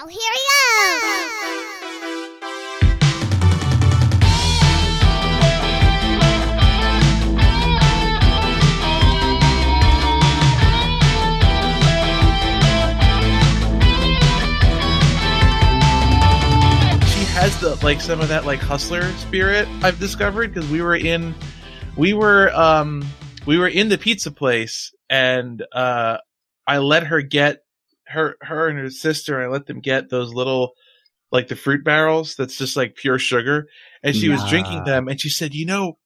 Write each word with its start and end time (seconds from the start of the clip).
Now 0.00 0.06
here 0.06 0.18
go. 0.18 0.30
she 17.06 17.24
has 17.26 17.60
the 17.60 17.78
like 17.82 18.00
some 18.00 18.22
of 18.22 18.28
that 18.28 18.44
like 18.46 18.58
hustler 18.58 19.02
spirit 19.18 19.68
I've 19.82 20.00
discovered 20.00 20.54
because 20.54 20.70
we 20.70 20.80
were 20.80 20.96
in 20.96 21.34
we 21.98 22.14
were 22.14 22.50
um 22.54 23.04
we 23.44 23.58
were 23.58 23.68
in 23.68 23.90
the 23.90 23.98
pizza 23.98 24.30
place 24.30 24.94
and 25.10 25.62
uh 25.74 26.16
I 26.66 26.78
let 26.78 27.08
her 27.08 27.20
get 27.20 27.64
her 28.10 28.36
her 28.42 28.68
and 28.68 28.78
her 28.78 28.90
sister 28.90 29.40
I 29.42 29.46
let 29.48 29.66
them 29.66 29.80
get 29.80 30.10
those 30.10 30.32
little 30.34 30.72
like 31.32 31.48
the 31.48 31.56
fruit 31.56 31.84
barrels 31.84 32.34
that's 32.34 32.56
just 32.58 32.76
like 32.76 32.96
pure 32.96 33.18
sugar 33.18 33.68
and 34.02 34.14
she 34.16 34.28
was 34.28 34.44
drinking 34.48 34.84
them 34.84 35.08
and 35.08 35.20
she 35.20 35.28
said 35.28 35.54
you 35.54 35.64
know 35.66 35.96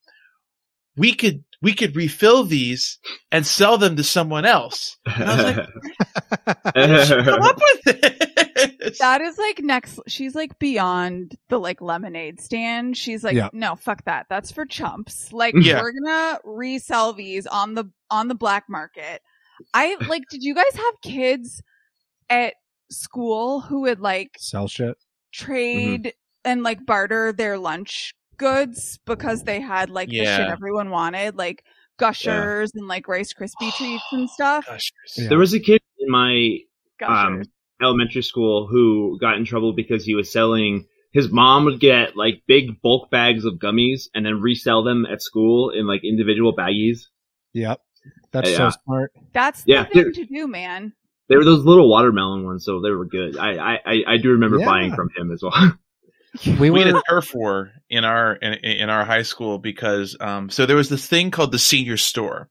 we 0.97 1.15
could 1.15 1.43
we 1.63 1.73
could 1.73 1.97
refill 1.97 2.45
these 2.45 2.99
and 3.33 3.47
sell 3.47 3.79
them 3.79 3.97
to 3.97 4.05
someone 4.05 4.45
else 4.45 4.99
and 5.07 5.25
I 5.25 5.37
was 5.37 5.57
like 5.57 6.75
"Where 6.75 6.87
did 6.87 7.07
she 7.09 7.15
come 7.25 7.43
up 7.43 7.57
with 7.85 8.01
this 8.79 8.99
That 8.99 9.21
is 9.21 9.37
like 9.39 9.61
next. 9.61 9.99
She's 10.07 10.35
like 10.35 10.59
beyond 10.59 11.37
the 11.49 11.59
like 11.59 11.81
lemonade 11.81 12.41
stand. 12.41 12.97
She's 12.97 13.25
like, 13.25 13.35
Yeah. 13.35 13.49
no, 13.53 13.75
fuck 13.77 14.05
that. 14.05 14.27
That's 14.31 14.53
for 14.53 14.65
chumps. 14.65 15.33
Like, 15.33 15.55
Yeah. 15.59 15.81
we're 15.81 15.93
gonna 15.93 16.39
resell 16.45 17.13
these 17.15 17.47
on 17.47 17.75
the 17.75 17.91
on 18.11 18.29
the 18.29 18.35
black 18.35 18.65
market. 18.69 19.23
I 19.73 19.97
like. 20.09 20.29
Did 20.31 20.43
you 20.45 20.55
guys 20.55 20.75
have 20.75 21.01
kids 21.03 21.63
at 22.31 22.55
school 22.91 23.61
who 23.61 23.83
would 23.83 24.01
like 24.01 24.37
Sell 24.39 24.69
shit. 24.69 24.97
trade 25.33 26.15
and 26.45 26.63
like 26.63 26.85
barter 26.87 27.33
their 27.33 27.59
lunch 27.59 28.15
goods 28.37 28.99
because 29.07 29.43
they 29.45 29.61
had 29.61 29.91
like 29.91 30.09
the 30.09 30.19
shit 30.25 30.41
everyone 30.49 30.91
wanted, 30.91 31.37
like 31.37 31.65
gushers 31.99 32.73
and 32.75 32.87
like 32.89 33.07
Rice 33.09 33.33
Krispie 33.33 33.73
treats 33.77 34.05
and 34.13 34.29
stuff. 34.29 34.67
Gosh, 34.67 34.93
Yeah. 35.17 35.29
There 35.29 35.39
was 35.39 35.55
a 35.55 35.61
kid 35.61 35.81
in 35.99 36.11
my 36.11 36.59
um, 37.07 37.43
elementary 37.83 38.23
school 38.23 38.67
who 38.67 39.19
got 39.21 39.37
in 39.37 39.45
trouble 39.45 39.73
because 39.73 40.05
he 40.05 40.15
was 40.15 40.31
selling. 40.31 40.87
His 41.13 41.31
mom 41.31 41.65
would 41.65 41.79
get 41.81 42.17
like 42.17 42.43
big 42.49 42.81
bulk 42.83 43.11
bags 43.11 43.45
of 43.45 43.55
gummies 43.55 44.09
and 44.15 44.27
then 44.27 44.41
resell 44.41 44.83
them 44.83 45.07
at 45.07 45.23
school 45.23 45.71
in 45.71 45.87
like 45.87 46.03
individual 46.05 46.55
baggies. 46.55 47.07
Yep. 47.53 47.81
That's 48.33 48.51
Yeah. 48.51 48.71
so 48.71 48.77
smart. 48.85 49.13
That's 49.33 49.63
yeah, 49.65 49.85
the 49.85 50.03
thing 50.03 50.13
to 50.15 50.25
do, 50.27 50.49
man. 50.49 50.93
They 51.29 51.37
were 51.37 51.45
those 51.45 51.65
little 51.65 51.89
watermelon 51.89 52.45
ones, 52.45 52.65
so 52.65 52.81
they 52.81 52.91
were 52.91 53.07
good. 53.07 53.37
I 53.39 53.57
I, 53.57 53.79
I- 53.87 54.05
I 54.09 54.17
do 54.19 54.31
remember 54.31 54.59
Yeah. 54.59 54.67
buying 54.67 54.95
from 54.95 55.11
him 55.17 55.31
as 55.33 55.43
well. 55.43 55.53
We 56.59 56.69
we 56.69 56.81
had 56.81 56.93
were 56.93 56.99
a 56.99 57.03
turf 57.09 57.33
war 57.33 57.71
in 57.89 58.05
our 58.05 58.35
in, 58.35 58.55
in 58.55 58.91
our 58.91 59.05
high 59.05 59.23
school 59.23 59.59
because 59.61 60.17
um 60.21 60.51
so 60.51 60.67
there 60.67 60.75
was 60.75 60.89
this 60.89 61.07
thing 61.07 61.31
called 61.31 61.53
the 61.53 61.61
senior 61.61 61.97
store 61.97 62.49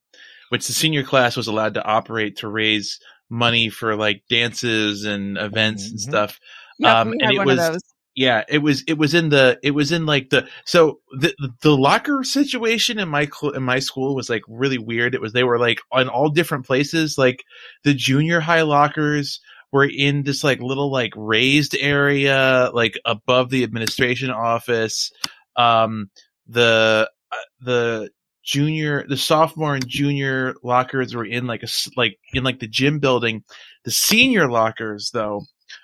which 0.51 0.67
the 0.67 0.71
senior 0.73 1.03
class 1.03 1.35
was 1.35 1.47
allowed 1.47 1.73
to 1.73 1.83
operate 1.83 2.37
to 2.37 2.47
raise 2.47 3.01
money 3.29 3.67
for 3.69 3.97
like 3.97 4.23
dances 4.29 5.03
and 5.03 5.37
events 5.37 5.85
and 5.89 5.97
Mhm. 5.99 6.01
stuff 6.01 6.39
Yeah, 6.79 7.01
Um, 7.01 7.09
we 7.09 7.17
and 7.19 7.21
had 7.23 7.33
it 7.33 7.37
one 7.39 7.47
was- 7.47 7.59
of 7.59 7.73
those. 7.73 7.81
Yeah 8.15 8.43
it 8.47 8.59
was 8.59 8.83
it 8.87 8.97
was 8.97 9.13
in 9.13 9.29
the 9.29 9.59
it 9.63 9.71
was 9.71 9.91
in 9.91 10.05
like 10.05 10.29
the 10.29 10.47
so 10.65 10.99
the 11.19 11.33
the 11.61 11.75
locker 11.75 12.23
situation 12.23 12.99
in 12.99 13.09
my 13.09 13.25
cl- 13.25 13.53
in 13.53 13.63
my 13.63 13.79
school 13.79 14.15
was 14.15 14.29
like 14.29 14.43
really 14.47 14.77
weird. 14.77 15.15
It 15.15 15.21
was 15.21 15.33
they 15.33 15.43
were 15.43 15.59
like 15.59 15.79
on 15.91 16.09
all 16.09 16.29
different 16.29 16.65
places. 16.65 17.17
Like 17.17 17.43
the 17.83 17.93
junior 17.93 18.39
high 18.39 18.61
lockers 18.61 19.39
were 19.71 19.89
in 19.89 20.23
this 20.23 20.43
like 20.43 20.61
little 20.61 20.91
like 20.91 21.13
raised 21.15 21.75
area 21.79 22.69
like 22.73 22.99
above 23.05 23.49
the 23.49 23.63
administration 23.63 24.29
office. 24.29 25.11
Um 25.55 26.09
the 26.47 27.09
uh, 27.31 27.37
the 27.61 28.09
junior 28.43 29.05
the 29.07 29.17
sophomore 29.17 29.75
and 29.75 29.87
junior 29.87 30.53
lockers 30.63 31.15
were 31.15 31.25
in 31.25 31.47
like 31.47 31.63
a 31.63 31.67
like 31.95 32.19
in 32.33 32.43
like 32.43 32.59
the 32.59 32.67
gym 32.67 32.99
building. 32.99 33.43
The 33.85 33.91
senior 33.91 34.49
lockers 34.49 35.11
though 35.13 35.43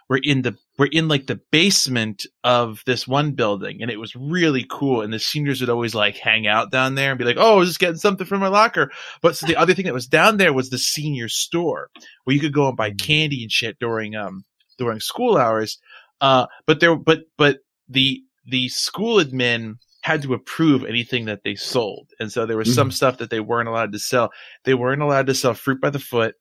were 0.09 0.19
in 0.21 0.41
the 0.43 0.55
were 0.79 0.89
in 0.89 1.09
like 1.09 1.27
the 1.27 1.39
basement 1.51 2.25
of 2.45 2.81
this 2.85 3.05
one 3.05 3.33
building 3.33 3.81
and 3.81 3.91
it 3.91 3.99
was 3.99 4.15
really 4.15 4.65
cool 4.67 5.01
and 5.01 5.11
the 5.11 5.19
seniors 5.19 5.59
would 5.59 5.69
always 5.69 5.93
like 5.93 6.15
hang 6.15 6.47
out 6.47 6.71
down 6.71 6.95
there 6.95 7.11
and 7.11 7.19
be 7.19 7.25
like 7.25 7.35
oh 7.37 7.55
I 7.55 7.59
was 7.59 7.69
just 7.69 7.79
getting 7.79 7.97
something 7.97 8.25
from 8.25 8.39
my 8.39 8.47
locker. 8.47 8.89
But 9.21 9.35
so 9.35 9.45
the 9.45 9.57
other 9.57 9.73
thing 9.73 9.85
that 9.85 9.93
was 9.93 10.07
down 10.07 10.37
there 10.37 10.53
was 10.53 10.69
the 10.69 10.77
senior 10.77 11.27
store 11.27 11.89
where 12.23 12.33
you 12.33 12.39
could 12.39 12.53
go 12.53 12.69
and 12.69 12.77
buy 12.77 12.91
candy 12.91 13.43
and 13.43 13.51
shit 13.51 13.77
during 13.77 14.15
um 14.15 14.45
during 14.77 15.01
school 15.01 15.37
hours 15.37 15.77
uh 16.21 16.47
but 16.65 16.79
there 16.79 16.95
but 16.95 17.23
but 17.37 17.57
the 17.89 18.23
the 18.45 18.69
school 18.69 19.21
admin 19.21 19.75
had 20.01 20.21
to 20.21 20.33
approve 20.33 20.85
anything 20.85 21.25
that 21.25 21.43
they 21.43 21.55
sold 21.55 22.07
and 22.21 22.31
so 22.31 22.45
there 22.45 22.55
was 22.55 22.73
some 22.73 22.89
stuff 22.89 23.17
that 23.17 23.29
they 23.29 23.41
weren't 23.41 23.67
allowed 23.67 23.91
to 23.91 23.99
sell. 23.99 24.31
They 24.63 24.73
weren't 24.73 25.01
allowed 25.01 25.27
to 25.27 25.35
sell 25.35 25.53
fruit 25.53 25.81
by 25.81 25.89
the 25.89 25.99
foot. 25.99 26.35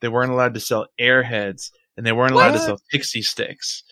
They 0.00 0.08
weren't 0.08 0.30
allowed 0.30 0.54
to 0.54 0.60
sell 0.60 0.86
airheads 0.98 1.70
and 1.96 2.04
they 2.06 2.12
weren't 2.12 2.32
allowed 2.32 2.52
to 2.52 2.58
sell 2.58 2.80
pixie 2.90 3.22
sticks 3.22 3.82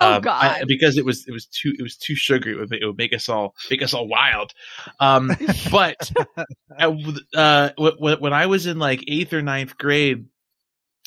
Oh, 0.00 0.08
um, 0.14 0.14
I- 0.16 0.58
God. 0.58 0.64
because 0.66 0.98
it 0.98 1.04
was 1.04 1.24
it 1.28 1.32
was 1.32 1.46
too 1.46 1.72
it 1.78 1.82
was 1.82 1.96
too 1.96 2.16
sugary. 2.16 2.54
It 2.54 2.58
would, 2.58 2.72
it 2.72 2.84
would 2.84 2.98
make 2.98 3.12
us 3.12 3.28
all 3.28 3.54
make 3.70 3.80
us 3.80 3.94
all 3.94 4.08
wild. 4.08 4.52
Um, 4.98 5.30
but 5.70 6.10
uh, 6.80 6.92
uh, 7.36 7.70
when, 7.78 8.18
when 8.20 8.32
I 8.32 8.46
was 8.46 8.66
in 8.66 8.80
like 8.80 9.04
eighth 9.06 9.32
or 9.32 9.40
ninth 9.40 9.78
grade, 9.78 10.26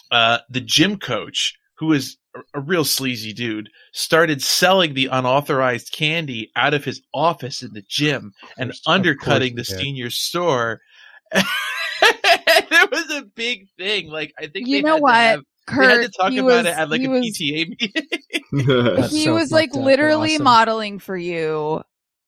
uh, 0.09 0.38
the 0.50 0.62
gym 0.62 1.00
coach, 1.00 1.56
who 1.80 1.88
was 1.88 2.16
a, 2.34 2.59
a 2.59 2.62
real 2.62 2.86
sleazy 2.86 3.34
dude, 3.34 3.69
started 3.91 4.41
selling 4.41 4.94
the 4.94 5.07
unauthorized 5.07 5.91
candy 5.91 6.50
out 6.56 6.74
of 6.74 6.86
his 6.86 7.02
office 7.13 7.62
in 7.62 7.74
the 7.74 7.84
gym 7.90 8.31
and 8.57 8.69
course- 8.69 8.81
undercutting 8.88 9.56
the 9.56 9.63
course 9.63 9.68
he 9.68 9.74
did. 9.75 9.81
senior 9.84 10.09
store. 10.09 10.80
it 11.34 12.91
was 12.91 13.12
a 13.18 13.24
big 13.36 13.68
thing. 13.78 14.09
Like 14.09 14.34
I 14.40 14.47
think 14.47 14.68
You 14.68 14.81
know 14.81 14.96
what, 14.97 15.13
have- 15.13 15.44
they 15.69 15.83
had 15.85 16.01
to 16.01 16.09
talk 16.09 16.31
about 16.33 16.44
was, 16.45 16.66
it 16.66 16.67
at 16.67 16.89
like 16.89 17.01
a 17.01 17.07
was, 17.09 17.22
PTA 17.25 17.69
meeting. 17.69 18.03
He 19.09 19.25
so 19.25 19.33
was 19.33 19.51
like 19.51 19.69
fucked 19.69 19.78
up, 19.78 19.83
but 19.83 19.85
literally 19.85 20.33
awesome. 20.35 20.44
modeling 20.45 21.00
for 21.00 21.17
you 21.17 21.81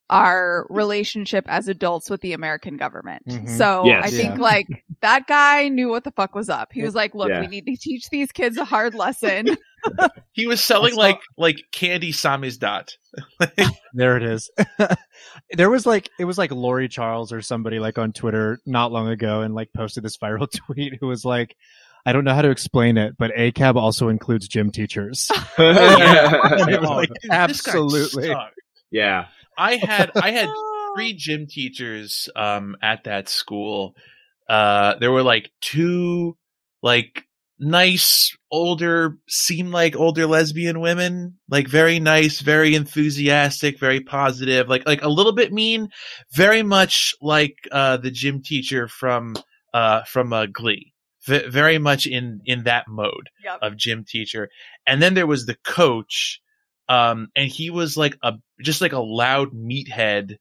our 0.09 0.66
relationship 0.72 1.45
as 1.47 1.67
adults 1.67 2.09
with 2.09 2.19
the 2.22 2.33
American 2.33 2.78
government. 2.78 3.22
Mhm. 3.28 3.47
So 3.57 3.85
Yes. 3.85 4.05
I 4.05 4.09
think 4.09 4.35
Yeah. 4.38 4.41
like 4.41 4.67
that 5.01 5.28
guy 5.28 5.67
knew 5.69 5.88
what 5.89 6.03
the 6.03 6.11
fuck 6.11 6.33
was 6.33 6.49
up. 6.49 6.69
He 6.73 6.81
was 6.81 6.95
like, 6.95 7.13
"Look, 7.13 7.29
Yeah. 7.29 7.41
we 7.41 7.47
need 7.47 7.66
to 7.67 7.75
teach 7.79 8.09
these 8.11 8.31
kids 8.31 8.57
a 8.57 8.66
hard 8.66 8.95
lesson." 8.95 9.55
He 10.33 10.45
was 10.45 10.61
selling 10.61 10.94
saw- 10.94 10.99
like 10.99 11.19
like 11.38 11.55
candy 11.72 12.11
samizdat. 12.11 12.89
There 13.94 14.17
it 14.17 14.23
is. 14.23 14.49
there 15.51 15.69
was 15.69 15.85
like 15.85 16.09
it 16.19 16.25
was 16.25 16.38
like 16.38 16.51
Lori 16.51 16.89
Charles 16.89 17.31
or 17.31 17.41
somebody 17.41 17.79
like 17.79 17.97
on 17.97 18.11
Twitter 18.11 18.59
not 18.66 18.91
long 18.91 19.07
ago 19.07 19.41
and 19.41 19.53
like 19.55 19.69
posted 19.73 20.03
this 20.03 20.17
viral 20.17 20.47
tweet 20.51 20.95
who 20.99 21.07
was 21.07 21.23
like, 21.23 21.55
I 22.05 22.13
don't 22.13 22.23
know 22.23 22.33
how 22.33 22.41
to 22.41 22.49
explain 22.49 22.97
it, 22.97 23.15
but 23.17 23.31
ACAB 23.35 23.75
also 23.75 24.09
includes 24.09 24.47
gym 24.47 24.71
teachers. 24.71 25.29
And 25.57 26.69
it 26.69 26.81
was 26.81 26.89
like, 26.89 27.09
dude, 27.09 27.17
this 27.21 27.29
guy 27.29 27.35
absolutely. 27.43 28.35
yeah. 28.91 29.25
I 29.57 29.75
had 29.75 30.11
I 30.15 30.31
had 30.31 30.49
three 30.95 31.13
gym 31.13 31.47
teachers 31.47 32.29
um 32.35 32.77
at 32.81 33.03
that 33.03 33.29
school. 33.29 33.95
Uh 34.47 34.95
there 34.99 35.11
were 35.11 35.23
like 35.23 35.51
two 35.61 36.37
like 36.81 37.25
nice 37.59 38.35
older 38.49 39.17
seem 39.27 39.69
like 39.71 39.95
older 39.97 40.25
lesbian 40.25 40.79
women, 40.79 41.37
like 41.49 41.67
very 41.67 41.99
nice, 41.99 42.39
very 42.39 42.73
enthusiastic, 42.73 43.79
very 43.79 43.99
positive, 43.99 44.69
like 44.69 44.87
like 44.87 45.03
a 45.03 45.09
little 45.09 45.33
bit 45.33 45.51
mean, 45.51 45.89
very 46.33 46.63
much 46.63 47.13
like 47.21 47.57
uh 47.71 47.97
the 47.97 48.11
gym 48.11 48.41
teacher 48.41 48.87
from 48.87 49.35
uh 49.73 50.03
from 50.03 50.31
uh, 50.31 50.45
Glee. 50.45 50.93
V- 51.29 51.47
very 51.47 51.78
much 51.78 52.06
in 52.07 52.41
in 52.45 52.63
that 52.63 52.88
mode 52.88 53.29
Yep. 53.46 53.59
of 53.61 53.78
gym 53.78 54.03
teacher. 54.08 54.49
And 54.85 55.02
then 55.02 55.14
there 55.14 55.28
was 55.28 55.46
the 55.46 55.55
coach, 55.64 56.41
um, 56.90 57.28
and 57.35 57.49
he 57.49 57.70
was 57.70 57.96
like 57.96 58.17
a 58.23 58.34
just 58.61 58.81
like 58.81 58.93
a 58.93 58.99
loud 58.99 59.53
meathead 59.53 60.37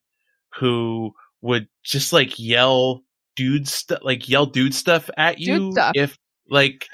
who 0.59 1.13
would 1.43 1.69
just 1.85 2.13
like 2.13 2.39
yell 2.39 3.03
dude 3.37 3.69
stuff, 3.69 4.01
like 4.03 4.29
yell 4.29 4.47
dude 4.47 4.75
stuff 4.75 5.09
at 5.17 5.39
you 5.39 5.73
stuff. 5.73 5.93
if 5.95 6.19
like 6.51 6.87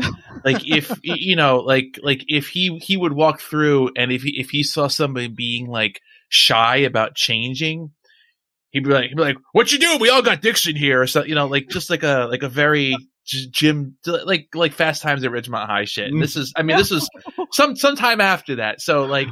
like 0.45 0.69
if 0.69 0.93
you 1.03 1.37
know 1.37 1.59
like 1.59 1.99
like 2.03 2.25
if 2.29 2.49
he 2.49 2.77
he 2.83 2.97
would 2.97 3.13
walk 3.13 3.41
through 3.41 3.91
and 3.97 4.11
if 4.13 4.23
he 4.23 4.39
if 4.41 4.51
he 4.51 4.63
saw 4.63 4.89
somebody 4.89 5.29
being 5.29 5.69
like 5.69 6.01
shy 6.29 6.79
about 6.79 7.15
changing 7.15 7.93
he'd 8.71 8.83
be 8.85 8.91
like 8.91 9.05
he'd 9.09 9.17
be 9.17 9.23
like 9.23 9.37
what 9.53 9.71
you 9.71 9.79
doing 9.79 10.01
we 10.01 10.11
all 10.11 10.23
got 10.23 10.43
diction 10.43 10.75
here 10.75 11.01
or 11.01 11.07
something 11.07 11.29
you 11.29 11.37
know 11.37 11.47
like 11.47 11.69
just 11.69 11.89
like 11.89 12.03
a 12.03 12.27
like 12.29 12.43
a 12.43 12.49
very 12.49 12.97
j- 13.25 13.47
gym 13.51 13.97
like 14.07 14.49
like 14.55 14.73
fast 14.73 15.03
times 15.03 15.25
at 15.25 15.31
ridgemont 15.31 15.67
high 15.67 15.85
shit 15.85 16.13
and 16.13 16.23
this 16.23 16.37
is 16.37 16.53
i 16.57 16.63
mean 16.63 16.77
this 16.77 16.91
is 16.93 17.09
some 17.53 17.75
sometime 17.77 18.21
after 18.21 18.57
that 18.57 18.81
so 18.81 19.05
like 19.05 19.29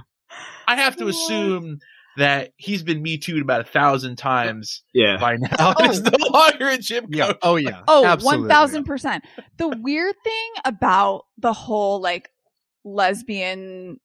i 0.67 0.77
have 0.77 0.97
to 0.97 1.09
assume 1.09 1.79
that 2.17 2.53
he's 2.57 2.83
been 2.83 3.01
me 3.01 3.17
too 3.17 3.41
about 3.41 3.63
a 3.63 3.65
thousand 3.65 4.17
times 4.17 4.83
Yeah. 4.93 5.17
by 5.19 5.37
now 5.37 5.75
and 5.79 5.91
is 5.91 6.03
no 6.03 6.11
longer 6.31 6.69
a 6.69 6.77
gym 6.77 7.05
coach 7.05 7.17
Yeah. 7.17 7.33
Oh 7.43 7.57
yeah. 7.57 7.83
Oh, 7.89 8.05
1000%. 8.05 9.21
The 9.57 9.69
weird 9.69 10.15
thing 10.23 10.51
about 10.67 11.25
the 11.39 11.55
whole 11.55 12.03
like 12.03 12.29
lesbian 12.85 13.99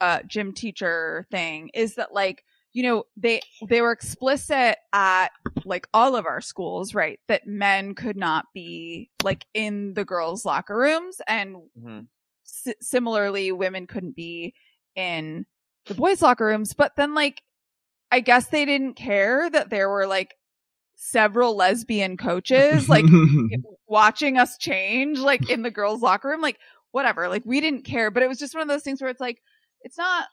uh, 0.00 0.20
gym 0.26 0.52
teacher 0.54 1.26
thing 1.30 1.70
is 1.74 1.96
that 1.96 2.14
like 2.14 2.42
you 2.72 2.82
know 2.82 3.04
they 3.16 3.40
they 3.68 3.80
were 3.80 3.92
explicit 3.92 4.76
at 4.92 5.28
like 5.64 5.88
all 5.92 6.14
of 6.16 6.26
our 6.26 6.40
schools 6.40 6.94
right 6.94 7.18
that 7.28 7.46
men 7.46 7.94
could 7.94 8.16
not 8.16 8.46
be 8.54 9.10
like 9.22 9.44
in 9.54 9.94
the 9.94 10.04
girls 10.04 10.44
locker 10.44 10.76
rooms 10.76 11.20
and 11.26 11.56
Mhm. 11.78 12.06
s- 12.46 12.74
similarly 12.80 13.50
women 13.52 13.86
couldn't 13.86 14.14
be 14.14 14.54
in 14.94 15.46
the 15.86 15.94
boys 15.94 16.22
locker 16.22 16.46
rooms 16.46 16.72
but 16.74 16.92
then 16.96 17.14
like 17.14 17.42
i 18.12 18.20
guess 18.20 18.46
they 18.48 18.64
didn't 18.64 18.94
care 18.94 19.48
that 19.50 19.70
there 19.70 19.88
were 19.88 20.06
like 20.06 20.34
several 20.94 21.56
lesbian 21.56 22.16
coaches 22.16 22.88
like 22.88 23.04
watching 23.88 24.36
us 24.38 24.56
change 24.58 25.18
like 25.18 25.48
in 25.50 25.62
the 25.62 25.70
girls 25.70 26.02
locker 26.02 26.28
room 26.28 26.40
like 26.40 26.58
whatever 26.92 27.28
like 27.28 27.42
we 27.44 27.60
didn't 27.60 27.82
care 27.84 28.10
but 28.10 28.22
it 28.22 28.28
was 28.28 28.38
just 28.38 28.54
one 28.54 28.62
of 28.62 28.68
those 28.68 28.82
things 28.82 29.00
where 29.00 29.10
it's 29.10 29.20
like 29.20 29.38
it's 29.82 29.96
not 29.98 30.26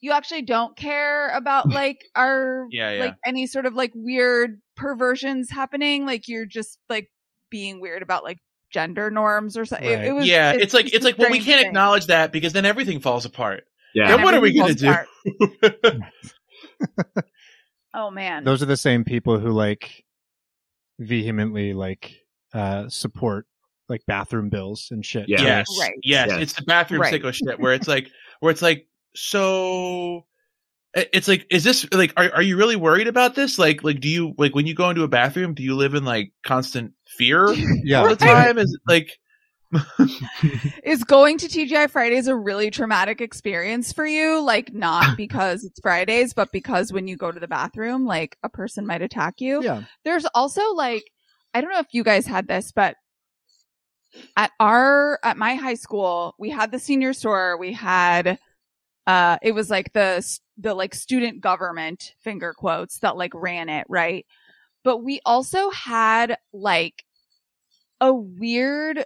you 0.00 0.12
actually 0.12 0.42
don't 0.42 0.76
care 0.76 1.28
about 1.30 1.68
like 1.72 2.04
our 2.14 2.66
Yeah, 2.70 2.90
yeah. 2.92 3.00
like 3.06 3.14
any 3.24 3.46
sort 3.46 3.66
of 3.66 3.74
like 3.74 3.92
weird 3.94 4.60
perversions 4.76 5.50
happening 5.50 6.04
like 6.06 6.28
you're 6.28 6.46
just 6.46 6.78
like 6.88 7.10
being 7.50 7.80
weird 7.80 8.02
about 8.02 8.24
like 8.24 8.38
gender 8.72 9.10
norms 9.10 9.56
or 9.56 9.64
something 9.64 9.88
Right. 9.88 10.00
it, 10.04 10.08
it 10.08 10.12
was 10.12 10.26
yeah, 10.26 10.52
it's, 10.52 10.74
like 10.74 10.92
it's 10.92 11.04
like 11.04 11.16
well, 11.18 11.30
we 11.30 11.38
can't 11.40 11.60
thing. 11.60 11.68
acknowledge 11.68 12.06
that 12.06 12.32
because 12.32 12.52
then 12.52 12.64
everything 12.66 13.00
falls 13.00 13.24
apart. 13.24 13.64
yeah. 13.94 14.08
Then 14.08 14.22
what 14.22 14.34
are 14.34 14.40
we 14.40 14.52
gonna 14.52 14.74
do? 14.74 14.92
oh 17.94 18.10
man 18.10 18.44
Those 18.44 18.62
are 18.62 18.66
the 18.66 18.76
same 18.76 19.04
people 19.04 19.38
who 19.38 19.50
like 19.50 20.04
vehemently 20.98 21.72
like 21.74 22.16
uh 22.52 22.88
support 22.88 23.46
like 23.88 24.04
bathroom 24.06 24.48
bills 24.48 24.88
and 24.90 25.06
shit. 25.06 25.28
Yeah. 25.28 25.40
Yes, 25.42 25.66
Right. 25.78 25.92
yes, 26.02 26.28
Yes. 26.30 26.40
it's 26.42 26.52
the 26.54 26.62
bathroom 26.62 27.00
Right. 27.02 27.14
sicko 27.14 27.32
shit 27.32 27.60
where 27.60 27.72
it's 27.72 27.86
like 27.94 28.10
where 28.40 28.50
it's 28.50 28.62
like 28.62 28.86
so. 29.16 30.26
It's 30.94 31.28
like, 31.28 31.46
is 31.50 31.62
this 31.62 31.86
like, 31.92 32.14
are 32.16 32.36
are 32.36 32.42
you 32.42 32.56
really 32.56 32.76
worried 32.76 33.06
about 33.06 33.34
this? 33.34 33.58
Like, 33.58 33.84
like, 33.84 34.00
do 34.00 34.08
you 34.08 34.34
like 34.38 34.54
when 34.54 34.66
you 34.66 34.74
go 34.74 34.88
into 34.88 35.02
a 35.02 35.08
bathroom, 35.08 35.52
do 35.52 35.62
you 35.62 35.76
live 35.76 35.94
in 35.94 36.06
like 36.06 36.32
constant 36.42 36.92
fear 37.18 37.52
yeah. 37.84 38.00
all 38.00 38.08
the 38.08 38.16
time? 38.16 38.56
Is 38.56 38.72
it 38.72 38.80
like, 38.90 39.10
is 40.84 41.04
going 41.04 41.38
to 41.38 41.48
TGI 41.48 41.90
Fridays 41.90 42.28
a 42.28 42.36
really 42.36 42.70
traumatic 42.70 43.20
experience 43.20 43.92
for 43.92 44.06
you? 44.06 44.40
Like 44.42 44.72
not 44.72 45.16
because 45.16 45.64
it's 45.64 45.80
Fridays, 45.80 46.34
but 46.34 46.52
because 46.52 46.92
when 46.92 47.08
you 47.08 47.16
go 47.16 47.30
to 47.30 47.40
the 47.40 47.48
bathroom, 47.48 48.06
like 48.06 48.36
a 48.42 48.48
person 48.48 48.86
might 48.86 49.02
attack 49.02 49.40
you. 49.40 49.62
Yeah. 49.62 49.82
There's 50.04 50.26
also 50.34 50.72
like 50.74 51.04
I 51.52 51.60
don't 51.60 51.70
know 51.70 51.80
if 51.80 51.92
you 51.92 52.04
guys 52.04 52.26
had 52.26 52.48
this, 52.48 52.72
but 52.72 52.96
at 54.36 54.50
our 54.60 55.18
at 55.22 55.36
my 55.36 55.54
high 55.54 55.74
school, 55.74 56.34
we 56.38 56.50
had 56.50 56.70
the 56.70 56.78
senior 56.78 57.12
store, 57.12 57.58
we 57.58 57.72
had 57.72 58.38
uh 59.06 59.38
it 59.42 59.52
was 59.52 59.70
like 59.70 59.92
the 59.92 60.38
the 60.58 60.74
like 60.74 60.94
student 60.94 61.40
government 61.40 62.14
finger 62.20 62.54
quotes 62.54 62.98
that 63.00 63.16
like 63.16 63.32
ran 63.34 63.68
it, 63.68 63.86
right? 63.88 64.26
But 64.84 64.98
we 64.98 65.20
also 65.24 65.70
had 65.70 66.38
like 66.52 67.04
a 68.00 68.12
weird 68.12 69.04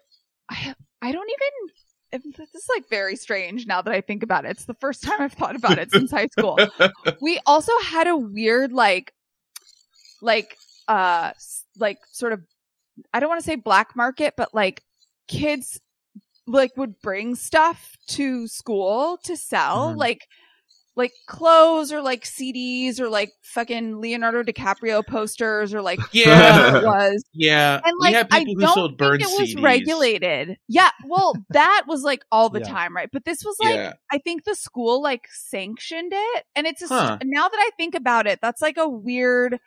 I, 0.50 0.74
I 1.02 1.12
don't 1.12 1.30
even 1.30 2.32
this 2.36 2.54
is 2.54 2.66
like 2.74 2.88
very 2.88 3.14
strange 3.14 3.66
now 3.66 3.80
that 3.82 3.94
I 3.94 4.00
think 4.00 4.22
about 4.22 4.44
it. 4.44 4.50
It's 4.50 4.64
the 4.64 4.74
first 4.74 5.02
time 5.02 5.20
I've 5.20 5.32
thought 5.32 5.54
about 5.54 5.78
it 5.78 5.92
since 5.92 6.10
high 6.10 6.26
school. 6.26 6.58
We 7.20 7.38
also 7.46 7.72
had 7.84 8.06
a 8.06 8.16
weird 8.16 8.72
like 8.72 9.12
like 10.22 10.56
uh 10.88 11.32
like 11.78 11.98
sort 12.10 12.32
of 12.32 12.42
I 13.12 13.20
don't 13.20 13.28
want 13.28 13.40
to 13.40 13.46
say 13.46 13.56
black 13.56 13.94
market, 13.94 14.34
but 14.36 14.54
like 14.54 14.82
kids 15.28 15.80
like 16.46 16.76
would 16.76 17.00
bring 17.00 17.34
stuff 17.34 17.96
to 18.08 18.46
school 18.48 19.18
to 19.24 19.36
sell, 19.36 19.94
Mhm. 19.94 19.96
like 19.98 20.26
like 20.96 21.12
clothes 21.28 21.92
or 21.92 22.02
like 22.02 22.24
CDs 22.24 22.98
or 23.00 23.08
like 23.08 23.30
fucking 23.42 24.00
Leonardo 24.00 24.42
DiCaprio 24.42 25.06
posters 25.06 25.72
or 25.72 25.80
like 25.80 26.00
yeah, 26.12 26.76
it 26.78 26.82
was. 26.84 27.24
yeah. 27.32 27.80
And 27.84 27.94
we 28.00 28.06
like 28.06 28.14
have 28.16 28.26
I 28.32 28.40
who 28.44 28.56
don't 28.56 28.74
sold 28.74 28.98
think 28.98 29.20
it 29.22 29.26
was 29.40 29.54
CDs. 29.54 29.62
regulated. 29.62 30.56
Yeah, 30.68 30.90
well, 31.06 31.34
that 31.50 31.84
was 31.86 32.02
like 32.02 32.24
all 32.32 32.50
the 32.50 32.58
Yeah. 32.60 32.66
time, 32.66 32.94
right? 32.94 33.08
But 33.12 33.24
this 33.24 33.44
was 33.44 33.56
like 33.60 33.76
yeah, 33.76 33.92
I 34.12 34.18
think 34.18 34.44
the 34.44 34.54
school 34.56 35.00
like 35.00 35.26
sanctioned 35.30 36.12
it, 36.12 36.44
and 36.56 36.66
it's 36.66 36.80
just 36.80 36.92
Huh. 36.92 37.18
now 37.22 37.48
that 37.48 37.58
I 37.58 37.70
think 37.76 37.94
about 37.94 38.26
it, 38.26 38.40
that's 38.42 38.60
like 38.60 38.76
a 38.76 38.88
weird. 38.88 39.58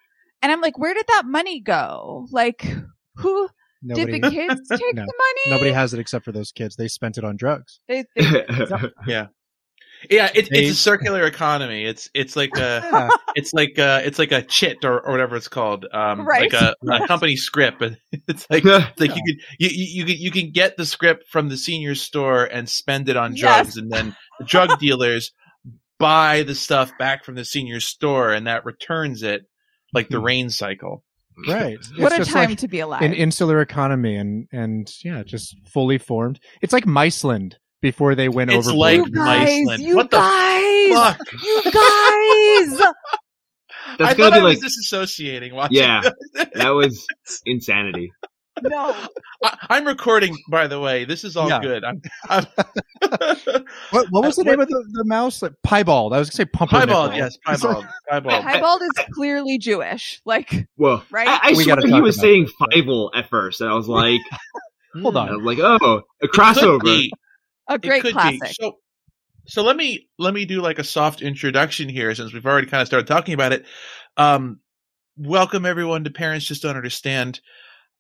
And 0.41 0.51
I'm 0.51 0.59
like, 0.61 0.77
where 0.77 0.93
did 0.93 1.05
that 1.07 1.23
money 1.25 1.61
go? 1.61 2.27
Like, 2.31 2.67
who 3.15 3.47
Nobody 3.83 4.13
did 4.19 4.23
the 4.23 4.29
kids 4.31 4.67
take 4.69 4.95
No. 4.95 5.01
the 5.05 5.13
money? 5.17 5.55
nobody 5.55 5.71
has 5.71 5.93
it 5.93 5.99
except 5.99 6.25
for 6.25 6.31
those 6.31 6.51
kids. 6.51 6.75
They 6.75 6.87
spent 6.87 7.17
it 7.17 7.23
on 7.23 7.35
drugs. 7.35 7.79
They, 7.87 8.05
they, 8.15 8.45
yeah. 9.07 9.27
Yeah, 10.09 10.29
it's 10.35 10.49
They- 10.49 10.63
it's 10.65 10.71
a 10.71 10.75
circular 10.75 11.23
economy. 11.25 11.85
It's 11.85 12.09
it's 12.13 12.35
like 12.35 12.57
a 12.57 13.09
it's 13.35 13.53
like 13.53 13.77
a, 13.77 14.01
it's 14.05 14.19
like 14.19 14.31
a 14.33 14.41
chit 14.41 14.83
or, 14.83 14.99
or 14.99 15.11
whatever 15.11 15.35
it's 15.37 15.47
called. 15.47 15.85
Um, 15.93 16.27
Right. 16.27 16.51
like 16.51 16.61
a, 16.61 16.75
a 16.91 17.07
company 17.07 17.37
scrip. 17.37 17.79
And 17.81 17.97
It's 18.27 18.45
like 18.49 18.63
it's 18.65 18.99
like 18.99 19.15
you 19.15 19.21
could 19.25 19.41
you, 19.59 19.69
you 19.69 19.85
you 19.85 20.05
can 20.05 20.15
you 20.17 20.31
can 20.31 20.51
get 20.51 20.75
the 20.75 20.85
scrip 20.85 21.23
from 21.29 21.47
the 21.49 21.55
senior 21.57 21.95
store 21.95 22.43
and 22.43 22.67
spend 22.69 23.07
it 23.07 23.15
on 23.15 23.35
Yes. 23.35 23.41
drugs, 23.41 23.77
and 23.77 23.91
then 23.91 24.15
the 24.39 24.45
drug 24.45 24.77
dealers 24.79 25.31
buy 25.99 26.43
the 26.43 26.55
stuff 26.55 26.91
back 26.99 27.23
from 27.23 27.35
the 27.35 27.45
senior 27.45 27.79
store, 27.79 28.33
and 28.33 28.45
that 28.47 28.65
returns 28.65 29.23
it 29.23 29.43
like 29.93 30.09
the 30.09 30.19
rain 30.19 30.49
cycle. 30.49 31.03
Right. 31.47 31.73
It's 31.79 31.91
what 31.97 32.19
a 32.19 32.23
time 32.25 32.49
like 32.49 32.57
to 32.59 32.67
be 32.67 32.79
alive. 32.79 33.01
an 33.01 33.13
insular 33.13 33.61
economy 33.61 34.15
and 34.15 34.47
and 34.51 34.91
yeah, 35.03 35.23
just 35.23 35.55
fully 35.67 35.97
formed. 35.97 36.39
It's 36.61 36.73
like 36.73 36.85
Miceland 36.85 37.53
before 37.81 38.15
they 38.15 38.29
went 38.29 38.51
It's 38.51 38.67
overboard. 38.67 38.77
like 38.79 38.97
you 39.07 39.11
guys, 39.13 39.49
Iceland. 39.49 39.83
you 39.83 39.95
What 39.95 40.11
the 40.11 40.17
guys, 40.17 41.15
Fuck! 41.17 41.31
you 41.43 41.61
guys. 41.63 42.81
I 43.85 43.95
That's 43.97 44.11
thought 44.11 44.17
gonna 44.31 44.35
I 44.37 44.39
be 44.39 44.45
was 44.45 44.61
like, 44.61 44.71
disassociating 45.09 45.53
watching. 45.53 45.77
yeah, 45.77 46.01
that 46.53 46.69
was 46.69 47.05
insanity. 47.45 48.11
No, 48.61 48.95
I, 49.43 49.57
I'm 49.69 49.85
recording, 49.85 50.37
by 50.49 50.67
the 50.67 50.79
way. 50.79 51.05
This 51.05 51.23
is 51.23 51.35
all 51.35 51.49
Yeah. 51.49 51.59
good. 51.61 51.83
I'm, 51.83 52.01
I'm 52.29 52.45
What, 53.91 54.07
what 54.09 54.23
was 54.23 54.35
the 54.35 54.43
name 54.43 54.59
of 54.59 54.67
the, 54.67 54.83
the 54.91 55.03
mouse? 55.05 55.41
Like, 55.41 55.53
piebald. 55.63 56.13
I 56.13 56.19
was 56.19 56.29
gonna 56.29 56.35
say 56.37 56.45
pumpernickel. 56.45 57.09
piebald. 57.09 57.15
Yes, 57.17 57.37
piebald. 57.45 57.85
Piebald. 58.09 58.45
Piebald 58.45 58.81
is 58.83 58.91
clearly 59.13 59.57
Jewish. 59.57 60.21
Like, 60.25 60.67
Well, 60.77 61.03
Right? 61.11 61.27
I, 61.27 61.39
I 61.49 61.53
swear 61.53 61.77
he 61.81 62.01
was 62.01 62.19
saying 62.19 62.43
this, 62.45 62.53
Fievel 62.73 63.09
at 63.15 63.29
first, 63.29 63.61
and 63.61 63.69
I 63.69 63.73
was 63.73 63.87
like, 63.87 64.21
Hold 65.01 65.17
I 65.17 65.31
on. 65.31 65.43
was 65.43 65.57
like, 65.57 65.59
oh, 65.59 66.03
a 66.21 66.27
Could 66.27 66.39
crossover. 66.39 66.83
be. 66.83 67.11
a 67.67 67.75
It 67.75 67.81
great 67.81 68.01
could 68.01 68.13
be. 68.13 68.39
classic. 68.39 68.55
So, 68.59 68.77
so 69.47 69.63
let 69.63 69.75
me 69.75 70.07
let 70.19 70.33
me 70.33 70.45
do 70.45 70.61
like 70.61 70.79
a 70.79 70.83
soft 70.83 71.21
introduction 71.21 71.89
here, 71.89 72.13
since 72.15 72.31
we've 72.31 72.45
already 72.45 72.67
kind 72.67 72.81
of 72.81 72.87
started 72.87 73.07
talking 73.07 73.33
about 73.33 73.51
it. 73.53 73.65
Um, 74.17 74.59
welcome 75.17 75.65
everyone 75.65 76.03
to 76.05 76.11
Parents 76.11 76.45
Just 76.45 76.61
Don't 76.61 76.77
Understand. 76.77 77.41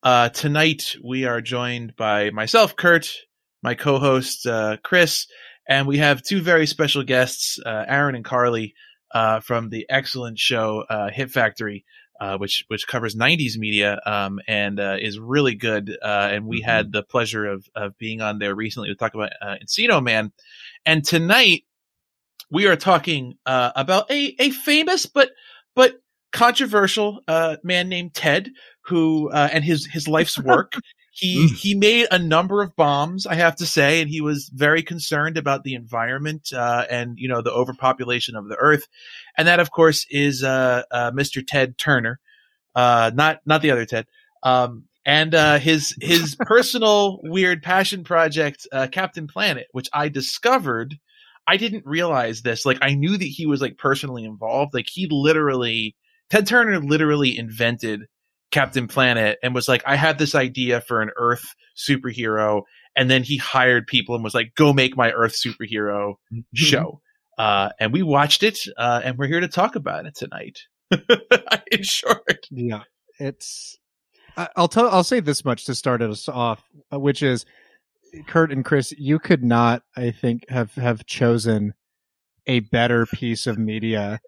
Uh, 0.03 0.27
tonight 0.27 0.97
we 1.01 1.23
are 1.23 1.39
joined 1.39 1.95
by 1.95 2.29
myself, 2.31 2.75
Kurt, 2.75 3.09
my 3.61 3.73
co-host 3.73 4.45
uh, 4.45 4.75
Chris, 4.83 5.27
and 5.65 5.87
we 5.87 5.99
have 5.99 6.21
two 6.21 6.41
very 6.41 6.67
special 6.67 7.03
guests, 7.03 7.57
uh, 7.65 7.85
Aaron 7.87 8.15
and 8.15 8.25
Carly, 8.25 8.75
uh, 9.15 9.39
from 9.39 9.69
the 9.69 9.85
excellent 9.89 10.37
show 10.37 10.83
uh, 10.89 11.09
Hit 11.09 11.31
Factory. 11.31 11.85
Uh, 12.19 12.37
which 12.37 12.63
which 12.67 12.87
covers 12.87 13.15
'90s 13.15 13.57
media 13.57 13.99
um, 14.05 14.39
and 14.47 14.79
uh, 14.79 14.95
is 15.01 15.19
really 15.19 15.55
good. 15.55 15.97
Uh, 16.01 16.29
and 16.31 16.45
we 16.45 16.61
had 16.61 16.91
the 16.91 17.03
pleasure 17.03 17.45
of 17.45 17.67
of 17.75 17.97
being 17.97 18.21
on 18.21 18.37
there 18.39 18.55
recently 18.55 18.87
to 18.87 18.95
talk 18.95 19.13
about 19.15 19.31
uh, 19.41 19.55
Encino 19.61 20.01
Man. 20.01 20.31
And 20.85 21.03
tonight 21.03 21.63
we 22.51 22.67
are 22.67 22.77
talking 22.77 23.33
uh, 23.45 23.71
about 23.75 24.09
a 24.11 24.35
a 24.39 24.51
famous 24.51 25.05
but 25.05 25.31
but 25.75 25.95
controversial 26.33 27.21
uh, 27.27 27.57
man 27.63 27.87
named 27.89 28.13
Ted, 28.13 28.51
who 28.85 29.29
uh, 29.31 29.49
and 29.51 29.63
his 29.63 29.85
his 29.85 30.07
life's 30.07 30.39
work. 30.39 30.73
He 31.15 31.45
Mm. 31.45 31.55
he 31.55 31.75
made 31.75 32.07
a 32.09 32.17
number 32.17 32.63
of 32.63 32.75
bombs, 32.75 33.27
I 33.27 33.35
have 33.35 33.55
to 33.57 33.67
say, 33.67 34.01
and 34.01 34.09
he 34.09 34.19
was 34.19 34.49
very 34.51 34.81
concerned 34.81 35.37
about 35.37 35.63
the 35.63 35.75
environment 35.75 36.51
uh, 36.51 36.85
and 36.89 37.19
you 37.19 37.27
know 37.29 37.43
the 37.43 37.51
overpopulation 37.51 38.35
of 38.35 38.47
the 38.49 38.55
earth, 38.55 38.87
and 39.37 39.47
that 39.47 39.59
of 39.59 39.69
course 39.69 40.07
is 40.09 40.43
uh, 40.43 40.81
uh, 40.89 41.11
Mr. 41.11 41.45
Ted 41.45 41.77
Turner, 41.77 42.19
uh, 42.73 43.11
not 43.13 43.41
not 43.45 43.61
the 43.61 43.69
other 43.69 43.85
Ted, 43.85 44.07
um, 44.41 44.85
and 45.05 45.35
uh, 45.35 45.59
his 45.59 45.95
his 46.01 46.35
personal 46.39 47.19
weird 47.21 47.61
passion 47.61 48.03
project, 48.03 48.65
uh, 48.71 48.87
Captain 48.91 49.27
Planet, 49.27 49.67
which 49.71 49.89
I 49.93 50.09
discovered. 50.09 50.97
I 51.45 51.57
didn't 51.57 51.85
realize 51.85 52.41
this. 52.41 52.65
Like 52.65 52.79
I 52.81 52.95
knew 52.95 53.17
that 53.17 53.23
he 53.23 53.45
was 53.45 53.61
like 53.61 53.77
personally 53.77 54.23
involved. 54.23 54.73
Like 54.73 54.87
he 54.91 55.07
literally, 55.11 55.95
Ted 56.31 56.47
Turner 56.47 56.79
literally 56.79 57.37
invented 57.37 58.07
Captain 58.53 58.87
Planet 58.87 59.39
and 59.43 59.53
was 59.53 59.67
like, 59.67 59.83
I 59.85 59.95
had 59.95 60.19
this 60.19 60.35
idea 60.35 60.79
for 60.79 61.01
an 61.01 61.09
Earth 61.17 61.43
superhero. 61.75 62.61
And 62.95 63.09
then 63.09 63.23
he 63.23 63.35
hired 63.35 63.87
people 63.87 64.13
and 64.15 64.23
was 64.23 64.35
like, 64.35 64.53
go 64.55 64.71
make 64.71 64.95
my 64.95 65.11
Earth 65.11 65.35
superhero 65.35 66.15
show. 66.53 67.01
Uh, 67.37 67.69
and 67.79 67.91
we 67.91 68.03
watched 68.03 68.43
it, 68.43 68.59
uh, 68.77 69.01
and 69.03 69.17
we're 69.17 69.27
here 69.27 69.39
to 69.39 69.47
talk 69.47 69.75
about 69.75 70.05
it 70.05 70.15
tonight. 70.15 70.59
In 71.71 71.81
short. 71.81 72.45
Yeah, 72.51 72.83
it's. 73.19 73.75
I'll 74.55 74.67
tell. 74.67 74.87
I'll 74.89 75.03
say 75.03 75.19
this 75.19 75.43
much 75.43 75.65
to 75.65 75.73
start 75.73 76.03
us 76.03 76.29
off, 76.29 76.63
uh, 76.93 76.99
which 76.99 77.23
is, 77.23 77.47
Kurt 78.27 78.51
and 78.51 78.63
Chris, 78.63 78.93
you 78.99 79.17
could 79.17 79.43
not, 79.43 79.81
I 79.97 80.11
think, 80.11 80.47
have 80.49 80.75
have 80.75 81.07
chosen 81.07 81.73
a 82.45 82.59
better 82.59 83.07
piece 83.07 83.47
of 83.47 83.57
media 83.57 84.19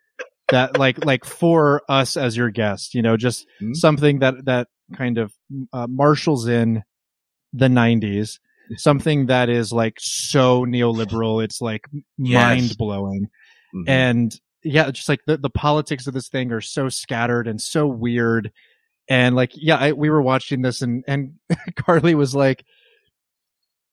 that 0.50 0.78
like 0.78 1.04
like 1.06 1.25
for 1.25 1.82
us 1.90 2.18
as 2.18 2.38
your 2.38 2.50
guest, 2.50 2.94
you 2.94 3.02
know, 3.02 3.18
just 3.18 3.48
Mhm. 3.62 3.75
something 3.75 4.20
that 4.20 4.46
that 4.46 4.68
kind 4.94 5.18
of 5.18 5.34
uh, 5.74 5.88
marshals 5.88 6.48
in 6.48 6.84
the 7.54 7.68
90s, 7.68 8.40
something 8.78 9.28
that 9.28 9.50
is 9.50 9.72
like 9.72 9.96
so 10.00 10.66
neoliberal, 10.66 11.44
it's 11.44 11.62
like 11.62 11.88
Yes. 12.18 12.34
mind 12.58 12.78
blowing 12.78 13.28
Mhm. 13.74 13.88
and 13.88 14.40
yeah 14.64 14.90
just 14.90 15.10
like 15.10 15.22
the, 15.28 15.38
the 15.38 15.50
politics 15.50 16.08
of 16.08 16.14
this 16.14 16.28
thing 16.28 16.52
are 16.52 16.62
so 16.62 16.90
scattered 16.90 17.48
and 17.48 17.62
so 17.62 17.86
weird 17.86 18.52
and 19.08 19.36
like 19.36 19.52
yeah 19.54 19.78
I, 19.78 19.92
we 19.92 20.10
were 20.10 20.22
watching 20.24 20.64
this 20.64 20.82
and 20.82 21.04
and 21.08 21.34
carly 21.75 22.16
was 22.16 22.34
like 22.34 22.66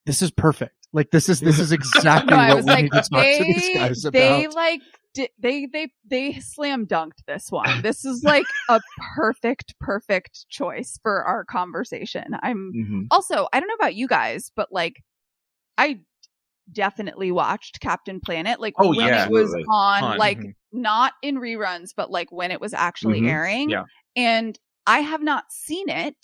this 0.06 0.22
is 0.22 0.30
perfect 0.30 0.74
like 0.94 1.10
this 1.10 1.28
is 1.28 1.40
this 1.40 1.58
is 1.58 1.72
exactly 1.72 2.36
No, 2.36 2.56
what 2.56 2.64
we 2.64 2.70
like, 2.70 2.82
need 2.84 2.92
to 2.92 3.02
talk 3.10 3.26
to 3.26 3.44
these 3.44 3.70
guys 3.74 4.04
about 4.06 4.12
they 4.12 4.46
like 4.48 4.80
di- 5.14 5.28
they 5.38 5.66
they 5.66 5.88
they 6.08 6.32
slam 6.40 6.86
dunked 6.86 7.24
this 7.26 7.46
one. 7.50 7.82
This 7.82 8.04
is 8.04 8.22
like 8.24 8.46
a 8.68 8.80
perfect 9.14 9.74
perfect 9.80 10.46
choice 10.48 10.98
for 11.02 11.22
our 11.24 11.44
conversation. 11.44 12.36
I'm 12.42 12.72
Mhm. 12.74 13.06
also 13.10 13.48
I 13.52 13.60
don't 13.60 13.68
know 13.68 13.74
about 13.74 13.94
you 13.94 14.06
guys, 14.08 14.50
but 14.54 14.72
like 14.72 14.96
I 15.78 16.00
definitely 16.72 17.32
watched 17.32 17.80
Captain 17.80 18.20
Planet 18.20 18.60
like 18.60 18.74
Oh, 18.78 18.88
when 18.90 19.08
yeah. 19.08 19.24
it 19.26 19.30
was 19.30 19.44
Absolutely. 19.46 19.64
on 19.68 20.00
Ton. 20.00 20.18
like 20.18 20.38
Mhm. 20.38 20.54
not 20.72 21.12
in 21.22 21.36
reruns 21.36 21.90
but 21.96 22.10
like 22.10 22.30
when 22.32 22.50
it 22.50 22.60
was 22.60 22.72
actually 22.72 23.20
Mhm. 23.22 23.28
airing. 23.28 23.70
Yeah. 23.70 23.84
And 24.16 24.58
I 24.86 25.00
have 25.00 25.22
not 25.22 25.50
seen 25.52 25.88
it 25.88 26.16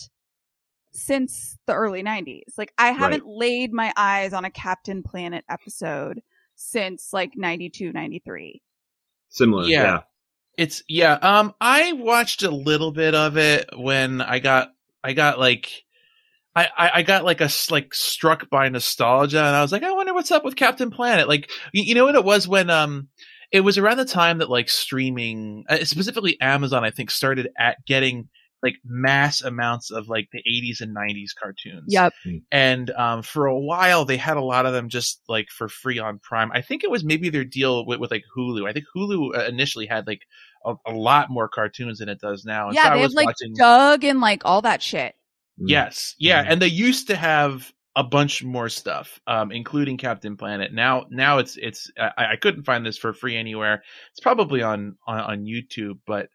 since 0.92 1.57
the 1.66 1.75
early 1.75 2.02
90s. 2.02 2.54
Like 2.57 2.73
I 2.78 2.92
haven't 2.92 3.26
laid 3.26 3.73
my 3.73 3.92
eyes 3.97 4.33
on 4.33 4.45
a 4.45 4.50
Captain 4.50 5.02
Planet 5.02 5.45
episode 5.49 6.21
since 6.54 7.12
like 7.12 7.33
92 7.37 7.92
93. 7.92 8.62
Similar. 9.29 9.65
Yeah. 9.65 9.83
Yeah. 9.83 10.01
It's 10.57 10.83
yeah. 10.89 11.13
Um, 11.15 11.55
I 11.61 11.93
watched 11.93 12.43
a 12.43 12.51
little 12.51 12.93
bit 12.93 13.15
of 13.15 13.37
it 13.37 13.69
when 13.77 14.21
I 14.21 14.39
got 14.39 14.73
I 15.03 15.13
got 15.13 15.39
like. 15.39 15.85
I, 16.57 16.91
I, 16.93 17.03
got 17.03 17.25
like 17.25 17.41
a 17.41 17.49
like 17.71 17.95
struck 17.95 18.51
by 18.51 18.69
nostalgia 18.69 19.39
and 19.39 19.55
I 19.55 19.63
was 19.63 19.71
like 19.71 19.85
I 19.85 19.93
wonder 19.93 20.13
what's 20.13 20.33
up 20.33 20.45
with 20.45 20.57
Captain 20.57 20.91
Planet 20.91 21.29
like 21.29 21.49
you, 21.73 21.85
you 21.85 21.95
know 21.95 22.05
what 22.05 22.17
it 22.17 22.25
was 22.25 22.49
when 22.49 22.69
um 22.69 23.07
it 23.53 23.61
was 23.61 23.79
around 23.79 23.99
the 23.99 24.05
time 24.05 24.39
that 24.39 24.51
like 24.51 24.69
streaming 24.69 25.65
uh, 25.69 25.85
specifically 25.85 26.41
Amazon 26.41 26.85
I 26.85 26.91
think 26.91 27.13
started 27.13 27.51
at 27.57 27.87
getting 27.87 28.29
like 28.62 28.77
mass 28.85 29.41
amounts 29.43 29.91
of 29.91 30.09
like 30.09 30.29
the 30.33 30.43
80s 30.49 30.81
and 30.81 30.95
90s 30.97 31.31
cartoons 31.41 31.85
Yep. 31.88 32.12
and 32.50 32.91
um, 32.91 33.23
for 33.23 33.47
a 33.47 33.59
while 33.59 34.05
they 34.05 34.17
had 34.17 34.37
a 34.37 34.43
lot 34.43 34.67
of 34.67 34.73
them 34.73 34.88
just 34.88 35.23
like 35.29 35.49
for 35.50 35.69
free 35.69 35.99
on 35.99 36.19
Prime. 36.19 36.50
I 36.53 36.61
think 36.61 36.83
it 36.85 36.91
was 36.91 37.05
maybe 37.05 37.29
their 37.31 37.45
deal 37.45 37.87
with, 37.87 38.00
with 38.00 38.11
like 38.11 38.25
Hulu. 38.37 38.69
I 38.69 38.73
think 38.73 38.87
Hulu 38.97 39.37
uh, 39.37 39.45
initially 39.47 39.87
had 39.87 40.07
like 40.07 40.23
a, 40.65 40.75
a 40.87 40.93
lot 40.93 41.31
more 41.31 41.49
cartoons 41.49 41.99
than 41.99 42.09
it 42.09 42.21
does 42.21 42.45
now. 42.45 42.69
And 42.69 42.77
so 42.77 42.83
Yeah, 42.83 42.91
I 42.93 42.97
they 42.97 43.03
was 43.03 43.12
have 43.12 43.17
like 43.17 43.27
watching. 43.27 43.55
Doug 43.55 44.05
and 44.05 44.21
like 44.21 44.43
all 44.45 44.62
that 44.62 44.83
shit. 44.83 45.15
Yes, 45.57 46.15
yeah, 46.19 46.45
Mhm. 46.45 46.50
and 46.53 46.62
they 46.62 46.69
used 46.69 47.07
to 47.09 47.17
have 47.17 47.73
a 47.97 48.05
bunch 48.05 48.45
more 48.45 48.69
stuff, 48.69 49.19
um, 49.27 49.50
including 49.50 49.97
Captain 49.97 50.37
Planet. 50.37 50.73
Now, 50.73 51.07
now 51.11 51.38
it's 51.38 51.57
it's 51.57 51.91
I, 51.99 52.33
I 52.33 52.37
couldn't 52.37 52.62
find 52.62 52.87
this 52.87 52.97
for 52.97 53.12
free 53.12 53.37
anywhere. 53.37 53.83
It's 54.12 54.21
probably 54.21 54.62
on 54.62 54.97
on, 55.07 55.19
on 55.21 55.45
YouTube, 55.47 55.99
but 56.07 56.29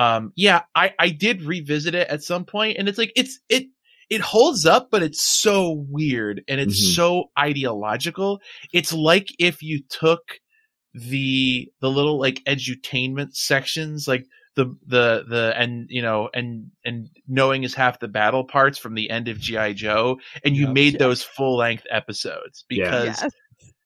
um, 0.00 0.32
yeah, 0.36 0.62
I 0.74 0.92
I 0.98 1.10
did 1.10 1.42
revisit 1.42 1.94
it 1.94 2.08
at 2.08 2.22
some 2.22 2.44
point, 2.44 2.78
and 2.78 2.88
it's 2.88 2.98
like 2.98 3.12
it's 3.16 3.38
it 3.48 3.64
it 4.08 4.20
holds 4.20 4.66
up, 4.66 4.88
but 4.90 5.02
it's 5.02 5.22
so 5.42 5.84
weird 5.88 6.42
and 6.48 6.58
it's 6.60 6.82
Mhm. 6.82 6.94
so 6.96 7.24
ideological. 7.38 8.40
It's 8.72 8.92
like 8.92 9.28
if 9.38 9.62
you 9.62 9.82
took 9.88 10.22
the 10.94 11.68
the 11.80 11.90
little 11.90 12.18
like 12.18 12.42
edutainment 12.48 13.34
sections 13.34 14.08
like 14.08 14.24
the 14.56 14.66
the 14.86 15.24
the 15.28 15.54
and 15.56 15.86
you 15.88 16.02
know 16.02 16.28
and 16.34 16.66
and 16.84 17.08
knowing 17.28 17.62
is 17.62 17.74
half 17.74 18.00
the 18.00 18.08
battle 18.08 18.42
parts 18.44 18.76
from 18.78 18.94
the 18.94 19.08
end 19.08 19.28
of 19.28 19.38
GI 19.38 19.74
Joe 19.74 20.18
and 20.44 20.56
you 20.56 20.66
Yeah. 20.66 20.72
made 20.72 20.98
those 20.98 21.22
full 21.22 21.56
length 21.56 21.84
episodes 21.90 22.64
Yeah. 22.68 22.84
because 22.90 23.22
Yes. 23.22 23.32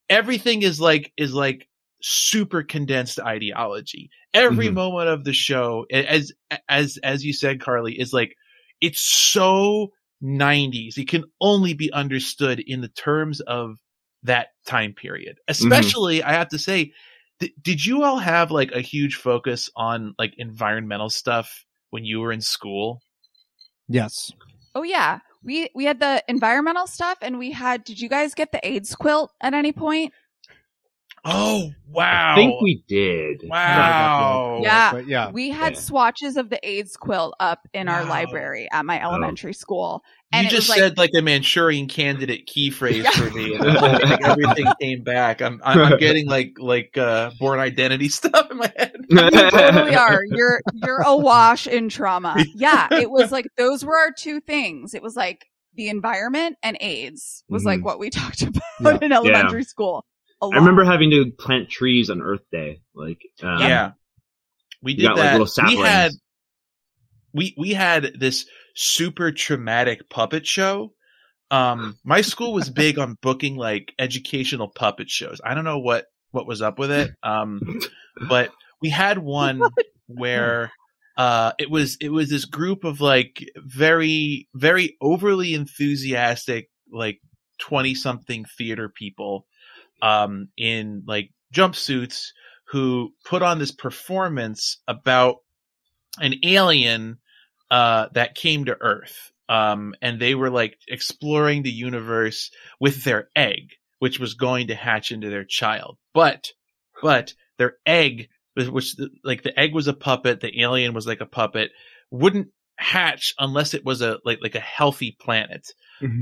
everything 0.09 0.62
is 0.62 0.80
like 0.80 1.12
is 1.18 1.35
like 1.35 1.68
super 2.07 2.63
condensed 2.63 3.19
ideology 3.19 4.11
every 4.35 4.69
Mhm. 4.69 4.75
moment 4.75 5.09
of 5.09 5.25
the 5.25 5.33
show 5.33 5.87
as 5.91 6.33
as 6.69 6.99
as 7.03 7.25
you 7.25 7.33
said 7.33 7.63
Carly 7.63 7.99
is 7.99 8.13
like 8.13 8.37
it's 8.83 9.01
so 9.01 9.91
90s 10.23 10.99
it 10.99 11.09
can 11.09 11.25
only 11.41 11.73
be 11.73 11.91
understood 11.93 12.61
in 12.61 12.83
the 12.83 12.89
terms 12.89 13.41
of 13.41 13.79
that 14.23 14.49
time 14.67 14.93
period 14.93 15.39
especially 15.49 16.23
i 16.23 16.33
have 16.33 16.49
to 16.49 16.59
say 16.59 16.93
th- 17.41 17.53
did 17.63 17.85
you 17.85 18.03
all 18.03 18.19
have 18.19 18.51
like 18.51 18.73
a 18.73 18.83
huge 18.83 19.15
focus 19.17 19.71
on 19.75 20.15
like 20.19 20.35
environmental 20.37 21.09
stuff 21.09 21.65
when 21.89 22.05
you 22.05 22.21
were 22.21 22.33
in 22.33 22.43
school 22.43 23.01
yes 23.89 24.31
Oh 24.75 24.83
yeah. 24.83 25.21
We 25.43 25.69
we 25.75 25.85
had 25.85 26.01
the 26.01 26.23
environmental 26.27 26.87
stuff 26.87 27.19
and 27.21 27.39
we 27.39 27.53
had 27.53 27.85
did 27.85 28.01
you 28.01 28.09
guys 28.09 28.35
get 28.35 28.51
the 28.51 28.67
AIDS 28.67 28.95
quilt 28.95 29.31
at 29.41 29.55
any 29.55 29.73
point? 29.73 30.13
Oh 31.26 31.73
wow 31.88 32.33
I 32.33 32.37
think 32.37 32.61
we 32.61 32.83
did. 32.87 33.43
wow 33.49 34.61
Yeah. 34.62 34.93
but 34.93 35.07
yeah 35.07 35.31
We 35.31 35.49
had 35.50 35.73
Yeah. 35.75 35.78
swatches 35.81 36.37
of 36.37 36.50
the 36.50 36.59
AIDS 36.69 36.97
quilt 36.97 37.35
up 37.40 37.66
in 37.73 37.88
our 37.88 38.04
library 38.04 38.69
at 38.73 38.85
my 38.85 39.02
elementary 39.02 39.54
school. 39.54 40.02
And 40.33 40.45
you 40.45 40.50
just 40.50 40.62
was 40.64 40.69
like 40.71 40.78
said 40.81 40.99
like 40.99 41.11
a 41.16 41.23
Manchurian 41.23 41.87
candidate 41.87 42.47
key 42.47 42.69
phrase 42.71 43.09
for 43.11 43.31
me, 43.31 43.54
and 43.54 43.62
the 43.62 44.19
everything 44.25 44.66
came 44.81 45.02
back. 45.04 45.40
I'm, 45.40 45.61
I'm 45.64 45.78
I'm 45.78 45.99
getting 45.99 46.26
like 46.28 46.57
like 46.59 46.99
uh, 46.99 47.31
Bourne 47.38 47.61
identity 47.61 48.09
stuff 48.11 48.50
in 48.50 48.57
my 48.57 48.73
head. 48.76 48.97
you 49.09 49.16
totally 49.31 49.95
are. 49.95 50.25
You're 50.25 50.61
you're 50.75 51.02
awash 51.02 51.69
in 51.69 51.88
trauma. 51.88 52.45
Yeah, 52.57 52.88
it 52.93 53.11
was 53.12 53.31
like 53.31 53.47
those 53.57 53.85
were 53.85 53.97
our 53.97 54.11
two 54.11 54.40
things. 54.40 54.93
It 54.93 55.02
was 55.04 55.14
like 55.14 55.47
the 55.76 55.88
environment 55.88 56.57
and 56.64 56.76
AIDS 56.81 57.45
was 57.49 57.64
like 57.64 57.78
Mhm. 57.81 57.85
what 57.85 57.99
we 58.00 58.11
talked 58.11 58.43
about 58.43 58.62
Yeah. 58.81 58.99
in 59.02 59.12
elementary 59.12 59.62
school. 59.64 60.04
A 60.43 60.47
I 60.47 60.49
lot. 60.49 60.57
remember 60.57 60.85
having 60.85 61.11
to 61.11 61.31
plant 61.31 61.71
trees 61.71 62.11
on 62.11 62.23
Earth 62.23 62.45
Day. 62.50 62.81
Like, 62.95 63.21
um, 63.43 63.61
yeah, 63.61 63.93
we 64.83 64.95
did 64.95 65.05
got 65.05 65.17
like 65.17 65.25
that. 65.25 65.38
little 65.38 65.67
we 65.67 65.76
had 65.76 66.12
we 67.33 67.55
we 67.57 67.73
had 67.73 68.12
this 68.19 68.47
super 68.75 69.33
traumatic 69.33 70.09
puppet 70.09 70.47
show. 70.47 70.93
Um, 71.50 71.99
my 72.05 72.21
school 72.21 72.53
was 72.53 72.71
big 72.85 72.99
on 72.99 73.19
booking 73.21 73.57
like 73.57 73.93
educational 73.99 74.69
puppet 74.69 75.11
shows. 75.11 75.41
I 75.45 75.55
don't 75.55 75.64
know 75.64 75.79
what 75.79 76.07
what 76.31 76.47
was 76.47 76.62
up 76.62 76.79
with 76.79 76.91
it. 76.91 77.12
Um, 77.23 77.81
but 78.29 78.50
we 78.81 78.91
had 78.91 79.19
one 79.19 79.62
where 80.07 80.71
uh 81.17 81.53
it 81.59 81.71
was 81.71 81.97
it 82.00 82.09
was 82.11 82.29
this 82.29 82.45
group 82.45 82.85
of 82.85 83.00
like 83.00 83.43
very 83.57 84.49
very 84.55 84.97
overly 85.00 85.55
enthusiastic 85.55 86.69
like 86.93 87.21
20 87.61 87.95
something 87.95 88.45
theater 88.59 88.88
people 88.88 89.47
um 90.03 90.49
in 90.57 91.03
like 91.07 91.31
jumpsuits 91.55 92.29
who 92.69 93.13
put 93.25 93.43
on 93.43 93.59
this 93.59 93.73
performance 93.73 94.79
about 94.89 95.37
an 96.21 96.35
alien 96.45 97.19
uh 97.71 98.09
that 98.15 98.35
came 98.35 98.65
to 98.65 98.77
earth. 98.81 99.33
Um 99.49 99.95
and 100.03 100.21
they 100.21 100.35
were 100.35 100.51
like 100.51 100.77
exploring 100.89 101.63
the 101.63 101.71
universe 101.71 102.51
with 102.81 103.05
their 103.05 103.29
egg 103.37 103.71
which 104.01 104.19
was 104.19 104.35
going 104.35 104.67
to 104.67 104.75
hatch 104.75 105.13
into 105.13 105.31
their 105.31 105.45
child. 105.45 105.97
But 106.13 106.49
but 107.03 107.35
their 107.59 107.77
egg 107.87 108.29
which- 108.55 108.97
like 109.23 109.43
the 109.43 109.59
egg 109.59 109.75
was 109.75 109.89
a 109.89 109.95
puppet 109.95 110.41
the 110.41 110.61
alien 110.61 110.95
was 110.95 111.07
like 111.07 111.21
a 111.21 111.27
puppet 111.27 111.71
wouldn't 112.11 112.49
hatch 112.76 113.35
unless 113.38 113.75
it 113.75 113.85
was 113.85 114.02
a 114.02 114.19
like 114.25 114.38
like 114.43 114.54
a 114.54 114.61
healthy 114.61 115.16
planet 115.21 115.73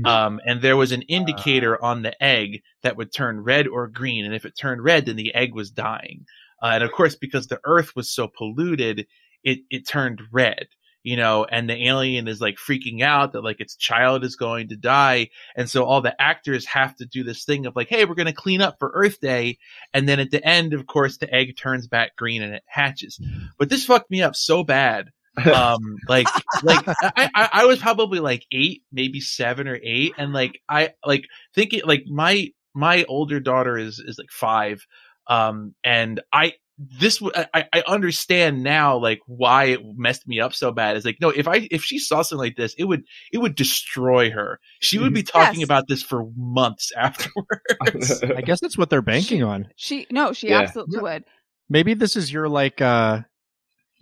um, 0.05 0.39
and 0.45 0.61
there 0.61 0.77
was 0.77 0.91
an 0.91 1.01
indicator 1.03 1.81
on 1.83 2.03
the 2.03 2.21
egg 2.23 2.61
that 2.83 2.97
would 2.97 3.11
turn 3.11 3.41
red 3.41 3.67
or 3.67 3.87
green, 3.87 4.25
and 4.25 4.33
if 4.35 4.45
it 4.45 4.57
turned 4.57 4.83
red, 4.83 5.05
then 5.05 5.15
the 5.15 5.33
egg 5.33 5.53
was 5.53 5.71
dying. 5.71 6.25
Uh, 6.61 6.71
and 6.73 6.83
of 6.83 6.91
course, 6.91 7.15
because 7.15 7.47
the 7.47 7.59
Earth 7.65 7.95
was 7.95 8.09
so 8.13 8.27
polluted, 8.27 9.07
it 9.43 9.59
it 9.69 9.87
turned 9.87 10.21
red. 10.31 10.67
You 11.01 11.17
know, 11.17 11.43
and 11.43 11.69
the 11.69 11.89
alien 11.89 12.29
is 12.29 12.39
like 12.39 12.55
freaking 12.55 13.01
out 13.01 13.33
that 13.33 13.43
like 13.43 13.59
its 13.59 13.75
child 13.75 14.23
is 14.23 14.37
going 14.37 14.69
to 14.69 14.77
die, 14.77 15.29
and 15.57 15.69
so 15.69 15.83
all 15.83 15.99
the 15.99 16.19
actors 16.21 16.65
have 16.67 16.95
to 16.97 17.05
do 17.05 17.23
this 17.23 17.43
thing 17.43 17.65
of 17.65 17.75
like, 17.75 17.89
hey, 17.89 18.05
we're 18.05 18.15
going 18.15 18.27
to 18.27 18.33
clean 18.33 18.61
up 18.61 18.77
for 18.79 18.91
Earth 18.93 19.19
Day, 19.19 19.57
and 19.93 20.07
then 20.07 20.21
at 20.21 20.31
the 20.31 20.45
end, 20.47 20.73
of 20.73 20.87
course, 20.87 21.17
the 21.17 21.33
egg 21.33 21.57
turns 21.57 21.87
back 21.87 22.15
green 22.15 22.41
and 22.41 22.53
it 22.53 22.63
hatches. 22.67 23.19
But 23.59 23.69
this 23.69 23.85
fucked 23.85 24.09
me 24.09 24.21
up 24.21 24.35
so 24.35 24.63
bad 24.63 25.09
um 25.53 26.01
like 26.07 26.27
like 26.61 26.85
I, 27.01 27.29
I 27.33 27.49
i 27.53 27.65
was 27.65 27.79
probably 27.79 28.19
like 28.19 28.45
eight 28.51 28.83
maybe 28.91 29.19
seven 29.19 29.67
or 29.67 29.79
eight 29.81 30.13
and 30.17 30.31
like 30.33 30.59
i 30.69 30.91
like 31.05 31.25
thinking 31.55 31.81
like 31.85 32.03
my 32.07 32.49
my 32.75 33.03
older 33.05 33.39
daughter 33.39 33.77
is 33.77 33.99
is 33.99 34.17
like 34.17 34.29
five 34.31 34.85
um 35.27 35.73
and 35.83 36.21
i 36.31 36.53
this 36.77 37.21
I, 37.53 37.65
I 37.71 37.83
understand 37.87 38.63
now 38.63 38.97
like 38.97 39.19
why 39.27 39.65
it 39.65 39.81
messed 39.95 40.27
me 40.27 40.39
up 40.39 40.53
so 40.53 40.71
bad 40.71 40.97
is 40.97 41.05
like 41.05 41.17
no 41.21 41.29
if 41.29 41.47
i 41.47 41.67
if 41.69 41.83
she 41.83 41.99
saw 41.99 42.23
something 42.23 42.45
like 42.45 42.55
this 42.55 42.73
it 42.77 42.85
would 42.85 43.03
it 43.31 43.37
would 43.37 43.55
destroy 43.55 44.31
her 44.31 44.59
she 44.79 44.97
would 44.97 45.13
be 45.13 45.23
talking 45.23 45.59
Yes. 45.59 45.67
about 45.67 45.87
this 45.87 46.01
for 46.01 46.25
months 46.35 46.91
afterwards 46.97 48.23
I 48.35 48.41
guess 48.41 48.59
that's 48.59 48.77
what 48.77 48.89
they're 48.89 49.01
banking 49.01 49.43
on. 49.43 49.67
She 49.75 50.07
no, 50.09 50.33
she 50.33 50.49
Yeah. 50.49 50.61
absolutely 50.61 50.99
would. 50.99 51.25
Maybe 51.69 51.93
this 51.93 52.15
is 52.15 52.31
your 52.31 52.49
like 52.49 52.81
uh 52.81 53.21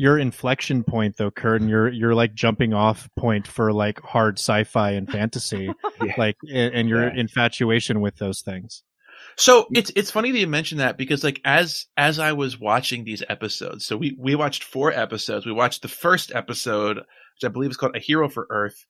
your 0.01 0.17
inflection 0.17 0.83
point 0.83 1.17
though, 1.17 1.29
Kurt, 1.29 1.61
and 1.61 1.69
your 1.69 1.87
your 1.89 2.15
like 2.15 2.33
jumping 2.33 2.73
off 2.73 3.07
point 3.15 3.45
for 3.45 3.71
like 3.71 3.99
hard 4.01 4.39
sci-fi 4.39 4.91
and 4.91 5.07
fantasy, 5.07 5.71
Yeah. 6.01 6.13
like 6.17 6.37
and, 6.51 6.73
and 6.73 6.89
your 6.89 7.03
Yeah. 7.03 7.19
infatuation 7.19 8.01
with 8.01 8.15
those 8.17 8.41
things. 8.41 8.81
So 9.35 9.67
it's 9.73 9.91
it's 9.95 10.09
funny 10.09 10.31
that 10.31 10.39
you 10.39 10.47
mentioned 10.47 10.81
that 10.81 10.97
because 10.97 11.23
like 11.23 11.39
as 11.45 11.85
as 11.95 12.17
I 12.17 12.31
was 12.33 12.59
watching 12.59 13.03
these 13.03 13.21
episodes, 13.29 13.85
so 13.85 13.95
we 13.95 14.15
we 14.17 14.33
watched 14.33 14.63
four 14.63 14.91
episodes. 14.91 15.45
We 15.45 15.51
watched 15.51 15.83
the 15.83 15.87
first 15.87 16.31
episode, 16.33 16.97
which 16.97 17.43
I 17.43 17.49
believe 17.49 17.69
is 17.69 17.77
called 17.77 17.95
"A 17.95 17.99
Hero 17.99 18.27
for 18.27 18.47
Earth." 18.49 18.83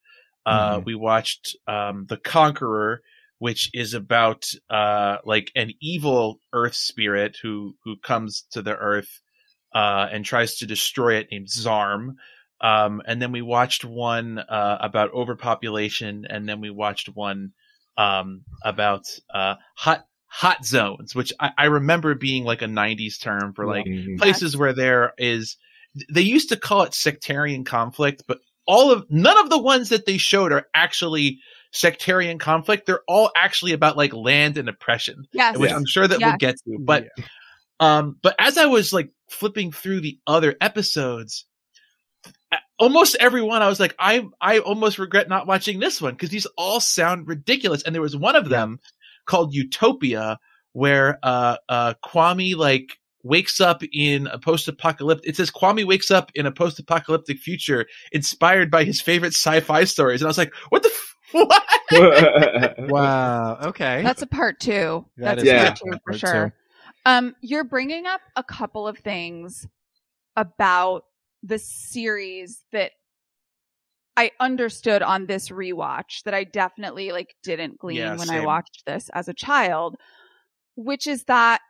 Uh, 0.46 0.80
Mhm. 0.80 0.86
we 0.86 0.96
watched 0.96 1.58
um, 1.68 2.06
"The 2.08 2.18
Conqueror," 2.18 3.02
which 3.40 3.70
is 3.74 3.94
about 3.94 4.46
uh 4.70 5.18
like 5.26 5.52
an 5.56 5.72
evil 5.82 6.40
Earth 6.54 6.76
spirit 6.76 7.36
who 7.42 7.76
who 7.84 7.98
comes 7.98 8.46
to 8.52 8.62
the 8.62 8.76
Earth 8.78 9.22
uh, 9.74 10.08
and 10.12 10.26
tries 10.26 10.58
to 10.58 10.66
destroy 10.68 11.16
it, 11.16 11.28
named 11.32 11.48
Zarm. 11.48 12.16
Um, 12.60 13.02
and 13.06 13.22
then 13.22 13.32
we 13.32 13.42
watched 13.42 13.84
one 13.84 14.38
uh, 14.38 14.78
about 14.82 15.14
overpopulation, 15.14 16.26
and 16.30 16.48
then 16.48 16.62
we 16.62 16.70
watched 16.70 17.10
one 17.10 17.54
um, 17.98 18.44
about 18.64 19.06
uh, 19.34 19.56
hot 19.76 20.06
hot 20.28 20.64
zones, 20.66 21.14
which 21.14 21.34
I, 21.40 21.52
I 21.58 21.66
remember 21.66 22.16
being 22.16 22.44
like 22.44 22.62
a 22.62 22.66
'90s 22.68 23.20
term 23.20 23.54
for 23.54 23.66
like 23.66 23.86
Mhm. 23.86 24.18
places 24.18 24.56
where 24.56 24.74
there 24.74 25.14
is. 25.18 25.58
They 26.10 26.22
used 26.22 26.50
to 26.50 26.56
call 26.56 26.84
it 26.84 26.94
sectarian 26.94 27.66
conflict, 27.66 28.24
but 28.28 28.40
all 28.66 28.92
of 28.92 29.10
none 29.10 29.38
of 29.38 29.50
the 29.50 29.58
ones 29.58 29.90
that 29.90 30.06
they 30.06 30.18
showed 30.18 30.52
are 30.54 30.68
actually 30.74 31.40
sectarian 31.72 32.38
conflict. 32.38 32.86
They're 32.86 33.04
all 33.08 33.32
actually 33.36 33.74
about 33.74 33.98
like 33.98 34.14
land 34.14 34.58
and 34.58 34.70
oppression, 34.70 35.26
Yes. 35.34 35.58
which 35.58 35.72
I'm 35.72 35.86
sure 35.86 36.08
that 36.08 36.20
we'll 36.22 36.38
get 36.38 36.58
to. 36.66 36.78
But 36.80 37.08
um, 37.80 38.18
but 38.22 38.36
as 38.40 38.58
I 38.58 38.68
was 38.68 38.94
like 38.94 39.10
flipping 39.32 39.72
through 39.72 40.02
the 40.02 40.20
other 40.28 40.56
episodes, 40.62 41.46
almost 42.78 43.16
every 43.20 43.42
one 43.42 43.62
I 43.62 43.68
was 43.68 43.80
like, 43.80 43.96
I 44.00 44.26
I 44.40 44.60
almost 44.60 45.00
regret 45.00 45.30
not 45.30 45.48
watching 45.48 45.80
this 45.80 46.02
one 46.02 46.14
because 46.14 46.30
these 46.30 46.48
all 46.58 46.80
sound 46.80 47.28
ridiculous. 47.28 47.84
And 47.84 47.96
there 47.96 48.02
was 48.02 48.16
one 48.16 48.36
of 48.36 48.50
them 48.50 48.80
called 49.26 49.54
Utopia 49.54 50.38
where 50.74 51.20
uh 51.24 51.58
uh 51.70 51.94
Kwame 52.04 52.56
like 52.56 52.98
wakes 53.24 53.62
up 53.62 53.84
in 53.94 54.26
a 54.28 54.40
post-apocalyptic 54.40 55.30
it 55.30 55.36
says 55.36 55.52
Kwame 55.52 55.86
wakes 55.86 56.10
up 56.10 56.32
in 56.34 56.46
a 56.48 56.52
post-apocalyptic 56.52 57.38
future 57.38 57.86
inspired 58.12 58.72
by 58.72 58.84
his 58.84 59.00
favorite 59.00 59.34
sci-fi 59.34 59.84
stories 59.84 60.22
and 60.22 60.28
I 60.28 60.30
was 60.30 60.38
like 60.40 60.54
what 60.70 60.82
the 60.82 60.90
f- 60.90 61.16
what 61.32 61.64
Wow. 62.90 63.60
Okay. 63.66 64.02
That's 64.02 64.22
a 64.22 64.28
part 64.28 64.60
two. 64.60 65.06
That 65.18 65.36
That's 65.38 65.44
is 65.44 65.48
Yeah. 65.48 65.64
part 65.66 65.76
two 65.78 65.92
for 65.92 66.00
part 66.12 66.20
sure. 66.20 66.50
two. 66.50 66.54
Um, 67.06 67.36
you're 67.42 67.64
bringing 67.64 68.06
up 68.06 68.22
a 68.36 68.44
couple 68.44 68.88
of 68.88 68.98
things 68.98 69.68
about 70.36 71.04
the 71.44 71.58
series 71.60 72.64
that 72.72 72.92
I 74.18 74.32
understood 74.40 75.02
on 75.02 75.26
this 75.26 75.50
rewatch 75.50 76.24
that 76.26 76.34
I 76.34 76.44
definitely 76.44 77.12
like 77.12 77.36
didn't 77.44 77.80
glean 77.80 77.98
Yeah, 77.98 78.18
when 78.18 78.30
I 78.30 78.46
watched 78.46 78.84
this 78.86 79.10
as 79.14 79.28
a 79.28 79.34
child, 79.34 79.96
which 80.76 81.08
is 81.08 81.24
that 81.26 81.62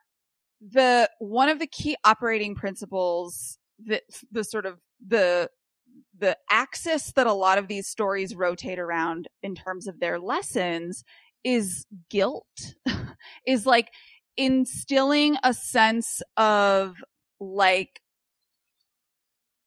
the 0.59 1.09
one 1.19 1.49
of 1.49 1.59
the 1.59 1.67
key 1.67 1.95
operating 2.03 2.55
principles 2.55 3.57
that 3.85 4.03
the 4.31 4.43
sort 4.43 4.65
of 4.65 4.79
the 5.05 5.49
the 6.17 6.37
axis 6.49 7.11
that 7.13 7.27
a 7.27 7.33
lot 7.33 7.57
of 7.57 7.67
these 7.67 7.87
stories 7.87 8.35
rotate 8.35 8.79
around 8.79 9.27
in 9.41 9.55
terms 9.55 9.87
of 9.87 9.99
their 9.99 10.19
lessons 10.19 11.03
is 11.43 11.85
guilt 12.09 12.75
is 13.47 13.65
like 13.65 13.89
instilling 14.41 15.37
a 15.43 15.53
sense 15.53 16.23
of 16.35 16.95
like 17.39 18.01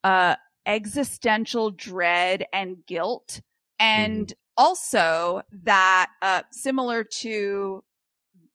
uh 0.03 0.35
existential 0.67 1.71
dread 1.71 2.45
and 2.53 2.85
guilt. 2.85 3.41
And 3.79 4.33
also 4.57 5.43
that 5.63 6.11
uh 6.23 6.43
similar 6.51 7.05
to 7.05 7.85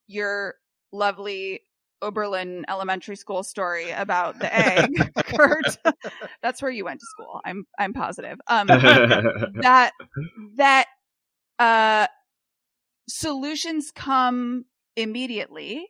your 0.07 0.55
lovely 0.91 1.61
Oberlin 2.01 2.65
elementary 2.67 3.15
school 3.15 3.43
story 3.43 3.89
about 3.91 4.39
the 4.39 4.53
egg 4.53 4.91
Kurt. 5.37 5.77
That's 6.41 6.61
where 6.61 6.71
you 6.71 6.83
went 6.83 6.99
to 6.99 7.05
school. 7.05 7.39
I'm 7.45 7.65
i'm 7.79 7.93
positive. 7.93 8.37
Um 8.47 8.67
that 8.67 9.91
that 10.57 10.85
uh 11.59 12.07
solutions 13.07 13.91
come 13.95 14.65
immediately 14.97 15.87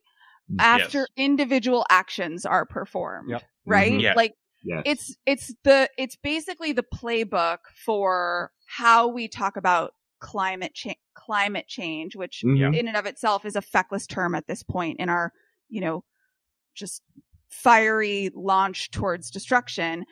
after 0.57 0.99
Yes. 0.99 1.07
individual 1.17 1.85
actions 1.89 2.45
are 2.45 2.65
performed 2.65 3.29
Yep. 3.29 3.43
right 3.65 3.91
Mhm. 3.93 4.01
Yeah. 4.01 4.13
like 4.15 4.33
Yes. 4.63 4.81
it's 4.85 5.15
it's 5.25 5.53
the 5.63 5.89
it's 5.97 6.15
basically 6.15 6.71
the 6.71 6.83
playbook 6.83 7.59
for 7.85 8.51
how 8.67 9.07
we 9.07 9.27
talk 9.27 9.55
about 9.57 9.93
climate 10.19 10.73
change 10.73 10.97
climate 11.13 11.67
change 11.67 12.15
which 12.15 12.41
Mhm. 12.43 12.75
in 12.77 12.87
and 12.87 12.97
of 12.97 13.05
itself 13.05 13.45
is 13.45 13.55
a 13.55 13.61
feckless 13.61 14.07
term 14.07 14.33
at 14.35 14.47
this 14.47 14.63
point 14.63 14.99
in 14.99 15.07
our 15.09 15.31
you 15.69 15.79
know 15.81 16.03
just 16.75 17.03
fiery 17.49 18.29
launch 18.33 18.89
towards 18.91 19.29
destruction 19.31 20.05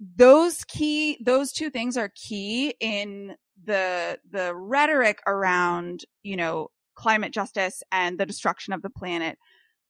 those 0.00 0.64
key 0.64 1.18
those 1.24 1.52
two 1.52 1.70
things 1.70 1.96
are 1.96 2.10
key 2.14 2.74
in 2.80 3.36
the 3.64 4.18
the 4.30 4.54
rhetoric 4.54 5.20
around 5.26 6.04
you 6.22 6.36
know 6.36 6.68
climate 6.94 7.32
justice 7.32 7.82
and 7.90 8.18
the 8.18 8.26
destruction 8.26 8.72
of 8.72 8.82
the 8.82 8.90
planet 8.90 9.38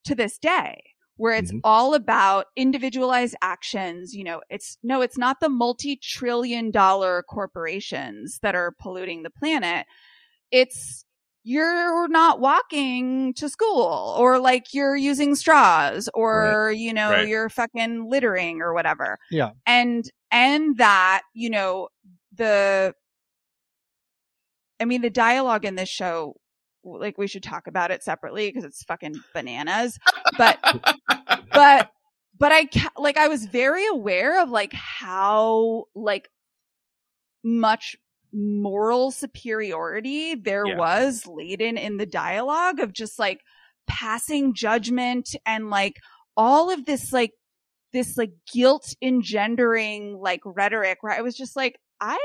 to 0.05 0.15
this 0.15 0.37
day 0.37 0.81
where 1.15 1.33
it's 1.35 1.51
Mhm. 1.51 1.59
all 1.63 1.93
about 1.93 2.47
individualized 2.55 3.35
actions 3.41 4.13
you 4.13 4.23
know 4.23 4.41
it's 4.49 4.77
no 4.83 5.01
it's 5.01 5.17
not 5.17 5.39
the 5.39 5.49
multi-trillion 5.49 6.71
dollar 6.71 7.23
corporations 7.23 8.39
that 8.41 8.55
are 8.55 8.73
polluting 8.79 9.23
the 9.23 9.29
planet 9.29 9.85
it's 10.51 11.05
you're 11.45 12.07
not 12.07 12.39
walking 12.39 13.33
to 13.33 13.49
school 13.49 14.15
or 14.17 14.39
like 14.39 14.73
you're 14.73 14.95
using 14.95 15.35
straws 15.35 16.09
or 16.13 16.71
you 16.71 16.93
know 16.93 17.11
Right. 17.11 17.27
you're 17.27 17.49
fucking 17.49 18.09
littering 18.09 18.61
or 18.61 18.73
whatever 18.73 19.19
Yeah. 19.29 19.51
and 19.65 20.09
and 20.31 20.77
that 20.77 21.21
you 21.33 21.49
know 21.49 21.89
the 22.33 22.95
i 24.79 24.85
mean 24.85 25.01
the 25.01 25.09
dialogue 25.09 25.65
in 25.65 25.75
this 25.75 25.89
show 25.89 26.35
like 26.83 27.17
we 27.17 27.27
should 27.27 27.43
talk 27.43 27.67
about 27.67 27.91
it 27.91 28.03
separately 28.03 28.47
because 28.49 28.63
it's 28.63 28.83
fucking 28.83 29.15
bananas 29.33 29.97
but 30.37 30.57
but 31.53 31.89
but 32.37 32.51
i 32.51 32.65
ca- 32.65 32.91
like 32.97 33.17
i 33.17 33.27
was 33.27 33.45
very 33.45 33.85
aware 33.87 34.41
of 34.41 34.49
like 34.49 34.73
how 34.73 35.85
like 35.95 36.29
much 37.43 37.95
moral 38.33 39.11
superiority 39.11 40.35
there 40.35 40.65
Yeah. 40.65 40.77
was 40.77 41.27
laden 41.27 41.77
in 41.77 41.97
the 41.97 42.05
dialogue 42.05 42.79
of 42.79 42.93
just 42.93 43.19
like 43.19 43.41
passing 43.85 44.53
judgment 44.55 45.35
and 45.45 45.69
like 45.69 45.97
all 46.35 46.71
of 46.71 46.85
this 46.85 47.13
like 47.13 47.31
this 47.91 48.17
like 48.17 48.31
guilt 48.51 48.95
engendering 49.03 50.17
like 50.19 50.41
rhetoric 50.45 50.97
where 51.01 51.13
I 51.13 51.21
was 51.21 51.35
just 51.35 51.55
like 51.55 51.77
I 52.01 52.17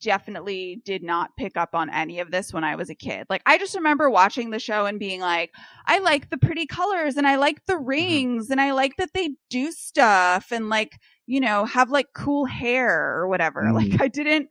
definitely 0.00 0.80
did 0.84 1.02
not 1.02 1.36
pick 1.36 1.56
up 1.56 1.74
on 1.74 1.90
any 1.90 2.20
of 2.20 2.30
this 2.30 2.52
when 2.52 2.64
I 2.64 2.76
was 2.76 2.90
a 2.90 2.94
kid. 2.94 3.26
Like 3.28 3.42
I 3.46 3.58
just 3.58 3.74
remember 3.74 4.08
watching 4.10 4.50
the 4.50 4.58
show 4.58 4.86
and 4.86 4.98
being 4.98 5.20
like 5.20 5.52
I 5.86 5.98
like 5.98 6.30
the 6.30 6.38
pretty 6.38 6.66
colors 6.66 7.16
and 7.16 7.26
I 7.26 7.36
like 7.36 7.64
the 7.66 7.76
rings 7.78 8.50
and 8.50 8.60
I 8.60 8.72
like 8.72 8.96
that 8.98 9.10
they 9.14 9.30
do 9.50 9.70
stuff 9.72 10.52
and 10.52 10.68
like 10.68 10.98
you 11.26 11.40
know 11.40 11.64
have 11.64 11.90
like 11.90 12.06
cool 12.14 12.44
hair 12.46 13.16
or 13.18 13.28
whatever. 13.28 13.62
Mhm. 13.62 13.74
Like 13.92 14.00
I 14.00 14.08
didn't 14.08 14.48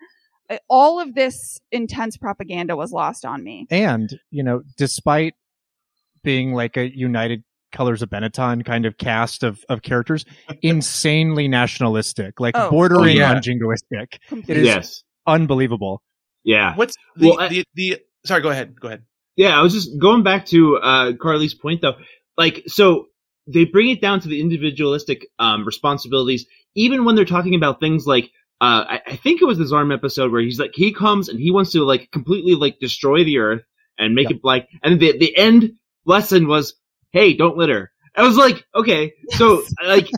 uh, 0.49 0.57
all 0.69 0.99
of 1.01 1.13
this 1.15 1.59
intense 1.71 2.15
propaganda 2.17 2.75
was 2.75 2.91
lost 2.93 3.25
on 3.25 3.43
me. 3.43 3.67
And, 3.69 4.09
you 4.31 4.43
know, 4.43 4.61
despite 4.77 5.33
being 6.23 6.53
like 6.53 6.77
a 6.77 6.95
United 6.95 7.43
Colors 7.73 8.01
of 8.01 8.09
Benetton 8.09 8.63
kind 8.65 8.85
of 8.85 8.97
cast 8.97 9.43
of, 9.43 9.59
of 9.67 9.81
characters, 9.81 10.23
insanely 10.61 11.49
nationalistic, 11.49 12.39
like 12.39 12.55
Oh. 12.57 12.69
bordering 12.69 13.17
Oh, 13.17 13.19
yeah. 13.19 13.31
on 13.31 13.41
jingoistic. 13.41 14.19
Completely. 14.29 14.61
is 14.61 14.65
yes. 14.67 15.03
Unbelievable. 15.27 16.01
Yeah. 16.43 16.75
what's 16.75 16.95
the, 17.15 17.27
Well, 17.27 17.39
I- 17.39 17.47
the 17.49 17.63
the 17.75 17.97
sorry 18.25 18.41
go 18.41 18.49
ahead 18.49 18.79
go 18.79 18.87
ahead 18.87 19.03
Yeah, 19.35 19.57
I 19.59 19.61
was 19.61 19.73
just 19.73 19.99
going 19.99 20.23
back 20.23 20.45
to 20.47 20.77
uh, 20.77 21.13
Carly's 21.21 21.53
point 21.53 21.81
though. 21.81 21.95
Like, 22.37 22.63
so 22.67 23.07
they 23.47 23.65
bring 23.65 23.89
it 23.89 24.01
down 24.01 24.19
to 24.21 24.27
the 24.27 24.39
individualistic 24.41 25.27
um, 25.39 25.65
responsibilities, 25.65 26.45
even 26.75 27.05
when 27.05 27.15
they're 27.15 27.25
talking 27.25 27.55
about 27.55 27.79
things 27.79 28.05
like, 28.07 28.25
uh, 28.61 28.83
I, 28.89 29.01
I 29.07 29.15
think 29.17 29.41
it 29.41 29.45
was 29.45 29.57
the 29.57 29.65
Zarm 29.65 29.93
episode 29.93 30.31
where 30.31 30.41
he's 30.41 30.59
like, 30.59 30.71
he 30.73 30.91
comes 30.93 31.29
and 31.29 31.39
he 31.39 31.51
wants 31.51 31.71
to 31.73 31.83
like 31.83 32.09
completely 32.11 32.55
like 32.55 32.79
destroy 32.79 33.23
the 33.23 33.37
earth 33.39 33.63
and 33.99 34.15
make 34.15 34.29
Yep. 34.29 34.37
it 34.39 34.43
like, 34.43 34.67
and 34.83 34.99
the 34.99 35.17
the 35.17 35.35
end 35.37 35.71
lesson 36.05 36.47
was, 36.47 36.75
hey, 37.11 37.33
don't 37.35 37.57
litter. 37.57 37.91
I 38.15 38.23
was 38.23 38.35
like, 38.37 38.63
okay, 38.75 39.13
so 39.31 39.63
like 39.85 40.09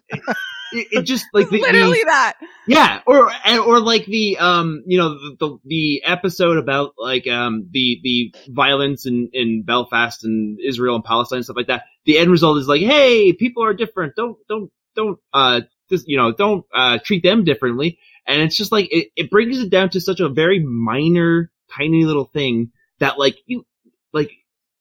it, 0.73 0.87
it 0.91 1.01
just 1.03 1.25
like 1.33 1.49
the, 1.49 1.61
Literally 1.61 1.99
the 1.99 2.05
that. 2.05 2.33
yeah, 2.67 3.01
or 3.05 3.31
and- 3.45 3.59
or 3.59 3.79
like 3.79 4.05
the 4.05 4.37
um 4.37 4.83
you 4.85 4.97
know 4.97 5.09
the 5.15 5.35
the, 5.39 5.57
the 5.65 6.01
episode 6.05 6.57
about 6.57 6.93
like 6.97 7.27
um 7.27 7.67
the 7.71 7.99
the 8.03 8.35
violence 8.49 9.05
in 9.05 9.29
in 9.33 9.63
Belfast 9.63 10.23
and 10.23 10.59
Israel 10.59 10.95
and 10.95 11.03
Palestine 11.03 11.37
and 11.37 11.45
stuff 11.45 11.57
like 11.57 11.67
that. 11.67 11.83
The 12.05 12.17
end 12.17 12.31
result 12.31 12.57
is 12.57 12.67
like, 12.67 12.81
hey, 12.81 13.33
people 13.33 13.63
are 13.63 13.73
different. 13.73 14.15
Don't 14.15 14.37
don't 14.47 14.71
don't 14.95 15.19
uh 15.33 15.61
just 15.89 16.07
you 16.07 16.17
know 16.17 16.31
don't 16.31 16.65
uh 16.73 16.99
treat 17.03 17.23
them 17.23 17.43
differently. 17.43 17.99
And 18.27 18.41
it's 18.41 18.55
just 18.57 18.71
like 18.71 18.87
it, 18.91 19.07
it 19.15 19.29
brings 19.31 19.59
it 19.59 19.69
down 19.71 19.89
to 19.91 20.01
such 20.01 20.19
a 20.19 20.29
very 20.29 20.59
minor, 20.59 21.51
tiny 21.75 22.03
little 22.05 22.25
thing 22.25 22.71
that 22.99 23.17
like 23.17 23.37
you 23.47 23.65
like 24.13 24.31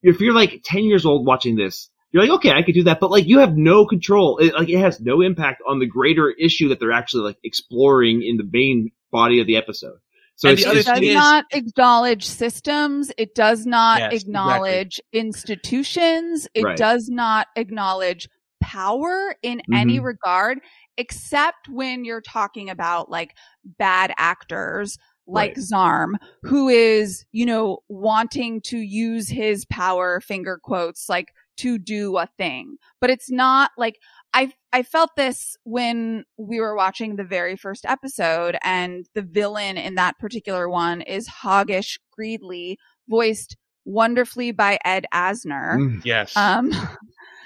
if 0.03 0.21
you're 0.21 0.35
like 0.35 0.61
10 0.65 0.85
years 0.85 1.05
old 1.07 1.27
watching 1.27 1.57
this, 1.57 1.91
you're 2.11 2.23
like, 2.23 2.33
okay, 2.39 2.51
I 2.53 2.63
could 2.63 2.75
do 2.75 2.85
that, 2.85 3.01
but 3.01 3.11
like 3.11 3.27
you 3.27 3.39
have 3.41 3.57
no 3.57 3.87
control. 3.87 4.39
It, 4.39 4.55
like 4.55 4.69
it 4.69 4.79
has 4.79 5.01
no 5.01 5.21
impact 5.21 5.63
on 5.67 5.79
the 5.79 5.87
greater 5.87 6.31
issue 6.31 6.69
that 6.69 6.81
they're 6.81 6.93
actually 6.93 7.23
like 7.25 7.39
exploring 7.45 8.23
in 8.23 8.37
the 8.37 8.49
main 8.51 8.91
body 9.11 9.41
of 9.41 9.47
the 9.47 9.57
episode. 9.57 9.99
So 10.37 10.49
And 10.49 10.55
it's, 10.59 10.65
the 10.65 10.71
other 10.71 10.81
It 10.81 10.87
does 10.87 11.01
is- 11.01 11.15
not 11.15 11.45
acknowledge 11.53 12.25
systems. 12.25 13.11
It 13.19 13.35
does 13.35 13.67
not 13.67 13.99
Yes, 13.99 14.23
acknowledge 14.23 15.01
institutions. 15.13 16.49
It 16.55 16.65
Right. 16.65 16.77
does 16.77 17.09
not 17.09 17.49
acknowledge 17.57 18.29
power 18.61 19.35
in 19.43 19.63
any 19.73 19.99
Mhm. 19.99 20.05
regard, 20.05 20.59
except 20.97 21.69
when 21.69 22.05
you're 22.05 22.21
talking 22.21 22.71
about 22.71 23.11
like 23.11 23.35
bad 23.65 24.13
actors 24.17 24.97
like 25.27 25.57
Right. 25.57 25.65
Zarm, 25.73 26.15
who 26.43 26.69
is, 26.69 27.25
you 27.33 27.45
know, 27.47 27.79
wanting 27.89 28.61
to 28.63 28.79
use 28.79 29.29
his 29.29 29.65
power, 29.67 30.21
finger 30.21 30.59
quotes, 30.63 31.09
like 31.09 31.27
to 31.59 31.79
do 31.79 32.17
a 32.19 32.29
thing. 32.39 32.77
But 33.01 33.11
it's 33.11 33.31
not 33.31 33.71
like 33.77 33.99
I 34.35 34.53
I 34.73 34.83
felt 34.83 35.11
this 35.17 35.57
when 35.65 36.25
we 36.37 36.61
were 36.61 36.75
watching 36.77 37.17
the 37.17 37.25
very 37.25 37.57
first 37.57 37.85
episode, 37.87 38.57
and 38.63 39.07
the 39.15 39.23
villain 39.23 39.77
in 39.79 39.95
that 39.97 40.19
particular 40.19 40.69
one 40.69 41.01
is 41.03 41.29
Hoggish 41.29 41.99
Greedley, 42.19 42.77
voiced 43.09 43.57
wonderfully 43.85 44.53
by 44.53 44.79
Ed 44.85 45.07
Asner. 45.15 45.77
Mm. 45.79 46.05
Yes. 46.05 46.37
Um, 46.37 46.71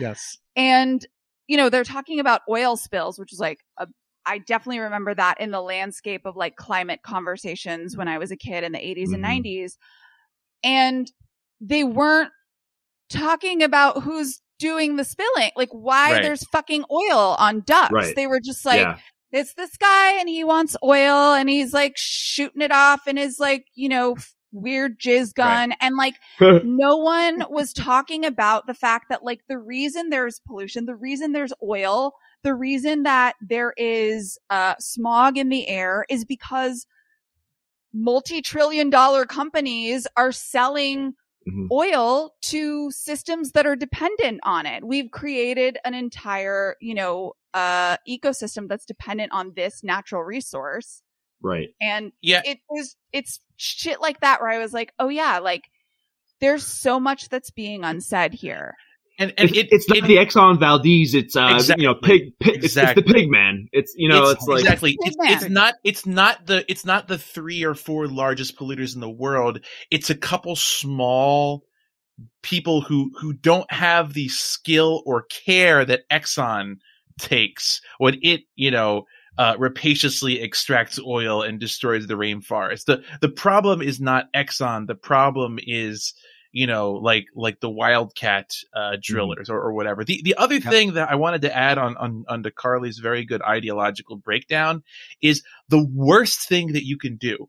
Yes. 0.01 0.39
and 0.57 1.07
you 1.47 1.57
know 1.57 1.69
they're 1.69 1.85
talking 1.85 2.19
about 2.19 2.41
oil 2.49 2.77
spills, 2.77 3.19
which 3.19 3.33
is 3.33 3.39
like 3.39 3.61
a 3.79 3.87
I 4.25 4.39
definitely 4.39 4.79
remember 4.79 5.15
that 5.15 5.41
in 5.41 5.51
the 5.51 5.61
landscape 5.61 6.27
of 6.27 6.37
like 6.37 6.55
climate 6.57 7.01
conversations 7.03 7.97
when 7.97 8.07
I 8.07 8.19
was 8.19 8.31
a 8.31 8.37
kid 8.37 8.63
in 8.63 8.71
the 8.73 8.79
80s 8.79 9.13
and 9.13 9.19
Mhm. 9.19 9.29
90s. 9.43 9.79
And 10.63 11.11
they 11.61 11.83
weren't 11.85 12.31
talking 13.13 13.63
about 13.63 14.03
who's 14.03 14.41
doing 14.59 14.97
the 14.97 15.05
spilling, 15.05 15.51
like 15.57 15.71
why 15.71 16.13
Right. 16.13 16.23
there's 16.23 16.45
fucking 16.47 16.85
oil 16.91 17.37
on 17.39 17.61
ducks. 17.61 17.93
Right. 17.93 18.15
They 18.17 18.27
were 18.27 18.41
just 18.41 18.65
like, 18.65 18.81
yeah. 18.81 18.99
it's 19.33 19.55
this 19.55 19.77
guy 19.77 20.19
and 20.19 20.29
he 20.29 20.45
wants 20.45 20.77
oil 20.83 21.35
and 21.35 21.49
he's 21.49 21.73
like 21.73 21.95
shooting 21.97 22.63
it 22.63 22.73
off 22.73 23.07
in 23.09 23.17
his 23.17 23.39
like, 23.39 23.67
you 23.75 23.89
know, 23.89 24.17
weird 24.53 25.01
jizz 25.01 25.35
gun. 25.35 25.75
And 25.81 25.97
like, 25.97 26.15
no 26.41 26.97
one 26.97 27.45
was 27.51 27.73
talking 27.73 28.25
about 28.25 28.67
the 28.67 28.75
fact 28.75 29.07
that 29.09 29.25
like 29.25 29.41
the 29.49 29.59
reason 29.59 30.11
there's 30.11 30.41
pollution, 30.47 30.87
the 30.87 30.95
reason 30.95 31.33
there's 31.33 31.53
oil, 31.63 32.13
the 32.45 32.55
reason 32.55 33.03
that 33.05 33.35
there 33.41 33.73
is 33.77 34.39
uh, 34.51 34.75
smog 34.79 35.39
in 35.39 35.49
the 35.49 35.69
air 35.69 36.05
is 36.09 36.25
because 36.25 36.87
multi-trillion 37.93 38.91
dollar 38.91 39.25
companies 39.25 40.07
are 40.17 40.33
selling 40.33 41.15
Mhm. 41.49 41.69
oil 41.73 42.35
to 42.43 42.91
systems 42.91 43.53
that 43.53 43.67
are 43.67 43.77
dependent 43.77 44.41
on 44.45 44.67
it. 44.67 44.85
We've 44.85 45.11
created 45.11 45.79
an 45.85 45.95
entire, 45.95 46.77
you 46.81 46.95
know, 46.95 47.35
uh, 47.55 47.97
ecosystem 48.09 48.69
that's 48.69 48.87
dependent 48.87 49.33
on 49.33 49.53
this 49.55 49.83
natural 49.83 50.23
resource. 50.23 51.03
right. 51.43 51.71
And 51.81 52.13
yeah. 52.21 52.43
it 52.45 52.61
was 52.71 52.97
it's 53.13 53.41
shit 53.57 54.01
like 54.01 54.21
that 54.21 54.41
where 54.41 54.51
I 54.51 54.59
was 54.59 54.73
like, 54.73 54.93
oh 54.99 55.09
yeah, 55.09 55.39
like 55.41 55.65
there's 56.41 56.65
so 56.65 57.01
much 57.01 57.29
that's 57.29 57.51
being 57.51 57.85
unsaid 57.85 58.33
here. 58.35 58.77
And, 59.19 59.33
and 59.37 59.51
It's, 59.51 59.59
it, 59.59 59.69
it's 59.71 59.89
not 59.89 59.99
it- 59.99 60.05
the 60.05 60.17
Exxon 60.17 60.59
Valdez. 60.59 61.15
It's 61.15 61.37
uh, 61.37 61.61
you 61.77 61.85
know, 61.85 61.93
Exactly. 61.93 62.09
pig. 62.09 62.39
pig 62.41 62.65
it's, 62.65 62.77
it's 62.77 62.95
the 62.95 63.03
pig 63.03 63.31
man. 63.31 63.69
It's 63.73 63.95
you 63.97 64.09
know, 64.09 64.31
it's, 64.31 64.47
like 64.47 64.61
exactly 64.61 64.97
Big 65.03 65.15
it's, 65.19 65.43
it's 65.43 65.51
not 65.51 65.75
it's 65.85 66.07
not 66.07 66.47
the 66.47 66.65
it's 66.71 66.85
not 66.85 67.09
the 67.09 67.19
three 67.19 67.63
or 67.63 67.75
four 67.75 68.07
largest 68.09 68.57
polluters 68.57 68.95
in 68.95 69.01
the 69.01 69.11
world 69.11 69.61
it's 69.91 70.11
a 70.11 70.15
couple 70.15 70.57
small 70.57 71.65
people 72.43 72.81
who 72.81 73.11
who 73.21 73.33
don't 73.33 73.71
have 73.73 74.13
the 74.15 74.29
skill 74.29 75.03
or 75.07 75.23
care 75.25 75.85
that 75.85 76.09
exxon 76.11 76.75
takes 77.19 77.81
when 77.99 78.19
it 78.23 78.43
you 78.55 78.71
know 78.71 79.05
uh, 79.39 79.55
rapaciously 79.59 80.41
extracts 80.43 80.99
oil 81.01 81.43
and 81.43 81.59
destroys 81.59 82.07
the 82.07 82.15
rainforest 82.15 82.85
the 82.85 83.03
the 83.21 83.29
problem 83.29 83.81
is 83.81 84.01
not 84.01 84.27
exxon 84.35 84.87
the 84.87 84.95
problem 84.95 85.59
is 85.63 86.15
you 86.53 86.67
know 86.67 86.93
like 86.93 87.27
like 87.35 87.61
the 87.61 87.71
wildcat 87.71 88.55
uh 88.75 88.97
drillers 89.03 89.49
or, 89.51 89.59
or 89.61 89.73
whatever 89.73 90.05
the 90.05 90.21
the 90.25 90.35
other 90.37 90.57
Yep. 90.57 90.65
thing 90.65 90.93
that 90.95 91.11
i 91.11 91.15
wanted 91.15 91.43
to 91.43 91.57
add 91.57 91.79
on 91.79 91.97
on 91.97 92.25
onto 92.29 92.51
carly's 92.51 92.99
very 92.99 93.25
good 93.25 93.43
ideological 93.43 94.17
breakdown 94.17 94.83
is 95.23 95.43
the 95.69 95.85
worst 95.95 96.49
thing 96.49 96.73
that 96.73 96.85
you 96.87 96.97
can 96.99 97.17
do 97.17 97.49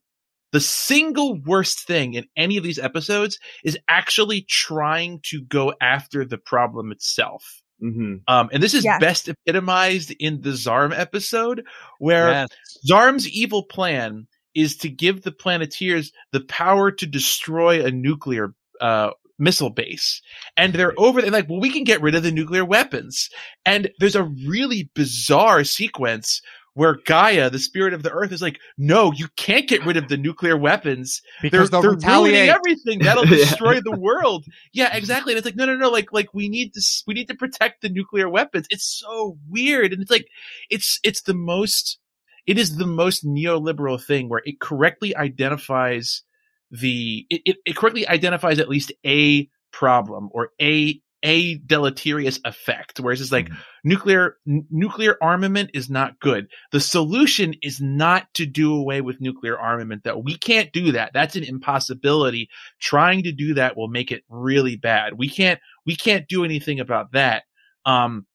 the 0.53 0.59
single 0.59 1.39
worst 1.41 1.85
thing 1.85 2.13
in 2.13 2.25
any 2.37 2.57
of 2.57 2.63
these 2.63 2.79
episodes 2.79 3.39
is 3.63 3.77
actually 3.89 4.41
trying 4.47 5.19
to 5.23 5.41
go 5.43 5.73
after 5.81 6.23
the 6.25 6.37
problem 6.37 6.91
itself 6.91 7.61
mhm. 7.83 8.21
um, 8.27 8.49
and 8.53 8.63
this 8.63 8.73
is 8.73 8.85
Yes. 8.85 8.99
best 8.99 9.27
epitomized 9.29 10.11
in 10.19 10.41
the 10.41 10.51
Zarm 10.51 10.97
episode, 10.97 11.65
where 11.99 12.29
Yes. 12.29 12.49
Zarm's 12.89 13.27
evil 13.29 13.63
plan 13.63 14.27
is 14.55 14.77
to 14.77 14.89
give 14.89 15.23
the 15.23 15.31
Planeteers 15.31 16.11
the 16.31 16.41
power 16.41 16.91
to 16.91 17.05
destroy 17.07 17.83
a 17.83 17.91
nuclear 17.91 18.53
uh, 18.83 19.11
missile 19.39 19.69
base. 19.69 20.21
And 20.57 20.73
they're 20.73 20.93
over 20.97 21.21
there 21.21 21.31
like, 21.31 21.49
well, 21.49 21.59
we 21.59 21.71
can 21.71 21.83
get 21.83 22.01
rid 22.01 22.15
of 22.15 22.23
the 22.23 22.31
nuclear 22.31 22.65
weapons. 22.65 23.29
And 23.65 23.89
there's 23.99 24.15
a 24.15 24.23
really 24.23 24.89
bizarre 24.93 25.63
sequence 25.63 26.41
where 26.75 26.97
Gaia, 27.05 27.51
the 27.51 27.59
spirit 27.59 27.93
of 27.93 28.01
the 28.01 28.11
earth, 28.11 28.31
is 28.31 28.41
like, 28.41 28.59
no, 28.79 29.11
you 29.11 29.27
can't 29.35 29.67
get 29.67 29.85
rid 29.85 29.95
of 29.95 30.07
the 30.07 30.17
nuclear 30.17 30.57
weapons. 30.57 31.21
Because 31.41 31.69
they're, 31.69 31.81
they'll 31.81 31.97
they're 31.97 32.09
ruining 32.19 32.49
everything. 32.49 32.99
That'll 32.99 33.25
Yeah. 33.27 33.37
destroy 33.37 33.79
the 33.81 33.95
world. 33.95 34.45
Yeah, 34.73 34.95
exactly. 34.95 35.33
And 35.33 35.37
it's 35.37 35.45
like, 35.45 35.55
no, 35.55 35.65
no, 35.65 35.75
no. 35.75 35.89
Like, 35.89 36.11
like 36.11 36.33
we 36.33 36.49
need 36.49 36.73
to, 36.73 36.81
we 37.05 37.13
need 37.13 37.27
to 37.27 37.35
protect 37.35 37.81
the 37.81 37.89
nuclear 37.89 38.27
weapons. 38.27 38.65
It's 38.71 38.85
so 38.85 39.37
weird. 39.47 39.93
And 39.93 40.01
it's 40.01 40.11
like, 40.11 40.27
it's, 40.69 40.99
it's 41.03 41.21
the 41.21 41.35
most, 41.35 41.99
it 42.47 42.57
is 42.57 42.77
the 42.77 42.87
most 42.87 43.23
neoliberal 43.23 44.03
thing 44.03 44.27
where 44.27 44.41
it 44.43 44.59
correctly 44.59 45.15
identifies 45.15 46.23
the, 46.73 47.25
it, 47.29 47.41
it, 47.45 47.57
it 47.65 47.75
correctly 47.77 48.07
identifies 48.07 48.59
at 48.59 48.67
least 48.67 48.91
a 49.05 49.47
problem 49.71 50.29
or 50.31 50.49
a, 50.61 50.99
a 51.25 51.55
deleterious 51.59 52.39
effect. 52.43 52.99
Whereas 52.99 53.21
it's 53.21 53.31
like 53.31 53.47
Mhm. 53.47 53.57
nuclear, 53.85 54.35
n- 54.45 54.65
nuclear 54.69 55.15
armament 55.21 55.69
is 55.73 55.89
not 55.89 56.19
good. 56.19 56.47
The 56.73 56.81
solution 56.81 57.53
is 57.61 57.79
not 57.79 58.27
to 58.33 58.45
do 58.45 58.73
away 58.75 58.99
with 59.01 59.21
nuclear 59.21 59.57
armament 59.57 60.03
though. 60.03 60.17
We 60.17 60.37
can't 60.37 60.73
do 60.73 60.91
that. 60.93 61.11
That's 61.13 61.37
an 61.37 61.43
impossibility. 61.45 62.49
Trying 62.81 63.23
to 63.23 63.31
do 63.31 63.53
that 63.53 63.77
will 63.77 63.87
make 63.87 64.11
it 64.11 64.23
really 64.27 64.75
bad. 64.75 65.13
We 65.17 65.29
can't, 65.29 65.61
we 65.85 65.95
can't 65.95 66.27
do 66.27 66.43
anything 66.43 66.81
about 66.81 67.13
that. 67.13 67.43
Um, 67.85 68.25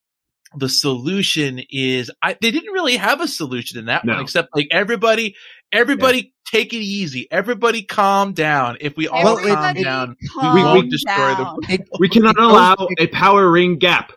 the 0.55 0.69
solution 0.69 1.61
is 1.69 2.09
I, 2.23 2.35
they 2.41 2.49
didn't 2.49 2.73
really 2.73 2.97
have 2.97 3.21
a 3.21 3.27
solution 3.27 3.77
in 3.77 3.85
that 3.85 4.03
one 4.03 4.19
except 4.19 4.55
like 4.55 4.67
everybody 4.71 5.35
everybody 5.71 6.33
take 6.45 6.73
it 6.73 6.77
easy 6.77 7.27
everybody 7.31 7.81
calm 7.83 8.33
down 8.33 8.77
if 8.81 8.97
we 8.97 9.07
all 9.07 9.23
Well, 9.23 9.37
calm 9.37 9.77
it- 9.77 9.83
down 9.83 10.15
calm 10.33 10.55
we 10.55 10.63
won't 10.63 10.83
we- 10.85 10.89
destroy 10.89 11.15
down. 11.35 11.57
the 11.67 11.73
It, 11.75 11.87
We 11.99 12.09
cannot 12.09 12.39
allow 12.39 12.75
a 12.99 13.07
power 13.07 13.49
ring 13.51 13.77
gap. 13.77 14.11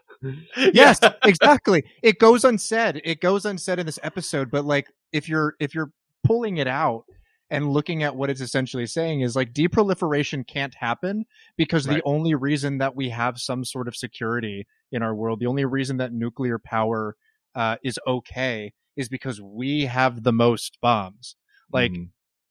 yes, 0.57 1.01
exactly. 1.25 1.83
It 2.03 2.21
goes 2.21 2.45
unsaid. 2.45 3.01
It 3.05 3.21
goes 3.21 3.45
unsaid 3.45 3.81
in 3.81 3.87
this 3.87 3.99
episode, 4.05 4.51
but 4.53 4.65
like 4.65 4.87
if 5.13 5.29
you're 5.29 5.55
if 5.59 5.75
you're 5.75 5.91
pulling 6.25 6.59
it 6.59 6.69
out 6.69 7.05
and 7.51 7.71
looking 7.73 8.03
at 8.05 8.15
what 8.15 8.31
it's 8.31 8.41
essentially 8.41 8.87
saying 8.87 9.21
is 9.23 9.35
like 9.35 9.53
deproliferation 9.53 10.47
can't 10.47 10.75
happen 10.77 11.27
because 11.57 11.87
Right. 11.89 11.97
the 11.97 12.03
only 12.05 12.35
reason 12.37 12.79
that 12.79 12.95
we 12.95 13.09
have 13.11 13.39
some 13.39 13.65
sort 13.65 13.89
of 13.89 13.97
security 13.97 14.67
in 14.93 15.03
our 15.03 15.15
world, 15.15 15.41
the 15.41 15.47
only 15.47 15.65
reason 15.65 15.97
that 15.99 16.13
nuclear 16.13 16.59
power 16.59 17.17
uh, 17.57 17.77
is 17.83 17.99
okay 18.07 18.73
is 18.97 19.09
because 19.09 19.41
we 19.41 19.87
have 19.87 20.23
the 20.23 20.33
most 20.33 20.79
bombs. 20.81 21.35
Like 21.73 21.93
Mhm. 21.93 22.09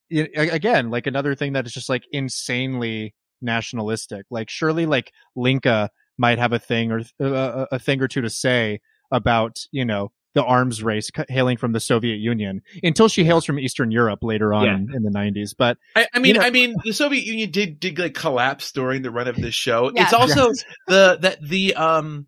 y- 0.09 0.29
a- 0.35 0.49
again, 0.49 0.89
like 0.89 1.07
another 1.07 1.35
thing 1.35 1.53
that 1.53 1.65
is 1.65 1.73
just 1.73 1.89
like 1.89 2.03
insanely 2.11 3.13
nationalistic. 3.41 4.25
Like 4.29 4.49
surely 4.49 4.85
like 4.85 5.11
Linka 5.35 5.89
might 6.17 6.37
have 6.39 6.53
a 6.53 6.59
thing 6.59 6.91
or 6.91 7.01
uh, 7.19 7.65
a 7.71 7.79
thing 7.79 8.01
or 8.01 8.07
two 8.07 8.21
to 8.21 8.29
say 8.29 8.79
about 9.11 9.57
you 9.71 9.83
know 9.85 10.11
the 10.33 10.43
arms 10.43 10.81
race 10.81 11.09
hailing 11.27 11.57
from 11.57 11.73
the 11.73 11.79
Soviet 11.81 12.15
Union 12.15 12.61
until 12.83 13.09
she 13.09 13.25
hails 13.25 13.43
from 13.43 13.59
Eastern 13.59 13.91
Europe 13.91 14.19
later 14.21 14.53
on 14.53 14.65
Yeah. 14.65 14.75
in, 14.75 14.87
in 14.95 15.03
the 15.03 15.09
90s. 15.11 15.53
But 15.57 15.77
I, 15.93 16.07
I 16.13 16.19
mean, 16.19 16.35
know- 16.37 16.41
I 16.41 16.51
mean, 16.51 16.73
the 16.85 16.93
Soviet 16.93 17.25
Union 17.25 17.51
did 17.51 17.79
did 17.81 17.99
like 17.99 18.13
collapse 18.13 18.71
during 18.71 19.01
the 19.01 19.11
run 19.11 19.27
of 19.27 19.35
this 19.35 19.55
show. 19.55 19.91
Yes. 19.95 20.05
It's 20.05 20.13
also 20.13 20.51
the 20.87 21.17
that 21.21 21.41
the 21.41 21.75
um 21.75 22.27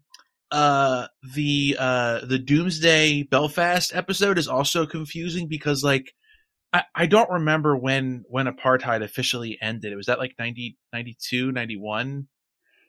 uh 0.51 1.07
the 1.33 1.77
uh 1.79 2.25
the 2.25 2.39
Doomsday 2.39 3.23
Belfast 3.23 3.95
episode 3.95 4.37
is 4.37 4.47
also 4.47 4.85
confusing 4.85 5.47
because 5.47 5.83
like 5.83 6.13
I, 6.73 6.83
I 6.95 7.05
don't 7.05 7.29
remember 7.29 7.77
when 7.77 8.23
when 8.27 8.47
apartheid 8.47 9.03
officially 9.03 9.57
ended. 9.61 9.93
It 9.93 9.95
was 9.95 10.07
that 10.07 10.17
like 10.19 10.33
90, 10.39 10.77
92, 10.91 11.51
91? 11.51 12.27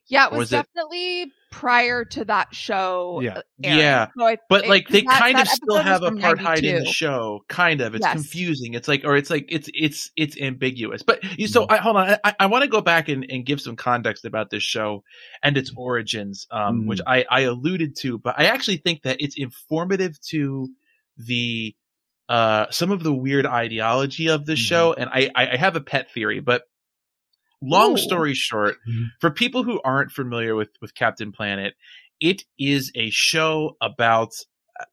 Yeah, 0.07 0.27
it 0.27 0.33
was, 0.33 0.39
Was 0.39 0.53
it- 0.53 0.57
definitely 0.75 1.33
prior 1.51 2.05
to 2.05 2.25
that 2.27 2.55
show. 2.55 3.21
Yeah. 3.23 3.37
uh, 3.39 3.43
airing. 3.63 3.79
Yeah. 3.79 4.07
So 4.19 4.27
I- 4.27 4.37
But 4.51 4.65
it- 4.65 4.69
like 4.69 4.89
they 4.89 5.01
that- 5.03 5.19
kind 5.21 5.37
that 5.39 5.47
of 5.47 5.53
still 5.53 5.77
have 5.79 6.03
apartheid 6.03 6.63
in 6.63 6.85
the 6.85 6.91
show. 6.91 7.41
Kind 7.49 7.81
of. 7.81 7.95
It's 7.95 8.05
Yes. 8.05 8.13
confusing. 8.13 8.75
It's 8.75 8.87
like 8.89 9.03
or 9.05 9.17
it's 9.17 9.31
like 9.31 9.47
it's 9.49 9.69
it's 9.73 10.11
it's 10.17 10.39
ambiguous. 10.41 11.03
But 11.03 11.23
you 11.39 11.47
so 11.47 11.63
Mm-hmm. 11.63 11.73
I 11.73 11.77
hold 11.79 11.97
on. 11.97 12.17
I, 12.25 12.35
I 12.41 12.47
want 12.47 12.63
to 12.65 12.69
go 12.69 12.83
back 12.83 13.09
and, 13.09 13.25
and 13.31 13.47
give 13.47 13.61
some 13.63 13.77
context 13.77 14.25
about 14.27 14.51
this 14.51 14.63
show 14.63 15.05
and 15.43 15.57
its 15.57 15.73
origins, 15.77 16.47
um, 16.51 16.81
Mm-hmm. 16.81 16.89
which 16.89 17.01
I, 17.07 17.25
I 17.31 17.41
alluded 17.43 17.97
to, 18.01 18.19
but 18.19 18.35
I 18.39 18.45
actually 18.47 18.79
think 18.79 19.03
that 19.05 19.19
it's 19.21 19.37
informative 19.39 20.21
to 20.29 20.69
the 21.17 21.75
uh 22.29 22.67
some 22.71 22.91
of 22.91 23.03
the 23.03 23.13
weird 23.13 23.47
ideology 23.47 24.29
of 24.29 24.47
this 24.47 24.59
Mhm. 24.59 24.67
show. 24.69 24.93
And 24.95 25.11
I, 25.13 25.31
I 25.35 25.53
I 25.53 25.57
have 25.57 25.77
a 25.77 25.81
pet 25.81 26.11
theory, 26.11 26.41
but 26.41 26.63
long 27.61 27.93
Ooh. 27.95 27.99
story 27.99 28.35
short, 28.35 28.77
Mhm. 28.89 29.09
for 29.21 29.31
people 29.31 29.63
who 29.63 29.81
aren't 29.85 30.11
familiar 30.11 30.55
with 30.55 30.71
with 30.81 30.95
Captain 30.95 31.33
Planet, 31.33 31.75
it 32.21 32.45
is 32.59 32.91
a 32.95 33.11
show 33.11 33.77
about 33.81 34.33
uh, 34.81 34.85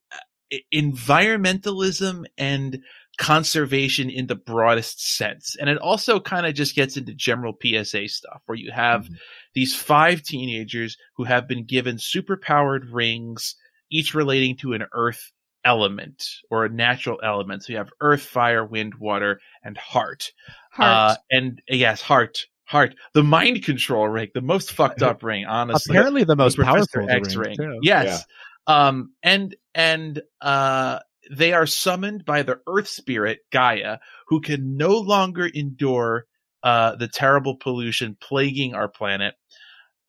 uh, 0.54 0.58
environmentalism 0.74 2.26
and 2.38 2.80
conservation 3.18 4.10
in 4.10 4.28
the 4.28 4.36
broadest 4.36 5.16
sense. 5.16 5.56
And 5.60 5.70
it 5.70 5.78
also 5.78 6.20
kind 6.20 6.46
of 6.46 6.54
just 6.56 6.76
gets 6.76 6.98
into 6.98 7.14
general 7.14 7.54
PSA 7.62 8.08
stuff 8.08 8.42
where 8.46 8.58
you 8.58 8.72
have 8.72 9.08
these 9.54 9.76
five 9.76 10.24
teenagers 10.24 10.98
who 11.16 11.26
have 11.26 11.48
been 11.48 11.66
given 11.66 11.98
superpowered 11.98 12.88
rings, 12.92 13.56
each 13.92 14.14
relating 14.16 14.56
to 14.58 14.74
an 14.74 14.86
earth 14.94 15.32
element 15.64 16.24
or 16.50 16.66
a 16.66 16.70
natural 16.70 17.20
element. 17.24 17.64
So 17.64 17.74
you 17.74 17.78
have 17.78 17.92
earth, 18.02 18.22
fire, 18.22 18.66
wind, 18.66 18.96
water, 18.96 19.40
and 19.64 19.78
heart. 19.78 20.32
Heart. 20.72 21.12
Uh, 21.12 21.16
and 21.32 21.62
uh, 21.72 21.76
yes, 21.76 22.02
heart, 22.02 22.46
heart. 22.64 22.96
The 23.14 23.24
mind 23.24 23.64
control 23.64 24.08
ring, 24.08 24.30
the 24.34 24.42
most 24.42 24.72
fucked 24.72 25.02
up 25.02 25.24
ring, 25.24 25.46
honestly. 25.46 25.96
Apparently, 25.96 26.24
the 26.24 26.36
most 26.36 26.58
The 26.58 26.64
powerful. 26.64 27.10
X 27.10 27.36
ring, 27.36 27.50
ring. 27.50 27.58
too. 27.58 27.80
Yes. 27.82 28.26
Um, 28.68 29.14
and 29.24 29.56
and 29.76 30.22
uh, 30.42 31.00
they 31.32 31.54
are 31.54 31.66
summoned 31.66 32.26
by 32.26 32.44
the 32.44 32.60
Earth 32.68 32.88
Spirit 32.88 33.40
Gaia, 33.52 33.98
who 34.28 34.42
can 34.42 34.78
no 34.78 34.98
longer 34.98 35.46
endure 35.46 36.26
uh, 36.64 36.96
the 36.96 37.08
terrible 37.08 37.56
pollution 37.58 38.18
plaguing 38.20 38.74
our 38.76 38.88
planet. 38.88 39.36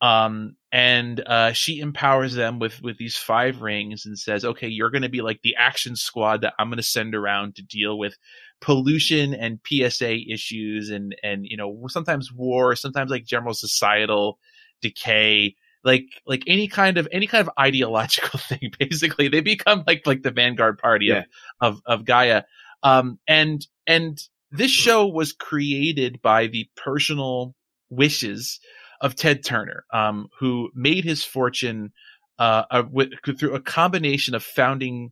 Um, 0.02 0.56
and 0.72 1.20
uh, 1.26 1.52
she 1.52 1.80
empowers 1.80 2.34
them 2.34 2.58
with 2.58 2.82
with 2.82 2.98
these 2.98 3.16
five 3.16 3.62
rings 3.62 4.04
and 4.04 4.18
says, 4.18 4.44
"Okay, 4.44 4.68
you're 4.68 4.90
going 4.90 5.02
to 5.02 5.08
be 5.08 5.22
like 5.22 5.40
the 5.42 5.54
action 5.56 5.96
squad 5.96 6.42
that 6.42 6.54
I'm 6.58 6.68
going 6.68 6.78
to 6.78 6.82
send 6.82 7.14
around 7.14 7.56
to 7.56 7.62
deal 7.62 7.98
with 7.98 8.16
pollution 8.60 9.34
and 9.34 9.60
PSA 9.66 10.30
issues 10.30 10.90
and 10.90 11.14
and 11.22 11.46
you 11.46 11.56
know 11.56 11.86
sometimes 11.88 12.32
war, 12.32 12.76
sometimes 12.76 13.10
like 13.10 13.24
general 13.24 13.54
societal 13.54 14.38
decay." 14.82 15.54
like 15.84 16.04
like 16.26 16.44
any 16.46 16.68
kind 16.68 16.96
of 16.96 17.08
any 17.10 17.26
kind 17.26 17.44
of 17.46 17.52
ideological 17.58 18.38
thing 18.48 18.70
basically 18.78 19.26
they 19.26 19.40
become 19.40 19.82
like 19.84 20.06
like 20.06 20.22
the 20.22 20.30
vanguard 20.30 20.78
party 20.78 21.06
Yeah. 21.06 21.24
of, 21.60 21.74
of 21.74 21.82
of 21.86 22.04
gaia 22.04 22.42
um 22.84 23.18
and 23.26 23.66
and 23.88 24.18
this 24.52 24.70
show 24.70 25.08
was 25.08 25.32
created 25.32 26.22
by 26.22 26.46
the 26.46 26.68
personal 26.76 27.56
wishes 27.90 28.60
of 29.02 29.14
ted 29.14 29.44
turner 29.44 29.84
um 29.92 30.28
who 30.38 30.70
made 30.74 31.04
his 31.04 31.22
fortune 31.22 31.92
uh, 32.38 32.64
uh 32.70 32.82
with, 32.90 33.12
through 33.38 33.54
a 33.54 33.60
combination 33.60 34.34
of 34.34 34.42
founding 34.42 35.10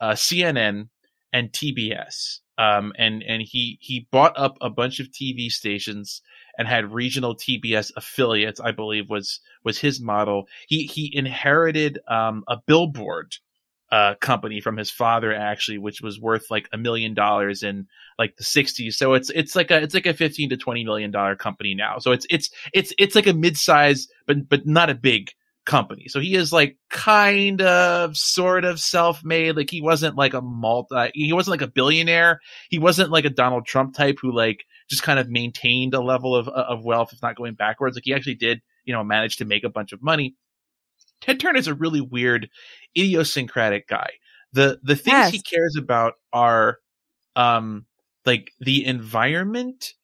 uh 0.00 0.12
cnn 0.12 0.88
and 1.32 1.52
tbs 1.52 2.38
um 2.56 2.92
and 2.96 3.22
and 3.22 3.42
he 3.42 3.78
he 3.82 4.08
bought 4.10 4.32
up 4.38 4.56
a 4.62 4.70
bunch 4.70 5.00
of 5.00 5.08
tv 5.08 5.50
stations 5.50 6.22
and 6.58 6.68
had 6.68 6.92
regional 6.92 7.34
TBS 7.34 7.92
affiliates, 7.96 8.60
I 8.60 8.72
believe 8.72 9.08
was 9.08 9.40
was 9.64 9.78
his 9.78 10.00
model. 10.00 10.48
He 10.68 10.84
he 10.86 11.14
inherited 11.14 11.98
um, 12.08 12.44
a 12.48 12.58
billboard 12.66 13.36
uh, 13.92 14.14
company 14.22 14.58
from 14.58 14.78
his 14.78 14.90
father 14.90 15.34
actually, 15.34 15.76
which 15.76 16.00
was 16.00 16.18
worth 16.18 16.50
like 16.50 16.66
a 16.72 16.78
million 16.78 17.12
dollars 17.12 17.62
in 17.62 17.86
like 18.18 18.34
the 18.36 18.42
'60s. 18.42 18.94
So 18.94 19.12
it's 19.12 19.28
it's 19.30 19.54
like 19.54 19.70
a 19.70 19.82
it's 19.82 19.92
like 19.92 20.06
a 20.06 20.14
15 20.14 20.48
to 20.48 20.56
20 20.56 20.82
million 20.82 21.10
dollar 21.10 21.36
company 21.36 21.74
now. 21.74 21.98
So 21.98 22.10
it's 22.10 22.26
it's 22.30 22.48
it's 22.72 22.94
it's 22.98 23.14
like 23.14 23.26
a 23.26 23.34
mid 23.34 23.58
size, 23.58 24.08
but 24.26 24.48
but 24.48 24.66
not 24.66 24.88
a 24.88 24.94
big 24.94 25.30
company. 25.66 26.08
So 26.08 26.20
he 26.20 26.34
is 26.34 26.54
like 26.54 26.78
kind 26.88 27.60
of 27.60 28.16
sort 28.16 28.64
of 28.64 28.80
self-made. 28.80 29.56
Like 29.56 29.70
he 29.70 29.82
wasn't 29.82 30.16
like 30.16 30.32
a 30.32 30.40
multi 30.40 31.10
he 31.12 31.34
wasn't 31.34 31.52
like 31.52 31.68
a 31.68 31.70
billionaire. 31.70 32.40
He 32.70 32.78
wasn't 32.78 33.10
like 33.10 33.26
a 33.26 33.30
Donald 33.30 33.66
Trump 33.66 33.94
type 33.94 34.16
who 34.22 34.34
like 34.34 34.64
just 34.88 35.02
kind 35.02 35.18
of 35.18 35.28
maintained 35.28 35.92
a 35.92 36.00
level 36.00 36.34
of 36.34 36.48
of 36.48 36.82
wealth 36.82 37.12
if 37.12 37.20
not 37.20 37.36
going 37.36 37.54
backwards. 37.54 37.94
Like 37.94 38.04
he 38.06 38.14
actually 38.14 38.36
did, 38.36 38.62
you 38.86 38.94
know, 38.94 39.04
manage 39.04 39.36
to 39.36 39.44
make 39.44 39.64
a 39.64 39.70
bunch 39.70 39.92
of 39.92 40.02
money. 40.02 40.34
Ted 41.22 41.40
Turner 41.40 41.58
is 41.58 41.66
a 41.68 41.74
really 41.74 42.00
weird 42.00 42.48
idiosyncratic 42.96 43.88
guy. 43.88 44.10
The 44.52 44.78
the 44.82 44.96
things 44.96 45.30
he 45.30 45.40
cares 45.40 45.76
about 45.78 46.14
are 46.32 46.78
um 47.36 47.86
like 48.26 48.52
the 48.60 48.84
environment, 48.84 49.94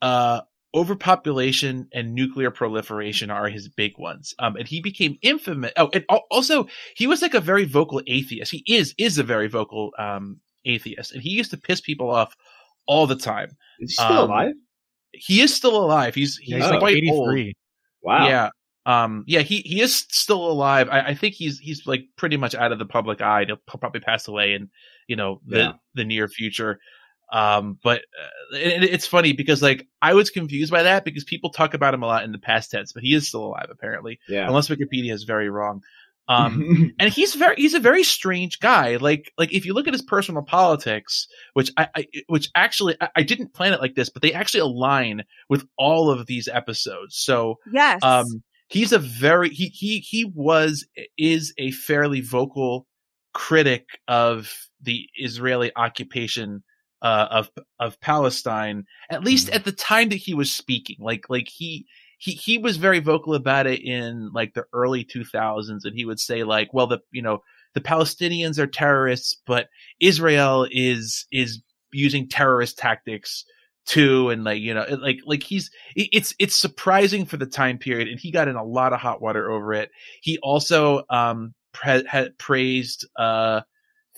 uh 0.00 0.40
overpopulation 0.74 1.86
and 1.92 2.14
nuclear 2.14 2.50
proliferation 2.50 3.30
are 3.30 3.46
his 3.48 3.68
big 3.68 3.92
ones. 3.98 4.34
Um, 4.38 4.56
and 4.56 4.66
he 4.66 4.80
became 4.80 5.18
infamous. 5.20 5.70
Oh, 5.76 5.90
and 5.92 6.04
also 6.30 6.66
he 6.96 7.06
was 7.06 7.20
like 7.22 7.34
a 7.34 7.40
very 7.40 7.64
vocal 7.64 8.00
atheist. 8.06 8.50
He 8.50 8.64
is 8.66 8.94
is 8.98 9.18
a 9.18 9.22
very 9.22 9.48
vocal 9.48 9.92
um 9.98 10.40
atheist, 10.64 11.12
and 11.12 11.22
he 11.22 11.30
used 11.30 11.50
to 11.50 11.56
piss 11.58 11.80
people 11.80 12.10
off 12.10 12.34
all 12.86 13.06
the 13.06 13.16
time. 13.16 13.50
Is 13.80 13.90
he 13.90 13.94
still 13.94 14.06
Um, 14.24 14.30
alive? 14.30 14.54
He 15.12 15.42
is 15.42 15.54
still 15.54 15.76
alive. 15.76 16.14
He's 16.14 16.38
he's 16.38 16.50
Yeah, 16.50 16.56
he's 16.56 16.70
like 16.70 16.78
quite 16.80 17.02
old. 17.10 17.34
83. 17.36 17.54
Wow. 18.02 18.26
Yeah. 18.26 18.50
Um, 18.84 19.24
yeah, 19.26 19.40
he, 19.40 19.58
he 19.58 19.80
is 19.80 19.94
still 20.10 20.50
alive. 20.50 20.88
I, 20.90 21.00
I 21.08 21.14
think 21.14 21.34
he's, 21.34 21.58
he's 21.58 21.86
like 21.86 22.04
pretty 22.16 22.36
much 22.36 22.54
out 22.54 22.72
of 22.72 22.78
the 22.78 22.84
public 22.86 23.20
eye. 23.20 23.44
He'll 23.46 23.56
probably 23.78 24.00
pass 24.00 24.26
away 24.28 24.54
in, 24.54 24.70
you 25.06 25.16
know, 25.16 25.40
the, 25.46 25.58
Yeah. 25.58 25.72
the 25.94 26.04
near 26.04 26.28
future. 26.28 26.80
Um, 27.32 27.78
but 27.82 28.00
uh, 28.00 28.56
it, 28.56 28.84
it's 28.84 29.06
funny 29.06 29.32
because 29.32 29.62
like 29.62 29.86
I 30.02 30.14
was 30.14 30.28
confused 30.30 30.70
by 30.70 30.82
that 30.82 31.04
because 31.04 31.24
people 31.24 31.50
talk 31.50 31.72
about 31.74 31.94
him 31.94 32.02
a 32.02 32.06
lot 32.06 32.24
in 32.24 32.32
the 32.32 32.38
past 32.38 32.70
tense, 32.70 32.92
but 32.92 33.02
he 33.02 33.14
is 33.14 33.26
still 33.28 33.44
alive 33.46 33.68
apparently, 33.70 34.18
Yeah. 34.28 34.46
unless 34.46 34.68
Wikipedia 34.68 35.12
is 35.12 35.24
very 35.24 35.48
wrong. 35.48 35.82
Um, 36.28 36.92
and 37.00 37.12
he's 37.12 37.34
very 37.34 37.56
he's 37.56 37.74
a 37.74 37.80
very 37.80 38.04
strange 38.04 38.60
guy 38.60 38.96
like 38.96 39.32
like 39.36 39.52
if 39.52 39.64
you 39.66 39.74
look 39.74 39.88
at 39.88 39.92
his 39.92 40.02
personal 40.02 40.42
politics 40.42 41.26
which 41.54 41.72
i, 41.76 41.88
I 41.96 42.06
which 42.28 42.48
actually 42.54 42.94
I, 43.00 43.08
I 43.16 43.22
didn't 43.24 43.52
plan 43.54 43.72
it 43.72 43.80
like 43.80 43.96
this 43.96 44.08
but 44.08 44.22
they 44.22 44.32
actually 44.32 44.60
align 44.60 45.24
with 45.48 45.66
all 45.76 46.10
of 46.10 46.26
these 46.26 46.46
episodes 46.46 47.16
so 47.16 47.56
yes. 47.72 48.04
um 48.04 48.26
he's 48.72 48.92
a 48.92 48.98
very 48.98 49.50
he 49.50 49.68
he 49.68 49.98
he 50.00 50.24
was 50.24 50.86
is 51.18 51.52
a 51.58 51.70
fairly 51.72 52.20
vocal 52.20 52.86
critic 53.34 53.86
of 54.08 54.50
the 54.80 55.08
israeli 55.16 55.70
occupation 55.76 56.62
uh 57.02 57.26
of 57.30 57.50
of 57.80 58.00
palestine 58.00 58.84
at 59.10 59.24
least 59.24 59.48
Mhm. 59.48 59.54
at 59.56 59.64
the 59.64 59.72
time 59.72 60.08
that 60.08 60.16
he 60.16 60.34
was 60.34 60.50
speaking 60.52 60.96
like 61.00 61.28
like 61.28 61.48
he 61.48 61.86
he 62.18 62.32
he 62.32 62.58
was 62.58 62.76
very 62.76 63.00
vocal 63.00 63.34
about 63.34 63.66
it 63.66 63.80
in 63.80 64.30
like 64.32 64.54
the 64.54 64.64
early 64.72 65.04
2000s 65.04 65.84
and 65.84 65.94
he 65.94 66.04
would 66.04 66.20
say 66.20 66.44
like 66.44 66.72
well 66.72 66.86
the 66.86 66.98
you 67.10 67.22
know 67.22 67.42
the 67.74 67.80
palestinians 67.80 68.58
are 68.58 68.66
terrorists 68.66 69.36
but 69.46 69.68
israel 70.00 70.66
is 70.70 71.26
is 71.32 71.60
using 71.92 72.28
terrorist 72.28 72.78
tactics 72.78 73.44
too 73.84 74.30
and 74.30 74.44
like 74.44 74.60
you 74.60 74.74
know 74.74 74.82
it- 74.82 75.00
like 75.00 75.18
like 75.26 75.42
he's 75.42 75.70
it- 75.96 76.08
it's 76.12 76.34
it's 76.38 76.56
surprising 76.56 77.24
for 77.26 77.36
the 77.36 77.46
time 77.46 77.78
period 77.78 78.08
and 78.08 78.20
he 78.20 78.30
got 78.30 78.48
in 78.48 78.56
a 78.56 78.64
lot 78.64 78.92
of 78.92 79.00
hot 79.00 79.20
water 79.20 79.50
over 79.50 79.72
it. 79.74 79.90
He 80.22 80.38
also 80.38 81.04
um 81.10 81.54
had 82.06 82.38
praised 82.38 83.06
uh 83.16 83.62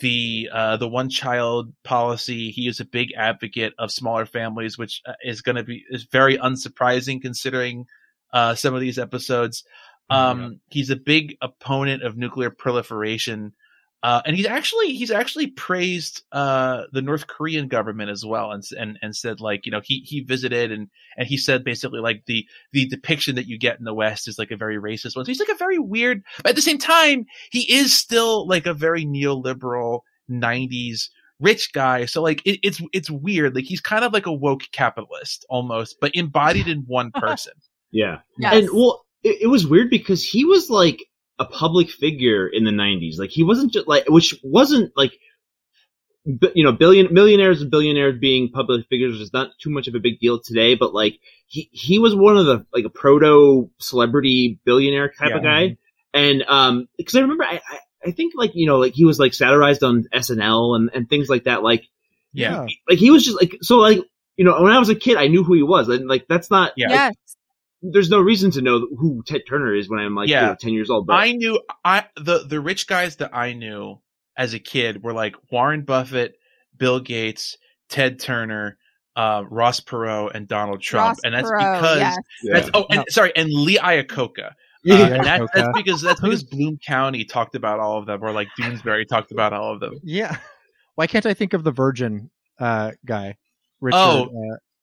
the 0.00 0.50
uh 0.52 0.76
the 0.76 0.88
one 0.88 1.08
child 1.08 1.72
policy. 1.84 2.50
He 2.50 2.66
is 2.68 2.80
a 2.80 2.84
big 2.84 3.12
advocate 3.16 3.72
of 3.78 3.90
smaller 3.92 4.26
families 4.26 4.76
which 4.76 5.00
uh, 5.06 5.12
is 5.24 5.40
going 5.40 5.56
to 5.56 5.64
be 5.64 5.84
is 5.88 6.04
very 6.04 6.36
unsurprising 6.36 7.22
considering 7.22 7.86
uh 8.32 8.54
some 8.54 8.74
of 8.74 8.80
these 8.80 8.98
episodes. 8.98 9.64
Um 10.10 10.60
he's 10.68 10.90
a 10.90 10.96
big 10.96 11.36
opponent 11.40 12.02
of 12.02 12.16
nuclear 12.16 12.50
proliferation 12.50 13.54
uh, 14.04 14.20
and 14.26 14.36
he's 14.36 14.44
actually 14.44 14.92
he's 14.92 15.10
actually 15.10 15.46
praised 15.46 16.24
uh, 16.30 16.82
the 16.92 17.00
North 17.00 17.26
Korean 17.26 17.68
government 17.68 18.10
as 18.10 18.22
well, 18.22 18.52
and 18.52 18.62
and 18.78 18.98
and 19.00 19.16
said 19.16 19.40
like 19.40 19.64
you 19.64 19.72
know 19.72 19.80
he 19.82 20.00
he 20.00 20.20
visited 20.20 20.70
and 20.70 20.90
and 21.16 21.26
he 21.26 21.38
said 21.38 21.64
basically 21.64 22.00
like 22.00 22.22
the 22.26 22.46
the 22.72 22.84
depiction 22.84 23.36
that 23.36 23.46
you 23.46 23.58
get 23.58 23.78
in 23.78 23.86
the 23.86 23.94
West 23.94 24.28
is 24.28 24.38
like 24.38 24.50
a 24.50 24.58
very 24.58 24.76
racist 24.76 25.16
one. 25.16 25.24
So 25.24 25.30
he's 25.30 25.40
like 25.40 25.48
a 25.48 25.54
very 25.54 25.78
weird, 25.78 26.22
but 26.42 26.50
at 26.50 26.54
the 26.54 26.60
same 26.60 26.76
time 26.76 27.24
he 27.50 27.60
is 27.72 27.96
still 27.96 28.46
like 28.46 28.66
a 28.66 28.74
very 28.74 29.06
neoliberal 29.06 30.00
'90s 30.30 31.08
rich 31.40 31.72
guy. 31.72 32.04
So 32.04 32.20
like 32.20 32.42
it, 32.44 32.60
it's 32.62 32.82
it's 32.92 33.10
weird. 33.10 33.54
Like 33.54 33.64
he's 33.64 33.80
kind 33.80 34.04
of 34.04 34.12
like 34.12 34.26
a 34.26 34.32
woke 34.34 34.64
capitalist 34.70 35.46
almost, 35.48 35.96
but 35.98 36.14
embodied 36.14 36.68
in 36.68 36.80
one 36.80 37.10
person. 37.14 37.54
yeah. 37.90 38.18
yes. 38.36 38.52
And 38.52 38.68
well, 38.70 39.06
it, 39.22 39.44
it 39.44 39.46
was 39.46 39.66
weird 39.66 39.88
because 39.88 40.22
he 40.22 40.44
was 40.44 40.68
like 40.68 41.06
a 41.44 41.48
a 41.48 41.58
public 41.58 41.90
figure 41.90 42.48
in 42.48 42.64
the 42.64 42.70
'90s. 42.70 43.18
Like 43.18 43.30
he 43.30 43.42
wasn't 43.42 43.72
just 43.72 43.88
like, 43.88 44.04
which 44.08 44.34
wasn't 44.42 44.92
like, 44.96 45.12
you 46.54 46.64
know, 46.64 46.72
billion 46.72 47.12
millionaires 47.12 47.60
and 47.62 47.70
billionaires 47.70 48.18
being 48.18 48.50
public 48.50 48.86
figures 48.88 49.20
is 49.20 49.32
not 49.32 49.50
too 49.60 49.70
much 49.70 49.88
of 49.88 49.94
a 49.94 50.00
big 50.00 50.18
deal 50.20 50.40
today. 50.40 50.74
But 50.74 50.94
like 50.94 51.18
he 51.46 51.68
he 51.72 51.98
was 51.98 52.14
one 52.14 52.36
of 52.36 52.46
the 52.46 52.66
like 52.72 52.84
a 52.84 52.90
proto 52.90 53.70
celebrity 53.78 54.60
billionaire 54.64 55.12
type 55.18 55.34
of 55.34 55.42
guy. 55.42 55.76
And 56.14 56.44
um, 56.48 56.88
because 56.96 57.16
I 57.16 57.20
remember 57.20 57.44
I, 57.44 57.60
I 57.68 57.78
I 58.06 58.10
think 58.12 58.34
like 58.36 58.52
you 58.54 58.66
know 58.66 58.78
like 58.78 58.94
he 58.94 59.04
was 59.04 59.18
like 59.18 59.34
satirized 59.34 59.82
on 59.82 60.04
SNL 60.14 60.76
and 60.76 60.90
and 60.94 61.08
things 61.08 61.28
like 61.28 61.44
that. 61.44 61.62
Like 61.62 61.84
Yeah. 62.32 62.66
like 62.88 62.98
he 62.98 63.10
was 63.10 63.24
just 63.24 63.40
like 63.40 63.58
so 63.62 63.78
like 63.78 63.98
you 64.36 64.44
know 64.44 64.62
when 64.62 64.72
I 64.72 64.78
was 64.78 64.88
a 64.88 64.94
kid 64.94 65.16
I 65.16 65.28
knew 65.28 65.44
who 65.44 65.54
he 65.54 65.62
was 65.62 65.88
and 65.88 66.08
like 66.08 66.26
that's 66.28 66.50
not 66.50 66.72
Yeah. 66.76 66.88
Yes. 66.90 67.14
There's 67.92 68.10
no 68.10 68.20
reason 68.20 68.50
to 68.52 68.62
know 68.62 68.86
who 68.98 69.22
Ted 69.26 69.42
Turner 69.48 69.74
is 69.74 69.88
when 69.88 70.00
I'm 70.00 70.14
like 70.14 70.28
you 70.28 70.34
know, 70.36 70.56
ten 70.58 70.72
years 70.72 70.90
old. 70.90 71.06
But 71.06 71.14
I 71.14 71.32
knew 71.32 71.60
I 71.84 72.06
the 72.16 72.44
the 72.46 72.60
rich 72.60 72.86
guys 72.86 73.16
that 73.16 73.34
I 73.34 73.52
knew 73.52 74.00
as 74.36 74.54
a 74.54 74.58
kid 74.58 75.02
were 75.02 75.12
like 75.12 75.36
Warren 75.50 75.82
Buffett, 75.82 76.34
Bill 76.76 77.00
Gates, 77.00 77.56
Ted 77.88 78.18
Turner, 78.18 78.78
uh, 79.16 79.44
Ross 79.48 79.80
Perot, 79.80 80.32
and 80.34 80.48
Donald 80.48 80.80
Trump, 80.80 81.08
Ross 81.08 81.20
and 81.24 81.34
that's 81.34 81.48
Perot, 81.50 81.80
because 81.80 81.98
yes. 81.98 82.16
that's 82.52 82.70
oh, 82.74 82.86
and 82.90 82.98
No. 82.98 83.04
sorry, 83.08 83.32
and 83.36 83.48
Lee 83.50 83.78
Iacocca. 83.78 84.52
yeah, 84.84 84.94
Uh, 84.96 85.06
and 85.08 85.24
that, 85.24 85.40
Iacocca. 85.40 85.48
that's 85.54 85.76
because 85.76 86.02
that's 86.02 86.20
because 86.20 86.42
Bloom 86.50 86.78
County 86.86 87.24
talked 87.24 87.54
about 87.54 87.80
all 87.80 87.98
of 87.98 88.06
them, 88.06 88.22
or 88.22 88.32
like 88.32 88.48
Doonesbury 88.58 89.06
talked 89.08 89.30
about 89.32 89.52
all 89.52 89.72
of 89.72 89.80
them. 89.80 89.94
Yeah. 90.02 90.36
Why 90.96 91.06
can't 91.06 91.26
I 91.26 91.34
think 91.34 91.52
of 91.54 91.64
the 91.64 91.72
Virgin 91.72 92.30
uh, 92.58 92.92
guy? 93.04 93.36
Richard, 93.80 93.96
Oh, 93.96 94.24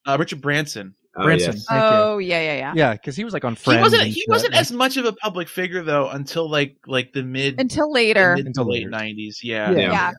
uh, 0.08 0.12
Uh, 0.14 0.18
Richard 0.18 0.42
Branson. 0.42 0.96
Oh, 1.16 1.24
Branson. 1.24 1.54
yes. 1.54 1.66
Thank 1.68 1.82
you. 1.82 1.98
Oh 1.98 2.18
yeah, 2.20 2.40
yeah, 2.42 2.56
yeah. 2.58 2.74
Yeah, 2.76 2.94
because 2.94 3.18
he 3.18 3.24
was 3.26 3.34
like 3.34 3.44
on 3.44 3.56
He 3.56 3.78
wasn't. 3.78 4.04
He 4.04 4.24
wasn't 4.30 4.54
as 4.56 4.72
much 4.72 4.96
of 4.98 5.06
a 5.06 5.12
public 5.12 5.50
figure 5.50 5.84
though 5.84 6.08
until 6.08 6.50
like 6.50 6.78
like 6.88 7.12
the 7.14 7.22
mid 7.24 7.60
Until 7.60 7.92
later. 7.92 8.36
mid 8.36 8.46
Until 8.48 8.70
late 8.70 8.88
nineties. 8.90 9.42
Yeah. 9.44 9.72
Yeah. 9.72 9.92
yeah. 9.92 10.12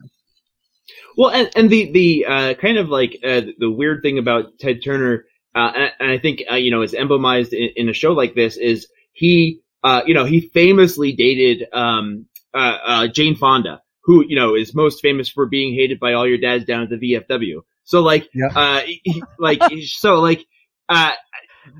Well, 1.17 1.31
and, 1.31 1.49
and 1.55 1.69
the 1.69 1.91
the 1.91 2.25
uh, 2.27 2.53
kind 2.55 2.77
of 2.77 2.89
like 2.89 3.17
uh, 3.23 3.41
the 3.57 3.71
weird 3.71 4.01
thing 4.03 4.17
about 4.19 4.59
Ted 4.59 4.81
Turner, 4.83 5.25
uh, 5.55 5.71
and, 5.75 5.91
and 5.99 6.11
I 6.11 6.17
think 6.19 6.43
uh, 6.51 6.55
you 6.55 6.69
know 6.71 6.81
is 6.81 6.93
emblemized 6.93 7.53
in, 7.53 7.69
in 7.75 7.89
a 7.89 7.93
show 7.93 8.11
like 8.13 8.35
this 8.35 8.57
is 8.57 8.87
he, 9.13 9.61
uh, 9.83 10.01
you 10.05 10.13
know, 10.13 10.25
he 10.25 10.41
famously 10.41 11.13
dated 11.13 11.67
um, 11.73 12.25
uh, 12.53 12.77
uh, 12.85 13.07
Jane 13.07 13.35
Fonda, 13.35 13.81
who 14.03 14.25
you 14.27 14.35
know 14.35 14.55
is 14.55 14.75
most 14.75 15.01
famous 15.01 15.29
for 15.29 15.45
being 15.47 15.73
hated 15.73 15.99
by 15.99 16.13
all 16.13 16.27
your 16.27 16.37
dads 16.39 16.65
down 16.65 16.83
at 16.83 16.89
the 16.89 16.97
VFW. 16.97 17.61
So 17.83 18.01
like, 18.01 18.27
Yeah. 18.33 18.47
uh, 18.55 18.81
he- 18.85 19.23
like 19.39 19.59
so 19.85 20.19
like. 20.19 20.45
Uh, 20.89 21.11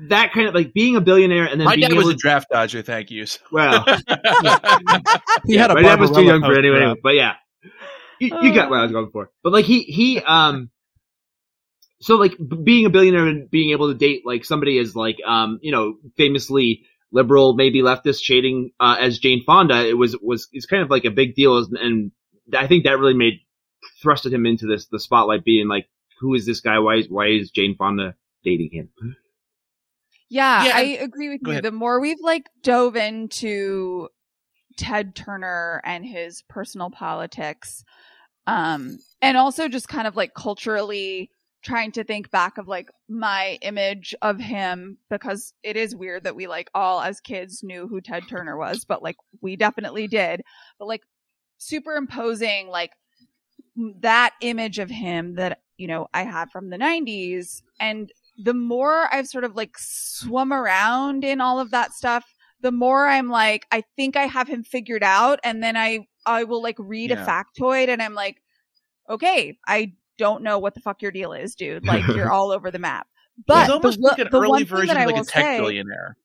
that 0.08 0.32
kind 0.32 0.48
of 0.48 0.54
like 0.54 0.72
being 0.72 0.96
a 0.96 1.00
billionaire 1.00 1.44
and 1.44 1.60
then 1.60 1.66
My 1.66 1.76
being 1.76 1.88
dad 1.88 1.96
was 1.96 2.06
able 2.06 2.14
a 2.14 2.16
draft 2.16 2.48
dodger. 2.50 2.82
Thank 2.82 3.10
you. 3.10 3.26
So- 3.26 3.40
well, 3.52 3.84
He 5.46 5.56
had 5.56 5.70
a 5.70 5.74
my 5.74 5.82
dad 5.82 6.00
was 6.00 6.10
too 6.10 6.22
young 6.24 6.40
for 6.40 6.48
post 6.48 6.58
anyway. 6.58 6.94
But 7.02 7.14
yeah, 7.14 7.34
you, 8.18 8.30
you 8.42 8.54
got 8.54 8.70
what 8.70 8.78
I 8.78 8.82
was 8.82 8.92
going 8.92 9.10
for. 9.10 9.30
But 9.42 9.52
like 9.52 9.64
he 9.66 9.82
he 9.82 10.20
um, 10.20 10.70
so 12.00 12.16
like 12.16 12.34
being 12.62 12.86
a 12.86 12.90
billionaire 12.90 13.26
and 13.26 13.50
being 13.50 13.70
able 13.70 13.88
to 13.88 13.94
date 13.94 14.22
like 14.24 14.44
somebody 14.44 14.78
as 14.78 14.94
like 14.96 15.16
um 15.26 15.58
you 15.62 15.72
know 15.72 15.96
famously 16.16 16.82
liberal 17.12 17.54
maybe 17.54 17.80
leftist 17.80 18.22
shading 18.22 18.70
uh, 18.80 18.96
as 18.98 19.18
Jane 19.18 19.42
Fonda 19.44 19.86
it 19.86 19.96
was 19.96 20.16
was 20.20 20.48
it's 20.52 20.66
kind 20.66 20.82
of 20.82 20.90
like 20.90 21.04
a 21.04 21.10
big 21.10 21.34
deal 21.34 21.56
and, 21.58 21.76
and 21.76 22.10
I 22.56 22.66
think 22.66 22.84
that 22.84 22.98
really 22.98 23.14
made 23.14 23.40
thrusted 24.04 24.32
him 24.32 24.46
into 24.46 24.66
this 24.66 24.86
the 24.86 24.98
spotlight 24.98 25.44
being 25.44 25.68
like 25.68 25.86
who 26.20 26.34
is 26.34 26.44
this 26.46 26.60
guy 26.60 26.78
why 26.78 26.96
is 26.96 27.08
why 27.08 27.28
is 27.28 27.50
Jane 27.50 27.76
Fonda 27.76 28.14
dating 28.44 28.70
him 28.72 28.88
Yeah, 30.28 30.64
Yeah, 30.64 30.76
I 30.76 30.82
agree 31.00 31.28
with 31.28 31.40
you. 31.42 31.52
ahead. 31.52 31.64
The 31.64 31.72
more 31.72 32.00
we've 32.00 32.20
like 32.20 32.48
dove 32.62 32.96
into 32.96 34.08
Ted 34.76 35.14
Turner 35.14 35.80
and 35.84 36.04
his 36.04 36.42
personal 36.48 36.90
politics, 36.90 37.84
um, 38.46 38.98
and 39.22 39.36
also 39.36 39.68
just 39.68 39.88
kind 39.88 40.06
of 40.06 40.16
like 40.16 40.34
culturally 40.34 41.30
trying 41.62 41.90
to 41.92 42.04
think 42.04 42.30
back 42.30 42.58
of 42.58 42.68
like 42.68 42.90
my 43.08 43.58
image 43.62 44.14
of 44.20 44.38
him 44.38 44.98
because 45.08 45.54
it 45.62 45.76
is 45.76 45.96
weird 45.96 46.24
that 46.24 46.36
we 46.36 46.46
like 46.46 46.68
all 46.74 47.00
as 47.00 47.20
kids 47.20 47.62
knew 47.62 47.88
who 47.88 48.00
Ted 48.02 48.24
Turner 48.28 48.56
was, 48.58 48.84
but 48.84 49.02
like 49.02 49.16
we 49.40 49.56
definitely 49.56 50.06
did. 50.06 50.42
But 50.78 50.88
like 50.88 51.00
superimposing 51.58 52.68
like 52.68 52.92
that 53.76 54.34
image 54.40 54.78
of 54.78 54.90
him 54.90 55.34
that 55.36 55.60
you 55.78 55.88
know 55.88 56.06
I 56.12 56.22
had 56.24 56.50
from 56.50 56.70
the 56.70 56.76
90s 56.76 57.62
and 57.80 58.12
the 58.36 58.54
more 58.54 59.12
I've 59.12 59.26
sort 59.28 59.44
of 59.44 59.54
like 59.56 59.76
swum 59.78 60.52
around 60.52 61.24
in 61.24 61.40
all 61.40 61.60
of 61.60 61.70
that 61.70 61.92
stuff, 61.92 62.24
the 62.60 62.72
more 62.72 63.06
I'm 63.06 63.28
like, 63.28 63.66
I 63.70 63.84
think 63.96 64.16
I 64.16 64.24
have 64.26 64.48
him 64.48 64.64
figured 64.64 65.02
out. 65.02 65.38
And 65.44 65.62
then 65.62 65.76
I, 65.76 66.00
I 66.26 66.44
will 66.44 66.62
like 66.62 66.76
read 66.78 67.10
Yeah. 67.10 67.22
a 67.22 67.26
factoid 67.26 67.88
and 67.88 68.00
I'm 68.02 68.14
like, 68.14 68.40
okay, 69.08 69.58
I 69.66 69.92
don't 70.18 70.42
know 70.42 70.58
what 70.58 70.74
the 70.74 70.80
fuck 70.80 71.02
your 71.02 71.10
deal 71.12 71.32
is, 71.32 71.54
dude. 71.54 71.86
Like 71.86 72.06
you're 72.08 72.32
all 72.32 72.50
over 72.50 72.70
the 72.70 72.78
map. 72.78 73.06
But 73.46 73.66
the, 73.66 73.74
almost 73.74 74.00
wo- 74.00 74.08
like 74.10 74.18
an 74.18 74.28
the 74.30 74.40
early 74.40 74.64
version 74.64 74.96
of 74.96 75.06
like 75.06 75.16
a 75.16 75.24
tech 75.24 75.44
say, 75.44 75.58
billionaire. 75.58 76.16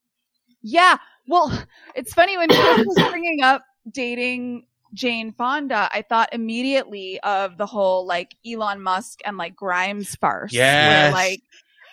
yeah. 0.61 0.97
Well, 1.27 1.51
it's 1.95 2.13
funny 2.13 2.37
when 2.37 2.47
Chris 2.49 2.85
was 2.85 3.09
bringing 3.09 3.41
up 3.43 3.63
dating 3.91 4.65
Jane 4.93 5.33
Fonda, 5.33 5.89
I 5.91 6.01
thought 6.03 6.29
immediately 6.33 7.19
of 7.21 7.57
the 7.57 7.65
whole 7.67 8.07
like 8.07 8.35
Elon 8.49 8.81
Musk 8.81 9.19
and 9.25 9.37
like 9.37 9.55
Grimes 9.55 10.15
farce. 10.15 10.51
Yes. 10.53 11.11
Where 11.13 11.21
like 11.21 11.41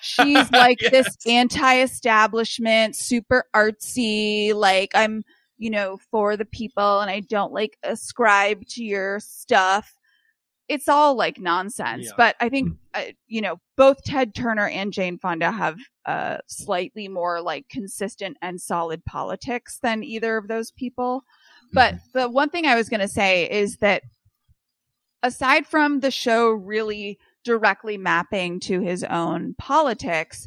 she's 0.01 0.51
like 0.51 0.79
this 0.91 1.17
anti-establishment, 1.27 2.97
super 2.97 3.45
artsy, 3.55 4.55
like 4.55 4.91
I'm, 4.95 5.23
you 5.59 5.71
know, 5.71 5.99
for 6.11 6.37
the 6.37 6.45
people 6.45 7.01
and 7.01 7.11
I 7.11 7.21
don't 7.21 7.53
like 7.53 7.79
ascribe 7.83 8.67
to 8.71 8.85
your 8.85 9.21
stuff. 9.21 9.93
It's 10.69 10.89
all 10.89 11.15
like 11.15 11.39
nonsense. 11.39 12.07
Yeah. 12.07 12.13
But 12.17 12.37
I 12.41 12.49
think, 12.49 12.73
uh, 12.93 13.05
you 13.29 13.41
know, 13.41 13.61
both 13.77 14.03
Ted 14.03 14.35
Turner 14.35 14.67
and 14.67 14.93
Jane 14.93 15.19
Fonda 15.19 15.53
have 15.53 15.79
uh, 16.07 16.39
slightly 16.49 17.09
more 17.09 17.41
like 17.41 17.69
consistent 17.69 18.37
and 18.43 18.61
solid 18.61 19.05
politics 19.05 19.79
than 19.81 20.03
either 20.03 20.37
of 20.37 20.49
those 20.49 20.73
people. 20.73 21.25
But 21.73 21.97
the 22.13 22.29
one 22.29 22.51
thing 22.51 22.67
I 22.67 22.75
was 22.75 22.89
going 22.89 23.01
to 23.01 23.09
say 23.09 23.49
is 23.51 23.77
that 23.77 24.03
aside 25.23 25.67
from 25.67 26.01
the 26.01 26.11
show 26.11 26.51
really 26.51 27.19
directly 27.47 27.97
mapping 27.97 28.61
to 28.61 28.81
his 28.81 29.03
own 29.05 29.55
politics, 29.57 30.47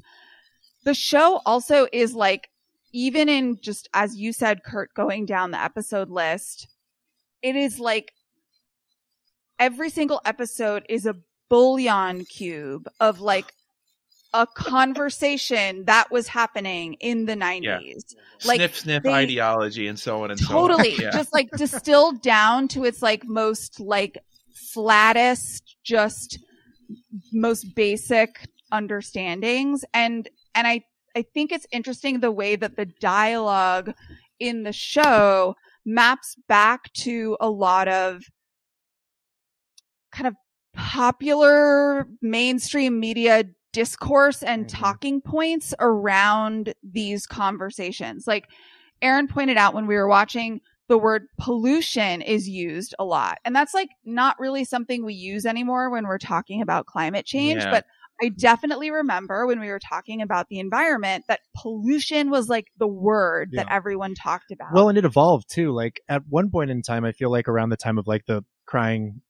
the 0.83 0.93
show 0.93 1.41
also 1.45 1.87
is 1.91 2.13
like, 2.13 2.49
even 2.91 3.29
in 3.29 3.57
just 3.61 3.89
as 3.93 4.15
you 4.17 4.33
said, 4.33 4.63
Kurt, 4.63 4.93
going 4.93 5.25
down 5.25 5.51
the 5.51 5.63
episode 5.63 6.09
list, 6.09 6.67
it 7.41 7.55
is 7.55 7.79
like 7.79 8.11
every 9.57 9.89
single 9.89 10.21
episode 10.25 10.83
is 10.89 11.05
a 11.05 11.15
bouillon 11.49 12.25
cube 12.25 12.87
of 12.99 13.21
like 13.21 13.51
a 14.33 14.45
conversation 14.45 15.85
that 15.85 16.11
was 16.11 16.27
happening 16.27 16.93
in 16.95 17.25
the 17.25 17.35
90s. 17.35 18.13
Like, 18.45 18.57
sniff 18.57 18.77
sniff 18.77 19.03
they- 19.03 19.11
ideology 19.11 19.87
and 19.87 19.97
so 19.97 20.23
on 20.23 20.31
and 20.31 20.39
totally 20.39 20.95
so 20.95 20.97
on. 20.97 21.01
Yeah. 21.05 21.11
just 21.11 21.33
like 21.33 21.49
distilled 21.51 22.21
down 22.21 22.67
to 22.69 22.83
its 22.85 23.01
like 23.01 23.23
most 23.25 23.79
like 23.79 24.17
flattest 24.53 25.75
just 25.83 26.39
most 27.31 27.75
basic 27.75 28.47
understandings 28.71 29.83
and 29.93 30.29
and 30.55 30.67
i 30.67 30.81
i 31.15 31.21
think 31.33 31.51
it's 31.51 31.65
interesting 31.71 32.19
the 32.19 32.31
way 32.31 32.55
that 32.55 32.75
the 32.75 32.85
dialogue 32.85 33.93
in 34.39 34.63
the 34.63 34.73
show 34.73 35.55
maps 35.85 36.35
back 36.47 36.91
to 36.93 37.35
a 37.41 37.49
lot 37.49 37.87
of 37.87 38.23
kind 40.11 40.27
of 40.27 40.35
popular 40.75 42.07
mainstream 42.21 42.99
media 42.99 43.43
discourse 43.73 44.41
and 44.43 44.65
Mhm. 44.65 44.69
talking 44.69 45.21
points 45.21 45.73
around 45.79 46.73
these 46.83 47.25
conversations 47.27 48.25
like 48.27 48.45
Aaron 49.01 49.27
pointed 49.27 49.57
out 49.57 49.73
when 49.73 49.87
we 49.87 49.95
were 49.95 50.07
watching, 50.09 50.59
the 50.89 50.97
word 50.97 51.27
pollution 51.39 52.21
is 52.21 52.49
used 52.49 52.95
a 52.99 53.05
lot. 53.05 53.37
And 53.45 53.55
that's 53.55 53.73
like 53.73 53.89
not 54.03 54.37
really 54.39 54.65
something 54.65 55.05
we 55.05 55.13
use 55.13 55.45
anymore 55.45 55.89
when 55.89 56.05
we're 56.05 56.17
talking 56.17 56.61
about 56.61 56.87
climate 56.87 57.25
change. 57.25 57.61
Yeah. 57.61 57.71
But 57.71 57.85
I 58.21 58.29
definitely 58.29 58.91
remember 58.91 59.45
when 59.45 59.59
we 59.61 59.69
were 59.69 59.79
talking 59.79 60.21
about 60.21 60.47
the 60.49 60.59
environment 60.59 61.25
that 61.29 61.39
pollution 61.55 62.29
was 62.29 62.49
like 62.49 62.67
the 62.77 62.87
word 62.87 63.51
that 63.53 63.67
everyone 63.71 64.13
talked 64.13 64.51
about. 64.51 64.73
Well, 64.73 64.89
and 64.89 64.97
it 64.97 65.05
evolved 65.05 65.49
too. 65.49 65.71
Like 65.71 66.01
at 66.09 66.23
one 66.27 66.49
point 66.49 66.71
in 66.71 66.81
time, 66.81 67.05
I 67.05 67.13
feel 67.13 67.31
like 67.31 67.47
around 67.47 67.69
the 67.69 67.77
time 67.77 67.97
of 67.97 68.07
like 68.07 68.25
the 68.25 68.43
crying 68.65 69.21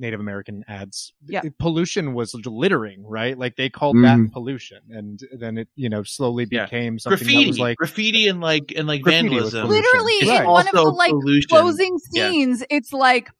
Native 0.00 0.18
American 0.20 0.64
ads, 0.66 1.12
Yeah. 1.28 1.42
pollution 1.58 2.14
was 2.14 2.34
littering, 2.46 3.04
right? 3.06 3.38
Like 3.38 3.56
they 3.56 3.68
called 3.68 3.96
Mhm. 3.96 4.26
that 4.26 4.32
pollution, 4.32 4.78
and 4.90 5.20
then 5.38 5.58
it 5.58 5.68
you 5.76 5.88
know 5.88 6.02
slowly 6.02 6.46
Yeah. 6.50 6.64
became 6.64 6.98
something 6.98 7.18
graffiti, 7.18 7.44
that 7.44 7.48
was 7.48 7.58
like 7.58 7.76
graffiti 7.76 8.26
and 8.28 8.40
like 8.40 8.72
and 8.76 8.88
like 8.88 9.04
vandalism. 9.04 9.68
literally 9.68 10.12
It's 10.14 10.30
in 10.30 10.46
one 10.46 10.66
of 10.66 10.72
the 10.72 10.82
like 10.82 11.10
pollution. 11.10 11.48
closing 11.48 11.98
Yeah. 12.12 12.30
scenes, 12.30 12.64
it's 12.70 12.92
like 12.92 13.30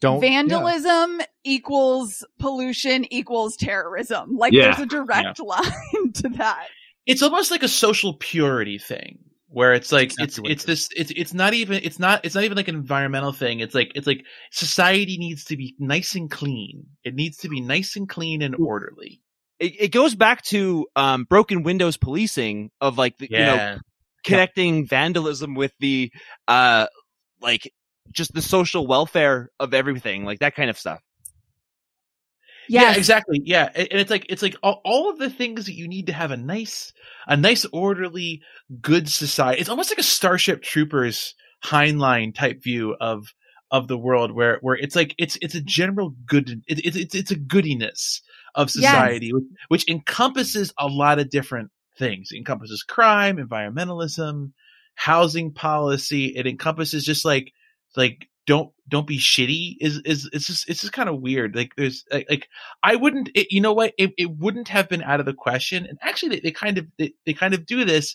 don't 0.00 0.22
yeah. 0.22 0.28
vandalism 0.28 1.20
equals 1.44 2.24
pollution 2.38 3.10
equals 3.12 3.56
terrorism. 3.56 4.36
Like 4.36 4.52
Yeah. 4.52 4.66
there's 4.74 4.80
a 4.80 4.86
direct 4.86 5.40
line 5.42 6.12
to 6.14 6.28
that. 6.36 6.66
It's 7.06 7.22
almost 7.22 7.50
like 7.50 7.62
a 7.62 7.68
social 7.68 8.14
purity 8.14 8.78
thing 8.78 9.18
where 9.54 9.72
it's 9.72 9.92
like 9.92 10.12
it's 10.18 10.40
it's 10.44 10.64
this 10.64 10.88
it's 10.96 11.12
it's 11.14 11.32
not 11.32 11.54
even 11.54 11.80
it's 11.84 12.00
not 12.00 12.24
it's 12.24 12.34
not 12.34 12.42
even 12.42 12.56
like 12.56 12.66
an 12.66 12.74
environmental 12.74 13.32
thing. 13.32 13.60
It's 13.60 13.74
like 13.74 13.92
it's 13.94 14.06
like 14.06 14.24
society 14.50 15.16
needs 15.16 15.44
to 15.44 15.56
be 15.56 15.76
nice 15.78 16.16
and 16.16 16.28
clean. 16.28 16.86
It 17.04 17.14
needs 17.14 17.36
to 17.38 17.48
be 17.48 17.60
nice 17.60 17.94
and 17.94 18.08
clean 18.08 18.42
and 18.42 18.56
orderly. 18.56 19.22
It, 19.60 19.80
it 19.80 19.88
goes 19.92 20.16
back 20.16 20.42
to 20.46 20.88
um, 20.96 21.22
broken 21.24 21.62
windows 21.62 21.96
policing 21.96 22.72
of 22.80 22.98
like 22.98 23.16
the, 23.18 23.30
you 23.32 23.44
know 23.44 23.60
Yeah. 23.60 23.78
connecting 24.24 24.86
vandalism 24.88 25.54
with 25.54 25.72
the 25.78 26.10
uh 26.48 26.86
like 27.40 27.72
just 28.10 28.34
the 28.34 28.42
social 28.42 28.86
welfare 28.88 29.50
of 29.60 29.72
everything, 29.72 30.24
like 30.24 30.40
that 30.40 30.56
kind 30.56 30.68
of 30.68 30.76
stuff. 30.78 31.00
Yes. 32.68 32.82
Yeah, 32.94 32.98
exactly. 32.98 33.40
Yeah, 33.44 33.68
and 33.74 33.88
it's 33.92 34.10
like 34.10 34.26
it's 34.28 34.42
like 34.42 34.56
all, 34.62 34.80
all 34.84 35.10
of 35.10 35.18
the 35.18 35.30
things 35.30 35.66
that 35.66 35.74
you 35.74 35.86
need 35.88 36.06
to 36.06 36.12
have 36.12 36.30
a 36.30 36.36
nice, 36.36 36.92
a 37.26 37.36
nice, 37.36 37.64
orderly, 37.72 38.42
good 38.80 39.08
society. 39.08 39.60
It's 39.60 39.68
almost 39.70 39.90
like 39.90 39.98
a 39.98 40.02
Starship 40.02 40.62
Troopers 40.62 41.34
Heinlein 41.64 42.34
type 42.34 42.62
view 42.62 42.96
of 43.00 43.34
of 43.70 43.88
the 43.88 43.98
world, 43.98 44.32
where 44.32 44.58
where 44.60 44.76
it's 44.76 44.96
like 44.96 45.14
it's 45.18 45.36
it's 45.42 45.54
a 45.54 45.60
general 45.60 46.14
good. 46.26 46.62
It, 46.66 46.78
it, 46.80 46.96
it's 46.96 47.14
it's 47.14 47.30
a 47.30 47.36
goodiness 47.36 48.22
of 48.54 48.70
Yes. 48.74 48.92
society, 48.92 49.32
which, 49.32 49.44
which 49.68 49.88
encompasses 49.88 50.72
a 50.78 50.86
lot 50.86 51.18
of 51.18 51.30
different 51.30 51.70
things. 51.98 52.28
It 52.32 52.38
encompasses 52.38 52.82
crime, 52.82 53.36
environmentalism, 53.36 54.52
housing 54.94 55.52
policy. 55.52 56.26
It 56.36 56.46
encompasses 56.46 57.04
just 57.04 57.24
like 57.24 57.52
like 57.96 58.28
don't 58.46 58.70
don't 58.88 59.06
be 59.06 59.18
shitty 59.18 59.76
is 59.80 59.98
is 60.04 60.28
it's 60.32 60.46
just 60.46 60.68
it's 60.68 60.80
just 60.82 60.92
kind 60.92 61.08
of 61.08 61.20
weird 61.20 61.56
like 61.56 61.72
there's 61.76 62.04
like, 62.12 62.26
like 62.28 62.48
i 62.82 62.94
wouldn't 62.94 63.30
it, 63.34 63.50
you 63.50 63.60
know 63.60 63.72
what 63.72 63.94
it, 63.98 64.12
it 64.18 64.30
wouldn't 64.36 64.68
have 64.68 64.88
been 64.88 65.02
out 65.02 65.20
of 65.20 65.26
the 65.26 65.32
question 65.32 65.86
and 65.86 65.98
actually 66.02 66.28
they, 66.28 66.40
they 66.40 66.50
kind 66.50 66.76
of 66.78 66.86
they, 66.98 67.14
they 67.24 67.32
kind 67.32 67.54
of 67.54 67.64
do 67.64 67.84
this 67.84 68.14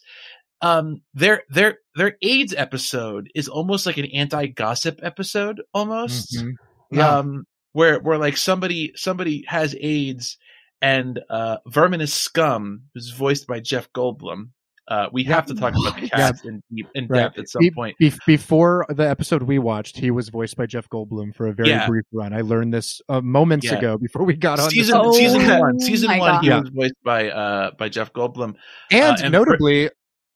um 0.61 1.01
their 1.13 1.43
their 1.49 1.79
their 1.95 2.17
aids 2.21 2.53
episode 2.55 3.29
is 3.33 3.47
almost 3.47 3.85
like 3.85 3.97
an 3.97 4.05
anti-gossip 4.05 4.99
episode 5.01 5.61
almost 5.73 6.35
Mhm. 6.37 6.53
Yeah. 6.91 7.17
um 7.17 7.45
where 7.73 7.99
where 7.99 8.17
like 8.17 8.37
somebody 8.37 8.91
somebody 8.95 9.45
has 9.47 9.75
aids 9.79 10.37
and 10.81 11.19
uh 11.29 11.57
Verminous 11.67 12.13
Skumm 12.13 12.81
who's 12.93 13.09
voiced 13.11 13.47
by 13.47 13.59
jeff 13.59 13.91
goldblum 13.93 14.49
uh 14.89 15.07
we 15.11 15.23
have 15.23 15.45
to 15.45 15.55
talk 15.55 15.73
about 15.73 15.95
the 15.95 16.01
What? 16.07 16.11
cast 16.11 16.45
in 16.45 16.61
deep 16.73 16.87
in 16.95 17.07
Right. 17.07 17.19
depth 17.21 17.37
at 17.39 17.49
some 17.49 17.61
Be- 17.61 17.71
point 17.71 17.97
be- 17.99 18.13
before 18.27 18.85
the 18.89 19.07
episode 19.07 19.43
we 19.43 19.59
watched, 19.59 19.97
he 19.97 20.11
was 20.11 20.29
voiced 20.29 20.57
by 20.57 20.65
Jeff 20.65 20.89
Goldblum 20.89 21.33
for 21.35 21.47
a 21.47 21.53
very 21.53 21.69
Yeah. 21.69 21.87
brief 21.87 22.05
run. 22.11 22.33
I 22.33 22.41
learned 22.41 22.73
this 22.73 23.01
uh, 23.07 23.21
moments 23.21 23.65
Yeah. 23.67 23.77
ago 23.77 23.97
before 23.97 24.25
we 24.25 24.33
got 24.35 24.59
on. 24.59 24.69
season 24.69 24.97
this. 24.97 25.05
Oh 25.07 25.11
season 25.13 25.59
one 25.59 25.79
season 25.79 26.07
my 26.09 26.19
one 26.19 26.43
he 26.43 26.49
God. 26.49 26.63
was 26.63 26.71
voiced 26.73 27.03
by 27.03 27.29
uh 27.29 27.71
by 27.77 27.87
jeff 27.89 28.11
goldblum 28.13 28.55
and, 28.91 29.17
uh, 29.17 29.23
and 29.23 29.31
notably, 29.31 29.89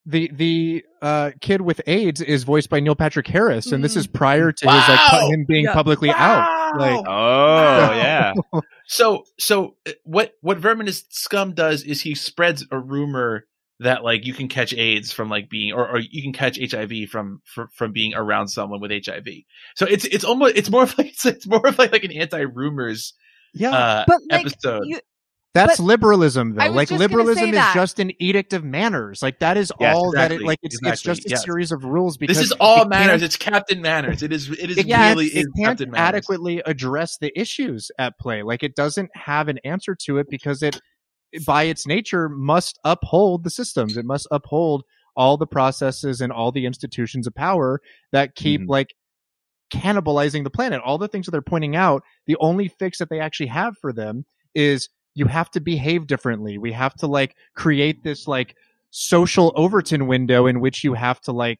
the 0.06 0.30
the 0.34 0.84
uh, 1.01 1.32
kid 1.39 1.62
with 1.62 1.80
AIDS 1.88 2.20
is 2.20 2.43
voiced 2.43 2.70
by 2.70 2.80
Neil 2.82 2.93
Patrick 2.95 3.26
Harris, 3.28 3.72
and 3.72 3.82
this 3.84 3.95
is 3.95 4.06
prior 4.06 4.51
to 4.51 4.70
his 4.70 4.89
like 4.89 5.32
him 5.32 5.45
being 5.47 5.64
Yeah. 5.64 5.74
publicly 5.74 6.10
out. 6.10 6.78
Like, 6.78 7.06
Wow. 7.08 7.89
Oh 7.91 7.93
yeah. 7.95 8.34
so 8.86 9.24
so 9.39 9.76
uh, 9.88 9.91
what 10.04 10.34
what 10.41 10.58
Verminous 10.58 11.04
Skumm 11.10 11.56
does 11.56 11.84
is 11.84 12.01
he 12.01 12.16
spreads 12.16 12.66
a 12.70 12.78
rumor 12.78 13.45
that 13.80 14.03
like 14.03 14.26
you 14.26 14.34
can 14.34 14.47
catch 14.47 14.74
AIDS 14.74 15.11
from 15.11 15.30
like 15.30 15.49
being 15.49 15.74
or, 15.74 15.88
or 15.89 15.99
you 15.99 16.21
can 16.21 16.34
catch 16.34 16.57
HIV 16.59 17.09
from, 17.09 17.41
from 17.45 17.67
from 17.76 17.91
being 17.91 18.13
around 18.13 18.47
someone 18.47 18.80
with 18.82 18.91
HIV. 18.91 19.28
So 19.76 19.86
it's 19.86 20.05
it's 20.05 20.24
almost 20.24 20.55
it's 20.55 20.69
more 20.69 20.84
of 20.84 20.97
like 20.97 21.07
it's, 21.13 21.26
it's 21.26 21.47
more 21.47 21.65
of 21.67 21.78
like, 21.78 21.91
like 21.91 22.03
an 22.03 22.11
anti 22.11 22.41
rumors 22.41 23.13
yeah, 23.53 23.71
uh, 23.71 24.03
But 24.07 24.19
like 24.32 24.47
episode. 24.47 24.82
you, 24.86 24.99
that's 25.53 25.78
but 25.78 25.84
liberalism, 25.84 26.55
though. 26.55 26.65
Like 26.71 26.89
liberalism 26.89 27.49
is 27.49 27.53
that. 27.55 27.76
just 27.76 27.99
an 27.99 28.11
edict 28.19 28.53
of 28.53 28.63
manners. 28.63 29.21
Like 29.21 29.38
that 29.39 29.55
is 29.55 29.71
Yes, 29.80 29.95
all 29.95 30.11
that 30.13 30.32
it 30.32 30.41
like. 30.41 30.57
It's 30.63 30.80
it's 30.82 31.01
just 31.03 31.26
a 31.28 31.30
yes. 31.30 31.43
series 31.43 31.71
of 31.71 31.84
rules. 31.84 32.17
Because 32.17 32.38
this 32.38 32.47
is 32.47 32.51
all 32.53 32.82
it 32.84 32.89
manners. 32.89 33.21
It's 33.21 33.38
Captain 33.38 33.80
Manners. 33.80 34.24
It 34.24 34.34
is 34.34 34.49
it 34.49 34.71
is 34.71 34.78
it 34.80 34.88
Yes. 34.88 34.97
can't, 34.97 35.17
really 35.17 35.28
it 35.28 35.38
is 35.41 35.47
can't 35.55 35.67
Captain 35.78 35.91
Manners. 35.91 36.07
adequately 36.07 36.63
address 36.65 37.17
the 37.19 37.32
issues 37.39 37.91
at 37.99 38.17
play. 38.19 38.41
Like 38.41 38.63
it 38.63 38.76
doesn't 38.76 39.11
have 39.15 39.47
an 39.47 39.59
answer 39.63 39.95
to 40.05 40.17
it 40.17 40.26
because 40.28 40.63
it, 40.63 40.82
by 41.45 41.63
its 41.63 41.88
nature, 41.88 42.29
must 42.29 42.79
uphold 42.84 43.43
the 43.43 43.49
systems. 43.49 43.97
It 43.97 44.05
must 44.05 44.27
uphold 44.31 44.84
all 45.15 45.38
the 45.38 45.47
processes 45.47 46.21
and 46.21 46.31
all 46.31 46.51
the 46.51 46.65
institutions 46.65 47.27
of 47.27 47.36
power 47.36 47.81
that 48.11 48.36
keep 48.36 48.61
Mm-hmm. 48.61 48.67
Mhm. 48.69 48.71
like 48.71 48.95
cannibalizing 49.71 50.43
the 50.43 50.49
planet. 50.49 50.81
All 50.84 50.97
the 50.97 51.07
things 51.07 51.25
that 51.25 51.31
they're 51.31 51.41
pointing 51.41 51.75
out, 51.75 52.03
the 52.27 52.38
only 52.39 52.67
fix 52.67 52.99
that 52.99 53.09
they 53.09 53.19
actually 53.19 53.47
have 53.47 53.77
for 53.77 53.91
them 53.91 54.25
is 54.53 54.89
you 55.15 55.25
have 55.25 55.49
to 55.51 55.59
behave 55.59 56.07
differently. 56.07 56.57
We 56.57 56.71
have 56.73 56.93
to 56.95 57.07
like 57.07 57.36
create 57.55 58.03
this 58.03 58.27
like 58.27 58.55
social 58.91 59.51
Overton 59.55 60.07
window 60.07 60.45
in 60.45 60.59
which 60.59 60.84
you 60.84 60.93
have 60.93 61.19
to 61.21 61.31
like 61.31 61.59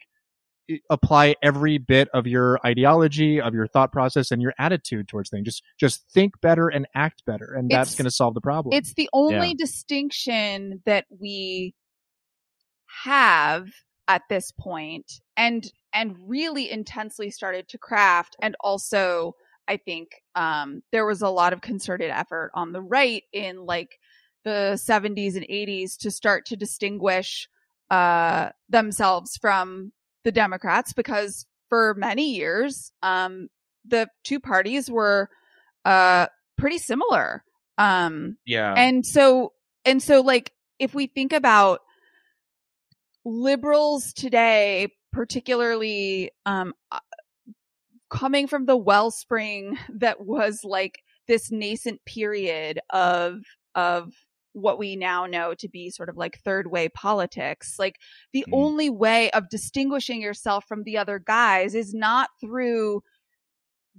apply 0.89 1.36
every 1.41 1.78
bit 1.78 2.07
of 2.14 2.28
your 2.28 2.59
ideology, 2.66 3.41
of 3.41 3.53
your 3.53 3.68
thought 3.68 3.91
process, 3.91 4.32
and 4.32 4.41
your 4.41 4.53
attitude 4.57 5.07
towards 5.07 5.30
things. 5.30 5.45
Just 5.45 5.64
just 5.80 6.09
think 6.11 6.39
better 6.41 6.68
and 6.68 6.88
act 6.95 7.24
better, 7.26 7.53
and 7.53 7.70
that's 7.70 7.95
going 7.95 8.05
to 8.05 8.11
solve 8.11 8.34
the 8.34 8.41
problem. 8.41 8.76
it's 8.76 8.93
the 8.93 9.09
only 9.14 9.53
distinction 9.53 10.82
that 10.86 11.05
we 11.20 11.74
have 13.03 13.68
at 14.07 14.22
this 14.30 14.51
point 14.51 15.11
and 15.38 15.72
and 15.93 16.16
really 16.28 16.70
intensely 16.70 17.30
started 17.30 17.68
to 17.68 17.78
craft 17.78 18.36
and 18.41 18.55
also 18.59 19.34
i 19.68 19.78
think 19.78 20.09
um 20.36 20.84
there 20.91 21.05
was 21.05 21.22
a 21.22 21.30
lot 21.30 21.53
of 21.53 21.61
concerted 21.61 22.11
effort 22.11 22.51
on 22.53 22.74
the 22.74 22.82
right 22.82 23.24
in 23.32 23.66
like 23.66 23.97
the 24.43 24.74
70s 24.76 25.36
and 25.36 25.47
80s 25.47 25.97
to 25.97 26.11
start 26.11 26.45
to 26.47 26.57
distinguish 26.57 27.47
uh 27.89 28.49
themselves 28.70 29.38
from 29.38 29.91
the 30.24 30.32
democrats 30.32 30.93
because 30.93 31.45
for 31.69 31.93
many 31.95 32.34
years 32.36 32.91
um 33.01 33.47
the 33.86 34.07
two 34.24 34.39
parties 34.39 34.89
were 34.89 35.30
uh 35.86 36.28
pretty 36.57 36.78
similar 36.78 37.43
um 37.78 38.38
Yeah. 38.45 38.74
and 38.76 39.05
so 39.05 39.53
and 39.86 40.01
so 40.01 40.21
like 40.21 40.51
if 40.80 40.93
we 40.93 41.07
think 41.07 41.34
about 41.34 41.80
liberals 43.26 44.13
today 44.13 44.89
particularly 45.11 46.32
um 46.45 46.74
uh, 46.91 46.99
coming 48.09 48.47
from 48.47 48.65
the 48.65 48.78
wellspring 48.78 49.78
that 49.95 50.26
was 50.26 50.61
like 50.63 50.99
this 51.28 51.51
nascent 51.51 52.03
period 52.05 52.80
of 52.89 53.39
of 53.76 54.13
what 54.54 54.80
we 54.80 54.95
now 54.95 55.26
know 55.26 55.54
to 55.56 55.68
be 55.68 55.89
sort 55.89 56.10
of 56.10 56.18
like 56.18 56.39
third 56.39 56.68
way 56.72 56.88
politics 56.89 57.78
like 57.80 57.97
the 58.34 58.45
Mm. 58.47 58.51
only 58.54 58.89
way 58.89 59.30
of 59.32 59.49
distinguishing 59.49 60.22
yourself 60.22 60.66
from 60.68 60.84
the 60.84 60.97
other 60.97 61.20
guys 61.20 61.76
is 61.76 61.93
not 61.93 62.30
through 62.39 63.01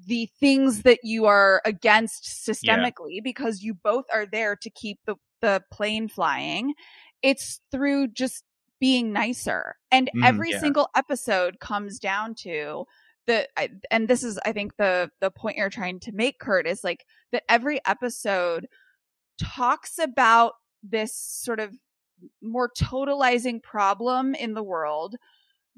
the 0.07 0.27
things 0.41 0.83
that 0.83 0.99
you 1.05 1.25
are 1.27 1.63
against 1.65 2.25
systemically 2.25 3.23
because 3.23 3.63
you 3.63 3.75
both 3.75 4.05
are 4.13 4.27
there 4.27 4.57
to 4.57 4.71
keep 4.71 4.99
the 5.07 5.15
the 5.41 5.63
plane 5.71 6.09
flying 6.09 6.75
it's 7.23 7.61
through 7.71 8.09
just 8.09 8.45
being 8.81 9.13
nicer 9.13 9.77
and 9.93 10.11
Mhm, 10.15 10.23
every 10.25 10.53
yeah. 10.53 10.59
single 10.59 10.89
episode 10.97 11.61
comes 11.61 11.99
down 11.99 12.35
to 12.35 12.85
the 13.27 13.47
and 13.91 14.09
this 14.09 14.23
is 14.25 14.39
i 14.45 14.53
think 14.53 14.77
the 14.79 15.11
the 15.21 15.31
point 15.31 15.57
you're 15.57 15.71
trying 15.71 16.01
to 16.01 16.13
make 16.13 16.39
kurt 16.41 16.67
is 16.67 16.83
like 16.83 17.05
that 17.33 17.45
every 17.49 17.81
episode 17.87 18.67
talks 19.39 19.99
about 19.99 20.55
this 20.83 21.15
sort 21.15 21.61
of 21.61 21.75
more 22.43 22.71
totalizing 22.79 23.63
problem 23.63 24.35
in 24.35 24.55
the 24.55 24.63
world 24.63 25.17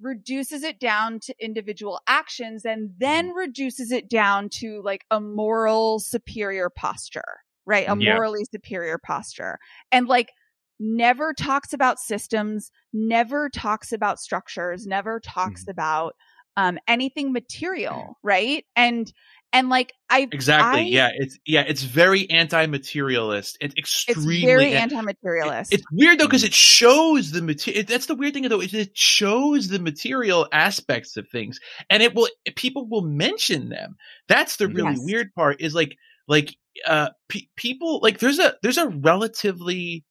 reduces 0.01 0.63
it 0.63 0.79
down 0.79 1.19
to 1.19 1.35
individual 1.41 2.01
actions 2.07 2.67
and 2.67 2.91
then 2.99 3.33
mm. 3.33 3.37
reduces 3.37 3.91
it 3.91 4.11
down 4.11 4.49
to 4.49 4.83
like 4.83 5.05
a 5.11 5.21
moral 5.21 5.99
superior 5.99 6.69
posture 6.69 7.41
right? 7.67 7.89
A 7.89 7.93
mm, 7.93 8.03
Yeah. 8.03 8.15
morally 8.15 8.45
superior 8.45 8.97
posture. 8.97 9.59
And 9.93 10.09
like 10.09 10.31
never 10.79 11.35
talks 11.35 11.73
about 11.73 11.99
systems 11.99 12.71
never 12.93 13.49
talks 13.49 13.93
about 13.93 14.21
structures 14.21 14.87
never 14.87 15.19
talks 15.21 15.65
mm. 15.65 15.71
about 15.71 16.15
um 16.59 16.79
anything 16.87 17.33
material 17.33 18.19
right? 18.23 18.65
And 18.77 19.13
and 19.59 19.69
like 19.69 19.93
i 20.11 20.21
exactly. 20.31 20.81
I- 20.81 20.85
yeah. 20.85 21.11
It's 21.15 21.39
yeah. 21.47 21.65
It's 21.67 21.83
very 21.83 22.29
anti-materialist. 22.31 23.59
It's 23.61 23.75
it's 23.77 24.05
extremely 24.09 24.45
very 24.47 24.73
anti-materialist 24.75 25.73
It's 25.73 25.85
weird 25.91 26.19
though 26.19 26.27
because 26.27 26.45
it 26.45 26.55
shows 26.55 27.33
the 27.33 27.43
material. 27.43 27.85
That's 27.89 28.07
the 28.07 28.15
weird 28.15 28.35
thing 28.35 28.49
though. 28.49 28.61
Is 28.61 28.75
it 28.75 28.97
shows 28.97 29.69
the 29.69 29.79
material 29.79 30.47
aspects 30.53 31.17
of 31.17 31.29
things, 31.29 31.59
and 31.91 32.03
it 32.03 32.15
will 32.15 32.29
people 32.55 32.87
will 32.89 33.03
mention 33.03 33.69
them. 33.69 33.97
That's 34.29 34.57
the 34.57 34.69
really 34.69 34.93
Yes. 34.93 35.01
weird 35.03 35.35
part. 35.35 35.61
Is 35.61 35.75
like 35.75 35.97
like 36.29 36.57
uh 36.87 37.11
pe- 37.29 37.49
people 37.57 38.01
like 38.03 38.19
there's 38.19 38.39
a 38.39 38.55
there's 38.63 38.79
a 38.79 38.89
relatively 38.89 40.05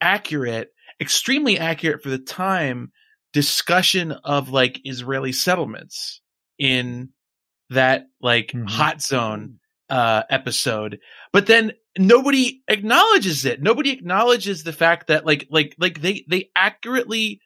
accurate, 0.00 0.68
extremely 1.00 1.58
accurate 1.58 2.02
for 2.02 2.10
the 2.10 2.18
time 2.18 2.92
discussion 3.32 4.12
of 4.12 4.50
like 4.50 4.80
Israeli 4.84 5.32
settlements 5.32 6.20
in 6.58 7.10
that 7.74 8.06
like 8.20 8.48
Mhm. 8.52 8.68
hot 8.68 9.00
zone 9.02 9.58
uh 9.90 10.22
episode 10.30 10.98
but 11.32 11.46
then 11.46 11.72
nobody 11.98 12.62
acknowledges 12.68 13.44
it 13.44 13.60
nobody 13.62 13.90
acknowledges 13.90 14.62
the 14.64 14.72
fact 14.72 15.08
that 15.08 15.26
like 15.26 15.46
like 15.50 15.74
like 15.78 16.00
they 16.00 16.24
they 16.28 16.48
accurately 16.56 17.40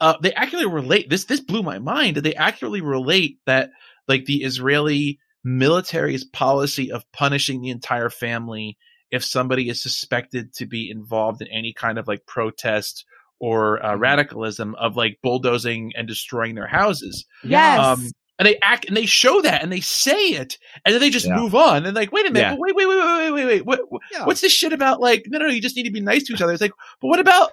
uh, 0.00 0.16
they 0.20 0.32
accurately 0.34 0.70
relate 0.70 1.08
this. 1.08 1.24
This 1.26 1.40
blew 1.40 1.62
my 1.62 1.78
mind. 1.78 2.16
They 2.16 2.34
accurately 2.34 2.80
relate 2.80 3.38
that 3.46 3.70
like 4.08 4.24
the 4.24 4.42
Israeli 4.42 5.20
military's 5.44 6.24
policy 6.24 6.90
of 6.90 7.04
punishing 7.12 7.62
the 7.62 7.70
entire 7.70 8.10
family 8.10 8.76
if 9.12 9.24
somebody 9.24 9.68
is 9.68 9.80
suspected 9.80 10.52
to 10.54 10.66
be 10.66 10.90
involved 10.90 11.40
in 11.40 11.48
any 11.48 11.72
kind 11.72 11.96
of 11.98 12.08
like 12.08 12.26
protest 12.26 13.04
or 13.38 13.82
uh, 13.86 13.94
Mhm. 13.94 14.00
radicalism 14.00 14.74
of 14.74 14.96
like 14.96 15.18
bulldozing 15.22 15.92
and 15.96 16.08
destroying 16.08 16.56
their 16.56 16.66
houses. 16.66 17.24
Yes. 17.44 17.78
Um, 17.78 18.10
and 18.38 18.46
they 18.46 18.58
act 18.62 18.84
and 18.86 18.96
they 18.96 19.06
show 19.06 19.40
that 19.42 19.62
and 19.62 19.70
they 19.70 19.80
say 19.80 20.28
it 20.30 20.58
and 20.84 20.92
then 20.92 21.00
they 21.00 21.10
just 21.10 21.26
Yeah. 21.26 21.36
move 21.36 21.54
on 21.54 21.86
and 21.86 21.94
like 21.94 22.10
wait 22.12 22.26
a 22.26 22.32
minute 22.32 22.52
Yeah. 22.52 22.56
wait 22.58 22.74
wait 22.74 22.86
wait 22.88 22.96
wait 22.98 23.06
wait 23.06 23.30
wait 23.32 23.46
wait 23.46 23.66
what, 23.66 23.80
what- 23.90 24.02
Yeah. 24.12 24.24
what's 24.24 24.40
this 24.40 24.52
shit 24.52 24.72
about 24.72 25.00
like 25.00 25.24
no 25.28 25.38
no 25.38 25.46
no 25.46 25.52
you 25.52 25.60
just 25.60 25.76
need 25.76 25.84
to 25.84 25.90
be 25.92 26.00
nice 26.00 26.24
to 26.24 26.32
each 26.34 26.42
other 26.42 26.52
it's 26.52 26.60
like 26.60 26.72
but 27.00 27.08
what 27.08 27.20
about 27.20 27.52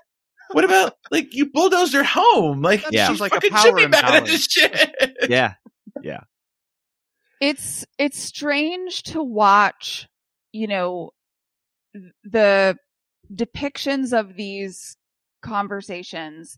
what 0.51 0.63
about 0.65 0.93
like 1.11 1.33
you 1.33 1.49
bulldozed 1.51 1.93
her 1.93 2.03
home 2.03 2.61
like 2.61 2.81
Yeah. 2.91 3.07
she's 3.07 3.19
sounds 3.19 3.21
like 3.21 3.31
a 3.31 3.35
fucking 3.35 3.51
power 3.51 3.61
should 3.61 3.75
be 3.75 3.87
mad 3.87 4.05
at 4.15 4.25
this 4.25 4.45
shit 4.45 5.15
Yeah. 5.29 5.53
yeah 6.01 6.21
it's 7.39 7.85
it's 7.97 8.19
strange 8.19 9.03
to 9.03 9.21
watch 9.23 10.07
you 10.51 10.67
know 10.67 11.11
the 12.23 12.75
depictions 13.33 14.17
of 14.17 14.35
these 14.35 14.97
conversations 15.41 16.57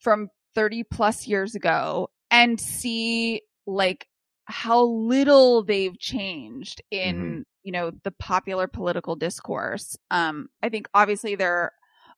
from 0.00 0.28
30 0.54 0.84
plus 0.84 1.26
years 1.26 1.54
ago 1.54 2.08
and 2.30 2.60
see 2.60 3.42
like 3.66 4.06
how 4.46 4.84
little 4.84 5.62
they've 5.64 5.98
changed 5.98 6.82
in 6.90 7.44
you 7.64 7.72
know 7.72 7.90
the 8.04 8.12
popular 8.12 8.66
political 8.68 9.16
discourse. 9.16 9.96
Um 10.10 10.48
i 10.62 10.68
think 10.68 10.88
obviously 10.94 11.34
there 11.34 11.54
are 11.54 11.72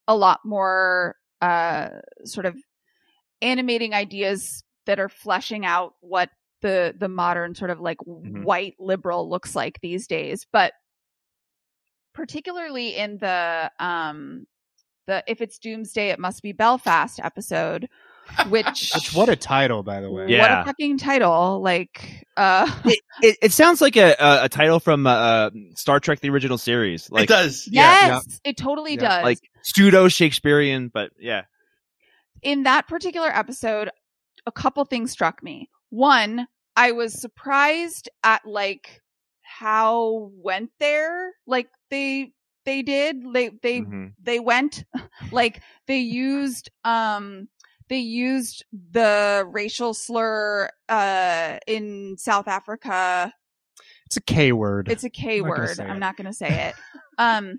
a 0.08 0.16
lot 0.16 0.40
more 0.44 1.16
uh 1.40 1.88
sort 2.24 2.46
of 2.46 2.56
animating 3.42 3.94
ideas 3.94 4.64
that 4.86 4.98
are 5.00 5.08
fleshing 5.08 5.64
out 5.66 5.94
what 6.00 6.30
the 6.62 6.94
the 6.98 7.08
modern 7.08 7.54
sort 7.54 7.70
of 7.70 7.80
like 7.80 7.98
Mhm. 7.98 8.42
white 8.44 8.74
liberal 8.78 9.28
looks 9.30 9.54
like 9.54 9.80
these 9.80 10.06
days. 10.06 10.46
But 10.52 10.72
particularly 12.14 12.96
in 12.96 13.18
the 13.18 13.70
um 13.78 14.46
the 15.06 15.22
if 15.26 15.40
it's 15.40 15.58
doomsday 15.58 16.08
it 16.10 16.18
must 16.18 16.42
be 16.42 16.52
belfast 16.52 17.20
episode 17.22 17.88
which 18.48 18.90
Which 18.94 19.12
what 19.14 19.28
a 19.28 19.36
title, 19.36 19.82
by 19.82 20.00
the 20.00 20.10
way. 20.10 20.22
what 20.22 20.30
Yeah. 20.30 20.62
a 20.62 20.64
fucking 20.64 20.98
title 20.98 21.60
like 21.62 22.24
uh 22.36 22.70
It, 22.84 23.00
it, 23.22 23.36
it 23.42 23.52
sounds 23.52 23.80
like 23.80 23.96
a, 23.96 24.14
a, 24.18 24.44
a 24.44 24.48
title 24.48 24.80
from 24.80 25.06
uh, 25.06 25.10
uh, 25.10 25.50
Star 25.74 26.00
Trek: 26.00 26.20
The 26.20 26.30
Original 26.30 26.58
Series, 26.58 27.06
it 27.06 27.12
like 27.12 27.28
does 27.28 27.68
yeah 27.70 28.06
yes 28.06 28.40
it 28.44 28.56
totally 28.56 28.94
Yeah, 28.94 29.08
does 29.08 29.24
like 29.24 29.38
pseudo 29.62 30.08
Shakespearean, 30.08 30.88
but 30.88 31.10
yeah. 31.18 31.42
in 32.42 32.62
that 32.64 32.86
particular 32.86 33.28
episode, 33.28 33.90
a 34.46 34.52
couple 34.52 34.84
things 34.84 35.10
struck 35.10 35.42
me. 35.42 35.68
One, 35.90 36.46
I 36.76 36.92
was 36.92 37.20
surprised 37.20 38.08
at 38.22 38.46
like 38.46 39.02
how 39.42 40.30
went 40.34 40.70
there. 40.78 41.32
Like 41.46 41.68
they 41.90 42.32
they 42.64 42.82
did. 42.82 43.16
They 43.32 43.50
they 43.62 43.80
Mhm. 43.80 44.12
they 44.22 44.38
went 44.40 44.84
like 45.32 45.60
they 45.86 45.98
used 45.98 46.70
um 46.84 47.48
they 47.88 47.98
used 47.98 48.64
the 48.92 49.44
racial 49.50 49.94
slur 49.94 50.70
uh 50.88 51.58
in 51.66 52.16
South 52.18 52.48
Africa 52.48 53.32
It's 54.06 54.16
a 54.16 54.20
K 54.22 54.52
word. 54.52 54.88
it's 54.90 55.04
a 55.04 55.10
K 55.10 55.40
I'm 55.40 55.48
word. 55.48 55.76
say 55.76 55.84
I'm 55.86 55.96
it. 55.96 56.00
not 56.00 56.16
going 56.16 56.26
to 56.26 56.32
say 56.32 56.68
it. 56.68 56.74
um, 57.18 57.58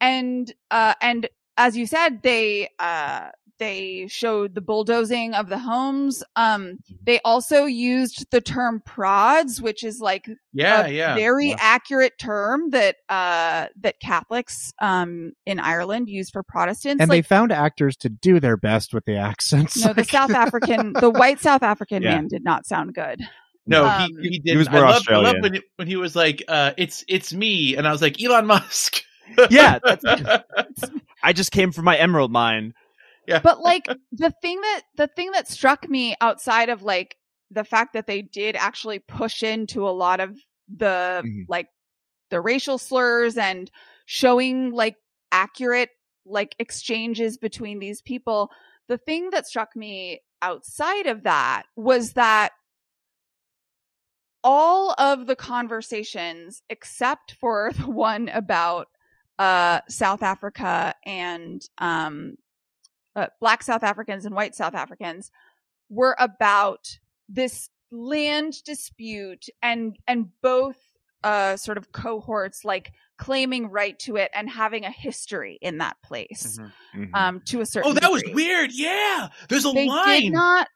and 0.00 0.52
uh, 0.70 0.94
and 1.00 1.28
as 1.60 1.76
you 1.76 1.86
said, 1.86 2.22
they 2.22 2.68
uh 2.78 3.28
they 3.58 4.06
showed 4.08 4.54
the 4.54 4.62
bulldozing 4.62 5.34
of 5.34 5.50
the 5.50 5.58
homes. 5.58 6.22
Um, 6.34 6.78
they 7.04 7.20
also 7.26 7.66
used 7.66 8.24
the 8.30 8.40
term 8.40 8.80
prods, 8.86 9.60
which 9.60 9.84
is 9.84 10.00
like 10.00 10.26
yeah 10.54 10.86
a 10.86 10.90
yeah 10.90 11.14
very 11.14 11.48
Yeah. 11.50 11.56
accurate 11.58 12.14
term 12.18 12.70
that 12.70 12.96
uh 13.10 13.66
that 13.82 14.00
Catholics 14.00 14.72
um 14.80 15.32
in 15.44 15.60
Ireland 15.60 16.08
use 16.08 16.30
for 16.30 16.42
Protestants. 16.42 17.02
and 17.02 17.10
they 17.10 17.20
found 17.22 17.52
actors 17.52 17.96
to 17.98 18.08
do 18.08 18.40
their 18.40 18.56
best 18.56 18.94
with 18.94 19.04
the 19.04 19.16
accents. 19.16 19.76
no, 19.84 19.92
the 19.92 20.04
South 20.04 20.30
African, 20.30 20.94
the 20.94 21.10
white 21.20 21.40
South 21.40 21.62
African 21.62 22.02
Yeah. 22.02 22.14
man 22.14 22.28
did 22.28 22.42
not 22.42 22.64
sound 22.66 22.94
good. 22.94 23.20
no 23.66 23.84
Um, 23.86 24.08
he, 24.22 24.30
he 24.30 24.38
did 24.38 24.56
was 24.56 24.68
I 24.68 24.72
more 24.72 24.80
love, 24.82 24.94
I 24.94 24.96
Australian. 24.96 25.42
when, 25.42 25.54
it, 25.56 25.64
when 25.76 25.86
he 25.86 25.96
was 25.96 26.16
like 26.16 26.42
uh 26.48 26.72
it's 26.78 27.04
it's 27.08 27.30
me 27.34 27.76
and 27.76 27.86
i 27.86 27.92
was 27.92 28.00
like 28.00 28.16
elon 28.22 28.46
musk 28.46 29.02
Yeah, 29.50 29.78
I 31.22 31.32
just 31.32 31.52
came 31.52 31.72
from 31.72 31.84
my 31.84 31.96
emerald 31.96 32.32
mine. 32.32 32.74
Yeah. 33.26 33.40
But 33.40 33.60
like 33.62 33.86
the 34.12 34.32
thing 34.42 34.60
that 34.60 34.82
the 34.96 35.06
thing 35.06 35.32
that 35.32 35.48
struck 35.48 35.88
me 35.88 36.16
outside 36.20 36.68
of 36.68 36.82
like 36.82 37.16
the 37.50 37.64
fact 37.64 37.92
that 37.94 38.06
they 38.06 38.22
did 38.22 38.56
actually 38.56 38.98
push 39.00 39.42
into 39.42 39.86
a 39.86 39.90
lot 39.90 40.20
of 40.20 40.36
the 40.68 41.22
Mhm. 41.24 41.46
like 41.48 41.68
the 42.30 42.40
racial 42.40 42.78
slurs 42.78 43.36
and 43.36 43.70
showing 44.06 44.70
like 44.72 44.96
accurate 45.32 45.90
like 46.24 46.54
exchanges 46.58 47.38
between 47.38 47.78
these 47.80 48.02
people 48.02 48.50
the 48.88 48.98
thing 48.98 49.30
that 49.30 49.46
struck 49.46 49.74
me 49.74 50.20
outside 50.42 51.06
of 51.06 51.24
that 51.24 51.64
was 51.76 52.12
that 52.12 52.52
all 54.42 54.94
of 54.98 55.26
the 55.26 55.36
conversations 55.36 56.62
except 56.68 57.32
for 57.40 57.72
the 57.78 57.90
one 57.90 58.28
about 58.28 58.88
uh 59.40 59.80
South 59.88 60.22
Africa 60.22 60.94
and 61.06 61.62
um 61.78 62.34
uh, 63.16 63.26
black 63.40 63.62
South 63.64 63.82
Africans 63.82 64.24
and 64.26 64.34
white 64.34 64.54
South 64.54 64.74
Africans 64.74 65.30
were 65.88 66.14
about 66.18 66.98
this 67.28 67.70
land 67.90 68.62
dispute 68.64 69.46
and 69.62 69.96
and 70.06 70.28
both 70.42 70.76
uh 71.24 71.56
sort 71.56 71.78
of 71.78 71.90
cohorts 71.90 72.64
like 72.64 72.92
claiming 73.18 73.68
right 73.70 73.98
to 73.98 74.16
it 74.16 74.30
and 74.34 74.48
having 74.50 74.84
a 74.84 74.90
history 74.90 75.58
in 75.60 75.78
that 75.78 75.96
place 76.04 76.58
Mhm. 76.94 77.10
um 77.14 77.40
to 77.46 77.60
a 77.62 77.66
certain 77.66 77.90
oh 77.90 77.94
that 77.94 78.12
was 78.12 78.22
weird 78.32 78.70
yeah 78.72 79.28
there's 79.48 79.64
a 79.64 79.72
they 79.72 79.88
line. 79.88 80.20
did 80.22 80.32
not 80.32 80.68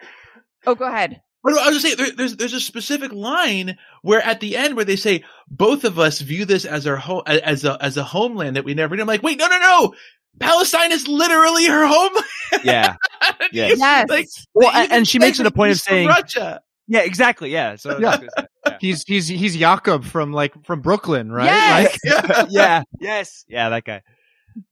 oh 0.66 0.74
go 0.74 0.86
ahead 0.86 1.22
But 1.44 1.54
I 1.58 1.68
was 1.70 1.82
just 1.82 1.84
saying, 1.84 1.96
there, 1.96 2.10
there's 2.16 2.36
there's 2.36 2.52
a 2.52 2.60
specific 2.60 3.12
line 3.12 3.76
where 4.02 4.22
at 4.22 4.40
the 4.40 4.56
end 4.56 4.76
where 4.76 4.84
they 4.84 4.96
say 4.96 5.24
both 5.50 5.84
of 5.84 5.98
us 5.98 6.20
view 6.20 6.44
this 6.44 6.64
as 6.64 6.86
our 6.86 6.96
home 6.96 7.22
as 7.26 7.64
a 7.64 7.76
as 7.82 7.96
a 7.96 8.04
homeland 8.04 8.56
that 8.56 8.64
we 8.64 8.74
never. 8.74 8.94
I'm 8.94 9.06
like, 9.06 9.22
wait, 9.22 9.38
no, 9.38 9.48
no, 9.48 9.58
no. 9.58 9.94
Palestine 10.38 10.92
is 10.92 11.06
literally 11.08 11.66
her 11.66 11.86
homeland. 11.86 12.24
yeah, 12.64 12.94
Yeah. 13.52 13.68
yes 13.76 14.08
Like, 14.08 14.28
Well, 14.54 14.70
and- 14.70 14.84
even 14.86 14.96
and 14.98 15.08
she 15.08 15.18
say 15.18 15.26
makes 15.26 15.40
it 15.40 15.46
a 15.46 15.50
point 15.50 15.72
of 15.72 15.78
saying- 15.80 16.08
Russia. 16.08 16.60
yeah, 16.88 17.00
exactly. 17.00 17.50
Yeah, 17.50 17.76
so 17.76 17.98
Yeah. 17.98 18.18
yeah, 18.66 18.76
he's 18.80 19.02
he's 19.04 19.28
he's 19.28 19.56
Jakob 19.56 20.04
from 20.04 20.32
like 20.32 20.54
from 20.64 20.80
Brooklyn, 20.80 21.30
right? 21.32 21.46
Yes. 21.46 21.98
Like, 22.04 22.24
Yeah. 22.26 22.46
yeah, 22.50 22.82
yes, 23.00 23.44
yeah, 23.48 23.68
that 23.68 23.84
guy. 23.84 24.02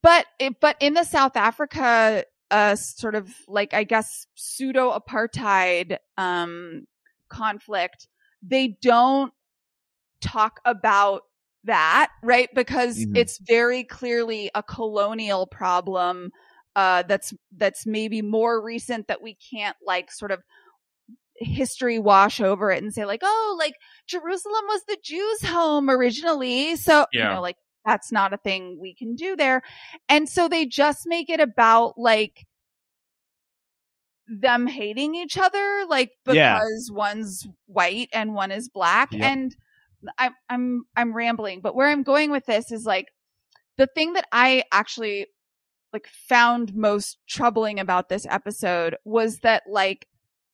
but 0.03 0.25
but 0.61 0.77
in 0.81 0.95
the 0.95 1.05
South 1.05 1.37
Africa 1.37 2.25
uh 2.51 2.75
sort 2.77 3.15
of 3.15 3.33
like 3.49 3.75
I 3.75 3.85
guess 3.85 4.27
pseudo 4.35 4.97
apartheid 4.99 5.99
um 6.17 6.87
conflict 7.29 8.09
they 8.43 8.77
don't 8.83 9.33
talk 10.21 10.61
about 10.65 11.23
that 11.65 12.11
right 12.23 12.49
because 12.55 12.99
Mhm. 12.99 13.17
it's 13.17 13.39
very 13.39 13.85
clearly 13.85 14.51
a 14.55 14.63
colonial 14.63 15.47
problem 15.47 16.31
uh 16.77 17.03
that's 17.03 17.35
that's 17.57 17.87
maybe 17.87 18.23
more 18.23 18.63
recent 18.63 19.09
that 19.09 19.23
we 19.23 19.35
can't 19.35 19.77
like 19.87 20.11
sort 20.11 20.31
of 20.31 20.41
history 21.37 21.99
wash 21.99 22.41
over 22.41 22.71
it 22.71 22.83
and 22.83 22.93
say 22.93 23.05
like 23.05 23.21
oh 23.23 23.57
like 23.59 23.75
Jerusalem 24.07 24.65
was 24.69 24.83
the 24.89 24.99
Jews 25.03 25.43
home 25.45 25.89
originally 25.89 26.77
so 26.77 27.07
you 27.13 27.21
Yeah. 27.21 27.35
know 27.35 27.41
like 27.41 27.57
that's 27.85 28.13
not 28.13 28.33
a 28.33 28.37
thing 28.39 28.79
we 28.81 28.95
can 28.95 29.15
do 29.15 29.37
there 29.37 29.63
and 30.09 30.29
so 30.29 30.49
they 30.49 30.67
just 30.67 31.07
make 31.07 31.31
it 31.31 31.41
about 31.41 31.95
like 31.97 32.47
them 34.31 34.67
hating 34.67 35.15
each 35.15 35.37
other, 35.37 35.85
like 35.89 36.13
Yeah. 36.27 36.55
because 36.61 36.91
one's 36.93 37.47
white 37.67 38.09
and 38.13 38.35
one 38.35 38.53
is 38.53 38.69
black. 38.69 39.13
Yep. 39.13 39.23
And 39.23 39.57
I'm 40.19 40.33
I'm 40.49 40.83
I'm 40.97 41.13
rambling, 41.13 41.61
but 41.61 41.75
where 41.75 41.89
I'm 41.89 42.03
going 42.03 42.31
with 42.31 42.47
this 42.47 42.71
is 42.71 42.87
like 42.87 43.09
the 43.77 43.89
thing 43.89 44.13
that 44.15 44.27
I 44.33 44.65
actually 44.73 45.27
like 45.93 46.07
found 46.29 46.75
most 46.75 47.19
troubling 47.29 47.81
about 47.81 48.09
this 48.09 48.25
episode 48.31 48.97
was 49.05 49.41
that 49.41 49.65
like 49.69 50.07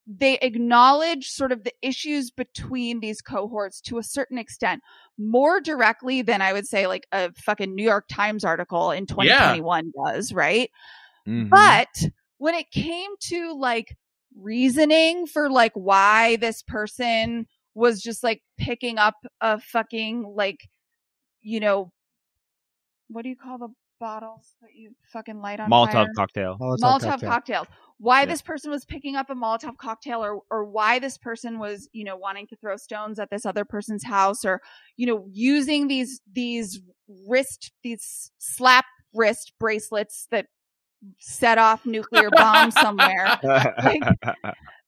they 0.07 0.39
acknowledge 0.39 1.29
sort 1.29 1.51
of 1.51 1.65
the 1.65 1.73
issues 1.81 2.31
between 2.31 3.01
these 3.01 3.21
cohorts 3.21 3.81
to 3.81 3.97
a 3.97 4.03
certain 4.03 4.37
extent 4.37 4.81
more 5.17 5.59
directly 5.59 6.21
than 6.21 6.41
I 6.41 6.53
would 6.53 6.65
say 6.65 6.87
like 6.87 7.05
a 7.11 7.33
fucking 7.33 7.75
New 7.75 7.83
York 7.83 8.05
Times 8.09 8.45
article 8.45 8.91
in 8.91 9.05
2021 9.05 9.91
does, 10.05 10.31
right? 10.31 10.71
Mhm. 11.27 11.49
But 11.49 12.09
when 12.37 12.55
it 12.55 12.71
came 12.71 13.11
to 13.19 13.53
like 13.53 13.97
reasoning 14.35 15.25
for 15.27 15.49
like 15.49 15.73
why 15.73 16.37
this 16.37 16.61
person 16.61 17.47
was 17.73 18.01
just 18.01 18.23
like 18.23 18.41
picking 18.57 18.97
up 18.97 19.15
a 19.41 19.59
fucking 19.59 20.23
like, 20.35 20.69
you 21.41 21.59
know, 21.59 21.91
what 23.09 23.23
do 23.23 23.29
you 23.29 23.35
call 23.35 23.57
the 23.57 23.69
bottles 23.99 24.55
that 24.61 24.69
you 24.75 24.91
fucking 25.11 25.39
light 25.41 25.59
on 25.59 25.69
Molotov 25.69 25.91
fire? 25.91 26.07
cocktail. 26.15 26.57
Molotov, 26.59 26.79
Molotov 26.79 27.01
cocktail. 27.09 27.29
cocktails. 27.29 27.67
Why 27.99 28.21
Yeah. 28.21 28.25
this 28.27 28.41
person 28.41 28.69
was 28.71 28.85
picking 28.85 29.15
up 29.15 29.29
a 29.29 29.35
Molotov 29.35 29.77
cocktail, 29.77 30.23
or 30.23 30.41
or 30.51 30.65
why 30.65 30.99
this 30.99 31.17
person 31.17 31.57
was, 31.59 31.89
you 31.93 32.03
know, 32.03 32.15
wanting 32.15 32.47
to 32.47 32.55
throw 32.57 32.77
stones 32.77 33.17
at 33.19 33.29
this 33.29 33.45
other 33.45 33.65
person's 33.65 34.03
house, 34.03 34.45
or 34.45 34.61
you 34.97 35.07
know, 35.07 35.25
using 35.31 35.87
these 35.87 36.21
these 36.31 36.79
wrist 37.27 37.71
these 37.83 38.31
slap 38.37 38.85
wrist 39.13 39.53
bracelets 39.59 40.27
that 40.31 40.45
set 41.19 41.57
off 41.57 41.85
nuclear 41.85 42.29
bombs 42.31 42.73
somewhere. 42.79 43.39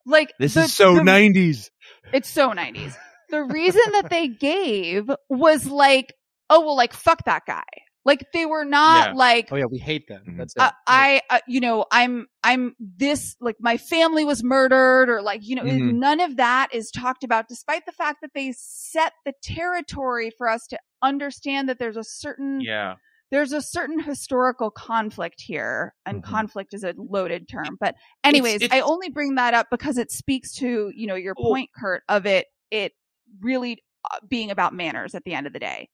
Like 0.05 0.33
this 0.39 0.55
the- 0.55 0.61
is 0.61 0.73
so 0.73 0.95
the- 0.95 1.01
90s. 1.01 1.69
It's 2.13 2.29
so 2.29 2.49
90s. 2.51 2.95
The 3.29 3.43
reason 3.43 3.81
that 3.91 4.09
they 4.09 4.27
gave 4.27 5.09
was 5.29 5.67
like, 5.67 6.13
oh 6.49 6.61
well, 6.61 6.75
like 6.75 6.93
fuck 6.93 7.25
that 7.25 7.43
guy. 7.45 7.63
Like 8.09 8.25
they 8.33 8.45
were 8.47 8.65
not 8.65 9.09
Yeah. 9.09 9.13
like 9.13 9.49
Oh 9.51 9.55
yeah, 9.55 9.65
we 9.69 9.77
hate 9.77 10.07
them. 10.07 10.23
Mhm. 10.27 10.37
That's 10.37 10.55
it. 10.55 10.61
uh, 10.61 10.71
I, 10.87 11.21
uh, 11.29 11.39
you 11.47 11.59
know, 11.59 11.85
I'm, 11.91 12.25
I'm 12.43 12.75
this, 12.79 13.35
like 13.39 13.57
my 13.59 13.77
family 13.77 14.25
was 14.25 14.43
murdered 14.43 15.09
or 15.09 15.21
like, 15.21 15.41
you 15.43 15.55
know, 15.55 15.61
Mhm. 15.63 15.93
none 15.95 16.19
of 16.19 16.35
that 16.37 16.69
is 16.73 16.89
talked 16.89 17.23
about 17.23 17.47
despite 17.47 17.85
the 17.85 17.91
fact 17.91 18.17
that 18.23 18.31
they 18.33 18.51
set 18.57 19.13
the 19.25 19.33
territory 19.43 20.31
for 20.37 20.49
us 20.49 20.65
to 20.67 20.79
understand 21.03 21.69
that 21.69 21.77
there's 21.77 21.97
a 21.97 22.03
certain, 22.03 22.61
Yeah. 22.61 22.95
there's 23.29 23.53
a 23.53 23.61
certain 23.61 23.99
historical 23.99 24.71
conflict 24.71 25.39
here 25.39 25.93
and 26.07 26.23
Mhm. 26.23 26.25
conflict 26.25 26.73
is 26.73 26.83
a 26.83 26.95
loaded 26.97 27.47
term. 27.47 27.77
But 27.79 27.93
anyways, 28.23 28.63
it's- 28.63 28.71
I 28.75 28.81
only 28.81 29.09
bring 29.09 29.35
that 29.35 29.53
up 29.53 29.67
because 29.69 29.99
it 29.99 30.11
speaks 30.11 30.51
to, 30.55 30.91
you 30.95 31.05
know, 31.05 31.15
your 31.15 31.35
Well- 31.37 31.51
point, 31.51 31.69
Kurt, 31.79 32.01
of 32.09 32.25
it, 32.25 32.47
it 32.71 32.93
really 33.39 33.83
uh, 34.09 34.17
being 34.27 34.49
about 34.49 34.73
manners 34.73 35.13
at 35.13 35.23
the 35.25 35.33
end 35.35 35.45
of 35.45 35.53
the 35.53 35.59
day. 35.59 35.89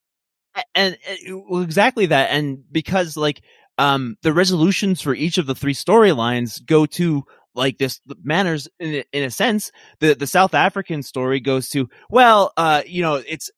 And, 0.73 0.97
and 1.07 1.43
well, 1.49 1.61
exactly 1.61 2.05
that 2.07 2.29
and 2.31 2.63
because 2.71 3.17
like 3.17 3.41
um 3.77 4.17
the 4.21 4.33
resolutions 4.33 5.01
for 5.01 5.13
each 5.13 5.37
of 5.37 5.45
the 5.47 5.55
three 5.55 5.73
storylines 5.73 6.65
go 6.65 6.85
to 6.85 7.23
like 7.53 7.77
this 7.77 8.01
the 8.05 8.15
manners 8.23 8.67
in 8.79 8.95
a, 8.95 9.03
in 9.13 9.23
a 9.23 9.31
sense. 9.31 9.71
The 9.99 10.13
the 10.15 10.27
south 10.27 10.53
african 10.53 11.03
story 11.03 11.39
goes 11.39 11.69
to 11.69 11.89
well 12.09 12.51
uh 12.57 12.81
you 12.85 13.01
know 13.01 13.15
it's 13.15 13.49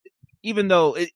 even 0.43 0.67
though 0.67 0.95
it, 0.95 1.09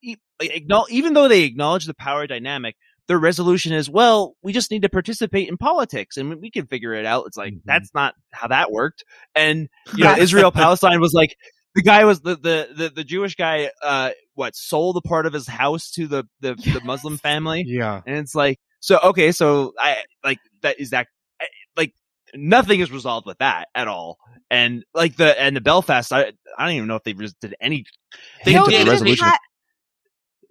even 0.90 1.14
though 1.14 1.28
they 1.28 1.44
acknowledge 1.44 1.86
the 1.86 1.94
power 1.94 2.28
dynamic 2.28 2.76
their 3.08 3.20
resolution 3.20 3.74
is 3.74 3.90
well 3.90 4.36
we 4.42 4.54
just 4.54 4.72
need 4.72 4.82
to 4.84 4.90
participate 4.90 5.50
in 5.50 5.58
politics 5.58 6.18
and 6.18 6.36
we 6.42 6.50
can 6.52 6.66
figure 6.68 6.94
it 6.94 7.06
out. 7.06 7.26
It's 7.28 7.38
like 7.38 7.54
Mhm. 7.54 7.62
that's 7.66 7.94
not 7.94 8.16
how 8.32 8.48
that 8.48 8.72
worked. 8.72 9.04
And 9.36 9.70
you 9.96 10.04
know 10.06 10.16
israel 10.18 10.52
palestine 10.52 11.00
was 11.00 11.14
like 11.14 11.36
the 11.76 11.82
guy 11.82 12.06
was 12.06 12.22
the, 12.22 12.36
the 12.36 12.70
the 12.76 12.90
the 12.96 13.04
Jewish 13.04 13.36
guy. 13.36 13.72
Uh, 13.84 14.12
what 14.34 14.56
sold 14.56 14.98
a 14.98 15.02
part 15.02 15.26
of 15.26 15.34
his 15.34 15.48
house 15.48 15.92
to 15.92 16.08
the 16.08 16.24
the, 16.40 16.56
the 16.56 16.82
Muslim 16.84 17.18
family, 17.18 17.64
yeah. 17.68 18.02
and 18.06 18.18
it's 18.18 18.36
like 18.36 18.60
so. 18.80 19.00
Okay, 19.04 19.32
so 19.32 19.74
I 19.80 19.98
like 20.24 20.40
that. 20.62 20.80
Is 20.80 20.90
that 20.92 21.08
I- 21.42 21.48
like 21.78 21.94
nothing 22.34 22.80
is 22.80 22.92
resolved 22.92 23.26
with 23.28 23.38
that 23.40 23.68
at 23.76 23.88
all? 23.88 24.18
And 24.50 24.84
like 24.94 25.16
the 25.16 25.40
and 25.40 25.56
the 25.56 25.62
Belfast, 25.62 26.12
I 26.12 26.34
I 26.58 26.66
don't 26.66 26.76
even 26.76 26.88
know 26.88 26.96
if 26.96 27.04
they 27.04 27.14
res- 27.14 27.36
did 27.40 27.56
any. 27.62 27.86
They 28.46 28.54
no, 28.54 28.66
did. 28.66 28.74
they 28.74 28.78
They 28.80 28.84
just 28.84 28.92
resolution. 28.92 29.26
had, 29.26 29.38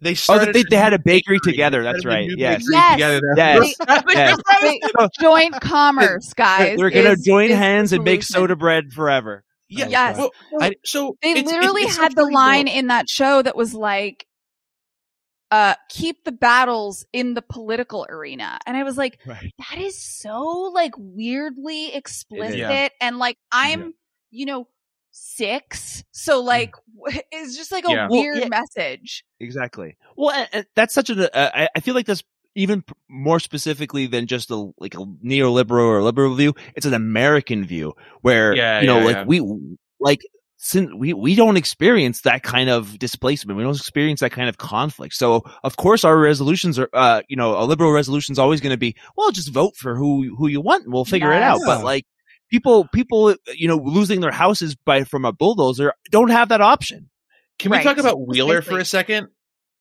They 0.00 0.10
Oh, 0.12 0.14
started. 0.14 0.54
they, 0.54 0.62
they 0.70 0.76
had 0.76 0.94
a 0.94 0.98
bakery 0.98 1.36
bakery. 1.36 1.52
together. 1.52 1.82
That's 1.82 2.06
right. 2.06 2.26
new 2.26 2.36
Yes. 2.38 2.62
bakery 2.62 2.74
Yes. 2.74 2.92
together. 2.94 3.20
Yes. 3.36 3.74
yes. 4.08 4.38
Wait, 4.62 4.82
joint 5.20 5.60
commerce, 5.60 6.32
guys. 6.36 6.78
They're 6.78 6.88
gonna 6.90 7.10
is- 7.10 7.24
join 7.24 7.50
is 7.50 7.56
hands 7.58 7.92
and 7.92 8.04
make 8.04 8.22
soda 8.22 8.56
bread 8.56 8.92
forever. 8.94 9.44
Yeah. 9.70 9.88
Yes. 9.88 10.18
Well, 10.18 10.30
I- 10.60 10.74
so 10.84 11.16
They 11.22 11.30
it's- 11.30 11.44
it's- 11.46 11.54
literally 11.56 11.82
it's 11.82 11.96
so 11.96 12.02
had 12.02 12.12
the 12.12 12.22
funny, 12.22 12.34
though. 12.34 12.38
line 12.38 12.68
in 12.68 12.86
that 12.88 13.08
show 13.08 13.40
that 13.40 13.56
was 13.56 13.72
like, 13.72 14.26
uh, 15.50 15.74
keep 15.88 16.24
the 16.24 16.32
battles 16.32 17.04
in 17.12 17.34
the 17.34 17.42
political 17.42 18.06
arena. 18.08 18.58
And 18.66 18.76
I 18.76 18.84
was 18.84 18.96
like, 18.96 19.18
Right. 19.26 19.52
that 19.70 19.78
is 19.80 20.00
so 20.00 20.42
like 20.74 20.92
weirdly 20.96 21.92
explicit. 21.94 22.56
Yeah. 22.58 22.88
And 23.00 23.18
like, 23.18 23.36
I'm, 23.50 23.94
you 24.30 24.46
know, 24.46 24.68
six. 25.10 26.04
So 26.12 26.40
like, 26.40 26.74
it's 27.32 27.56
just 27.56 27.72
like 27.72 27.84
a 27.84 27.90
Yeah. 27.90 28.08
Well, 28.08 28.20
weird 28.20 28.38
yeah. 28.38 28.48
message. 28.48 29.24
Exactly. 29.40 29.96
Well, 30.16 30.30
and, 30.34 30.48
and 30.52 30.66
that's 30.76 30.94
such 30.94 31.10
a. 31.10 31.36
Uh, 31.36 31.50
I, 31.52 31.68
I 31.74 31.80
feel 31.80 31.94
like 31.94 32.06
that's 32.06 32.22
even 32.60 32.84
more 33.08 33.40
specifically 33.40 34.06
than 34.06 34.26
just 34.26 34.50
a 34.50 34.70
like 34.78 34.94
a 34.94 34.98
neoliberal 34.98 35.86
or 35.86 36.02
liberal 36.02 36.34
view. 36.34 36.54
It's 36.76 36.86
an 36.86 36.94
American 36.94 37.64
view 37.64 37.94
where 38.20 38.54
Yeah, 38.54 38.80
you 38.80 38.86
know, 38.86 38.98
yeah, 38.98 39.04
like 39.04 39.16
yeah. 39.16 39.24
we 39.24 39.76
like 39.98 40.20
since 40.56 40.90
we 40.94 41.14
we 41.14 41.34
don't 41.34 41.56
experience 41.56 42.20
that 42.22 42.42
kind 42.42 42.68
of 42.68 42.98
displacement. 42.98 43.56
We 43.56 43.64
don't 43.64 43.76
experience 43.76 44.20
that 44.20 44.32
kind 44.32 44.48
of 44.48 44.58
conflict. 44.58 45.14
So 45.14 45.42
of 45.64 45.76
course 45.76 46.04
our 46.04 46.18
resolutions 46.18 46.78
are, 46.78 46.90
uh, 46.92 47.22
you 47.28 47.36
know, 47.36 47.58
a 47.58 47.64
liberal 47.64 47.92
resolution 47.92 48.32
is 48.32 48.38
always 48.38 48.60
going 48.60 48.72
to 48.72 48.78
be, 48.78 48.94
well, 49.16 49.30
just 49.30 49.50
vote 49.50 49.76
for 49.76 49.96
who 49.96 50.34
who 50.36 50.48
you 50.48 50.60
want 50.60 50.84
and 50.84 50.92
we'll 50.92 51.04
figure 51.06 51.32
it 51.32 51.42
out. 51.42 51.60
But 51.64 51.82
like 51.82 52.04
people 52.50 52.86
people 52.92 53.34
you 53.54 53.68
know 53.68 53.76
losing 53.76 54.20
their 54.20 54.32
houses 54.32 54.74
by 54.74 55.04
from 55.04 55.24
a 55.24 55.32
bulldozer 55.32 55.94
don't 56.10 56.30
have 56.30 56.50
that 56.50 56.60
option. 56.60 57.08
Can 57.58 57.70
we 57.70 57.82
talk 57.82 57.98
about 57.98 58.26
Wheeler 58.26 58.62
for 58.62 58.78
a 58.78 58.84
second? 58.84 59.28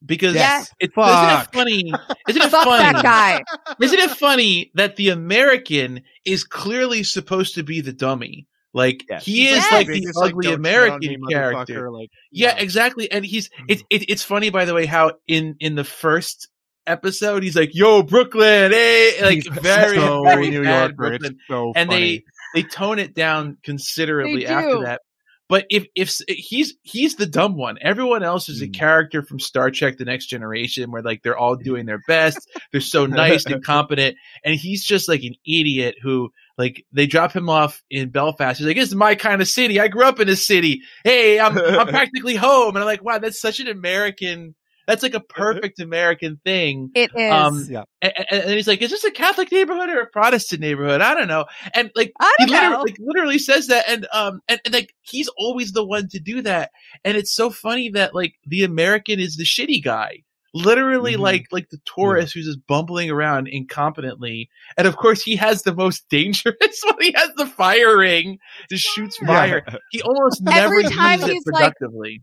Because 0.06 0.34
Yes. 0.36 0.72
it, 0.80 0.94
Fuck. 0.94 1.08
isn't 1.10 1.42
it 1.42 1.54
funny? 1.54 1.94
Isn't 2.30 2.42
it 2.42 2.50
Fuck 2.50 2.64
funny? 2.64 2.84
that 2.94 3.04
guy. 3.04 3.44
Isn't 3.82 4.00
it 4.00 4.12
funny 4.12 4.72
that 4.76 4.96
the 4.96 5.10
American 5.10 6.02
is 6.26 6.44
clearly 6.46 7.04
supposed 7.04 7.56
to 7.56 7.64
be 7.64 7.82
the 7.82 7.92
dummy? 7.94 8.48
Like 8.74 9.04
Yes. 9.10 9.26
he 9.26 9.48
is 9.48 9.58
Yes. 9.58 9.72
like 9.72 9.88
the 9.88 10.06
as, 10.08 10.18
ugly 10.18 10.32
"Don't 10.32 10.44
shit 10.44 10.54
on 10.54 10.60
American 10.60 11.22
character. 11.30 11.92
Like, 11.92 12.10
Yeah, 12.32 12.56
exactly. 12.58 13.12
And 13.12 13.26
he's 13.26 13.50
mm-hmm. 13.50 13.66
it, 13.68 13.82
it 13.90 14.10
it's 14.10 14.24
funny 14.24 14.52
by 14.52 14.66
the 14.66 14.74
way 14.74 14.86
how 14.86 15.14
in 15.28 15.56
in 15.60 15.76
the 15.76 15.84
first 15.84 16.48
episode 16.88 17.44
he's 17.44 17.56
like, 17.56 17.76
"Yo, 17.76 18.04
Brooklyn, 18.04 18.72
hey!" 18.72 19.14
Like 19.22 19.44
He's 19.44 19.48
very 19.48 19.98
so 19.98 20.24
very 20.24 20.50
New 20.50 20.64
bad 20.64 20.92
Yorker. 20.98 21.14
It's 21.16 21.20
Brooklyn. 21.24 21.38
so 21.50 21.74
and 21.76 21.90
funny. 21.90 22.24
they 22.54 22.62
they 22.62 22.68
tone 22.68 23.00
it 23.00 23.14
down 23.16 23.58
considerably 23.64 24.42
They 24.46 24.46
after 24.46 24.70
do. 24.78 24.84
that. 24.86 25.02
But 25.50 25.66
if 25.72 25.88
if 25.96 26.16
he's 26.28 26.76
he's 26.84 27.16
the 27.16 27.26
dumb 27.26 27.58
one, 27.58 27.78
everyone 27.82 28.22
else 28.24 28.48
is 28.50 28.62
a 28.62 28.68
Mm. 28.68 28.74
character 28.76 29.24
from 29.24 29.40
Star 29.40 29.72
Trek: 29.72 29.98
The 29.98 30.06
Next 30.06 30.28
Generation, 30.28 30.92
where 30.92 31.02
like 31.02 31.24
they're 31.24 31.38
all 31.38 31.56
doing 31.56 31.88
their 31.88 32.02
best, 32.08 32.48
they're 32.72 32.80
so 32.82 33.08
nice 33.08 33.46
and 33.48 33.64
competent, 33.66 34.16
and 34.46 34.56
he's 34.56 34.86
just 34.86 35.10
like 35.10 35.24
an 35.24 35.34
idiot 35.46 35.96
who 36.02 36.32
like 36.58 36.86
they 36.94 37.08
drop 37.08 37.34
him 37.36 37.50
off 37.50 37.82
in 37.90 38.10
Belfast. 38.10 38.60
He's 38.60 38.68
like, 38.68 38.76
"This 38.76 38.90
is 38.90 38.96
my 38.96 39.16
kind 39.16 39.42
of 39.42 39.48
city. 39.48 39.80
I 39.80 39.88
grew 39.88 40.04
up 40.06 40.20
in 40.20 40.28
this 40.28 40.46
city. 40.46 40.82
Hey, 41.04 41.40
I'm 41.40 41.58
I'm 41.58 41.88
practically 41.90 42.36
home." 42.36 42.76
And 42.76 42.80
I'm 42.80 42.86
like, 42.86 43.04
"Wow, 43.04 43.18
that's 43.18 43.42
such 43.42 43.60
an 43.60 43.68
American. 43.68 44.54
That's 44.90 45.04
like 45.04 45.14
a 45.14 45.20
perfect 45.22 45.80
American 45.80 46.42
thing." 46.44 46.90
It 46.96 47.12
is. 47.16 47.32
Um, 47.32 47.66
Yeah. 47.70 47.84
And, 48.02 48.14
and 48.32 48.42
and 48.42 48.52
he's 48.52 48.68
like, 48.68 48.82
"Is 48.82 48.90
this 48.92 49.04
a 49.06 49.12
Catholic 49.12 49.52
neighborhood 49.52 49.90
or 49.90 50.02
a 50.02 50.08
Protestant 50.08 50.60
neighborhood? 50.62 51.00
I 51.02 51.14
don't 51.14 51.28
know." 51.30 51.46
And 51.74 51.92
like 51.96 52.12
I 52.20 52.34
he 52.40 52.46
don't 52.48 52.56
literally, 52.72 52.92
like, 52.92 52.98
literally 53.00 53.40
says 53.40 53.68
that, 53.68 53.86
and 53.88 54.08
um, 54.12 54.42
and, 54.50 54.60
and 54.66 54.74
like 54.74 54.94
he's 55.02 55.30
always 55.38 55.72
the 55.74 55.86
one 55.86 56.08
to 56.10 56.20
do 56.20 56.42
that, 56.42 56.72
and 57.06 57.16
it's 57.16 57.34
so 57.34 57.50
funny 57.52 57.90
that 57.92 58.16
like 58.16 58.34
the 58.46 58.64
American 58.64 59.20
is 59.20 59.36
the 59.38 59.44
shitty 59.46 59.84
guy, 59.84 60.24
literally 60.54 61.14
Mhm. 61.16 61.20
like 61.20 61.46
like 61.52 61.70
the 61.70 61.80
tourist 61.86 62.34
who's 62.34 62.46
just 62.48 62.66
bumbling 62.68 63.12
around 63.12 63.48
incompetently, 63.48 64.48
and 64.78 64.88
of 64.88 64.98
course 64.98 65.22
he 65.22 65.36
has 65.36 65.62
the 65.64 65.76
most 65.76 66.06
dangerous 66.10 66.56
one. 66.84 66.96
He 67.02 67.14
has 67.16 67.30
the 67.38 67.46
fire 67.46 67.98
ring, 67.98 68.40
just 68.70 68.86
shoots 68.86 69.18
fire. 69.18 69.64
He 69.92 70.02
almost 70.02 70.42
Every 70.52 70.84
never 70.84 70.96
time 70.96 71.20
uses 71.20 71.30
it 71.30 71.34
he's 71.34 71.44
like- 71.48 71.54
productively. 71.76 72.22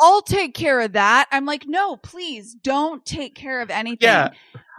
I'll 0.00 0.22
take 0.22 0.54
care 0.54 0.80
of 0.80 0.92
that. 0.92 1.26
I'm 1.30 1.44
like, 1.46 1.64
no, 1.66 1.96
please 1.96 2.54
don't 2.54 3.04
take 3.04 3.34
care 3.34 3.60
of 3.60 3.70
anything. 3.70 3.98
Yeah. 4.08 4.30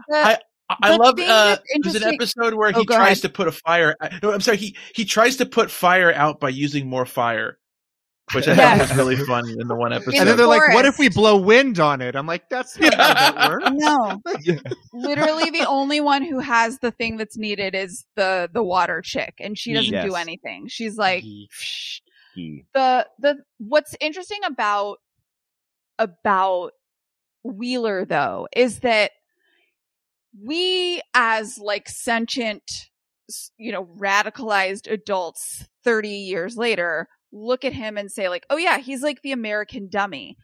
The- 0.09 0.15
I- 0.15 0.38
I 0.82 0.91
The 0.93 1.03
love 1.03 1.17
thing 1.17 1.28
uh, 1.30 1.57
that's 1.57 1.61
there's 1.84 1.95
an 1.95 2.13
episode 2.13 2.53
where 2.53 2.72
Oh, 2.74 2.80
he 2.80 2.86
go 2.86 2.95
tries 2.95 3.17
ahead. 3.17 3.22
to 3.24 3.30
put 3.30 3.49
a 3.49 3.51
fire. 3.51 3.93
No, 4.24 4.32
I'm 4.32 4.39
sorry. 4.39 4.55
He 4.55 4.78
he 4.95 5.03
tries 5.03 5.36
to 5.38 5.45
put 5.45 5.69
fire 5.69 6.13
out 6.13 6.39
by 6.39 6.47
using 6.47 6.88
more 6.88 7.05
fire, 7.05 7.57
which 8.34 8.47
I 8.47 8.53
Yes. 8.53 8.80
thought 8.80 8.88
was 8.88 8.97
really 8.97 9.17
funny 9.26 9.51
in 9.59 9.67
the 9.67 9.76
one 9.76 9.91
episode. 9.91 10.15
and 10.17 10.30
then 10.30 10.38
they're 10.38 10.47
like, 10.47 10.74
"What 10.74 10.86
if 10.86 10.97
we 10.97 11.09
blow 11.09 11.36
wind 11.36 11.82
on 11.82 11.99
it?" 11.99 12.15
I'm 12.15 12.26
like, 12.26 12.47
"That's 12.49 12.80
not 12.80 12.93
how 12.93 13.13
that 13.34 13.49
works." 13.49 13.69
no, 13.74 14.22
Yeah. 14.43 14.59
literally 14.93 15.49
the 15.49 15.65
only 15.67 15.99
one 15.99 16.24
who 16.24 16.39
has 16.39 16.80
the 16.80 16.91
thing 16.91 17.17
that's 17.17 17.38
needed 17.38 17.76
is 17.76 18.05
the 18.15 18.49
the 18.53 18.63
water 18.63 19.01
chick, 19.01 19.34
and 19.41 19.57
she 19.57 19.74
doesn't 19.74 20.05
do 20.07 20.15
anything. 20.15 20.69
She's 20.69 20.95
like, 20.95 21.26
Ye- 21.26 21.49
He- 22.34 22.63
the 22.74 23.05
the 23.19 23.39
what's 23.57 23.93
interesting 23.99 24.39
about 24.45 24.99
about 26.02 26.72
Wheeler 27.43 28.06
though 28.06 28.47
is 28.56 28.80
that 28.80 29.12
we 30.43 31.02
as 31.14 31.58
like 31.58 31.89
sentient 31.89 32.89
you 33.58 33.72
know 33.72 33.86
radicalized 33.97 34.91
adults 34.91 35.68
30 35.84 36.10
years 36.10 36.56
later 36.56 37.08
look 37.32 37.66
at 37.66 37.74
him 37.74 37.97
and 37.97 38.12
say 38.12 38.30
like 38.30 38.45
oh 38.49 38.58
yeah 38.58 38.78
he's 38.78 39.02
like 39.02 39.22
the 39.22 39.32
american 39.32 39.89
dummy 39.89 40.38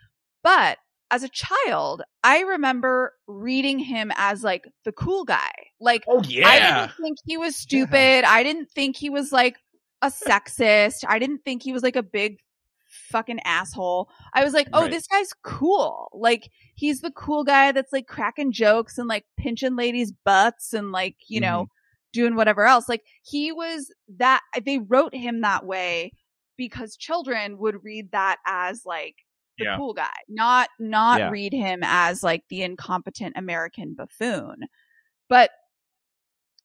but 0.43 0.78
as 1.12 1.24
a 1.24 1.30
child 1.30 2.01
i 2.24 2.41
remember 2.41 3.14
reading 3.28 3.80
him 3.80 4.12
as 4.16 4.43
like 4.43 4.66
the 4.86 4.91
cool 4.91 5.26
guy 5.26 5.51
like 5.80 6.03
oh 6.08 6.24
yeah 6.28 6.47
I 6.47 6.60
didn't 6.60 6.97
think 7.01 7.18
he 7.26 7.38
was 7.38 7.55
stupid. 7.55 8.24
I 8.24 8.43
didn't 8.43 8.70
think 8.72 8.95
he 8.95 9.10
was 9.10 9.32
like 9.32 9.58
a 10.01 10.08
sexist. 10.08 11.03
I 11.08 11.20
didn't 11.20 11.43
think 11.43 11.64
he 11.64 11.74
was 11.74 11.84
like 11.84 11.95
a 11.95 12.03
big 12.03 12.39
fucking 13.09 13.39
asshole. 13.45 14.09
I 14.33 14.43
was 14.43 14.53
like, 14.53 14.67
oh, 14.73 14.81
Right. 14.83 14.91
this 14.91 15.07
guy's 15.07 15.33
cool. 15.43 16.09
Like 16.13 16.49
he's 16.75 17.01
the 17.01 17.11
cool 17.11 17.43
guy 17.43 17.71
that's 17.71 17.93
like 17.93 18.07
cracking 18.07 18.51
jokes 18.51 18.97
and 18.97 19.07
like 19.07 19.25
pinching 19.37 19.75
ladies' 19.75 20.11
butts 20.25 20.73
and 20.73 20.91
like 20.91 21.15
you 21.27 21.39
know 21.39 21.63
mm-hmm. 21.63 22.11
doing 22.13 22.35
whatever 22.35 22.65
else. 22.65 22.89
Like 22.89 23.03
he 23.23 23.51
was 23.51 23.91
that. 24.17 24.41
They 24.65 24.79
wrote 24.79 25.13
him 25.15 25.41
that 25.41 25.65
way 25.65 26.11
because 26.57 26.97
children 26.97 27.57
would 27.59 27.83
read 27.83 28.11
that 28.11 28.37
as 28.45 28.83
like 28.85 29.15
the 29.57 29.65
Yeah. 29.65 29.77
cool 29.77 29.93
guy, 29.93 30.13
not 30.27 30.69
not 30.79 31.19
Yeah. 31.19 31.29
read 31.29 31.53
him 31.53 31.79
as 31.83 32.23
like 32.23 32.43
the 32.49 32.63
incompetent 32.63 33.35
American 33.37 33.93
buffoon. 33.93 34.67
But 35.29 35.51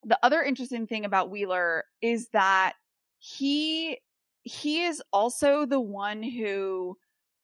the 0.04 0.18
other 0.22 0.42
interesting 0.42 0.86
thing 0.86 1.04
about 1.04 1.30
Wheeler 1.30 1.84
is 2.00 2.28
that 2.32 2.74
he 3.18 3.98
he 4.43 4.82
is 4.82 5.03
also 5.12 5.66
the 5.66 5.80
one 5.80 6.22
who 6.22 6.97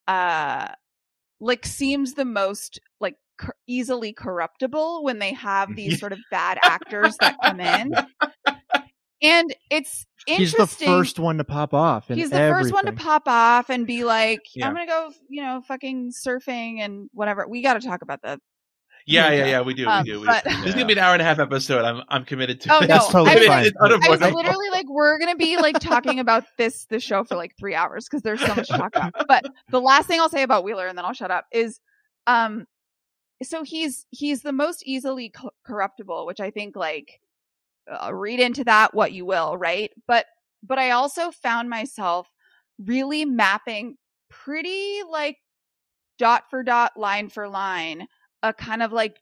uh 0.07 0.69
like 1.41 1.65
seems 1.65 2.15
the 2.15 2.25
most 2.25 2.81
like 3.01 3.17
cor- 3.39 3.57
easily 3.67 4.13
corruptible 4.13 5.05
when 5.05 5.19
they 5.19 5.33
have 5.33 5.75
these 5.77 6.01
sort 6.01 6.13
of 6.13 6.19
bad 6.31 6.59
actors 6.63 7.17
that 7.21 7.37
come 7.43 7.61
in. 7.61 7.95
And 9.21 9.53
it's 9.71 10.07
He's 10.27 10.53
interesting. 10.55 10.87
the 10.87 10.93
first 10.93 11.19
one 11.19 11.39
to 11.39 11.45
pop 11.45 11.75
off. 11.75 12.11
in 12.11 12.19
He's 12.19 12.31
the 12.31 12.37
first 12.37 12.73
one 12.73 12.87
to 12.87 12.93
pop 12.93 13.25
off 13.27 13.71
and 13.71 13.87
be 13.87 14.05
like, 14.05 14.41
Yeah. 14.55 14.67
I'm 14.69 14.75
gonna 14.75 14.87
go, 14.87 15.11
you 15.29 15.43
know, 15.43 15.63
fucking 15.67 16.13
surfing 16.13 16.81
and 16.81 17.09
whatever. 17.13 17.47
We 17.49 17.63
got 17.63 17.75
to 17.75 17.87
talk 17.87 18.03
about 18.03 18.23
that. 18.23 18.39
Yeah, 19.09 19.31
Yeah. 19.31 19.39
yeah, 19.39 19.47
yeah. 19.47 19.61
We 19.63 19.75
do. 19.75 19.87
Um, 19.89 20.05
we 20.05 20.11
do. 20.13 20.21
We 20.21 20.27
but- 20.27 20.45
do. 20.45 20.51
This 20.59 20.67
is 20.67 20.75
gonna 20.75 20.87
be 20.87 20.93
an 20.93 20.99
hour 20.99 21.13
and 21.15 21.23
a 21.23 21.25
half 21.25 21.39
episode. 21.39 21.85
I'm 21.85 22.03
I'm 22.09 22.25
committed 22.25 22.61
to. 22.63 22.75
Oh, 22.75 22.81
it. 22.81 22.89
no, 22.89 22.99
totally 23.11 23.31
I 23.31 23.35
was- 23.37 23.47
fine. 23.47 23.65
It's 23.67 23.77
I 23.81 24.09
was 24.11 24.21
literally 24.21 24.69
like, 24.71 24.87
we're 24.89 25.19
gonna 25.19 25.37
be 25.37 25.57
like 25.57 25.79
talking 25.81 26.21
about 26.21 26.45
this 26.59 26.85
the 26.87 27.01
show 27.01 27.25
for 27.25 27.37
like 27.37 27.57
three 27.59 27.75
hours 27.75 28.05
because 28.05 28.23
there's 28.23 28.41
so 28.41 28.55
much 28.55 28.69
to 28.69 28.77
talk 28.79 28.95
about. 28.95 29.13
But 29.27 29.47
the 29.71 29.81
last 29.81 30.07
thing 30.09 30.21
I'll 30.21 30.29
say 30.29 30.43
about 30.43 30.65
Wheeler, 30.65 30.87
and 30.87 30.97
then 30.97 31.05
I'll 31.05 31.13
shut 31.15 31.31
up, 31.31 31.47
is, 31.53 31.81
um, 32.27 32.67
so 33.43 33.63
he's 33.63 34.07
he's 34.11 34.43
the 34.43 34.53
most 34.53 34.83
easily 34.87 35.31
co- 35.31 35.53
corruptible, 35.65 36.27
which 36.27 36.41
I 36.41 36.51
think 36.51 36.77
like 36.77 37.21
uh, 37.91 38.13
read 38.13 38.41
into 38.41 38.65
that 38.65 38.95
what 38.95 39.13
you 39.13 39.25
will, 39.25 39.57
right? 39.57 39.91
But 40.07 40.27
but 40.63 40.79
I 40.79 40.91
also 40.91 41.31
found 41.31 41.71
myself 41.71 42.29
really 42.85 43.25
mapping 43.25 43.97
pretty 44.29 45.01
like 45.09 45.37
dot 46.19 46.45
for 46.51 46.63
dot, 46.63 46.97
line 46.97 47.29
for 47.29 47.49
line, 47.49 48.07
a 48.43 48.53
kind 48.53 48.83
of 48.83 48.93
like 48.93 49.17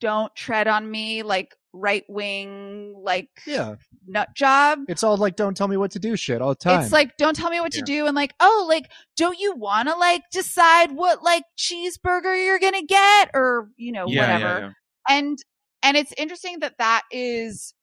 don't 0.00 0.34
tread 0.34 0.66
on 0.68 0.90
me, 0.90 1.22
like 1.22 1.54
right 1.72 2.04
wing, 2.08 2.94
like 2.98 3.28
Yeah, 3.46 3.76
nut 4.06 4.28
job. 4.34 4.80
it's 4.88 5.02
all 5.02 5.16
like 5.16 5.36
don't 5.36 5.56
tell 5.56 5.68
me 5.68 5.76
what 5.76 5.92
to 5.92 5.98
do 5.98 6.16
shit 6.16 6.42
all 6.42 6.50
the 6.50 6.54
time. 6.56 6.80
It's 6.82 6.92
like 6.92 7.16
don't 7.16 7.36
tell 7.36 7.50
me 7.50 7.60
what 7.60 7.72
to 7.72 7.82
do 7.82 8.06
and 8.06 8.14
like 8.14 8.34
oh 8.40 8.66
like 8.68 8.90
don't 9.16 9.38
you 9.38 9.54
want 9.54 9.88
to 9.88 9.94
like 9.96 10.22
decide 10.32 10.92
what 10.92 11.22
like 11.22 11.44
cheeseburger 11.58 12.44
you're 12.44 12.58
gonna 12.58 12.82
get 12.84 13.30
or 13.34 13.68
you 13.76 13.92
know 13.92 14.06
Yeah, 14.06 14.20
whatever 14.22 14.44
yeah, 14.44 14.58
yeah. 14.58 14.70
and 15.08 15.38
and 15.82 15.96
it's 15.96 16.12
interesting 16.18 16.58
that 16.60 16.74
that 16.78 17.02
is 17.10 17.74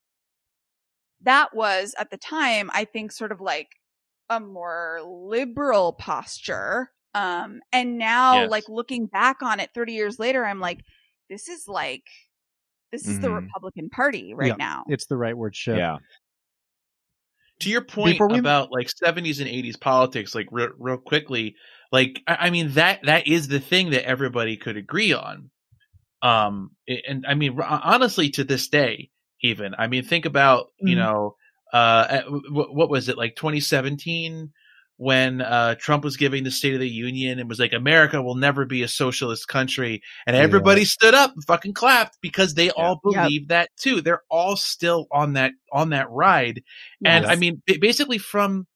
that 1.23 1.53
was 1.55 1.95
at 1.99 2.09
the 2.11 2.17
time 2.17 2.69
i 2.73 2.85
think 2.85 3.11
sort 3.11 3.31
of 3.31 3.41
like 3.41 3.67
a 4.29 4.39
more 4.39 4.99
liberal 5.03 5.93
posture 5.93 6.91
um 7.15 7.59
and 7.71 7.97
now 7.97 8.41
Yes. 8.41 8.51
like 8.51 8.69
looking 8.69 9.05
back 9.07 9.41
on 9.41 9.59
it 9.59 9.69
30 9.73 9.93
years 9.93 10.19
later 10.19 10.45
i'm 10.45 10.59
like 10.59 10.79
this 11.29 11.47
is 11.49 11.67
like 11.67 12.03
this 12.91 13.07
is 13.07 13.19
the 13.19 13.27
Mhm. 13.29 13.35
republican 13.43 13.89
party 13.89 14.33
right 14.33 14.49
Yeah. 14.49 14.55
now 14.57 14.83
it's 14.87 15.05
the 15.07 15.17
right 15.17 15.35
word 15.37 15.55
shit. 15.55 15.77
Yeah. 15.77 15.97
to 17.61 17.69
your 17.69 17.81
point 17.81 18.19
we- 18.31 18.39
about 18.39 18.71
like 18.71 18.87
70s 18.89 19.39
and 19.39 19.49
80s 19.49 19.79
politics 19.79 20.33
like 20.33 20.47
real, 20.51 20.69
real 20.77 20.97
quickly 20.97 21.55
like 21.91 22.21
I, 22.27 22.35
I 22.41 22.49
mean 22.51 22.71
that 22.73 23.01
that 23.03 23.27
is 23.27 23.47
the 23.47 23.59
thing 23.59 23.89
that 23.91 24.05
everybody 24.07 24.55
could 24.57 24.77
agree 24.77 25.13
on 25.13 25.49
um 26.21 26.71
and 27.07 27.25
i 27.27 27.33
mean 27.33 27.59
honestly 27.61 28.29
to 28.31 28.43
this 28.43 28.67
day 28.67 29.09
even 29.41 29.73
i 29.77 29.87
mean 29.87 30.03
think 30.03 30.25
about 30.25 30.67
you 30.79 30.95
Mhm. 30.95 30.99
know 30.99 31.35
uh 31.73 32.21
w- 32.21 32.73
what 32.73 32.89
was 32.89 33.09
it 33.09 33.17
like 33.17 33.35
2017 33.35 34.51
when 35.01 35.39
uh 35.39 35.73
trump 35.75 36.03
was 36.03 36.17
giving 36.17 36.43
the 36.43 36.51
state 36.51 36.73
of 36.73 36.79
the 36.81 36.89
union 36.89 37.39
and 37.39 37.47
was 37.47 37.57
like 37.57 37.71
america 37.71 38.21
will 38.21 38.35
never 38.35 38.65
be 38.65 38.83
a 38.83 38.87
socialist 38.87 39.47
country 39.47 40.01
and 40.27 40.35
Yeah. 40.35 40.43
everybody 40.43 40.83
stood 40.83 41.13
up 41.13 41.31
and 41.33 41.43
fucking 41.45 41.73
clapped 41.73 42.17
because 42.21 42.53
they 42.53 42.69
all 42.71 42.99
Yep. 43.05 43.13
believe 43.13 43.47
that 43.47 43.69
too 43.77 44.01
they're 44.01 44.23
all 44.29 44.57
still 44.57 45.07
on 45.09 45.33
that 45.33 45.53
on 45.71 45.91
that 45.91 46.09
ride 46.11 46.61
and 47.05 47.23
Yes. 47.23 47.31
I 47.31 47.35
mean, 47.37 47.61
basically 47.79 48.17
from 48.17 48.67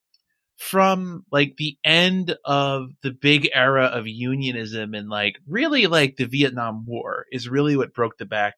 from 0.57 1.25
like 1.31 1.57
the 1.57 1.77
end 1.83 2.35
of 2.45 2.89
the 3.01 3.11
big 3.11 3.49
era 3.53 3.85
of 3.85 4.07
unionism 4.07 4.93
and 4.93 5.09
like 5.09 5.35
really 5.47 5.87
like 5.87 6.15
the 6.15 6.25
Vietnam 6.25 6.85
War 6.85 7.25
is 7.31 7.49
really 7.49 7.75
what 7.75 7.93
broke 7.93 8.17
the 8.17 8.25
back 8.25 8.53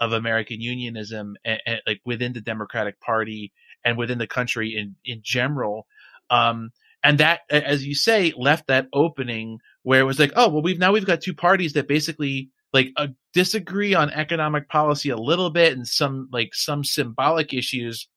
of 0.00 0.12
American 0.12 0.60
unionism 0.60 1.36
and, 1.44 1.60
and 1.66 1.80
like 1.86 2.00
within 2.04 2.32
the 2.32 2.40
Democratic 2.40 2.98
Party 3.00 3.52
and 3.84 3.96
within 3.96 4.18
the 4.18 4.26
country 4.26 4.74
in 4.76 4.96
in 5.04 5.20
general. 5.22 5.86
Um, 6.30 6.70
and 7.04 7.18
that, 7.18 7.40
as 7.50 7.86
you 7.86 7.94
say, 7.94 8.32
left 8.36 8.66
that 8.68 8.88
opening 8.92 9.58
where 9.82 10.00
it 10.00 10.04
was 10.04 10.18
like, 10.18 10.32
oh 10.36 10.48
well, 10.48 10.62
we've 10.62 10.78
now 10.78 10.92
we've 10.92 11.06
got 11.06 11.20
two 11.20 11.34
parties 11.34 11.74
that 11.74 11.86
basically 11.86 12.50
like 12.72 12.88
uh, 12.96 13.08
disagree 13.32 13.94
on 13.94 14.10
economic 14.10 14.68
policy 14.68 15.10
a 15.10 15.16
little 15.16 15.50
bit 15.50 15.74
and 15.74 15.86
some 15.86 16.28
like 16.32 16.54
some 16.54 16.82
symbolic 16.82 17.54
issues. 17.54 18.08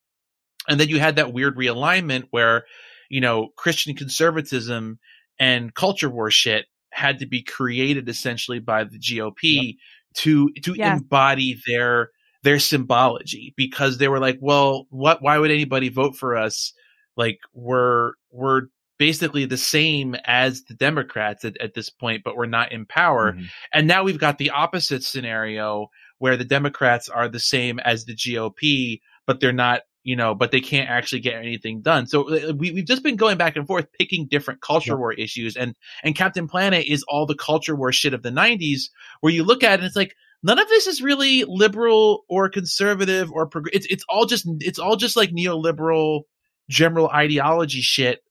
And 0.68 0.80
then 0.80 0.90
you 0.90 1.00
had 1.00 1.18
that 1.18 1.34
weird 1.34 1.56
realignment 1.58 2.26
where 2.32 2.66
you 3.10 3.22
know 3.22 3.50
christian 3.56 3.96
conservatism 3.96 5.00
and 5.40 5.74
culture 5.74 6.10
war 6.10 6.30
shit 6.32 6.66
had 6.92 7.20
to 7.20 7.26
be 7.26 7.42
created 7.44 8.10
essentially 8.10 8.60
by 8.60 8.84
the 8.84 9.00
gop 9.00 9.78
to 10.16 10.50
to 10.64 10.76
Yes. 10.76 11.02
embody 11.02 11.58
their 11.68 12.10
their 12.44 12.60
symbology 12.60 13.54
because 13.58 13.98
they 13.98 14.08
were 14.08 14.20
like 14.20 14.38
well 14.42 14.88
what 14.90 15.22
why 15.22 15.38
would 15.38 15.52
anybody 15.52 15.90
vote 15.90 16.16
for 16.16 16.36
us? 16.36 16.74
Like 17.16 17.40
we're 17.54 18.14
we're 18.32 18.64
basically 18.98 19.46
the 19.46 19.58
same 19.58 20.16
as 20.26 20.64
the 20.64 20.74
democrats 20.74 21.46
at, 21.46 21.56
at 21.62 21.74
this 21.74 21.90
point 21.90 22.24
but 22.24 22.36
we're 22.36 22.46
not 22.46 22.72
in 22.72 22.86
power 22.86 23.34
Mhm. 23.34 23.46
and 23.74 23.88
now 23.88 24.04
we've 24.04 24.20
got 24.20 24.38
the 24.38 24.50
opposite 24.52 25.04
scenario 25.04 25.90
where 26.20 26.36
the 26.36 26.46
Democrats 26.46 27.10
are 27.10 27.30
the 27.30 27.40
same 27.40 27.78
as 27.80 28.06
the 28.06 28.16
GOP, 28.16 29.02
but 29.28 29.40
they're 29.40 29.54
not, 29.54 29.82
you 30.04 30.16
know, 30.16 30.34
but 30.34 30.50
they 30.50 30.60
can't 30.62 30.90
actually 30.90 31.20
get 31.20 31.36
anything 31.36 31.80
done. 31.84 32.08
So 32.08 32.24
uh, 32.50 32.54
we, 32.54 32.72
we've 32.72 32.88
just 32.88 33.04
been 33.04 33.18
going 33.18 33.38
back 33.38 33.56
and 33.56 33.68
forth 33.68 33.86
picking 34.00 34.26
different 34.26 34.62
culture 34.62 34.94
Yep. 34.94 34.98
war 34.98 35.14
issues. 35.14 35.56
And, 35.56 35.76
and 36.04 36.16
Captain 36.16 36.48
Planet 36.48 36.88
is 36.88 37.04
all 37.08 37.28
the 37.28 37.36
culture 37.36 37.76
war 37.76 37.92
shit 37.92 38.16
of 38.16 38.24
the 38.24 38.32
90s 38.32 38.86
where 39.22 39.32
you 39.32 39.44
look 39.44 39.64
at 39.64 39.74
it 39.74 39.80
and 39.82 39.84
it's 39.84 39.96
like, 39.96 40.16
none 40.42 40.58
of 40.58 40.68
this 40.70 40.88
is 40.88 41.04
really 41.04 41.44
liberal 41.48 42.26
or 42.30 42.50
conservative 42.50 43.32
or 43.32 43.46
prog- 43.46 43.70
it's, 43.72 43.86
it's 43.92 44.04
all 44.10 44.26
just, 44.26 44.48
it's 44.62 44.80
all 44.80 44.96
just 44.96 45.18
like 45.18 45.30
neoliberal 45.30 46.22
general 46.68 47.10
ideology 47.10 47.82
shit. 47.82 48.24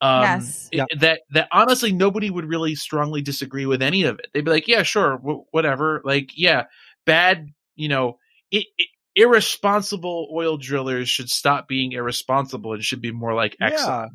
Um, 0.00 0.22
Yes. 0.22 0.68
it- 0.72 1.00
that 1.00 1.20
that 1.30 1.48
honestly 1.52 1.92
nobody 1.92 2.28
would 2.30 2.44
really 2.46 2.74
strongly 2.74 3.22
disagree 3.22 3.64
with 3.66 3.80
any 3.82 4.02
of 4.04 4.18
it. 4.18 4.26
They'd 4.34 4.44
be 4.44 4.50
like, 4.50 4.68
yeah, 4.68 4.82
sure, 4.82 5.16
w- 5.18 5.44
whatever. 5.52 6.02
Like, 6.04 6.30
yeah, 6.36 6.64
bad, 7.06 7.48
you 7.76 7.88
know, 7.88 8.18
i 8.52 8.58
i 8.80 8.84
irresponsible 9.16 10.28
oil 10.34 10.56
drillers 10.58 11.08
should 11.08 11.28
stop 11.28 11.68
being 11.68 11.92
irresponsible 11.92 12.72
and 12.72 12.82
should 12.82 13.00
be 13.00 13.12
more 13.12 13.32
like 13.34 13.56
Yeah. 13.60 13.70
Exxon. 13.70 14.08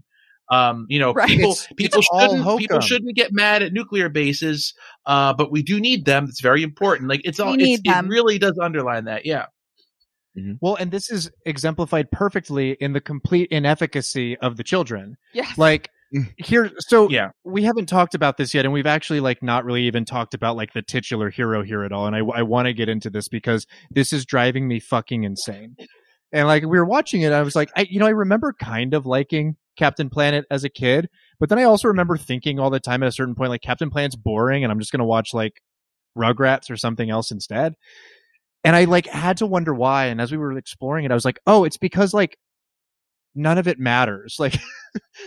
Um, 0.51 0.85
you 0.89 0.99
know, 0.99 1.13
Right. 1.13 1.27
people 1.29 1.51
It's- 1.51 1.67
people 1.77 1.99
it's 1.99 2.09
shouldn't 2.21 2.59
people 2.59 2.79
shouldn't 2.81 3.15
get 3.15 3.31
mad 3.31 3.61
at 3.63 3.71
nuclear 3.71 4.09
bases, 4.09 4.73
uh, 5.05 5.33
but 5.33 5.51
we 5.51 5.61
do 5.63 5.79
need 5.79 6.05
them. 6.05 6.25
It's 6.27 6.41
very 6.41 6.63
important. 6.63 7.07
Like 7.09 7.21
it's 7.23 7.39
all 7.39 7.55
it's, 7.57 7.81
it 7.85 8.05
really 8.07 8.39
does 8.39 8.57
underline 8.61 9.05
that. 9.05 9.25
Yeah. 9.25 9.45
Mm-hmm. 10.39 10.53
Well, 10.61 10.75
and 10.75 10.91
this 10.91 11.09
is 11.09 11.29
exemplified 11.45 12.11
perfectly 12.11 12.71
in 12.79 12.93
the 12.93 13.01
complete 13.01 13.49
inefficacy 13.51 14.37
of 14.37 14.57
the 14.57 14.63
children. 14.63 15.17
yes 15.33 15.57
Like 15.57 15.89
mm. 16.15 16.27
here, 16.37 16.71
so 16.79 17.09
Yeah. 17.09 17.29
we 17.43 17.63
haven't 17.63 17.87
talked 17.87 18.15
about 18.15 18.37
this 18.37 18.53
yet, 18.53 18.65
and 18.65 18.73
we've 18.73 18.87
actually 18.87 19.19
like 19.19 19.43
not 19.43 19.65
really 19.65 19.83
even 19.83 20.05
talked 20.05 20.33
about 20.33 20.55
like 20.55 20.73
the 20.73 20.81
titular 20.81 21.29
hero 21.29 21.63
here 21.63 21.83
at 21.83 21.91
all. 21.91 22.07
And 22.07 22.15
I, 22.15 22.19
I 22.19 22.43
want 22.43 22.67
to 22.67 22.73
get 22.73 22.89
into 22.89 23.09
this 23.09 23.27
because 23.27 23.67
this 23.91 24.13
is 24.13 24.25
driving 24.25 24.67
me 24.67 24.79
fucking 24.79 25.23
insane. 25.23 25.75
And 26.31 26.47
like 26.47 26.63
we 26.63 26.77
were 26.77 26.85
watching 26.85 27.21
it, 27.21 27.31
I 27.31 27.41
was 27.41 27.55
like, 27.55 27.71
I, 27.75 27.87
you 27.89 27.99
know, 27.99 28.05
I 28.05 28.11
remember 28.11 28.53
kind 28.53 28.93
of 28.93 29.05
liking 29.05 29.55
Captain 29.77 30.09
Planet 30.09 30.45
as 30.51 30.63
a 30.63 30.69
kid, 30.69 31.09
but 31.39 31.49
then 31.49 31.57
I 31.57 31.63
also 31.63 31.87
remember 31.87 32.17
thinking 32.17 32.59
all 32.59 32.69
the 32.69 32.79
time 32.79 33.01
at 33.01 33.09
a 33.09 33.11
certain 33.11 33.33
point, 33.33 33.49
like 33.49 33.61
Captain 33.61 33.89
Planet's 33.89 34.15
boring, 34.15 34.63
and 34.63 34.71
I'm 34.71 34.79
just 34.79 34.91
gonna 34.91 35.05
watch 35.05 35.33
like 35.33 35.61
Rugrats 36.17 36.69
or 36.69 36.77
something 36.77 37.09
else 37.09 37.31
instead. 37.31 37.73
And 38.63 38.75
I 38.75 38.85
like 38.85 39.07
had 39.07 39.37
to 39.37 39.45
wonder 39.47 39.73
why. 39.73 40.05
And 40.07 40.19
as 40.21 40.31
we 40.31 40.37
were 40.37 40.57
exploring 40.57 41.05
it, 41.05 41.11
I 41.11 41.13
was 41.13 41.25
like, 41.25 41.39
oh, 41.47 41.63
it's 41.63 41.77
because 41.77 42.13
like 42.13 42.37
none 43.35 43.57
of 43.57 43.67
it 43.67 43.79
matters. 43.79 44.37
Like 44.39 44.57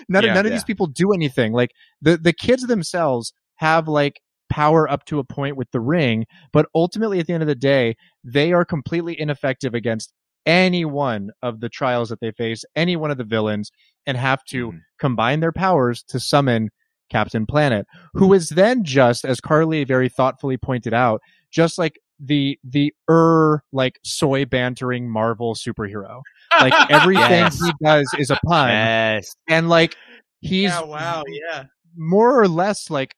none, 0.08 0.24
Yeah, 0.24 0.30
of, 0.30 0.34
none 0.34 0.46
of 0.46 0.52
these 0.52 0.64
people 0.64 0.88
do 0.88 1.12
anything. 1.12 1.52
Like 1.52 1.70
the 2.00 2.16
the 2.16 2.32
kids 2.32 2.66
themselves 2.66 3.32
have 3.56 3.86
like 3.86 4.20
power 4.50 4.90
up 4.90 5.04
to 5.06 5.20
a 5.20 5.24
point 5.24 5.56
with 5.56 5.70
the 5.70 5.80
ring, 5.80 6.26
but 6.52 6.66
ultimately 6.74 7.20
at 7.20 7.28
the 7.28 7.32
end 7.32 7.44
of 7.44 7.46
the 7.46 7.54
day, 7.54 7.94
they 8.24 8.52
are 8.52 8.64
completely 8.64 9.18
ineffective 9.20 9.72
against 9.72 10.12
any 10.46 10.84
one 10.84 11.30
of 11.42 11.60
the 11.60 11.68
trials 11.68 12.08
that 12.08 12.18
they 12.20 12.32
face, 12.32 12.64
any 12.74 12.96
one 12.96 13.12
of 13.12 13.18
the 13.18 13.24
villains, 13.24 13.70
and 14.04 14.16
have 14.18 14.42
to 14.46 14.72
Mhm. 14.72 14.80
combine 14.98 15.38
their 15.38 15.52
powers 15.52 16.02
to 16.08 16.18
summon 16.18 16.70
Captain 17.08 17.46
Planet, 17.46 17.86
who 18.14 18.32
is 18.32 18.48
then 18.48 18.82
just, 18.82 19.24
as 19.24 19.40
Carly 19.40 19.84
very 19.84 20.08
thoughtfully 20.08 20.56
pointed 20.56 20.92
out, 20.92 21.20
just 21.52 21.78
like 21.78 22.00
the 22.24 22.58
the 22.64 22.94
er 23.10 23.62
like 23.72 23.98
soy 24.04 24.44
bantering 24.44 25.10
Marvel 25.10 25.54
superhero. 25.54 26.22
Like 26.60 26.72
everything 26.90 27.22
Yes. 27.30 27.60
he 27.60 27.72
does 27.82 28.08
is 28.18 28.30
a 28.30 28.38
pun, 28.46 28.68
Yes. 28.68 29.34
and 29.48 29.68
like 29.68 29.96
he's 30.40 30.70
yeah, 30.70 30.82
wow, 30.82 31.24
yeah. 31.26 31.64
more 31.96 32.40
or 32.40 32.48
less 32.48 32.90
like 32.90 33.14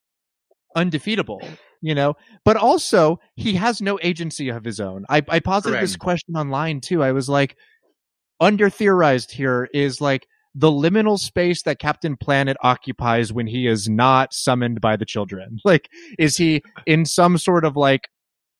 undefeatable, 0.76 1.42
you 1.82 1.94
know. 1.94 2.14
But 2.44 2.56
also, 2.56 3.20
he 3.36 3.54
has 3.54 3.80
no 3.80 3.98
agency 4.02 4.48
of 4.48 4.64
his 4.64 4.80
own. 4.80 5.04
I, 5.08 5.22
I 5.28 5.40
posited 5.40 5.80
this 5.80 5.96
question 5.96 6.36
online 6.36 6.80
too. 6.80 7.02
I 7.02 7.12
was 7.12 7.28
like, 7.28 7.56
under 8.40 8.68
theorized 8.70 9.32
here 9.32 9.68
is 9.72 10.00
like 10.00 10.26
the 10.54 10.70
liminal 10.70 11.18
space 11.18 11.62
that 11.64 11.78
Captain 11.80 12.16
Planet 12.16 12.56
occupies 12.62 13.32
when 13.32 13.46
he 13.46 13.66
is 13.66 13.88
not 13.88 14.32
summoned 14.32 14.80
by 14.80 14.96
the 14.96 15.04
children. 15.06 15.58
Like, 15.64 15.88
is 16.18 16.36
he 16.36 16.62
in 16.86 17.04
some 17.06 17.38
sort 17.38 17.64
of 17.64 17.76
like 17.76 18.02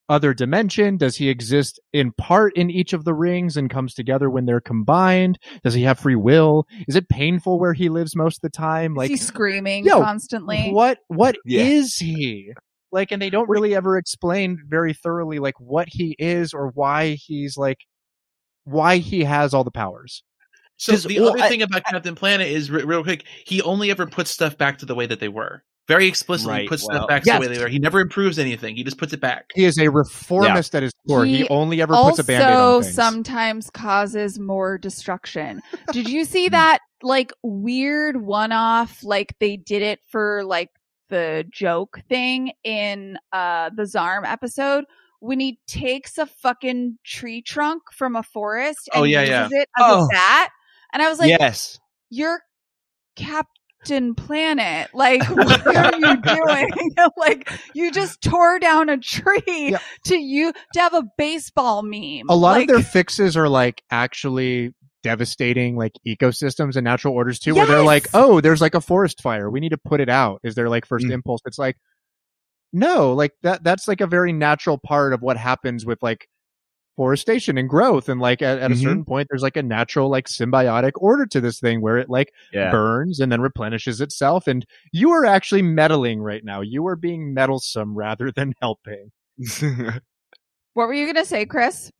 other 0.08 0.34
dimension? 0.34 0.96
Does 0.96 1.16
he 1.16 1.28
exist 1.28 1.80
in 1.92 2.12
part 2.12 2.54
in 2.56 2.70
each 2.70 2.92
of 2.92 3.04
the 3.04 3.14
rings 3.14 3.56
and 3.56 3.70
comes 3.70 3.94
together 3.94 4.28
when 4.30 4.44
they're 4.46 4.60
combined? 4.60 5.38
Does 5.62 5.74
he 5.74 5.82
have 5.82 5.98
free 5.98 6.16
will? 6.16 6.66
Is 6.88 6.96
it 6.96 7.08
painful 7.08 7.58
where 7.58 7.72
he 7.74 7.88
lives 7.88 8.14
most 8.16 8.36
of 8.38 8.42
the 8.42 8.50
time? 8.50 8.96
Is 8.98 9.08
he 9.08 9.16
screaming 9.16 9.84
yo, 9.84 10.00
constantly? 10.02 10.70
what 10.70 10.98
what 11.08 11.36
is 11.46 12.00
Yeah. 12.00 12.06
he 12.16 12.52
like 12.92 13.10
and 13.12 13.20
they 13.20 13.30
don't 13.30 13.48
really 13.48 13.74
ever 13.74 13.96
explain 13.98 14.58
very 14.68 14.92
thoroughly 14.92 15.38
like 15.40 15.58
what 15.58 15.88
he 15.90 16.14
is 16.18 16.52
or 16.54 16.68
why 16.74 17.14
he's 17.14 17.56
like 17.56 17.78
why 18.64 18.98
he 18.98 19.24
has 19.24 19.52
all 19.52 19.64
the 19.64 19.70
powers 19.70 20.22
So 20.76 20.92
'Cause, 20.92 21.02
the 21.04 21.18
well, 21.20 21.30
other 21.30 21.40
I- 21.40 21.48
thing 21.48 21.62
about 21.62 21.84
Captain 21.84 22.14
Planet 22.14 22.46
is 22.48 22.70
re- 22.70 22.82
real 22.84 23.02
quick, 23.02 23.24
he 23.46 23.60
only 23.62 23.90
ever 23.90 24.06
puts 24.06 24.30
stuff 24.30 24.56
back 24.58 24.78
to 24.78 24.86
the 24.86 24.94
way 24.94 25.06
that 25.06 25.20
they 25.20 25.28
were. 25.28 25.62
Very 25.86 26.06
explicitly 26.06 26.52
Right, 26.52 26.68
puts 26.68 26.86
well, 26.88 26.98
stuff 27.00 27.08
back 27.08 27.26
yes. 27.26 27.34
to 27.36 27.42
the 27.44 27.48
way 27.50 27.54
they 27.56 27.62
were. 27.62 27.68
He 27.68 27.78
never 27.78 28.00
improves 28.00 28.38
anything. 28.38 28.74
He 28.76 28.84
just 28.84 28.96
puts 28.96 29.12
it 29.12 29.20
back. 29.20 29.50
he 29.54 29.64
is 29.64 29.78
a 29.78 29.88
reformist 29.88 30.74
at 30.74 30.82
his 30.82 30.92
core 31.06 31.26
he, 31.26 31.38
He 31.38 31.48
only 31.48 31.82
ever 31.82 31.94
puts 31.94 32.18
a 32.18 32.24
band-aid 32.24 32.48
also 32.54 32.76
on 32.78 32.82
things 32.84 32.94
sometimes 32.94 33.70
causes 33.70 34.38
more 34.38 34.78
destruction. 34.78 35.60
Did 35.92 36.08
you 36.08 36.24
see 36.24 36.48
that 36.48 36.78
like 37.02 37.32
weird 37.42 38.22
one-off 38.22 39.04
like 39.04 39.34
they 39.40 39.56
did 39.58 39.82
it 39.82 40.00
for 40.08 40.42
like 40.44 40.70
the 41.10 41.44
joke 41.52 42.00
thing 42.08 42.52
in 42.64 43.18
uh 43.32 43.68
the 43.76 43.82
Zarm 43.82 44.22
episode 44.24 44.84
when 45.20 45.38
he 45.38 45.58
takes 45.66 46.16
a 46.16 46.24
fucking 46.24 46.98
tree 47.04 47.42
trunk 47.42 47.82
from 47.92 48.16
a 48.16 48.22
forest 48.22 48.88
and 48.94 49.02
Oh, 49.02 49.04
yeah, 49.04 49.20
uses 49.20 49.30
yeah. 49.30 49.48
it 49.62 49.68
as 49.78 49.84
Oh. 49.86 50.04
a 50.04 50.08
bat? 50.10 50.50
And 50.94 51.02
I 51.02 51.08
was 51.10 51.18
like, 51.18 51.28
yes. 51.28 51.78
you're 52.08 52.40
Captain 53.84 54.14
Planet. 54.14 54.90
Like, 54.94 55.22
what 55.28 55.66
are 55.66 55.96
you 55.98 56.16
doing? 56.22 56.70
like, 57.16 57.50
you 57.74 57.90
just 57.92 58.20
tore 58.22 58.58
down 58.58 58.88
a 58.88 58.98
tree 58.98 59.42
Yeah. 59.46 59.78
to 60.06 60.16
you 60.16 60.52
to 60.74 60.80
have 60.80 60.94
a 60.94 61.04
baseball 61.18 61.82
meme. 61.82 62.28
a 62.28 62.34
lot 62.36 62.52
like, 62.52 62.68
of 62.68 62.74
their 62.76 62.84
fixes 62.84 63.36
are 63.36 63.48
like 63.48 63.82
actually 63.90 64.74
devastating 65.02 65.76
like 65.76 65.92
ecosystems 66.06 66.76
and 66.76 66.84
natural 66.84 67.12
orders 67.12 67.38
too 67.38 67.54
where 67.54 67.66
they're 67.66 67.82
like 67.82 68.08
oh 68.14 68.40
there's 68.40 68.62
like 68.62 68.74
a 68.74 68.80
forest 68.80 69.20
fire 69.20 69.50
we 69.50 69.60
need 69.60 69.68
to 69.68 69.76
put 69.76 70.00
it 70.00 70.08
out 70.08 70.40
is 70.42 70.54
their 70.54 70.70
like 70.70 70.86
first 70.86 71.04
Mm. 71.04 71.12
impulse 71.12 71.42
it's 71.44 71.58
like 71.58 71.76
no 72.72 73.12
like 73.12 73.32
that 73.42 73.62
that's 73.62 73.86
like 73.86 74.00
a 74.00 74.06
very 74.06 74.32
natural 74.32 74.78
part 74.78 75.12
of 75.12 75.20
what 75.20 75.36
happens 75.36 75.84
with 75.84 76.02
like 76.02 76.26
forestation 76.96 77.58
and 77.58 77.68
growth 77.68 78.08
and 78.08 78.20
like 78.20 78.40
at, 78.42 78.58
at 78.58 78.70
a 78.70 78.74
Mhm. 78.74 78.82
certain 78.82 79.04
point 79.04 79.26
there's 79.30 79.42
like 79.42 79.56
a 79.56 79.62
natural 79.62 80.08
like 80.10 80.26
symbiotic 80.28 80.92
order 80.96 81.26
to 81.26 81.40
this 81.40 81.58
thing 81.58 81.80
where 81.80 81.98
it 81.98 82.08
like 82.08 82.32
Yeah. 82.52 82.70
burns 82.70 83.18
and 83.20 83.32
then 83.32 83.40
replenishes 83.40 84.00
itself 84.00 84.46
and 84.46 84.64
you 84.92 85.10
are 85.10 85.24
actually 85.24 85.62
meddling 85.62 86.20
right 86.20 86.44
now 86.44 86.60
you 86.60 86.86
are 86.86 86.94
being 86.96 87.34
meddlesome 87.34 87.94
rather 87.96 88.30
than 88.30 88.52
helping 88.62 89.10
what 90.74 90.88
were 90.88 90.94
you 90.94 91.06
gonna 91.06 91.24
say, 91.24 91.46
Chris? 91.46 91.90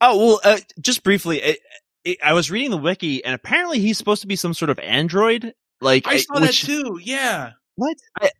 Oh 0.00 0.16
well, 0.18 0.40
uh, 0.44 0.58
just 0.80 1.02
briefly, 1.02 1.40
it, 1.42 1.58
it, 2.04 2.18
I 2.24 2.32
was 2.32 2.50
reading 2.50 2.70
the 2.70 2.76
wiki, 2.78 3.24
and 3.24 3.34
apparently 3.34 3.78
he's 3.80 3.98
supposed 3.98 4.22
to 4.22 4.26
be 4.28 4.36
some 4.36 4.54
sort 4.54 4.70
of 4.70 4.78
android. 4.78 5.52
Like, 5.80 6.06
I 6.06 6.12
I- 6.12 6.16
saw 6.18 6.40
which, 6.40 6.62
that 6.62 6.66
too. 6.66 6.98
Yeah. 7.02 7.52
What? 7.76 7.96
I, 8.20 8.30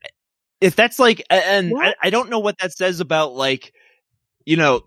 if 0.61 0.77
that's 0.77 0.99
like, 0.99 1.25
and 1.31 1.73
I, 1.79 1.95
I 2.03 2.11
don't 2.11 2.31
know 2.31 2.39
what 2.39 2.59
that 2.61 2.73
says 2.73 3.01
about 3.01 3.35
like, 3.35 3.73
you 4.45 4.57
know, 4.57 4.83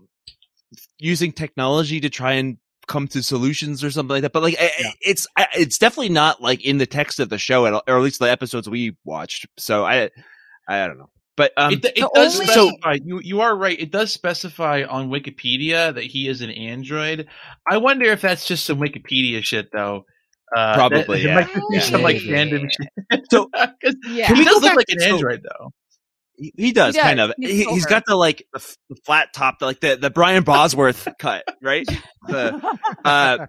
using 0.98 1.32
technology 1.32 2.00
to 2.00 2.10
try 2.10 2.32
and 2.34 2.58
come 2.86 3.08
to 3.08 3.22
solutions 3.22 3.82
or 3.82 3.90
something 3.90 4.10
like 4.14 4.22
that. 4.22 4.32
But 4.32 4.42
like, 4.42 4.54
Yeah. 4.60 4.90
it's 5.00 5.26
it's 5.54 5.78
definitely 5.78 6.10
not 6.10 6.42
like 6.42 6.64
in 6.64 6.78
the 6.78 6.86
text 6.86 7.18
of 7.20 7.28
the 7.30 7.38
show, 7.38 7.66
at 7.66 7.72
all, 7.72 7.82
or 7.88 7.96
at 7.96 8.02
least 8.02 8.20
the 8.20 8.30
episodes 8.30 8.68
we 8.68 8.96
watched. 9.04 9.46
So 9.56 9.84
I, 9.84 10.10
I 10.68 10.86
don't 10.86 10.98
know. 10.98 11.10
But 11.36 11.52
um, 11.56 11.72
it, 11.72 11.84
it 11.84 12.08
does 12.14 12.34
only- 12.38 12.46
specify. 12.46 12.98
You 13.04 13.20
you 13.20 13.40
are 13.40 13.56
right. 13.56 13.78
It 13.80 13.90
does 13.90 14.12
specify 14.12 14.84
on 14.88 15.10
Wikipedia 15.10 15.92
that 15.94 16.04
he 16.04 16.28
is 16.28 16.42
an 16.42 16.50
android. 16.50 17.26
I 17.68 17.78
wonder 17.78 18.04
if 18.06 18.20
that's 18.20 18.46
just 18.46 18.64
some 18.66 18.78
Wikipedia 18.78 19.42
shit, 19.42 19.70
though. 19.72 20.04
Uh, 20.56 20.74
Probably, 20.76 21.24
that, 21.24 21.26
yeah. 21.26 21.40
It 21.40 21.46
might 21.46 21.54
be 21.54 21.76
Yeah. 21.76 21.80
some 21.80 22.02
like 22.02 22.16
Maybe. 22.18 22.32
random 22.32 22.68
shit. 22.70 23.20
So- 23.30 23.50
Yeah. 24.08 24.26
Can 24.28 24.36
he 24.36 24.42
we 24.42 24.44
does 24.44 24.60
go 24.60 24.66
look 24.68 24.76
like 24.76 24.86
to- 24.86 24.96
an 25.04 25.12
android, 25.14 25.42
though. 25.42 25.72
He, 26.36 26.52
he 26.56 26.72
does 26.72 26.94
He 26.94 27.00
does. 27.00 27.06
kind 27.06 27.20
of. 27.20 27.32
He's 27.38 27.64
He, 27.64 27.74
has 27.74 27.86
got 27.86 28.04
the 28.06 28.16
like 28.16 28.46
the, 28.52 28.58
f- 28.58 28.76
the 28.90 28.96
flat 29.04 29.32
top, 29.32 29.56
like 29.60 29.80
the 29.80 29.96
the 29.96 30.10
Brian 30.10 30.42
Bosworth 30.42 31.08
cut, 31.18 31.44
right? 31.62 31.86
The, 32.28 32.78
uh, 33.04 33.46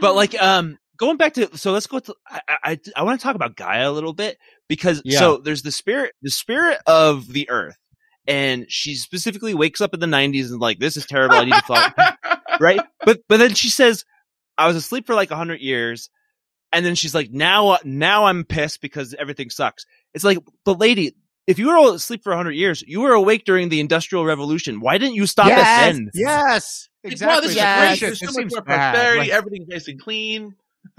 but 0.00 0.14
like 0.14 0.40
um 0.40 0.78
going 0.96 1.16
back 1.16 1.34
to 1.34 1.56
so 1.56 1.72
let's 1.72 1.86
go 1.86 1.98
to 1.98 2.14
I 2.28 2.40
I, 2.64 2.80
I 2.96 3.02
want 3.04 3.20
to 3.20 3.24
talk 3.24 3.34
about 3.36 3.56
Gaia 3.56 3.88
a 3.88 3.92
little 3.92 4.12
bit 4.12 4.38
because 4.68 5.02
Yeah. 5.04 5.18
so 5.18 5.36
there's 5.38 5.62
the 5.62 5.72
spirit 5.72 6.12
the 6.22 6.30
spirit 6.30 6.78
of 6.86 7.26
the 7.32 7.48
earth 7.50 7.76
and 8.26 8.66
she 8.68 8.94
specifically 8.94 9.54
wakes 9.54 9.80
up 9.80 9.94
in 9.94 10.00
the 10.00 10.06
90s 10.06 10.50
and 10.50 10.60
like 10.60 10.78
this 10.78 10.96
is 10.96 11.06
terrible 11.06 11.36
I 11.36 11.44
need 11.44 11.54
to 11.54 11.62
fly 11.66 11.92
right 12.60 12.80
but 13.04 13.20
but 13.28 13.38
then 13.38 13.54
she 13.54 13.68
says 13.70 14.04
I 14.58 14.66
was 14.66 14.76
asleep 14.76 15.06
for 15.06 15.14
like 15.14 15.30
100 15.30 15.60
years 15.60 16.08
and 16.72 16.84
then 16.86 16.94
she's 16.94 17.14
like 17.14 17.30
now 17.32 17.78
now 17.84 18.26
I'm 18.26 18.44
pissed 18.44 18.80
because 18.80 19.14
everything 19.14 19.50
sucks 19.50 19.86
it's 20.14 20.24
like 20.24 20.38
but 20.64 20.78
lady 20.78 21.16
if 21.46 21.58
you 21.58 21.68
were 21.68 21.94
asleep 21.94 22.22
for 22.22 22.30
100 22.30 22.52
years 22.52 22.82
you 22.86 23.00
were 23.00 23.12
awake 23.12 23.44
during 23.44 23.68
the 23.68 23.80
industrial 23.80 24.24
revolution 24.24 24.80
why 24.80 24.98
didn't 24.98 25.14
you 25.14 25.26
stop 25.26 25.46
Yes. 25.48 25.58
at 25.60 25.92
then 25.92 26.10
yes 26.14 26.88
Like, 27.04 27.12
exactly 27.12 27.34
wow, 27.34 27.40
this 27.40 27.50
is 27.50 27.56
Yes. 27.56 27.78
great. 27.78 27.88
Gracious, 27.88 28.00
There's 28.00 28.18
so 28.20 28.26
much 28.26 28.34
seems 28.42 28.52
more 28.54 28.62
prosperity. 28.62 29.18
Like- 29.20 29.30
Everything's 29.30 29.68
nice 29.68 29.88
and 29.88 30.00
clean. 30.00 30.54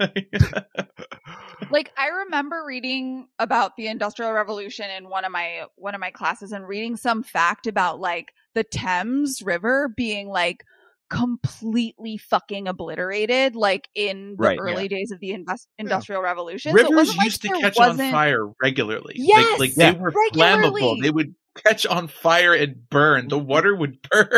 like 1.70 1.92
I 1.96 2.08
remember 2.24 2.62
reading 2.66 3.28
about 3.38 3.76
the 3.76 3.86
Industrial 3.88 4.32
Revolution 4.32 4.88
in 4.90 5.08
one 5.08 5.24
of 5.24 5.32
my 5.32 5.64
one 5.76 5.94
of 5.94 6.00
my 6.00 6.10
classes 6.10 6.52
and 6.52 6.66
reading 6.66 6.96
some 6.96 7.22
fact 7.22 7.66
about 7.66 8.00
like 8.00 8.32
the 8.54 8.64
Thames 8.64 9.42
River 9.42 9.88
being 9.88 10.28
like 10.28 10.64
completely 11.10 12.16
fucking 12.16 12.66
obliterated 12.68 13.54
like 13.56 13.88
in 13.94 14.30
the 14.30 14.36
Right, 14.42 14.58
early 14.60 14.88
days 14.88 15.10
of 15.10 15.20
the 15.20 15.30
invest- 15.32 15.68
industrial 15.78 16.22
revolution 16.22 16.74
Rivers 16.74 16.90
wasn't 16.94 17.18
like 17.18 17.24
used 17.26 17.42
to 17.42 17.48
catch 17.60 17.78
on 17.78 17.88
wasn't- 17.90 18.12
fire 18.12 18.46
regularly. 18.62 19.14
Yes, 19.16 19.58
like, 19.58 19.70
like 19.70 19.76
Yeah. 19.76 19.92
they 19.92 19.98
were 19.98 20.12
regularly. 20.32 20.82
flammable. 20.82 21.02
They 21.02 21.10
would 21.10 21.34
catch 21.66 21.86
on 21.86 22.08
fire 22.08 22.54
and 22.54 22.88
burn. 22.90 23.28
The 23.28 23.38
water 23.38 23.74
would 23.76 23.98
burn. 24.10 24.30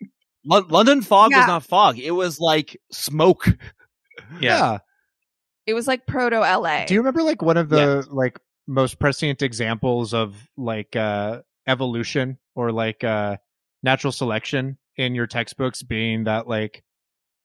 Lon- 0.46 0.68
London 0.68 1.02
fog 1.02 1.30
Yeah. 1.30 1.38
was 1.38 1.46
not 1.46 1.62
fog. 1.64 1.98
It 1.98 2.10
was 2.12 2.38
like 2.40 2.76
smoke. 2.92 3.46
yeah. 4.40 4.78
it 5.66 5.74
was 5.74 5.86
like 5.88 6.06
proto 6.06 6.36
LA 6.40 6.84
Do 6.86 6.94
you 6.94 7.00
remember 7.00 7.22
like 7.22 7.42
one 7.42 7.56
of 7.56 7.68
the 7.68 8.06
like 8.10 8.38
most 8.66 8.98
prescient 8.98 9.42
examples 9.42 10.14
of 10.14 10.34
like 10.56 10.94
uh 10.96 11.40
evolution 11.66 12.38
or 12.54 12.72
like 12.72 13.02
uh 13.04 13.36
natural 13.82 14.12
selection 14.12 14.78
in 14.96 15.14
your 15.14 15.26
textbooks 15.26 15.82
being 15.82 16.24
that 16.24 16.46
like 16.48 16.82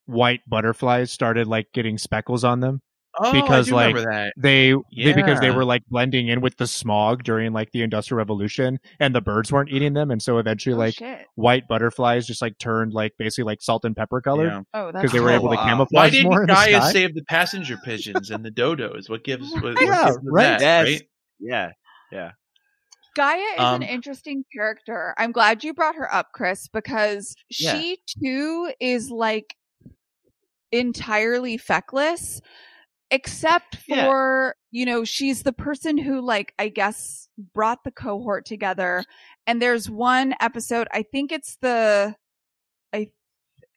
white 0.05 0.41
butterflies 0.47 1.11
started 1.11 1.47
like 1.47 1.67
getting 1.73 1.97
speckles 1.97 2.43
on 2.43 2.59
them? 2.59 2.81
Oh, 3.21 3.31
Because, 3.33 3.67
I 3.67 3.69
do 3.71 3.75
like, 3.75 3.95
remember 3.95 4.11
that. 4.13 4.33
They, 4.37 4.73
they 4.95 5.13
because 5.13 5.39
they 5.41 5.49
were 5.49 5.65
like 5.65 5.83
blending 5.89 6.27
in 6.27 6.41
with 6.41 6.55
the 6.57 6.67
smog 6.67 7.23
during 7.23 7.51
like 7.51 7.71
the 7.71 7.81
industrial 7.81 8.19
revolution 8.19 8.79
and 8.99 9.13
the 9.13 9.19
birds 9.19 9.51
weren't 9.51 9.69
eating 9.71 9.93
them 9.93 10.11
and 10.11 10.21
so 10.21 10.37
eventually 10.37 10.75
oh, 10.75 10.77
like 10.77 10.93
shit. 10.93 11.25
white 11.35 11.67
butterflies 11.67 12.27
just 12.27 12.41
like 12.41 12.57
turned 12.59 12.93
like 12.93 13.13
basically 13.17 13.43
like 13.45 13.61
salt 13.61 13.83
and 13.83 13.95
pepper 13.95 14.21
colored 14.21 14.51
Yeah. 14.51 14.61
oh 14.75 14.91
because 14.91 15.11
they 15.11 15.19
were 15.19 15.31
able 15.31 15.49
to 15.49 15.57
camouflage 15.57 15.89
Why 15.91 16.09
didn't 16.11 16.29
more 16.29 16.41
in 16.43 16.47
the 16.47 16.53
Gaia 16.53 16.81
sky. 16.81 16.91
save 16.91 17.15
the 17.15 17.23
passenger 17.23 17.77
pigeons 17.83 18.29
and 18.31 18.45
the 18.45 18.51
dodos? 18.51 19.09
What 19.09 19.23
gives? 19.23 19.51
What, 19.53 19.63
what 19.63 19.81
Yeah, 19.81 20.05
gives 20.05 20.15
them 20.17 20.25
right. 20.27 20.59
that, 20.59 20.87
Yes. 20.87 21.01
right? 21.41 21.71
Yeah. 22.11 22.31
Gaia 23.15 23.37
is 23.55 23.59
Um, 23.59 23.75
an 23.81 23.83
interesting 23.83 24.43
character. 24.53 25.13
I'm 25.17 25.31
glad 25.31 25.63
you 25.63 25.73
brought 25.73 25.95
her 25.95 26.13
up, 26.13 26.27
Chris, 26.33 26.67
because 26.67 27.35
Yeah. 27.49 27.73
she 27.79 27.97
too 28.07 28.71
is 28.79 29.09
like 29.11 29.55
entirely 30.71 31.57
feckless, 31.57 32.41
except 33.11 33.77
Yeah. 33.87 34.05
for, 34.05 34.55
you 34.71 34.85
know, 34.85 35.03
she's 35.03 35.43
the 35.43 35.53
person 35.53 35.97
who, 35.97 36.21
like, 36.21 36.53
I 36.59 36.69
guess 36.69 37.27
brought 37.53 37.83
the 37.83 37.91
cohort 37.91 38.45
together. 38.45 39.03
And 39.47 39.61
there's 39.61 39.89
one 39.89 40.35
episode, 40.39 40.87
I 40.91 41.03
think 41.03 41.31
it's 41.31 41.57
the, 41.61 42.15
I, 42.93 43.11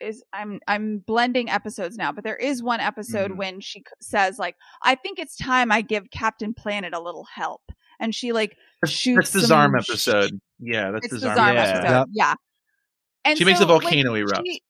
is 0.01 0.23
I'm 0.33 0.61
I'm 0.69 0.99
blending 0.99 1.49
episodes 1.51 1.97
now, 1.97 2.13
but 2.13 2.25
there 2.25 2.37
is 2.37 2.63
one 2.63 2.81
episode 2.81 3.33
Mhm. 3.33 3.37
when 3.37 3.61
she 3.61 3.85
says 4.01 4.39
like, 4.39 4.57
"I 4.83 4.97
think 4.97 5.19
it's 5.19 5.37
time 5.37 5.71
I 5.73 5.81
give 5.83 6.11
Captain 6.11 6.55
Planet 6.55 6.93
a 6.95 7.01
little 7.01 7.25
help," 7.25 7.63
and 8.03 8.15
she 8.15 8.33
like 8.33 8.55
That's, 8.83 8.93
shoots 8.93 9.31
that's 9.33 9.47
the 9.49 9.55
Zarm 9.55 9.69
some 9.69 9.75
episode. 9.77 10.41
Yeah, 10.59 10.91
that's 10.91 11.07
it's 11.07 11.15
the 11.15 11.21
the 11.21 11.27
Zarm, 11.29 11.37
Zarm 11.37 11.55
Yeah. 11.55 11.61
episode. 11.63 11.79
episode. 11.79 11.97
Yep. 11.99 12.07
Yeah. 12.13 12.35
And 13.25 13.39
She 13.39 13.45
makes 13.45 13.61
a 13.61 13.63
so, 13.63 13.69
like, 13.73 13.83
volcano 13.83 14.15
erupt. 14.15 14.43
she- 14.47 14.63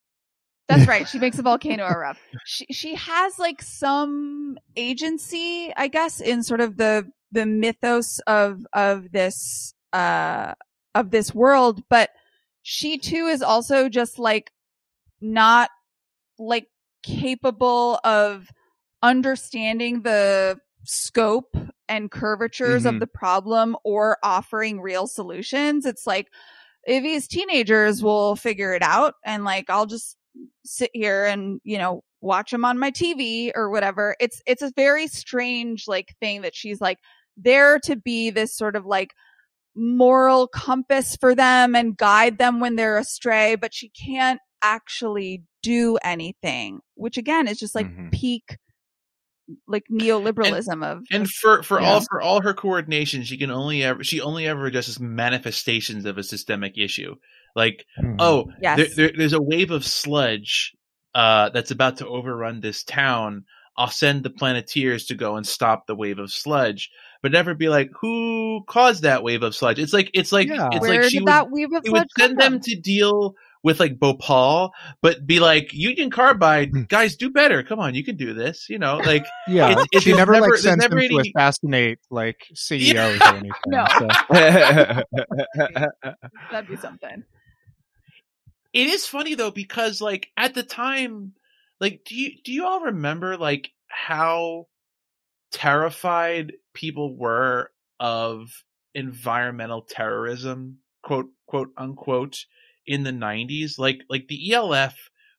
that's 0.69 0.87
right. 0.87 1.09
She 1.09 1.19
makes 1.19 1.39
a 1.39 1.43
volcano 1.51 1.87
erupt. 1.87 2.21
She 2.47 2.67
she 2.71 2.95
has 2.95 3.39
like 3.39 3.61
some 3.63 4.57
agency, 4.77 5.73
I 5.77 5.89
guess, 5.89 6.21
in 6.21 6.43
sort 6.45 6.61
of 6.61 6.77
the 6.77 7.11
the 7.33 7.45
mythos 7.47 8.21
of 8.27 8.65
of 8.73 9.11
this 9.11 9.75
uh 9.93 10.55
of 10.95 11.11
this 11.11 11.35
world, 11.35 11.83
but 11.91 12.11
she 12.63 12.97
too 12.99 13.27
is 13.27 13.43
also 13.43 13.89
just 13.89 14.19
like 14.19 14.53
not 15.21 15.71
like 16.39 16.69
capable 17.03 17.99
of 18.05 18.49
understanding 19.03 20.03
the 20.03 20.59
scope 20.85 21.57
and 21.97 22.11
curvatures 22.11 22.85
Mhm. 22.85 22.89
of 22.95 23.01
the 23.01 23.07
problem 23.07 23.77
or 23.85 24.19
offering 24.23 24.81
real 24.81 25.07
solutions. 25.07 25.85
It's 25.87 26.07
like 26.07 26.29
if 26.85 27.03
these 27.03 27.29
teenagers 27.29 28.03
will 28.03 28.35
figure 28.35 28.75
it 28.75 28.83
out 28.83 29.15
and 29.25 29.45
like 29.45 29.69
I'll 29.71 29.87
just 29.87 30.17
sit 30.65 30.91
here 30.95 31.25
and, 31.27 31.61
you 31.65 31.79
know, 31.79 32.03
watch 32.21 32.51
them 32.51 32.65
on 32.65 32.79
my 32.79 32.91
TV 32.91 33.53
or 33.55 33.69
whatever. 33.71 34.17
It's 34.19 34.41
it's 34.47 34.63
a 34.63 34.73
very 34.75 35.07
strange 35.07 35.87
like 35.87 36.15
thing 36.21 36.43
that 36.43 36.55
she's 36.57 36.81
like 36.81 36.99
there 37.37 37.79
to 37.81 37.97
be 37.97 38.31
this 38.31 38.57
sort 38.57 38.77
of 38.77 38.87
like 38.87 39.13
moral 39.75 40.47
compass 40.49 41.17
for 41.17 41.35
them 41.35 41.75
and 41.75 41.97
guide 41.97 42.39
them 42.39 42.61
when 42.61 42.77
they're 42.77 42.99
astray, 42.99 43.55
but 43.55 43.73
she 43.75 43.89
can't 43.91 44.41
actually 44.63 45.43
do 45.63 45.97
anything, 46.05 46.81
which 46.95 47.17
again 47.17 47.49
is 47.49 47.59
just 47.59 47.75
like 47.75 47.87
Mhm. 47.87 48.13
peak 48.13 48.59
like 49.67 49.85
neoliberalism 49.91 50.85
of 50.85 51.03
And 51.11 51.29
for 51.29 51.63
for 51.63 51.81
all 51.81 52.01
for 52.01 52.21
all 52.23 52.43
her 52.43 52.55
coordination, 52.55 53.23
she 53.25 53.37
can 53.37 53.51
only 53.51 53.83
ever 53.83 54.03
she 54.05 54.21
only 54.21 54.47
ever 54.47 54.67
addresses 54.67 55.01
manifestations 55.01 56.05
of 56.05 56.19
a 56.19 56.23
systemic 56.23 56.79
issue. 56.79 57.17
Like, 57.55 57.85
Mhm. 58.03 58.17
oh, 58.19 58.47
yes. 58.63 58.77
there, 58.77 58.89
there, 58.97 59.13
there's 59.17 59.33
a 59.35 59.43
wave 59.43 59.71
of 59.71 59.85
sludge 59.85 60.73
uh, 61.15 61.51
that's 61.51 61.71
about 61.71 61.99
to 61.99 62.07
overrun 62.07 62.61
this 62.61 62.83
town. 62.83 63.45
I'll 63.77 63.89
send 63.89 64.23
the 64.23 64.31
Planeteers 64.31 65.07
to 65.07 65.15
go 65.15 65.37
and 65.37 65.47
stop 65.47 65.87
the 65.87 65.95
wave 65.95 66.19
of 66.19 66.31
sludge, 66.33 66.91
but 67.23 67.33
never 67.33 67.55
be 67.55 67.69
like, 67.69 67.91
who 68.01 68.63
caused 68.67 69.03
that 69.03 69.23
wave 69.23 69.43
of 69.43 69.55
sludge? 69.55 69.79
It's 69.79 69.93
like 69.93 70.11
it's 70.15 70.33
like 70.33 70.49
Yeah. 70.49 70.69
it's 70.73 70.81
Where 70.81 71.01
like 71.03 71.11
she 71.11 71.19
did 71.19 71.25
would, 71.25 71.29
that 71.29 71.51
weave 71.51 71.73
of 71.73 71.83
she 71.85 71.91
would 71.91 72.09
send 72.19 72.39
them 72.39 72.61
to 72.61 72.81
deal 72.81 73.35
with 73.65 73.79
like 73.81 73.99
Bhopal, 74.01 74.73
but 75.03 75.25
be 75.27 75.39
like, 75.39 75.73
Union 75.73 76.11
Carbide, 76.11 76.71
Hmm. 76.71 76.83
guys, 76.89 77.17
do 77.17 77.31
better. 77.31 77.63
Come 77.63 77.79
on, 77.79 77.95
you 77.95 78.03
can 78.05 78.17
do 78.17 78.35
this. 78.35 78.69
You 78.69 78.79
know, 78.79 78.97
like 78.99 79.25
yeah, 79.49 79.71
it's- 79.71 79.87
it's- 79.93 80.03
she 80.03 80.13
never, 80.15 80.33
never- 80.33 80.43
like 80.43 80.51
there's 80.51 80.63
sends 80.63 80.83
never 80.83 80.97
them 80.97 81.09
to 81.09 81.19
any- 81.21 81.33
assassinate 81.37 81.99
like 82.11 82.47
CEOs 82.55 83.21
or 83.21 83.25
anything. 83.35 83.51
No. 83.69 83.87
so- 83.99 84.09
That'd 86.51 86.69
be 86.69 86.77
something. 86.77 87.25
it 88.73 88.87
is 88.89 89.07
funny 89.07 89.35
though 89.35 89.51
because 89.51 90.01
like 90.01 90.29
at 90.37 90.55
the 90.55 90.63
time 90.63 91.33
like 91.81 92.05
do 92.07 92.15
you 92.17 92.31
do 92.43 92.53
you 92.53 92.65
all 92.67 92.81
remember 92.81 93.37
like 93.37 93.71
how 93.89 94.67
terrified 95.51 96.55
people 96.73 97.15
were 97.15 97.71
of 98.01 98.65
environmental 98.95 99.83
terrorism 99.83 100.79
quote 101.03 101.29
quote 101.47 101.69
unquote 101.77 102.47
in 102.87 103.03
the 103.05 103.11
90s 103.13 103.79
like 103.79 104.01
like 104.09 104.27
the 104.29 104.53
ELF 104.53 104.95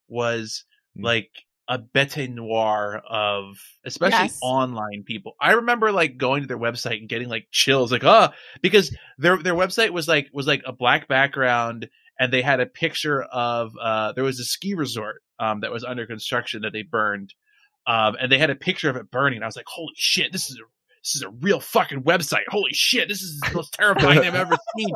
was 0.07 0.65
Mm. 0.97 1.05
like 1.05 1.31
a 1.67 1.79
bete 1.79 2.29
noir 2.29 3.01
of 3.09 3.55
especially 3.83 4.25
Yes. 4.25 4.39
online 4.43 5.03
people. 5.05 5.33
I 5.41 5.53
remember 5.53 5.91
like 5.91 6.17
going 6.17 6.43
to 6.43 6.47
their 6.47 6.59
website 6.59 6.99
and 6.99 7.09
getting 7.09 7.29
like 7.29 7.47
chills 7.51 7.91
like 7.91 8.03
oh 8.03 8.29
because 8.61 8.95
their 9.17 9.41
their 9.41 9.55
website 9.55 9.89
was 9.89 10.07
like 10.07 10.27
was 10.31 10.45
like 10.45 10.61
a 10.67 10.71
black 10.73 11.07
background 11.07 11.89
and 12.19 12.31
they 12.31 12.43
had 12.43 12.59
a 12.59 12.67
picture 12.67 13.23
of 13.23 13.71
uh 13.81 14.11
there 14.11 14.23
was 14.23 14.39
a 14.39 14.43
ski 14.45 14.75
resort 14.75 15.23
um 15.39 15.61
that 15.61 15.71
was 15.71 15.83
under 15.83 16.05
construction 16.05 16.61
that 16.61 16.73
they 16.73 16.83
burned 16.83 17.33
um 17.87 18.15
and 18.19 18.31
they 18.31 18.37
had 18.37 18.51
a 18.51 18.55
picture 18.55 18.89
of 18.91 18.95
it 18.95 19.09
burning 19.09 19.41
i 19.41 19.45
was 19.47 19.55
like 19.55 19.65
holy 19.67 19.93
shit 19.95 20.31
this 20.31 20.51
is 20.51 20.57
a 20.59 20.63
this 21.03 21.15
is 21.15 21.21
a 21.21 21.29
real 21.29 21.59
fucking 21.59 22.03
website. 22.03 22.43
Holy 22.47 22.73
shit 22.73 23.07
this 23.07 23.21
is 23.21 23.39
the 23.39 23.53
most 23.53 23.73
terrifying 23.79 24.19
thing 24.19 24.29
i've 24.29 24.35
ever 24.35 24.57
seen. 24.77 24.95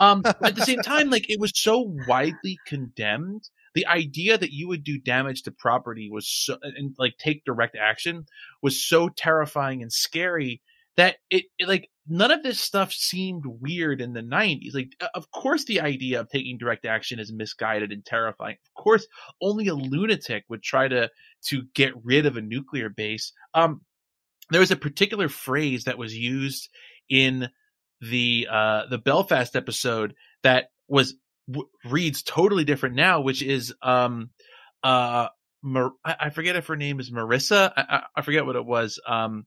Um 0.00 0.22
at 0.26 0.56
the 0.56 0.64
same 0.64 0.80
time 0.80 1.10
like 1.10 1.28
it 1.30 1.40
was 1.40 1.52
so 1.54 1.94
widely 2.08 2.58
condemned. 2.66 3.48
The 3.74 3.86
idea 3.86 4.36
that 4.36 4.52
you 4.52 4.68
would 4.68 4.84
do 4.84 4.98
damage 4.98 5.42
to 5.42 5.50
property 5.50 6.10
was 6.10 6.28
so 6.28 6.56
and, 6.62 6.94
like 6.98 7.16
take 7.18 7.44
direct 7.44 7.76
action 7.76 8.26
was 8.62 8.82
so 8.82 9.08
terrifying 9.08 9.82
and 9.82 9.92
scary 9.92 10.60
that 10.96 11.16
it, 11.30 11.44
it 11.58 11.68
like 11.68 11.88
none 12.06 12.30
of 12.30 12.42
this 12.42 12.60
stuff 12.60 12.92
seemed 12.92 13.44
weird 13.46 14.00
in 14.00 14.12
the 14.12 14.20
90s 14.20 14.74
like 14.74 14.90
of 15.14 15.30
course 15.30 15.64
the 15.64 15.80
idea 15.80 16.20
of 16.20 16.28
taking 16.28 16.58
direct 16.58 16.84
action 16.84 17.18
is 17.18 17.32
misguided 17.32 17.92
and 17.92 18.04
terrifying. 18.04 18.56
Of 18.76 18.82
course 18.82 19.06
only 19.40 19.68
a 19.68 19.74
lunatic 19.74 20.44
would 20.48 20.62
try 20.62 20.88
to 20.88 21.10
to 21.46 21.62
get 21.74 21.92
rid 22.04 22.26
of 22.26 22.36
a 22.36 22.42
nuclear 22.42 22.88
base. 22.88 23.32
Um 23.54 23.82
there 24.52 24.60
was 24.60 24.70
a 24.70 24.76
particular 24.76 25.28
phrase 25.28 25.84
that 25.84 25.98
was 25.98 26.16
used 26.16 26.68
in 27.08 27.48
the 28.00 28.48
uh 28.50 28.86
the 28.90 28.98
belfast 28.98 29.54
episode 29.54 30.14
that 30.42 30.66
was 30.88 31.14
w- 31.48 31.68
reads 31.84 32.22
totally 32.22 32.64
different 32.64 32.96
now 32.96 33.20
which 33.20 33.42
is 33.42 33.74
um 33.82 34.30
uh 34.82 35.28
Mar- 35.64 35.92
I, 36.04 36.30
forget 36.30 36.56
if 36.56 36.66
her 36.66 36.74
name 36.74 36.98
is 36.98 37.12
marissa. 37.12 37.72
I, 37.76 37.82
I, 37.88 38.02
I 38.16 38.22
forget 38.22 38.44
what 38.44 38.56
it 38.56 38.66
was. 38.66 39.00
Um 39.06 39.46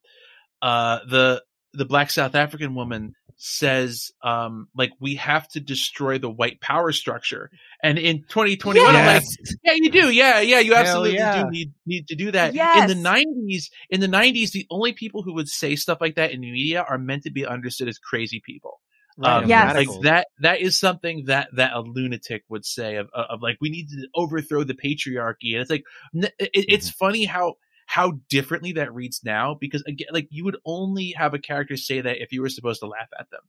uh 0.61 0.99
the 1.09 1.43
the 1.73 1.83
black 1.83 2.09
south 2.09 2.35
african 2.35 2.73
woman 2.73 3.15
says 3.37 4.11
um 4.23 4.67
like 4.75 4.91
we 4.99 5.15
have 5.15 5.47
to 5.49 5.59
destroy 5.59 6.17
the 6.17 6.29
white 6.29 6.61
power 6.61 6.91
structure. 6.91 7.49
And 7.83 7.97
in 7.97 8.23
2021 8.29 8.95
i'm 8.95 9.05
like 9.05 9.23
yeah 9.63 9.73
you 9.73 9.91
do. 9.91 10.09
Yeah 10.11 10.39
yeah 10.41 10.59
you 10.59 10.73
absolutely 10.73 11.15
yeah. 11.15 11.43
do 11.43 11.45
need 11.49 11.73
need 11.85 12.07
to 12.07 12.15
do 12.15 12.31
that. 12.31 12.55
In 12.73 12.85
the 12.87 12.95
90s 12.95 13.69
in 13.89 13.99
the 14.01 14.07
90s 14.07 14.51
the 14.51 14.65
only 14.69 14.93
people 14.93 15.21
who 15.23 15.33
would 15.33 15.47
say 15.49 15.75
stuff 15.75 15.99
like 16.01 16.15
that 16.15 16.31
in 16.31 16.41
the 16.41 16.51
media 16.51 16.83
are 16.87 16.97
meant 16.97 17.23
to 17.23 17.31
be 17.31 17.45
understood 17.45 17.87
as 17.87 17.97
crazy 17.97 18.41
people. 18.45 18.79
Right, 19.17 19.43
um, 19.43 19.47
Yes. 19.47 19.75
like 19.75 19.87
that 20.01 20.27
that 20.41 20.59
is 20.61 20.77
something 20.79 21.23
that 21.27 21.49
that 21.55 21.73
a 21.73 21.81
lunatic 21.81 22.43
would 22.49 22.65
say 22.65 22.97
of, 22.97 23.09
of 23.13 23.41
like 23.41 23.57
we 23.61 23.69
need 23.69 23.87
to 23.89 24.07
overthrow 24.15 24.63
the 24.63 24.73
patriarchy. 24.73 25.53
And 25.53 25.61
it's 25.61 25.69
like 25.69 25.83
it, 26.13 26.49
it's 26.53 26.89
Mm-hmm. 26.89 26.89
funny 26.89 27.25
how 27.25 27.55
how 27.85 28.13
differently 28.29 28.71
that 28.71 28.93
reads 28.93 29.21
now 29.23 29.55
because 29.59 29.83
again 29.83 30.07
like 30.11 30.27
you 30.29 30.43
would 30.43 30.57
only 30.65 31.11
have 31.11 31.33
a 31.33 31.39
character 31.39 31.77
say 31.77 32.01
that 32.01 32.21
if 32.21 32.31
you 32.31 32.41
were 32.41 32.49
supposed 32.49 32.79
to 32.79 32.87
laugh 32.87 33.09
at 33.19 33.29
them 33.31 33.41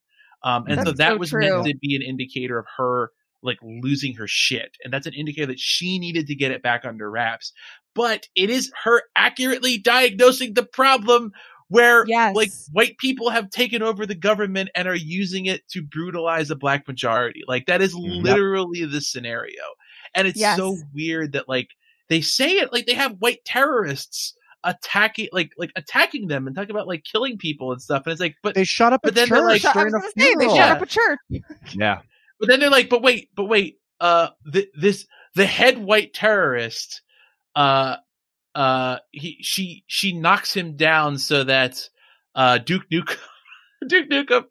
um 0.42 0.64
and 0.68 0.86
so 0.86 0.92
that 0.92 1.12
so 1.12 1.18
was 1.18 1.30
true. 1.30 1.40
meant 1.40 1.66
to 1.66 1.74
be 1.80 1.96
an 1.96 2.02
indicator 2.02 2.58
of 2.58 2.66
her 2.76 3.10
like 3.42 3.58
losing 3.62 4.14
her 4.14 4.26
shit 4.26 4.76
and 4.84 4.92
that's 4.92 5.06
an 5.06 5.14
indicator 5.14 5.46
that 5.46 5.60
she 5.60 5.98
needed 5.98 6.26
to 6.26 6.34
get 6.34 6.50
it 6.50 6.62
back 6.62 6.84
under 6.84 7.10
wraps 7.10 7.52
but 7.94 8.26
it 8.34 8.50
is 8.50 8.70
her 8.84 9.02
accurately 9.16 9.78
diagnosing 9.78 10.54
the 10.54 10.62
problem 10.64 11.32
where 11.68 12.06
Yes. 12.06 12.34
like 12.34 12.50
white 12.72 12.96
people 12.98 13.30
have 13.30 13.50
taken 13.50 13.82
over 13.82 14.06
the 14.06 14.14
government 14.14 14.70
and 14.74 14.86
are 14.86 14.94
using 14.94 15.46
it 15.46 15.66
to 15.70 15.82
brutalize 15.82 16.50
a 16.50 16.56
black 16.56 16.86
majority. 16.86 17.42
Like 17.48 17.66
that 17.66 17.82
is 17.82 17.94
literally 17.94 18.84
the 18.84 19.00
scenario. 19.00 19.62
And 20.14 20.28
it's 20.28 20.38
Yes. 20.38 20.56
so 20.56 20.76
weird 20.94 21.32
that 21.32 21.48
like 21.48 21.70
they 22.08 22.20
say 22.20 22.52
it 22.58 22.72
like 22.72 22.86
they 22.86 22.94
have 22.94 23.16
white 23.18 23.44
terrorists 23.44 24.34
attacking 24.64 25.28
like 25.32 25.52
like 25.58 25.70
attacking 25.76 26.26
them 26.28 26.46
and 26.46 26.56
talking 26.56 26.70
about 26.70 26.88
like 26.88 27.04
killing 27.04 27.38
people 27.38 27.72
and 27.72 27.80
stuff. 27.80 28.02
And 28.06 28.12
it's 28.12 28.20
like 28.20 28.34
but 28.42 28.54
they 28.54 28.64
shot 28.64 28.92
up 28.92 29.00
But 29.02 29.12
a 29.12 29.14
then 29.14 29.28
they're 29.28 29.38
church 29.38 29.64
like- 29.64 29.76
I 29.76 29.80
during 29.80 29.92
was 29.92 29.94
a 29.94 29.98
gonna 29.98 30.12
say 30.16 30.34
they 30.34 30.44
funeral. 30.46 30.56
shut 30.56 30.70
up 30.70 30.82
a 30.82 30.86
church. 30.86 31.18
yeah. 31.74 32.00
but 32.40 32.48
then 32.48 32.60
they're 32.60 32.70
like, 32.70 32.88
but 32.88 33.02
wait, 33.02 33.30
but 33.34 33.44
wait, 33.44 33.78
uh, 34.00 34.28
th- 34.52 34.68
this 34.78 35.06
the 35.34 35.46
head 35.46 35.78
white 35.78 36.14
terrorist, 36.14 37.02
uh, 37.54 37.96
uh, 38.54 38.98
he 39.12 39.38
she 39.42 39.84
she 39.86 40.12
knocks 40.18 40.54
him 40.54 40.76
down 40.76 41.18
so 41.18 41.44
that 41.44 41.88
uh 42.34 42.58
Duke 42.58 42.88
Nukem, 42.90 43.16
Duke 43.86 44.08
Nukem, 44.10 44.44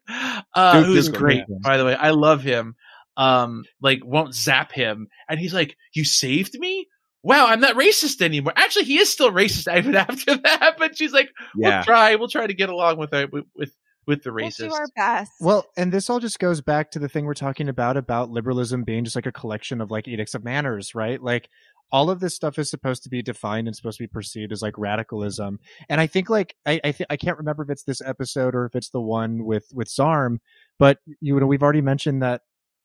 uh, 0.54 0.78
Duke 0.78 0.86
who's 0.86 1.10
Nukem, 1.10 1.14
great 1.14 1.44
yeah. 1.48 1.56
by 1.62 1.76
the 1.76 1.84
way, 1.84 1.94
I 1.94 2.10
love 2.10 2.42
him. 2.42 2.74
Um, 3.16 3.64
like 3.80 4.00
won't 4.04 4.34
zap 4.34 4.72
him, 4.72 5.08
and 5.28 5.40
he's 5.40 5.54
like, 5.54 5.76
"You 5.94 6.04
saved 6.04 6.54
me." 6.58 6.86
Wow, 7.22 7.46
I'm 7.46 7.60
not 7.60 7.76
racist 7.76 8.22
anymore. 8.22 8.52
Actually, 8.56 8.84
he 8.84 8.98
is 8.98 9.10
still 9.10 9.32
racist 9.32 9.74
even 9.76 9.94
after 9.96 10.36
that. 10.36 10.76
But 10.78 10.96
she's 10.96 11.12
like, 11.12 11.30
"We'll 11.54 11.82
try. 11.82 12.14
We'll 12.16 12.28
try 12.28 12.46
to 12.46 12.54
get 12.54 12.68
along 12.68 12.98
with 12.98 13.12
it 13.12 13.32
with 13.32 13.44
with, 13.54 13.72
with 14.06 14.22
the 14.22 14.32
We'll 14.32 14.46
racist." 14.46 14.68
do 14.68 14.72
our 14.72 14.86
best. 14.94 15.32
Well, 15.40 15.66
and 15.76 15.92
this 15.92 16.08
all 16.08 16.20
just 16.20 16.38
goes 16.38 16.60
back 16.60 16.92
to 16.92 16.98
the 16.98 17.08
thing 17.08 17.24
we're 17.24 17.34
talking 17.34 17.68
about 17.68 17.96
about 17.96 18.30
liberalism 18.30 18.84
being 18.84 19.04
just 19.04 19.16
like 19.16 19.26
a 19.26 19.32
collection 19.32 19.80
of 19.80 19.90
like 19.90 20.06
edicts 20.06 20.34
of 20.34 20.44
manners, 20.44 20.94
right? 20.94 21.20
Like 21.20 21.48
all 21.92 22.10
of 22.10 22.20
this 22.20 22.34
stuff 22.34 22.58
is 22.58 22.68
supposed 22.68 23.04
to 23.04 23.08
be 23.08 23.22
defined 23.22 23.68
and 23.68 23.76
supposed 23.76 23.98
to 23.98 24.04
be 24.04 24.08
perceived 24.08 24.52
as 24.52 24.62
like 24.62 24.76
radicalism. 24.76 25.60
And 25.88 26.00
I 26.00 26.06
think 26.06 26.28
like 26.28 26.56
I 26.66 26.80
I, 26.84 26.92
th- 26.92 27.06
I 27.10 27.16
can't 27.16 27.38
remember 27.38 27.62
if 27.62 27.70
it's 27.70 27.84
this 27.84 28.02
episode 28.02 28.54
or 28.54 28.66
if 28.66 28.74
it's 28.74 28.90
the 28.90 29.00
one 29.00 29.44
with 29.44 29.66
with 29.72 29.88
Zarm, 29.88 30.38
but 30.78 30.98
you 31.20 31.38
know 31.38 31.46
we've 31.46 31.62
already 31.62 31.80
mentioned 31.80 32.22
that 32.22 32.42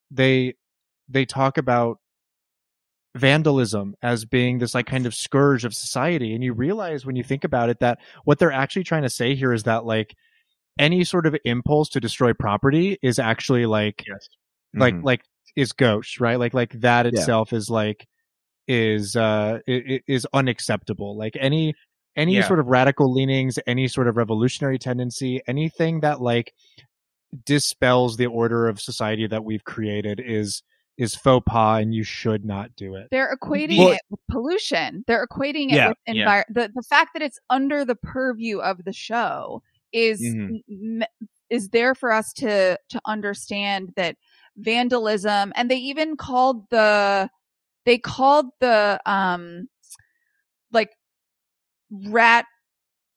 they 0.10 0.56
they 1.10 1.26
talk 1.26 1.58
about 1.58 1.98
vandalism 3.16 3.94
as 4.02 4.24
being 4.26 4.60
this 4.60 4.74
like 4.74 4.86
kind 4.86 5.06
of 5.06 5.14
scourge 5.14 5.66
of 5.66 5.74
society 5.74 6.34
and 6.34 6.44
you 6.44 6.54
realize 6.54 7.06
when 7.06 7.16
you 7.18 7.24
think 7.24 7.44
about 7.44 7.70
it 7.70 7.80
that 7.80 8.00
what 8.24 8.40
they're 8.40 8.52
actually 8.54 8.84
trying 8.86 9.02
to 9.04 9.10
say 9.10 9.36
here 9.36 9.52
is 9.52 9.64
that 9.64 9.86
like 9.86 10.16
any 10.80 11.04
sort 11.04 11.26
of 11.26 11.36
impulse 11.44 11.90
to 11.90 12.00
destroy 12.00 12.34
property 12.34 12.98
is 13.02 13.20
actually 13.20 13.66
like 13.66 14.06
Yes. 14.08 14.30
like 14.74 14.94
Mhm. 14.96 15.04
like 15.04 15.24
is 15.58 15.74
gauche 15.74 16.22
right 16.22 16.40
like 16.40 16.54
like 16.54 16.72
that 16.80 17.06
Yeah. 17.06 17.12
itself 17.12 17.52
is 17.52 17.70
like 17.70 18.08
is 18.68 19.18
uh 19.18 19.60
is 19.68 20.26
unacceptable 20.34 21.18
like 21.18 21.36
any 21.38 21.74
any 22.16 22.36
Yeah. 22.36 22.48
sort 22.48 22.60
of 22.60 22.68
radical 22.68 23.12
leanings 23.12 23.60
any 23.68 23.90
sort 23.90 24.08
of 24.08 24.16
revolutionary 24.16 24.80
tendency 24.80 25.42
anything 25.48 26.00
that 26.00 26.22
like 26.22 26.54
dispels 27.46 28.16
the 28.18 28.28
order 28.28 28.68
of 28.70 28.80
society 28.80 29.28
that 29.28 29.44
we've 29.44 29.64
created 29.66 30.22
is 30.24 30.64
is 31.02 31.16
faux 31.16 31.44
pas 31.48 31.82
and 31.82 31.94
you 31.94 32.04
should 32.04 32.46
not 32.46 32.76
do 32.76 32.96
it 32.96 33.08
They're 33.12 33.36
equating 33.36 33.78
Well- 33.80 33.92
it 33.94 34.02
with 34.10 34.20
pollution. 34.30 35.04
They're 35.08 35.26
equating 35.28 35.68
it 35.72 35.76
Yeah, 35.76 35.88
with 35.90 35.98
yeah. 36.08 36.44
the 36.50 36.70
the 36.76 36.84
fact 36.84 37.12
that 37.14 37.22
it's 37.22 37.40
under 37.50 37.84
the 37.86 37.96
purview 37.96 38.60
of 38.60 38.84
the 38.86 38.94
show 38.94 39.62
is 39.92 40.22
Mhm. 40.22 40.62
m- 41.02 41.08
is 41.50 41.70
there 41.70 41.96
for 41.96 42.12
us 42.12 42.32
to 42.34 42.78
to 42.90 43.02
understand 43.06 43.92
that 43.96 44.16
vandalism 44.58 45.52
and 45.56 45.70
they 45.72 45.78
even 45.78 46.16
called 46.18 46.70
the 46.70 47.30
they 47.86 47.98
called 47.98 48.48
the 48.60 49.00
um 49.06 49.68
like 50.72 50.92
rat 51.90 52.46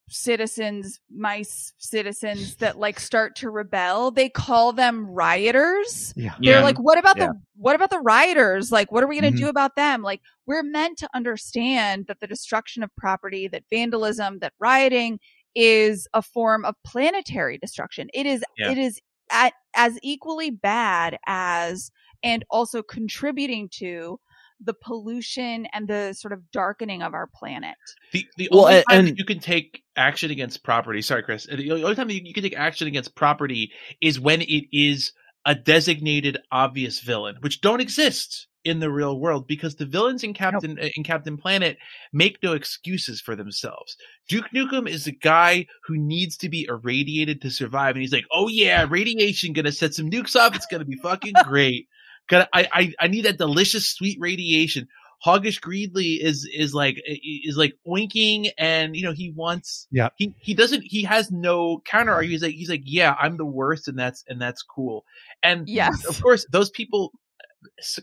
citizens 0.09 1.01
mice 1.11 1.73
citizens 1.79 2.57
that 2.57 2.79
like 2.79 3.01
start 3.01 3.35
to 3.35 3.49
rebel 3.49 4.11
they 4.11 4.29
call 4.29 4.73
them 4.73 5.07
rioters 5.07 6.13
yeah 6.15 6.35
Yeah. 6.41 6.53
they're 6.55 6.63
like 6.63 6.79
what 6.79 6.99
about 6.99 7.17
Yeah. 7.17 7.29
the 7.29 7.41
what 7.57 7.75
about 7.75 7.91
the 7.91 8.01
rioters 8.01 8.71
like 8.71 8.93
what 8.93 9.03
are 9.03 9.07
we 9.07 9.19
going 9.19 9.33
to 9.33 9.37
Mhm. 9.39 9.45
do 9.45 9.49
about 9.49 9.77
them 9.77 10.03
like 10.03 10.21
we're 10.47 10.63
meant 10.63 10.99
to 10.99 11.09
understand 11.15 12.07
that 12.07 12.21
the 12.21 12.27
destruction 12.27 12.83
of 12.83 12.95
property 12.97 13.49
that 13.49 13.65
vandalism 13.71 14.41
that 14.41 14.53
rioting 14.59 15.19
is 15.55 16.07
a 16.13 16.21
form 16.21 16.65
of 16.67 16.75
planetary 16.85 17.57
destruction 17.59 18.09
it 18.13 18.27
is 18.27 18.45
Yeah. 18.59 18.73
it 18.73 18.79
is 18.79 19.01
at, 19.31 19.55
as 19.75 19.99
equally 20.03 20.51
bad 20.51 21.19
as 21.27 21.91
and 22.23 22.45
also 22.51 22.83
contributing 22.83 23.69
to 23.71 24.21
the 24.61 24.75
pollution 24.75 25.67
and 25.73 25.89
the 25.89 26.13
sort 26.13 26.33
of 26.33 26.51
darkening 26.53 27.03
of 27.03 27.13
our 27.15 27.29
planet 27.35 27.77
The 28.13 28.27
the 28.37 28.49
Well, 28.51 28.67
only 28.67 28.79
a- 28.79 28.85
time 28.85 29.05
that 29.05 29.09
and- 29.11 29.19
you 29.19 29.25
can 29.25 29.39
take 29.41 29.83
action 29.97 30.31
against 30.31 30.63
property, 30.63 31.03
sorry, 31.03 31.23
Chris, 31.23 31.47
uh, 31.51 31.57
the 31.57 31.71
only 31.73 31.95
time 31.95 32.09
that 32.09 32.15
you, 32.15 32.23
you 32.25 32.35
can 32.35 32.43
take 32.43 32.57
action 32.57 32.87
against 32.89 33.15
property 33.15 33.73
is 34.01 34.19
when 34.21 34.41
it 34.43 34.65
is 34.73 35.13
a 35.47 35.55
designated 35.55 36.39
obvious 36.51 37.01
villain, 37.01 37.37
which 37.41 37.61
don't 37.61 37.81
exist 37.81 38.47
in 38.65 38.79
the 38.81 38.91
real 38.91 39.21
world 39.21 39.47
because 39.47 39.75
the 39.77 39.85
villains 39.85 40.25
in 40.25 40.33
Captain 40.33 40.79
uh, 40.81 40.89
in 40.97 41.05
Captain 41.05 41.37
Planet 41.37 41.77
make 42.15 42.39
no 42.43 42.55
excuses 42.55 43.21
for 43.21 43.37
themselves. 43.37 43.95
Duke 44.27 44.47
Nukem 44.55 44.89
is 44.89 45.07
a 45.07 45.13
guy 45.13 45.67
who 45.87 45.99
needs 45.99 46.39
to 46.39 46.49
be 46.49 46.65
irradiated 46.67 47.43
to 47.43 47.51
survive, 47.51 47.95
and 47.95 48.01
he's 48.01 48.13
like, 48.13 48.25
"Oh 48.33 48.49
yeah, 48.49 48.87
radiation 48.89 49.53
gonna 49.53 49.71
set 49.73 49.93
some 49.93 50.09
nukes 50.11 50.35
off. 50.35 50.57
It's 50.57 50.65
gonna 50.67 50.87
be 50.87 50.97
fucking 50.97 51.35
great. 51.45 51.89
Gotta, 52.29 52.49
I, 52.53 52.69
I, 52.73 52.95
I 53.01 53.07
need 53.09 53.25
that 53.27 53.39
delicious 53.39 53.89
sweet 53.89 54.19
radiation." 54.21 54.89
Hoggish 55.25 55.61
Greedley 55.61 56.23
is 56.23 56.47
is 56.53 56.75
like 56.75 57.03
is 57.07 57.57
like 57.57 57.75
oinking, 57.87 58.51
and 58.59 58.95
you 58.95 59.05
know 59.05 59.13
he 59.13 59.31
wants. 59.31 59.87
Yeah. 59.91 60.11
He 60.17 60.35
he 60.39 60.53
doesn't. 60.53 60.83
He 60.83 61.05
has 61.05 61.31
no 61.31 61.81
counter 61.85 62.13
argument. 62.13 62.33
He's 62.33 62.43
like 62.43 62.55
he's 62.55 62.69
like 62.71 62.83
yeah, 62.85 63.15
I'm 63.19 63.37
the 63.39 63.47
worst, 63.47 63.89
and 63.89 63.99
that's 63.99 64.25
and 64.29 64.41
that's 64.41 64.63
cool. 64.63 65.05
And 65.43 65.69
yes 65.69 66.05
of 66.05 66.21
course, 66.21 66.47
those 66.51 66.71
people, 66.71 67.13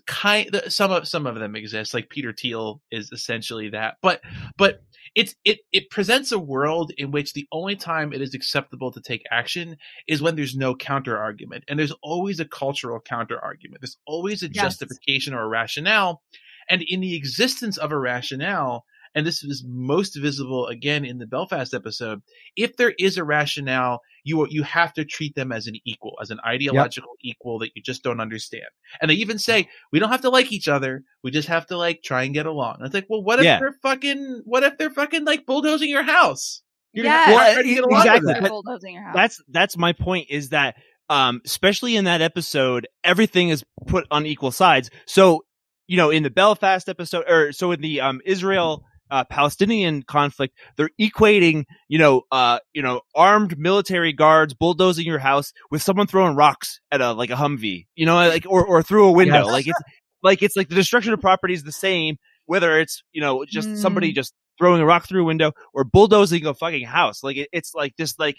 kind 0.08 0.64
some 0.70 0.92
of 0.92 1.08
some 1.08 1.28
of 1.28 1.36
them 1.36 1.56
exist. 1.56 1.94
Like 1.94 2.10
Peter 2.10 2.34
Thiel 2.34 2.82
is 2.92 3.12
essentially 3.12 3.70
that, 3.70 3.98
but 4.02 4.22
but 4.58 4.82
it's 5.16 5.36
it 5.45 5.59
it 5.72 5.89
presents 5.89 6.32
a 6.32 6.39
world 6.39 6.91
in 6.97 7.12
which 7.12 7.34
the 7.34 7.47
only 7.51 7.76
time 7.76 8.14
it 8.14 8.22
is 8.22 8.34
acceptable 8.34 8.91
to 8.91 9.01
take 9.01 9.24
action 9.32 9.78
is 10.07 10.22
when 10.22 10.36
there's 10.36 10.55
no 10.55 10.76
counter 10.76 11.18
argument, 11.18 11.64
and 11.68 11.78
there's 11.80 11.93
always 12.01 12.39
a 12.39 12.45
cultural 12.45 12.99
counter 12.99 13.39
argument. 13.39 13.82
There's 13.82 13.97
always 14.05 14.43
a 14.43 14.49
Yes. 14.49 14.78
justification 14.80 15.34
or 15.34 15.43
a 15.43 15.47
rationale, 15.47 16.22
and 16.70 16.82
in 16.84 17.01
the 17.01 17.16
existence 17.16 17.78
of 17.78 17.91
a 17.91 17.97
rationale. 17.99 18.86
And 19.14 19.26
this 19.26 19.43
is 19.43 19.64
most 19.68 20.16
visible 20.16 20.68
again 20.68 21.03
in 21.05 21.18
the 21.18 21.28
Belfast 21.28 21.74
episode. 21.74 22.22
If 22.55 22.78
there 22.78 22.93
is 22.97 23.18
a 23.18 23.24
rationale, 23.24 23.99
you 24.24 24.47
you 24.49 24.64
have 24.64 24.93
to 24.93 25.03
treat 25.05 25.36
them 25.36 25.51
as 25.51 25.68
an 25.68 25.76
equal, 25.86 26.18
as 26.22 26.32
an 26.32 26.39
ideological 26.45 27.12
equal 27.22 27.59
that 27.59 27.72
you 27.76 27.82
just 27.82 28.03
don't 28.03 28.20
understand. 28.22 28.66
And 29.01 29.09
they 29.12 29.16
even 29.16 29.38
say 29.38 29.68
we 29.91 29.99
don't 29.99 30.12
have 30.12 30.22
to 30.22 30.30
like 30.30 30.51
each 30.51 30.68
other. 30.68 31.03
We 31.24 31.32
just 31.32 31.47
have 31.49 31.68
to 31.68 31.78
like 31.78 32.01
try 32.03 32.24
and 32.24 32.34
get 32.34 32.45
along. 32.45 32.76
And 32.78 32.86
it's 32.86 32.93
like, 32.93 33.07
well, 33.09 33.24
what 33.24 33.39
if 33.39 33.45
Yeah. 33.45 33.59
they're 33.59 33.76
fucking? 33.82 34.41
What 34.45 34.64
if 34.64 34.78
they're 34.78 34.89
fucking 34.89 35.26
like 35.26 35.45
bulldozing 35.45 35.89
your 35.89 36.03
house? 36.03 36.62
You're 36.93 37.05
Yes. 37.05 37.26
gonna 37.28 37.36
Well, 37.36 37.45
have 37.45 37.47
to 37.47 37.53
try 37.53 37.62
to 37.64 37.68
get 37.76 37.89
exactly. 37.97 38.28
that. 38.28 38.34
They're 38.34 38.41
But 38.41 38.49
bulldozing 38.49 38.93
your 38.93 39.03
house. 39.03 39.16
that's 39.16 39.41
that's 39.49 39.78
my 39.78 39.93
point 39.93 40.28
is 40.30 40.49
that 40.49 40.76
um 41.09 41.41
especially 41.45 41.95
in 41.95 42.05
that 42.05 42.22
episode 42.22 42.88
everything 43.03 43.49
is 43.49 43.64
put 43.88 44.05
on 44.12 44.26
equal 44.26 44.51
sides 44.51 44.89
so 45.05 45.43
you 45.88 45.97
know 45.97 46.09
in 46.09 46.24
the 46.24 46.30
belfast 46.30 46.88
episode 46.88 47.26
or 47.28 47.51
so 47.51 47.72
in 47.72 47.82
the 47.82 47.99
um 47.99 48.22
israel 48.26 48.86
uh, 49.12 49.24
Palestinian 49.26 50.01
conflict, 50.03 50.57
they're 50.78 50.89
equating, 50.99 51.66
you 51.89 51.99
know, 51.99 52.24
uh, 52.32 52.59
you 52.74 52.82
know, 52.82 53.01
armed 53.14 53.57
military 53.59 54.14
guards 54.14 54.53
bulldozing 54.53 55.05
your 55.05 55.20
house 55.20 55.51
with 55.70 55.84
someone 55.84 56.07
throwing 56.07 56.36
rocks 56.36 56.80
at 56.91 57.01
a 57.01 57.12
like 57.12 57.30
a 57.30 57.36
Humvee, 57.36 57.86
you 57.95 58.05
know, 58.05 58.16
like 58.16 58.45
or 58.47 58.66
or 58.66 58.82
through 58.82 59.07
a 59.07 59.12
window. 59.12 59.43
Yes. 59.43 59.51
Like 59.51 59.68
it's 59.68 59.80
like 60.24 60.41
it's 60.41 60.55
like 60.55 60.70
the 60.70 60.76
destruction 60.76 61.14
of 61.14 61.22
property 61.22 61.53
is 61.53 61.64
the 61.64 61.72
same, 61.72 62.16
whether 62.45 62.80
it's 62.80 63.03
you 63.12 63.22
know 63.22 63.45
just 63.45 63.78
somebody 63.78 64.12
Mm. 64.12 64.16
just 64.16 64.34
throwing 64.57 64.82
a 64.82 64.86
rock 64.86 65.07
through 65.07 65.22
a 65.22 65.26
window 65.26 65.51
or 65.74 65.84
bulldozing 65.84 66.45
a 66.45 66.53
fucking 66.53 66.86
house. 66.86 67.24
Like 67.24 67.38
it, 67.38 67.49
it's 67.51 67.74
like 67.76 67.93
just 67.97 68.20
like 68.20 68.38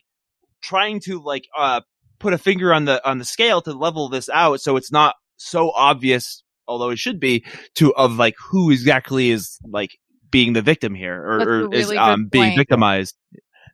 trying 0.63 1.01
to 1.01 1.21
like 1.23 1.45
uh 1.57 1.81
put 2.19 2.33
a 2.33 2.39
finger 2.39 2.73
on 2.73 2.85
the 2.85 3.07
on 3.09 3.19
the 3.19 3.25
scale 3.25 3.61
to 3.61 3.73
level 3.73 4.09
this 4.09 4.29
out 4.29 4.61
so 4.61 4.77
it's 4.77 4.93
not 4.93 5.17
so 5.37 5.73
obvious 5.75 6.45
although 6.69 6.91
it 6.91 6.99
should 7.01 7.19
be 7.19 7.45
to 7.75 7.93
of 7.97 8.13
like 8.17 8.37
who 8.39 8.71
exactly 8.71 9.31
is 9.31 9.59
like 9.69 9.91
being 10.33 10.53
the 10.53 10.63
victim 10.63 10.95
here 10.95 11.15
or, 11.15 11.41
or 11.43 11.75
is 11.75 11.87
really 11.87 11.97
good 11.97 12.09
um 12.09 12.27
being 12.27 12.53
victimized 12.57 13.15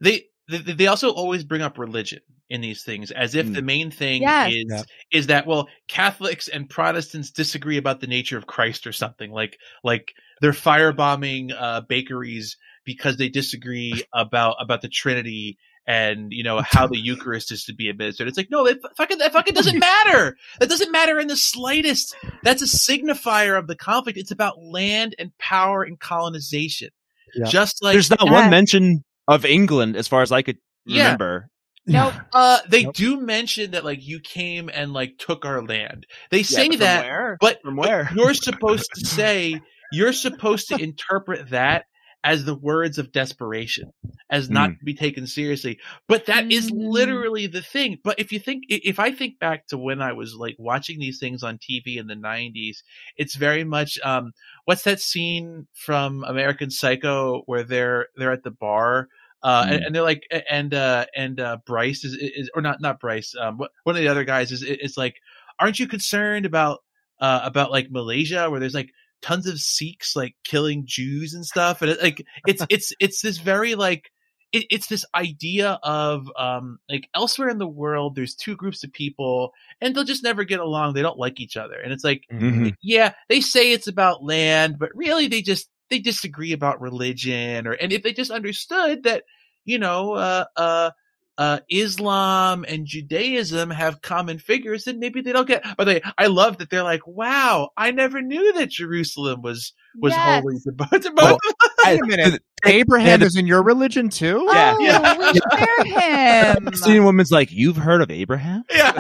They, 0.03 0.25
they 0.49 0.59
they 0.59 0.87
also 0.87 1.11
always 1.11 1.45
bring 1.45 1.63
up 1.63 1.79
religion 1.79 2.21
in 2.51 2.61
these 2.61 2.83
things 2.83 3.11
as 3.11 3.35
if 3.35 3.47
Mm. 3.47 3.55
the 3.55 3.63
main 3.63 3.91
thing 3.91 4.23
Yes. 4.23 4.49
is 4.49 4.65
Yeah. 4.69 4.83
is 5.13 5.27
that 5.29 5.47
well 5.47 5.69
Catholics 5.89 6.49
and 6.49 6.69
Protestants 6.69 7.31
disagree 7.31 7.77
about 7.79 8.01
the 8.01 8.07
nature 8.07 8.39
of 8.39 8.47
Christ 8.47 8.87
or 8.87 8.93
something 8.93 9.31
like 9.31 9.59
like 9.85 10.13
they're 10.41 10.53
firebombing 10.53 11.53
uh, 11.59 11.83
bakeries 11.89 12.57
because 12.85 13.17
they 13.17 13.29
disagree 13.29 14.05
about 14.15 14.57
about 14.61 14.83
the 14.83 14.89
Trinity 14.89 15.59
and 15.89 16.31
you 16.33 16.45
know 16.45 16.61
how 16.71 16.87
the 16.87 16.99
Eucharist 16.99 17.51
is 17.51 17.65
to 17.65 17.75
be 17.75 17.89
administered. 17.89 18.29
It's 18.29 18.37
like 18.37 18.51
no, 18.51 18.65
that 18.67 18.79
fucking 18.97 19.19
that 19.19 19.33
fucking 19.33 19.55
doesn't 19.55 19.79
matter. 19.79 20.37
That 20.61 20.69
doesn't 20.69 20.93
matter 20.93 21.19
in 21.19 21.27
the 21.27 21.37
slightest. 21.37 22.15
That's 22.45 22.63
a 22.63 22.67
signifier 22.67 23.59
of 23.59 23.67
the 23.67 23.75
conflict. 23.75 24.19
It's 24.19 24.31
about 24.31 24.63
land 24.63 25.17
and 25.19 25.37
power 25.39 25.83
and 25.83 25.99
colonization. 25.99 26.91
Yeah. 27.35 27.47
Just 27.47 27.83
like 27.83 27.95
there's 27.95 28.11
not 28.11 28.21
Yeah. 28.25 28.33
one 28.33 28.51
mention 28.51 29.05
of 29.27 29.45
england 29.45 29.95
as 29.97 30.09
far 30.09 30.23
as 30.23 30.33
i 30.33 30.41
could 30.41 30.57
Yeah. 30.87 31.05
remember 31.05 31.49
Nope. 31.87 32.15
Uh, 32.33 32.59
they 32.69 32.85
Nope. 32.85 32.95
do 32.95 33.21
mention 33.21 33.71
that 33.73 33.85
like 33.85 34.07
you 34.07 34.21
came 34.21 34.69
and 34.73 34.93
like 34.93 35.17
took 35.19 35.45
our 35.47 35.63
land. 35.63 36.07
They 36.31 36.43
say 36.43 36.65
Yeah, 36.65 36.69
but 36.69 36.73
from 36.73 36.81
that, 36.81 37.05
where? 37.05 37.37
but 37.41 37.63
from 37.63 37.77
but 37.77 37.87
where 37.89 38.11
you're 38.15 38.35
supposed 38.35 38.91
to 38.95 39.07
say 39.07 39.61
you're 39.93 40.13
supposed 40.13 40.69
to 40.69 40.83
interpret 40.83 41.51
that 41.51 41.85
as 42.25 42.45
the 42.45 42.55
words 42.55 42.99
of 42.99 43.13
desperation, 43.13 43.93
as 44.29 44.51
not 44.51 44.71
to 44.79 44.85
be 44.85 44.95
taken 44.95 45.27
seriously. 45.27 45.79
But 46.09 46.27
that 46.27 46.51
is 46.51 46.71
Mm. 46.71 46.91
literally 46.91 47.47
the 47.47 47.63
thing. 47.63 47.99
But 48.03 48.19
if 48.19 48.33
you 48.33 48.41
think, 48.41 48.65
if 48.69 48.99
I 48.99 49.13
think 49.13 49.39
back 49.39 49.67
to 49.69 49.79
when 49.79 50.03
I 50.03 50.13
was 50.13 50.35
like 50.35 50.57
watching 50.59 50.99
these 50.99 51.19
things 51.19 51.43
on 51.43 51.59
TV 51.59 51.97
in 51.97 52.07
the 52.09 52.17
'90s, 52.17 52.83
it's 53.17 53.37
very 53.37 53.65
much 53.65 53.99
um, 54.05 54.33
what's 54.65 54.83
that 54.83 55.01
scene 55.01 55.67
from 55.75 56.25
American 56.25 56.71
Psycho 56.71 57.43
where 57.47 57.63
they're 57.63 58.09
they're 58.17 58.33
at 58.33 58.43
the 58.43 58.51
bar 58.51 59.09
uh, 59.45 59.67
and, 59.69 59.81
Mm. 59.81 59.87
and 59.87 59.95
they're 59.95 60.03
like, 60.03 60.23
and 60.51 60.75
uh, 60.75 61.07
and 61.15 61.39
uh, 61.39 61.59
Bryce 61.65 62.05
is, 62.05 62.15
is 62.15 62.51
or 62.55 62.61
not 62.63 62.81
not 62.81 62.99
Bryce. 62.99 63.35
Um, 63.39 63.59
what- 63.59 63.71
one 63.85 63.95
of 63.95 64.03
the 64.03 64.09
other 64.09 64.25
guys 64.25 64.51
is 64.51 64.63
is 64.65 64.97
like, 64.97 65.15
aren't 65.61 65.79
you 65.79 65.87
concerned 65.87 66.45
about 66.47 66.81
uh, 67.21 67.41
about 67.45 67.71
like 67.71 67.91
Malaysia 67.91 68.51
where 68.51 68.59
there's 68.61 68.75
like 68.75 68.91
tons 69.23 69.47
of 69.47 69.59
Sikhs 69.59 70.15
like 70.17 70.35
killing 70.45 70.85
Jews 70.87 71.35
and 71.35 71.45
stuff, 71.45 71.83
and 71.83 71.91
it, 71.93 72.03
like 72.03 72.25
it's 72.47 72.65
it's 72.71 72.93
it's 73.01 73.23
this 73.23 73.39
very 73.39 73.75
like. 73.75 74.11
It, 74.51 74.65
it's 74.71 74.87
this 74.87 75.05
idea 75.15 75.79
of 75.83 76.27
um 76.39 76.79
like 76.89 77.11
elsewhere 77.15 77.51
in 77.51 77.59
the 77.59 77.69
world 77.69 78.15
there's 78.15 78.35
two 78.35 78.57
groups 78.57 78.83
of 78.83 78.91
people 78.91 79.53
and 79.83 79.95
they'll 79.95 80.05
just 80.05 80.23
never 80.25 80.43
get 80.43 80.59
along 80.59 80.95
they 80.95 81.03
don't 81.03 81.19
like 81.19 81.39
each 81.39 81.59
other 81.59 81.75
and 81.75 81.93
it's 81.93 82.03
like 82.03 82.23
Mhm. 82.33 82.75
yeah, 82.81 83.13
they 83.29 83.43
say 83.43 83.73
it's 83.73 83.89
about 83.89 84.25
land, 84.25 84.79
but 84.79 84.89
really 84.95 85.29
they 85.29 85.43
just 85.43 85.69
they 85.91 85.99
disagree 85.99 86.53
about 86.53 86.81
religion 86.81 87.67
or 87.67 87.73
and 87.73 87.93
if 87.93 88.03
they 88.03 88.15
just 88.15 88.31
understood 88.31 89.03
that, 89.03 89.25
you 89.67 89.79
know, 89.79 90.15
uh 90.15 90.47
uh 90.57 90.91
uh, 91.39 91.61
Islam 91.71 92.65
and 92.69 92.85
Judaism 92.85 93.71
have 93.71 94.03
common 94.03 94.39
figures, 94.39 94.85
then 94.85 94.99
maybe 94.99 95.21
they 95.23 95.33
don't 95.33 95.47
get. 95.49 95.65
But 95.77 95.85
they, 95.85 96.03
I 96.19 96.27
love 96.27 96.59
that 96.59 96.69
they're 96.69 96.83
like, 96.83 97.07
wow, 97.07 97.71
I 97.77 97.93
never 97.93 98.21
knew 98.21 98.53
that 98.55 98.69
Jerusalem 98.71 99.41
was 99.43 99.73
was 99.97 100.13
Yes. 100.13 100.43
holy 100.43 100.59
to 100.61 100.73
both. 100.73 101.03
To 101.03 101.11
both. 101.13 101.39
Wait 101.87 102.01
a 102.01 102.07
minute. 102.07 102.43
Abraham 102.67 103.23
is 103.23 103.37
in 103.37 103.47
your 103.47 103.63
religion 103.63 104.09
too? 104.09 104.45
Yeah. 104.53 104.75
Oh, 104.77 104.83
Yeah. 104.83 105.17
we 105.33 105.41
share 105.57 105.85
him. 106.55 106.65
Palestinian 106.65 107.05
woman's 107.05 107.31
like, 107.31 107.51
you've 107.53 107.77
heard 107.77 108.03
of 108.03 108.11
Abraham? 108.11 108.65
yeah. 108.71 108.93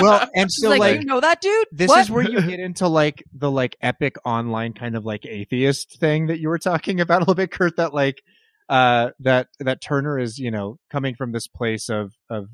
Well, 0.00 0.28
and 0.34 0.50
She's 0.50 0.62
so 0.62 0.70
like, 0.70 0.78
like, 0.80 1.00
you 1.00 1.06
know 1.06 1.20
that 1.20 1.40
dude? 1.40 1.66
this 1.72 1.88
What? 1.88 2.00
is 2.00 2.10
where 2.10 2.22
you 2.28 2.40
get 2.40 2.60
into 2.60 2.86
like 2.88 3.24
the 3.32 3.50
like 3.50 3.76
epic 3.82 4.16
online 4.24 4.72
kind 4.74 4.96
of 4.96 5.04
like 5.04 5.26
atheist 5.26 5.98
thing 5.98 6.28
that 6.28 6.38
you 6.40 6.48
were 6.48 6.58
talking 6.58 7.00
about 7.00 7.18
a 7.18 7.20
little 7.22 7.34
bit, 7.34 7.50
Kurt. 7.50 7.76
That 7.76 7.92
like 7.94 8.22
uh 8.68 9.10
that 9.20 9.48
that 9.60 9.80
Turner 9.82 10.18
is 10.18 10.38
you 10.38 10.50
know 10.50 10.78
coming 10.90 11.14
from 11.14 11.32
this 11.32 11.46
place 11.46 11.88
of 11.88 12.14
of 12.30 12.48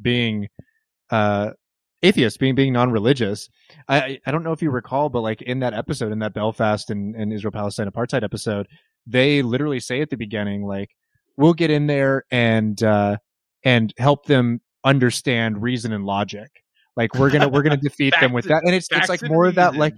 being 0.00 0.48
uh 1.10 1.50
atheist, 2.02 2.38
being 2.38 2.54
being 2.54 2.72
non-religious. 2.72 3.48
I 3.88 4.00
I- 4.00 4.20
I 4.26 4.30
don't 4.30 4.42
know 4.42 4.52
if 4.52 4.62
you 4.62 4.70
recall, 4.70 5.08
but 5.10 5.20
like 5.20 5.42
in 5.42 5.60
that 5.60 5.74
episode, 5.74 6.12
in 6.12 6.18
that 6.20 6.32
Belfast 6.34 6.90
and, 6.90 7.14
and 7.14 7.32
Israel 7.32 7.52
Palestine 7.52 7.88
apartheid 7.90 8.22
episode, 8.22 8.66
they 9.06 9.42
literally 9.42 9.80
say 9.80 10.00
at 10.00 10.10
the 10.10 10.16
beginning 10.16 10.64
like 10.64 10.90
we'll 11.36 11.54
get 11.54 11.70
in 11.70 11.86
there 11.86 12.24
and 12.30 12.82
uh 12.82 13.16
and 13.64 13.92
help 13.98 14.26
them 14.26 14.60
understand 14.84 15.60
reason 15.62 15.92
and 15.92 16.04
logic. 16.06 16.48
Like 16.96 17.14
we're 17.14 17.30
gonna 17.30 17.48
we're 17.48 17.62
gonna 17.62 17.76
defeat 17.82 18.14
them 18.20 18.32
with 18.32 18.44
to- 18.44 18.48
that, 18.50 18.62
and 18.64 18.74
it's 18.74 18.88
it's 18.90 19.08
like 19.10 19.22
more 19.22 19.46
of 19.46 19.54
that 19.56 19.74
like 19.76 19.94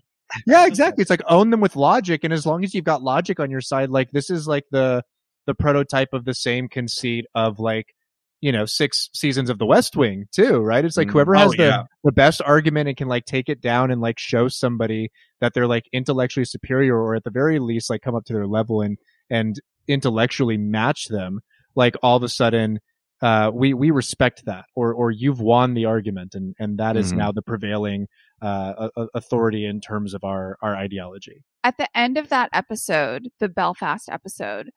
yeah 0.46 0.66
exactly 0.66 1.02
it's 1.02 1.10
like 1.10 1.22
own 1.28 1.50
them 1.50 1.60
with 1.60 1.76
logic 1.76 2.24
and 2.24 2.32
as 2.32 2.46
long 2.46 2.64
as 2.64 2.74
you've 2.74 2.84
got 2.84 3.02
logic 3.02 3.38
on 3.38 3.50
your 3.50 3.60
side 3.60 3.90
like 3.90 4.10
this 4.12 4.30
is 4.30 4.48
like 4.48 4.64
the 4.70 5.02
the 5.46 5.54
prototype 5.54 6.08
of 6.12 6.24
the 6.24 6.34
same 6.34 6.68
conceit 6.68 7.26
of 7.34 7.58
like 7.58 7.94
you 8.40 8.50
know 8.52 8.64
six 8.66 9.08
seasons 9.14 9.48
of 9.50 9.58
the 9.58 9.66
west 9.66 9.96
wing 9.96 10.26
too 10.32 10.58
right 10.60 10.84
it's 10.84 10.96
like 10.96 11.08
Mm. 11.08 11.12
whoever 11.12 11.36
Oh, 11.36 11.38
has 11.40 11.50
the 11.52 11.56
yeah. 11.64 11.82
the 12.04 12.12
best 12.12 12.40
argument 12.44 12.88
and 12.88 12.96
can 12.96 13.08
like 13.08 13.24
take 13.24 13.48
it 13.48 13.60
down 13.60 13.90
and 13.90 14.00
like 14.00 14.18
show 14.18 14.48
somebody 14.48 15.10
that 15.40 15.54
they're 15.54 15.66
like 15.68 15.84
intellectually 15.92 16.44
superior 16.44 16.96
or 16.96 17.14
at 17.14 17.24
the 17.24 17.30
very 17.30 17.58
least 17.60 17.88
like 17.90 18.02
come 18.02 18.14
up 18.16 18.24
to 18.26 18.32
their 18.32 18.46
level 18.48 18.80
and 18.80 18.98
and 19.30 19.60
intellectually 19.88 20.56
match 20.56 21.08
them 21.08 21.40
like 21.76 21.94
all 22.02 22.16
of 22.16 22.22
a 22.22 22.28
sudden 22.28 22.80
uh 23.20 23.50
we 23.54 23.74
we 23.74 23.90
respect 23.92 24.44
that 24.46 24.64
or 24.74 24.92
or 24.92 25.10
you've 25.12 25.40
won 25.40 25.74
the 25.74 25.84
argument 25.84 26.34
and 26.34 26.54
and 26.58 26.78
that 26.78 26.96
is 26.96 27.12
Mhm. 27.12 27.16
now 27.18 27.32
the 27.32 27.42
prevailing 27.42 28.06
uh 28.42 28.88
a- 28.96 29.00
a- 29.02 29.08
authority 29.14 29.64
in 29.64 29.80
terms 29.80 30.14
of 30.14 30.24
our 30.24 30.56
our 30.62 30.74
ideology 30.74 31.44
at 31.64 31.76
the 31.78 31.86
end 31.96 32.18
of 32.18 32.28
that 32.30 32.48
episode, 32.52 33.28
the 33.38 33.48
Belfast 33.48 34.08
episode, 34.08 34.70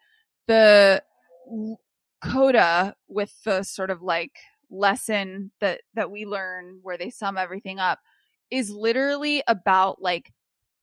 the 0.47 1.03
coda 2.23 2.95
with 3.07 3.31
the 3.43 3.63
sort 3.63 3.89
of 3.89 4.01
like 4.01 4.31
lesson 4.69 5.51
that 5.61 5.81
that 5.93 6.11
we 6.11 6.25
learn 6.25 6.79
where 6.81 6.97
they 6.97 7.09
sum 7.09 7.37
everything 7.37 7.79
up 7.79 7.99
is 8.51 8.69
literally 8.69 9.43
about 9.47 10.01
like 10.01 10.31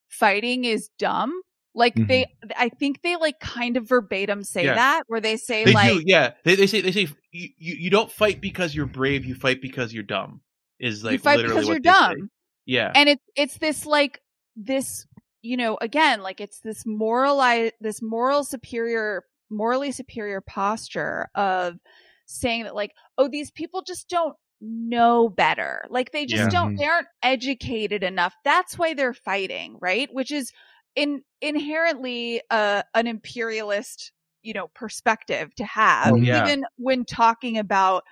fighting 0.09 0.65
is 0.65 0.89
dumb. 0.99 1.41
Like 1.75 1.95
they 1.95 2.25
mm-hmm. 2.25 2.51
I 2.57 2.69
think 2.69 3.01
they 3.03 3.17
like 3.17 3.41
kind 3.41 3.77
of 3.79 3.89
verbatim 3.89 4.45
say 4.45 4.67
Yeah. 4.67 4.75
that 4.75 5.03
where 5.07 5.21
they 5.21 5.39
say 5.39 5.65
They 5.65 5.73
like 5.73 5.93
do, 5.93 6.03
yeah. 6.05 6.33
They, 6.45 6.55
they 6.55 6.67
say 6.67 6.83
they 6.83 6.93
say 6.93 7.09
you, 7.31 7.49
you 7.57 7.75
you 7.75 7.91
don't 7.91 8.11
fight 8.11 8.41
because 8.41 8.75
you're 8.75 8.87
brave. 8.87 9.25
You 9.25 9.35
fight 9.35 9.63
because 9.63 9.93
you're 9.93 10.03
dumb. 10.03 10.43
Is 10.79 11.03
like 11.03 11.13
you 11.13 11.19
fight 11.19 11.39
literally 11.39 11.55
because 11.55 11.69
you're 11.69 11.81
they 11.81 11.91
say. 11.91 12.15
dumb. 12.15 12.31
Yeah, 12.67 12.93
and 12.95 13.09
it's 13.09 13.25
it's 13.37 13.59
this 13.59 13.87
like 13.87 14.21
this 14.55 15.07
you 15.41 15.57
know 15.57 15.79
again 15.81 16.21
like 16.21 16.41
it's 16.41 16.61
this 16.61 16.85
moral 16.85 17.39
this 17.81 18.03
moral 18.03 18.45
superior 18.45 19.25
morally 19.53 19.93
superior 19.93 20.41
posture 20.41 21.29
of 21.35 21.79
saying 22.27 22.65
that 22.65 22.75
like 22.75 22.93
oh 23.19 23.29
these 23.29 23.51
people 23.51 23.83
just 23.83 24.09
don't 24.09 24.35
know 24.61 25.29
better 25.29 25.85
like 25.91 26.13
they 26.13 26.25
just 26.25 26.45
Yeah. 26.45 26.49
don't 26.51 26.77
they 26.77 26.85
aren't 26.87 27.09
educated 27.23 28.03
enough 28.03 28.35
that's 28.45 28.79
why 28.79 28.95
they're 28.95 29.13
fighting 29.13 29.77
right 29.81 30.09
which 30.13 30.31
is 30.31 30.53
in 30.95 31.23
inherently 31.41 32.41
uh, 32.51 32.83
an 32.95 33.07
imperialist 33.07 34.13
you 34.43 34.53
know 34.55 34.69
perspective 34.69 35.55
to 35.57 35.65
have 35.65 36.13
Oh, 36.13 36.17
yeah. 36.17 36.45
even 36.47 36.65
when 36.77 37.05
talking 37.05 37.59
about 37.59 38.05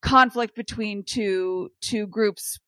conflict 0.00 0.54
between 0.54 1.02
two 1.02 1.70
two 1.80 2.06
groups 2.06 2.58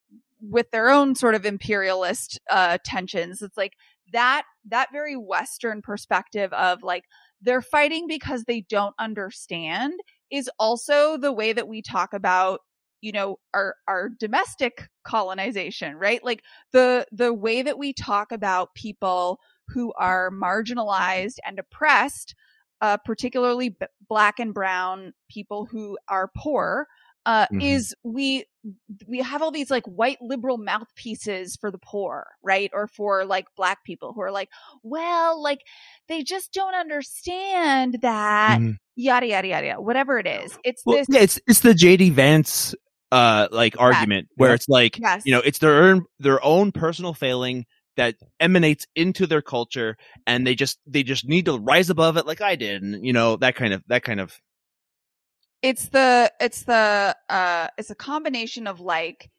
with 0.43 0.71
their 0.71 0.91
own 0.91 1.15
sort 1.15 1.35
of 1.35 1.47
imperialist 1.47 2.41
uh 2.51 2.77
tensions 2.85 3.41
it's 3.43 3.57
like 3.57 3.75
that 4.13 4.43
that 4.69 4.89
very 4.93 5.17
western 5.17 5.81
perspective 5.81 6.53
of 6.53 6.83
like 6.83 7.05
they're 7.43 7.63
fighting 7.63 8.07
because 8.07 8.45
they 8.45 8.63
don't 8.63 8.95
understand 8.99 9.95
is 10.31 10.51
also 10.59 11.17
the 11.17 11.33
way 11.33 11.53
that 11.53 11.69
we 11.69 11.83
talk 11.83 12.13
about 12.13 12.61
you 13.01 13.13
know 13.13 13.39
our 13.55 13.77
our 13.89 14.09
domestic 14.09 14.89
colonization 15.05 15.97
right? 15.97 16.23
Like 16.25 16.43
the 16.73 17.07
the 17.13 17.33
way 17.33 17.63
that 17.63 17.79
we 17.79 17.93
talk 17.93 18.33
about 18.33 18.75
people 18.75 19.41
who 19.69 19.93
are 19.99 20.31
marginalized 20.31 21.37
and 21.47 21.59
oppressed 21.59 22.35
uh 22.81 22.97
particularly 22.99 23.71
b- 23.71 23.87
black 24.09 24.39
and 24.39 24.53
brown 24.55 25.13
people 25.31 25.67
who 25.67 25.99
are 26.09 26.31
poor 26.37 26.87
uh 27.27 27.47
Mhm. 27.53 27.63
is 27.63 27.95
we 28.03 28.45
we 29.07 29.21
have 29.21 29.41
all 29.43 29.51
these 29.51 29.71
like 29.71 29.87
white 29.87 30.19
liberal 30.21 30.59
mouthpieces 30.59 31.57
for 31.57 31.71
the 31.71 31.79
poor, 31.79 32.27
right? 32.43 32.71
Or 32.75 32.87
for 32.89 33.25
like 33.25 33.47
black 33.57 33.85
people 33.85 34.13
who 34.13 34.21
are 34.21 34.31
like, 34.31 34.51
well, 34.83 35.43
like 35.43 35.61
they 36.09 36.23
just 36.23 36.53
don't 36.53 36.75
understand 36.75 37.99
that 38.03 38.61
Mhm. 38.61 38.77
yada 38.97 39.27
yada 39.27 39.49
yada, 39.49 39.67
yada 39.67 39.81
whatever 39.81 40.19
it 40.19 40.27
is. 40.27 40.59
It's 40.65 40.83
Well, 40.85 40.99
this 40.99 41.07
yeah, 41.11 41.21
it's 41.21 41.41
it's 41.47 41.61
the 41.61 41.73
JD 41.75 42.11
Vance 42.13 42.75
uh 43.13 43.49
like 43.51 43.75
argument 43.79 44.29
where 44.37 44.51
Yeah. 44.51 44.55
it's 44.55 44.69
like 44.69 44.99
yes. 44.99 45.23
you 45.25 45.33
know 45.33 45.41
it's 45.41 45.59
their 45.59 45.83
own 45.83 46.05
their 46.19 46.43
own 46.45 46.71
personal 46.73 47.13
failing 47.15 47.67
that 47.97 48.15
emanates 48.39 48.87
into 48.95 49.27
their 49.27 49.43
culture 49.43 49.97
and 50.27 50.47
they 50.47 50.55
just 50.55 50.79
they 50.87 51.03
just 51.03 51.27
need 51.27 51.45
to 51.47 51.59
rise 51.59 51.91
above 51.91 52.17
it 52.17 52.25
like 52.27 52.41
I 52.41 52.55
did 52.57 52.83
and 52.83 53.05
you 53.05 53.13
know 53.13 53.37
that 53.37 53.57
kind 53.57 53.75
of 53.75 53.83
that 53.89 54.05
kind 54.05 54.21
of 54.21 54.39
it's 55.63 55.89
the 55.91 56.33
it's 56.41 56.63
the 56.65 57.17
uh 57.29 57.69
it's 57.79 57.91
a 57.91 57.95
combination 57.95 58.67
of 58.67 58.81
like 58.81 59.31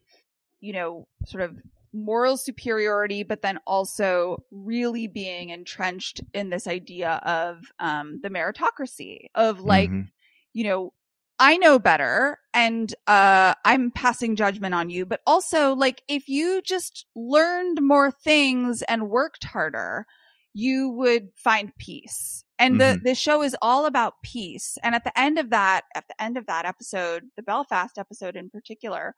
you 0.60 0.74
know 0.74 1.08
sort 1.26 1.44
of 1.44 1.58
moral 1.94 2.38
superiority 2.38 3.24
but 3.24 3.42
then 3.42 3.60
also 3.68 4.42
really 4.52 5.08
being 5.08 5.50
entrenched 5.50 6.22
in 6.34 6.50
this 6.50 6.68
idea 6.68 7.20
of 7.24 7.64
um 7.80 8.20
the 8.24 8.30
meritocracy 8.30 9.26
of 9.36 9.60
like 9.62 9.90
Mhm. 9.90 10.08
you 10.54 10.64
know 10.64 10.94
i 11.40 11.58
know 11.58 11.80
better 11.80 12.38
and 12.54 12.96
uh 13.08 13.54
i'm 13.66 13.92
passing 13.92 14.36
judgment 14.38 14.74
on 14.74 14.90
you 14.90 15.06
but 15.06 15.20
also 15.28 15.74
like 15.76 16.02
if 16.08 16.30
you 16.30 16.62
just 16.62 17.06
learned 17.16 17.82
more 17.82 18.12
things 18.12 18.82
and 18.84 19.10
worked 19.10 19.44
harder 19.44 20.06
you 20.54 20.90
would 20.90 21.30
find 21.36 21.76
peace 21.78 22.44
and 22.60 22.80
the 22.80 22.86
Mhm. 23.00 23.04
the 23.04 23.16
show 23.16 23.42
is 23.42 23.56
all 23.62 23.86
about 23.86 24.22
peace 24.24 24.78
and 24.84 24.94
at 24.96 25.04
the 25.04 25.18
end 25.20 25.40
of 25.40 25.50
that 25.52 25.86
at 25.96 26.08
the 26.08 26.22
end 26.22 26.38
of 26.38 26.46
that 26.48 26.66
episode 26.66 27.24
the 27.38 27.44
belfast 27.44 27.98
episode 27.98 28.36
in 28.36 28.50
particular 28.50 29.16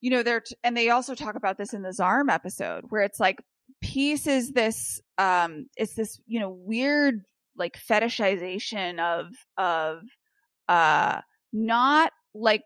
you 0.00 0.10
know 0.10 0.22
they're 0.22 0.40
t- 0.40 0.56
and 0.64 0.76
they 0.76 0.88
also 0.90 1.14
talk 1.14 1.34
about 1.34 1.58
this 1.58 1.72
in 1.74 1.82
the 1.82 1.90
zarm 1.90 2.32
episode 2.32 2.84
where 2.88 3.02
it's 3.02 3.20
like 3.20 3.38
peace 3.82 4.26
is 4.26 4.52
this 4.52 5.00
um 5.18 5.66
it's 5.76 5.94
this 5.94 6.20
you 6.26 6.40
know 6.40 6.50
weird 6.50 7.22
like 7.56 7.78
fetishization 7.78 8.98
of 9.00 9.26
of 9.58 10.02
uh 10.68 11.20
not 11.52 12.12
like 12.34 12.64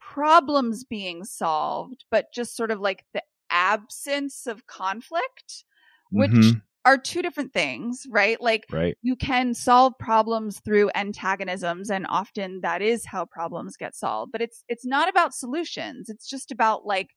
problems 0.00 0.84
being 0.84 1.24
solved 1.24 2.04
but 2.10 2.26
just 2.34 2.56
sort 2.56 2.70
of 2.70 2.80
like 2.80 3.04
the 3.14 3.22
absence 3.50 4.46
of 4.46 4.66
conflict 4.66 5.64
which 6.10 6.30
Mhm. 6.30 6.62
Are 6.84 6.98
two 6.98 7.22
different 7.22 7.52
things 7.52 8.06
right 8.10 8.40
like 8.40 8.66
right 8.70 8.96
you 9.02 9.16
can 9.16 9.54
solve 9.54 9.92
problems 9.98 10.60
through 10.64 10.90
antagonisms 10.94 11.90
and 11.90 12.06
often 12.08 12.60
that 12.62 12.82
is 12.82 13.06
how 13.06 13.24
problems 13.24 13.76
get 13.76 13.94
solved 13.94 14.32
but 14.32 14.40
it's 14.40 14.64
it's 14.68 14.84
not 14.84 15.08
about 15.08 15.34
solutions 15.34 16.08
it's 16.08 16.28
just 16.28 16.50
about 16.50 16.84
like 16.84 17.10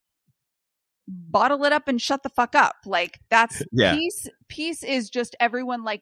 bottle 1.07 1.63
it 1.65 1.71
up 1.73 1.87
and 1.87 2.01
shut 2.01 2.23
the 2.23 2.29
fuck 2.29 2.55
up 2.55 2.75
like 2.85 3.19
that's 3.29 3.61
Yeah. 3.71 3.95
peace 3.95 4.27
peace 4.47 4.83
is 4.83 5.09
just 5.09 5.35
everyone 5.39 5.83
like 5.83 6.01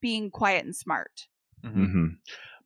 being 0.00 0.30
quiet 0.30 0.64
and 0.64 0.76
smart 0.76 1.28
Mhm. 1.64 1.86
Mhm. 1.86 2.16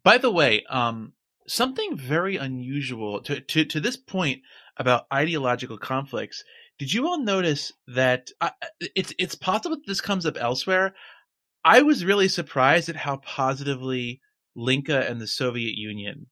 By 0.02 0.18
the 0.18 0.30
way, 0.30 0.64
um, 0.64 1.12
something 1.46 1.96
very 1.96 2.36
unusual 2.36 3.20
to, 3.22 3.40
to 3.40 3.64
to 3.64 3.80
this 3.80 3.96
point 3.96 4.42
about 4.76 5.06
ideological 5.12 5.78
conflicts. 5.78 6.42
Did 6.78 6.92
you 6.92 7.06
all 7.08 7.18
notice 7.18 7.72
that 7.88 8.30
uh, 8.40 8.50
it's 8.94 9.12
it's 9.18 9.34
possible 9.34 9.76
that 9.76 9.86
this 9.86 10.00
comes 10.00 10.26
up 10.26 10.36
elsewhere? 10.38 10.94
I 11.64 11.82
was 11.82 12.04
really 12.04 12.28
surprised 12.28 12.88
at 12.88 12.96
how 12.96 13.16
positively 13.18 14.20
Linka 14.54 15.08
and 15.08 15.20
the 15.20 15.26
Soviet 15.26 15.74
Union 15.76 16.26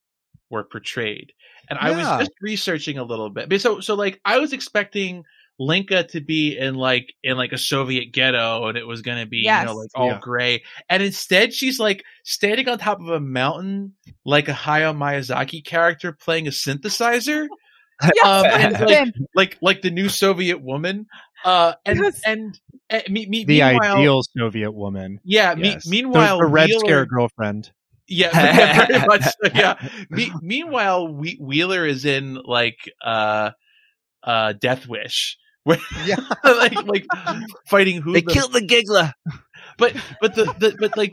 were 0.50 0.64
portrayed, 0.64 1.32
and 1.68 1.78
I 1.78 1.90
was 1.90 2.06
just 2.18 2.32
researching 2.40 2.98
a 2.98 3.04
little 3.04 3.30
bit. 3.30 3.60
So 3.60 3.80
so 3.80 3.94
like 3.94 4.20
I 4.24 4.38
was 4.38 4.52
expecting 4.52 5.24
Linka 5.58 6.04
to 6.04 6.20
be 6.20 6.56
in 6.56 6.74
like 6.74 7.14
in 7.22 7.36
like 7.36 7.52
a 7.52 7.58
Soviet 7.58 8.12
ghetto 8.12 8.68
and 8.68 8.76
it 8.76 8.86
was 8.86 9.02
gonna 9.02 9.26
be, 9.26 9.38
you 9.38 9.66
know, 9.66 9.74
like 9.74 9.88
all 9.94 10.08
Yeah. 10.10 10.18
gray. 10.20 10.62
And 10.88 11.02
instead 11.02 11.54
she's 11.54 11.80
like 11.80 12.04
standing 12.24 12.68
on 12.68 12.78
top 12.78 13.00
of 13.00 13.08
a 13.08 13.20
mountain 13.20 13.94
like 14.24 14.48
a 14.48 14.52
Hayao 14.52 14.94
Miyazaki 14.96 15.64
character 15.64 16.12
playing 16.12 16.46
a 16.46 16.50
synthesizer. 16.50 17.46
Yes, 18.02 18.24
Um, 18.24 18.44
and 18.46 18.80
like, 18.80 19.14
like 19.34 19.58
like 19.62 19.82
the 19.82 19.90
new 19.90 20.08
Soviet 20.08 20.60
woman. 20.60 21.06
Uh 21.44 21.74
and 21.84 21.98
Yes. 22.00 22.20
and, 22.26 22.58
uh, 22.90 23.00
me, 23.08 23.26
me, 23.26 23.44
The 23.44 23.62
ideal 23.62 24.22
Soviet 24.36 24.72
woman. 24.72 25.20
Yeah, 25.24 25.54
me, 25.54 25.70
Yes. 25.70 25.84
The- 25.84 25.90
meanwhile 25.90 26.38
the 26.38 26.46
Red 26.46 26.68
Wheeler- 26.68 26.80
Scare 26.80 27.06
girlfriend. 27.06 27.70
yeah, 28.08 28.30
yeah, 28.34 28.86
very 28.86 29.06
much. 29.06 29.22
So, 29.24 29.50
yeah. 29.54 29.88
Me- 30.10 30.32
meanwhile, 30.42 31.08
we- 31.08 31.38
Wheeler 31.40 31.86
is 31.86 32.04
in 32.04 32.34
like 32.44 32.78
uh, 33.04 33.50
uh, 34.22 34.52
Death 34.54 34.86
Wish, 34.86 35.38
where 35.64 35.78
Yeah. 36.04 36.16
like 36.44 36.74
like 36.84 37.06
fighting 37.68 38.02
who 38.02 38.12
They 38.12 38.20
the- 38.22 38.32
killed 38.32 38.52
the 38.52 38.60
Gigla. 38.60 39.12
but 39.78 39.94
but 40.20 40.34
the, 40.34 40.44
the 40.58 40.76
but 40.78 40.96
like 40.96 41.12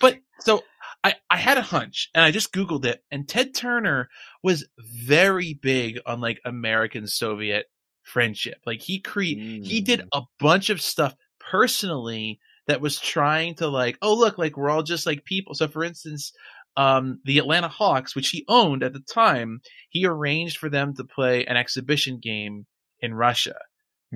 but 0.00 0.18
so 0.40 0.62
I 1.04 1.14
I 1.30 1.36
had 1.36 1.58
a 1.58 1.62
hunch 1.62 2.08
and 2.14 2.24
I 2.24 2.30
just 2.32 2.52
googled 2.52 2.84
it 2.86 3.02
and 3.10 3.28
Ted 3.28 3.54
Turner 3.54 4.08
was 4.42 4.66
very 4.78 5.54
big 5.54 6.00
on 6.06 6.20
like 6.20 6.40
American 6.44 7.06
Soviet 7.06 7.66
friendship. 8.02 8.58
Like 8.66 8.80
he 8.80 9.00
cre 9.00 9.22
he 9.22 9.80
did 9.82 10.00
Mm. 10.00 10.08
a 10.14 10.22
bunch 10.40 10.70
of 10.70 10.80
stuff 10.80 11.14
personally 11.38 12.40
that 12.66 12.80
was 12.80 12.98
trying 12.98 13.54
to 13.56 13.68
like 13.68 13.98
oh 14.02 14.14
look 14.14 14.38
like 14.38 14.56
we're 14.56 14.70
all 14.70 14.82
just 14.82 15.06
like 15.06 15.24
people. 15.24 15.54
So 15.54 15.68
for 15.68 15.84
instance 15.84 16.32
um 16.76 17.20
the 17.24 17.38
Atlanta 17.38 17.68
Hawks 17.68 18.16
which 18.16 18.30
he 18.30 18.44
owned 18.48 18.82
at 18.82 18.92
the 18.92 19.00
time 19.00 19.60
he 19.90 20.06
arranged 20.06 20.56
for 20.58 20.68
them 20.68 20.94
to 20.96 21.04
play 21.04 21.44
an 21.44 21.56
exhibition 21.56 22.18
game 22.20 22.66
in 23.00 23.14
Russia 23.14 23.54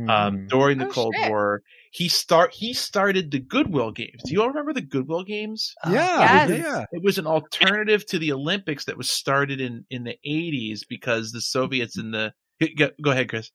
um, 0.08 0.38
Mm. 0.38 0.48
during 0.48 0.78
the 0.78 0.86
Oh, 0.86 0.90
Cold 0.90 1.14
shit. 1.18 1.28
War. 1.30 1.62
He 1.90 2.08
start 2.08 2.52
he 2.52 2.74
started 2.74 3.30
the 3.30 3.38
Goodwill 3.40 3.90
Games. 3.92 4.22
Do 4.24 4.32
you 4.32 4.42
all 4.42 4.48
remember 4.48 4.72
the 4.74 4.82
Goodwill 4.82 5.24
Games? 5.24 5.72
yeah, 5.86 6.46
Yes. 6.46 6.62
yeah. 6.64 6.84
It 6.92 7.02
was 7.02 7.16
an 7.18 7.26
alternative 7.26 8.04
to 8.06 8.18
the 8.18 8.32
Olympics 8.32 8.84
that 8.84 8.96
was 8.98 9.10
started 9.10 9.60
in 9.60 9.84
in 9.90 10.04
the 10.04 10.16
80s 10.26 10.80
because 10.88 11.32
the 11.32 11.40
Soviets 11.40 11.96
in 11.98 12.10
the 12.10 12.32
go, 12.76 12.90
go 13.02 13.10
ahead, 13.10 13.28
Chris. 13.30 13.50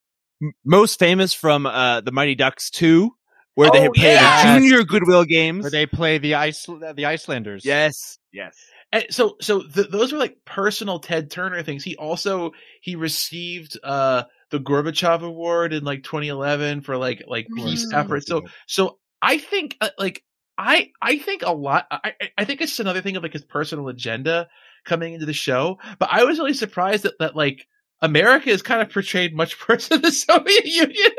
Most 0.66 1.00
famous 1.00 1.34
from 1.34 1.66
uh, 1.66 2.02
the 2.02 2.12
Mighty 2.12 2.36
Ducks 2.36 2.70
2, 2.72 3.12
where 3.56 3.70
they 3.72 3.80
Oh, 3.80 3.82
had 3.84 3.92
played 3.94 4.04
yes! 4.04 4.44
the 4.44 4.60
Junior 4.60 4.84
Goodwill 4.84 5.24
Games. 5.26 5.62
Where 5.64 5.72
they 5.72 5.86
play 5.86 6.18
the 6.18 6.34
ice 6.36 6.66
the 6.66 7.06
Icelanders. 7.06 7.64
yes, 7.64 8.18
yes. 8.34 8.58
And 8.92 9.06
so 9.10 9.38
so 9.42 9.62
th- 9.62 9.90
those 9.90 10.12
were 10.12 10.20
like 10.20 10.38
personal 10.46 11.00
Ted 11.00 11.30
Turner 11.32 11.62
things. 11.64 11.84
He 11.84 11.96
also 11.98 12.52
he 12.82 12.96
received 12.96 13.78
uh 13.84 14.24
the 14.54 14.60
Gorbachev 14.60 15.24
Award 15.24 15.74
in 15.74 15.84
like 15.84 16.04
2011 16.04 16.82
for 16.82 16.96
like 16.96 17.24
like 17.28 17.48
peace 17.56 17.86
Mm. 17.92 17.98
efforts. 18.00 18.28
So 18.28 18.44
so 18.68 19.00
I 19.22 19.40
think 19.40 19.76
uh, 19.82 19.90
like 19.98 20.24
I 20.58 20.92
I 21.02 21.18
think 21.18 21.42
a 21.42 21.52
lot. 21.52 21.88
I 21.92 22.14
I- 22.22 22.30
I 22.38 22.46
think 22.46 22.62
it's 22.62 22.80
another 22.80 23.02
thing 23.02 23.18
of 23.18 23.24
like 23.24 23.34
his 23.34 23.44
personal 23.44 23.88
agenda 23.90 24.48
coming 24.86 25.14
into 25.16 25.26
the 25.26 25.34
show. 25.34 25.80
But 25.98 26.10
I 26.12 26.24
was 26.24 26.38
really 26.38 26.54
surprised 26.54 27.04
that 27.04 27.18
that 27.20 27.36
like 27.36 27.68
America 28.02 28.50
is 28.50 28.62
kind 28.62 28.82
of 28.82 28.90
portrayed 28.92 29.34
much 29.36 29.58
worse 29.68 29.88
than 29.88 30.02
the 30.02 30.12
Soviet 30.12 30.66
Union. 30.66 31.12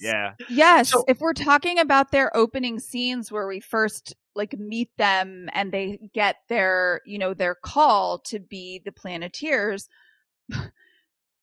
Yeah. 0.00 0.32
Yes, 0.50 0.90
So- 0.90 1.04
if 1.08 1.20
we're 1.20 1.32
talking 1.32 1.78
about 1.78 2.10
their 2.10 2.36
opening 2.36 2.78
scenes 2.80 3.32
where 3.32 3.46
we 3.48 3.60
first 3.60 4.14
like 4.34 4.58
meet 4.58 4.90
them 4.98 5.48
and 5.54 5.72
they 5.72 5.98
get 6.12 6.36
their, 6.48 7.00
you 7.06 7.18
know, 7.18 7.32
their 7.34 7.54
call 7.54 8.18
to 8.26 8.38
be 8.40 8.80
the 8.84 8.90
Planeteers, 8.92 9.88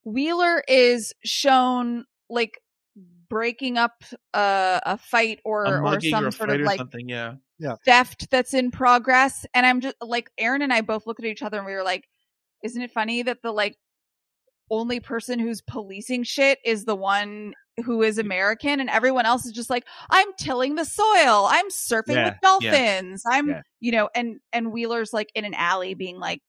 Wheeler 0.03 0.63
is 0.67 1.13
shown 1.23 2.05
like 2.29 2.59
breaking 3.29 3.77
up 3.77 4.03
a, 4.33 4.81
a 4.85 4.97
fight 4.97 5.39
or 5.45 5.65
a 5.65 5.81
or 5.81 6.01
some 6.01 6.25
or 6.25 6.27
a 6.29 6.31
sort 6.31 6.49
of 6.49 6.61
like 6.61 6.77
something. 6.79 7.07
Yeah. 7.07 7.35
Yeah. 7.59 7.75
theft 7.85 8.31
that's 8.31 8.53
in 8.53 8.71
progress 8.71 9.45
and 9.53 9.65
i'm 9.65 9.81
just 9.81 9.97
like 10.01 10.29
aaron 10.37 10.61
and 10.61 10.71
i 10.71 10.79
both 10.79 11.05
looked 11.05 11.19
at 11.21 11.29
each 11.29 11.43
other 11.43 11.57
and 11.57 11.65
we 11.65 11.73
were 11.73 11.83
like 11.83 12.05
isn't 12.63 12.81
it 12.81 12.89
funny 12.89 13.21
that 13.21 13.41
the 13.43 13.51
like 13.51 13.75
only 14.71 15.01
person 15.01 15.39
who's 15.39 15.61
policing 15.61 16.23
shit 16.23 16.59
is 16.63 16.85
the 16.85 16.95
one 16.95 17.53
who 17.83 18.01
is 18.01 18.17
american 18.17 18.79
and 18.79 18.89
everyone 18.89 19.25
else 19.25 19.45
is 19.45 19.51
just 19.51 19.69
like 19.69 19.85
i'm 20.09 20.27
tilling 20.39 20.75
the 20.75 20.85
soil 20.85 21.47
i'm 21.49 21.67
surfing 21.69 22.15
Yeah, 22.15 22.29
with 22.29 22.35
dolphins 22.41 23.23
i'm 23.29 23.49
yeah. 23.49 23.61
you 23.81 23.91
know 23.91 24.09
and 24.15 24.37
and 24.53 24.71
wheeler's 24.71 25.11
like 25.11 25.29
in 25.35 25.43
an 25.43 25.53
alley 25.53 25.95
being 25.95 26.17
like 26.17 26.39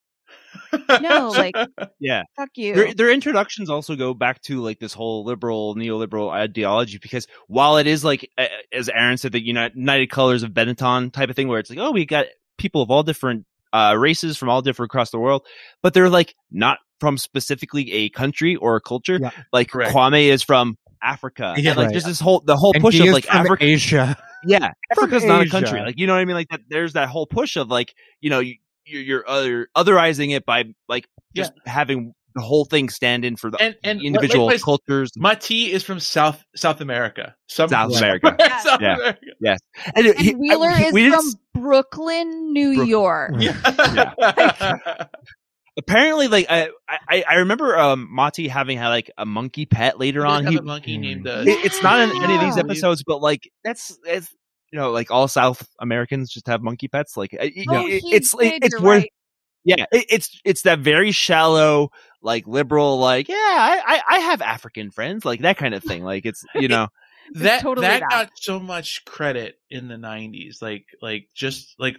No, 1.01 1.29
like- 1.29 1.55
Yeah. 2.01 2.23
fuck 2.37 2.51
you 2.57 2.75
Their, 2.75 2.95
their 2.95 3.11
introductions 3.11 3.71
also 3.71 3.97
go 3.97 4.15
back 4.15 4.41
to 4.43 4.61
like 4.61 4.79
this 4.79 4.93
whole 4.95 5.25
liberal 5.25 5.75
neoliberal 5.75 6.31
ideology 6.31 6.99
because 6.99 7.27
while 7.49 7.77
it 7.79 7.87
is 7.87 8.05
like 8.05 8.31
as 8.73 8.89
Aaron 8.89 9.17
said 9.19 9.33
the 9.33 9.41
United, 9.45 10.11
Colors 10.11 10.43
of 10.43 10.51
Benetton 10.53 11.13
type 11.13 11.31
of 11.31 11.37
thing 11.37 11.49
where 11.49 11.59
it's 11.59 11.71
like 11.71 11.79
oh 11.79 11.91
we 11.93 12.07
got 12.07 12.27
people 12.59 12.83
of 12.83 12.91
all 12.91 13.03
different 13.03 13.47
uh, 13.73 13.95
races 13.99 14.37
from 14.37 14.49
all 14.49 14.63
different 14.63 14.91
across 14.91 15.11
the 15.11 15.19
world 15.19 15.47
but 15.83 15.95
they're 15.95 16.11
like 16.11 16.35
not 16.51 16.79
from 16.99 17.17
specifically 17.17 17.93
a 17.93 18.09
country 18.11 18.57
or 18.57 18.77
a 18.77 18.81
culture 18.81 19.19
Yeah. 19.21 19.31
like 19.53 19.71
Correct. 19.71 19.95
Kwame 19.95 20.27
is 20.29 20.43
from 20.43 20.77
Africa 21.03 21.55
Yeah. 21.57 21.71
and 21.71 21.77
like 21.79 21.85
Right. 21.87 21.93
there's 21.93 22.05
this 22.05 22.21
whole 22.21 22.41
the 22.41 22.57
whole 22.57 22.73
And 22.75 22.83
push 22.83 22.99
of 23.01 23.07
like 23.07 23.33
Africa 23.33 23.65
Asia. 23.65 24.17
yeah 24.45 24.59
From 24.95 25.05
Africa's 25.05 25.25
not 25.25 25.47
a 25.47 25.49
country 25.49 25.81
like 25.81 25.99
you 25.99 26.07
know 26.07 26.15
what 26.15 26.21
I 26.21 26.25
mean 26.25 26.35
like 26.37 26.49
that 26.51 26.61
there's 26.69 26.93
that 26.95 27.09
whole 27.09 27.27
push 27.27 27.57
of 27.57 27.69
like 27.69 27.95
you 28.21 28.29
know 28.31 28.41
you, 28.41 28.57
you're, 28.85 29.03
you're 29.03 29.29
other 29.29 29.69
otherizing 29.77 30.35
it 30.35 30.45
by 30.47 30.65
like 30.89 31.07
just 31.35 31.53
having 31.67 32.13
the 32.35 32.43
whole 32.43 32.65
thing 32.65 32.89
stand 32.89 33.25
in 33.25 33.35
for 33.37 33.51
the 33.51 33.61
and 33.61 33.75
and 33.83 34.01
individual 34.03 34.47
likewise, 34.47 34.63
cultures. 34.63 35.11
Mati 35.17 35.73
is 35.73 35.83
from 35.83 35.99
South 35.99 36.45
South 36.55 36.81
America. 36.81 37.35
Some, 37.49 37.69
South 37.69 37.91
Yeah. 37.93 37.99
America. 37.99 38.37
South 38.63 38.81
Yeah. 38.81 38.95
America. 38.95 39.19
And, 39.97 40.07
and 40.07 40.19
he- 40.19 40.35
wheeler 40.37 40.69
I- 40.71 40.83
is 40.85 40.91
from 40.93 41.13
s- 41.27 41.37
brooklyn 41.55 42.53
new 42.53 42.75
Brooklyn. 42.75 42.89
york 42.89 43.33
Yeah. 43.39 45.07
apparently, 45.77 46.29
like 46.29 46.47
I, 46.49 46.69
I, 47.09 47.25
I 47.29 47.35
remember 47.37 47.79
um, 47.79 48.09
Mati 48.11 48.49
having 48.49 48.79
had 48.79 48.89
like 48.89 49.11
a 49.19 49.25
monkey 49.27 49.67
pet 49.67 49.99
later 49.99 50.21
He 50.25 50.31
on. 50.31 50.47
He, 50.47 50.57
a 50.57 50.63
monkey 50.63 50.99
named 50.99 51.27
uh, 51.27 51.45
it- 51.47 51.65
it's 51.65 51.83
not 51.83 52.01
in 52.01 52.23
any 52.23 52.35
of 52.35 52.41
these 52.41 52.57
episodes, 52.59 53.03
but 53.07 53.21
like 53.21 53.51
that's 53.65 53.99
it's 54.05 54.35
you 54.73 54.79
know 54.79 54.91
like 54.91 55.11
all 55.11 55.29
South 55.29 55.67
Americans 55.81 56.31
just 56.31 56.47
have 56.47 56.63
monkey 56.63 56.89
pets. 56.89 57.17
Like 57.17 57.33
it- 57.33 57.67
oh, 57.69 57.87
it- 57.87 58.03
it's 58.05 58.35
did, 58.35 58.65
it's 58.65 58.81
worth 58.81 59.03
right. 59.03 59.13
yeah 59.65 59.85
it, 59.93 60.07
it's 60.09 60.41
it's 60.45 60.63
that 60.63 60.79
very 60.79 61.13
shallow 61.13 61.91
like 62.23 62.47
liberal 62.47 62.99
like 62.99 63.29
yeah 63.29 63.35
I, 63.37 63.83
I 63.87 64.17
I 64.17 64.19
have 64.21 64.41
African 64.43 64.91
friends 64.91 65.25
like 65.25 65.41
that 65.43 65.57
kind 65.59 65.75
of 65.75 65.83
thing. 65.85 66.03
Like 66.05 66.25
it's 66.27 66.45
you 66.55 66.69
know 66.69 66.89
that 67.35 67.61
totally 67.63 67.87
that 67.87 68.01
that. 68.01 68.11
got 68.11 68.31
so 68.35 68.59
much 68.59 69.05
credit 69.05 69.57
in 69.71 69.87
the 69.89 69.95
90s 69.97 70.61
like 70.63 70.87
like 71.03 71.29
just 71.35 71.75
like 71.79 71.97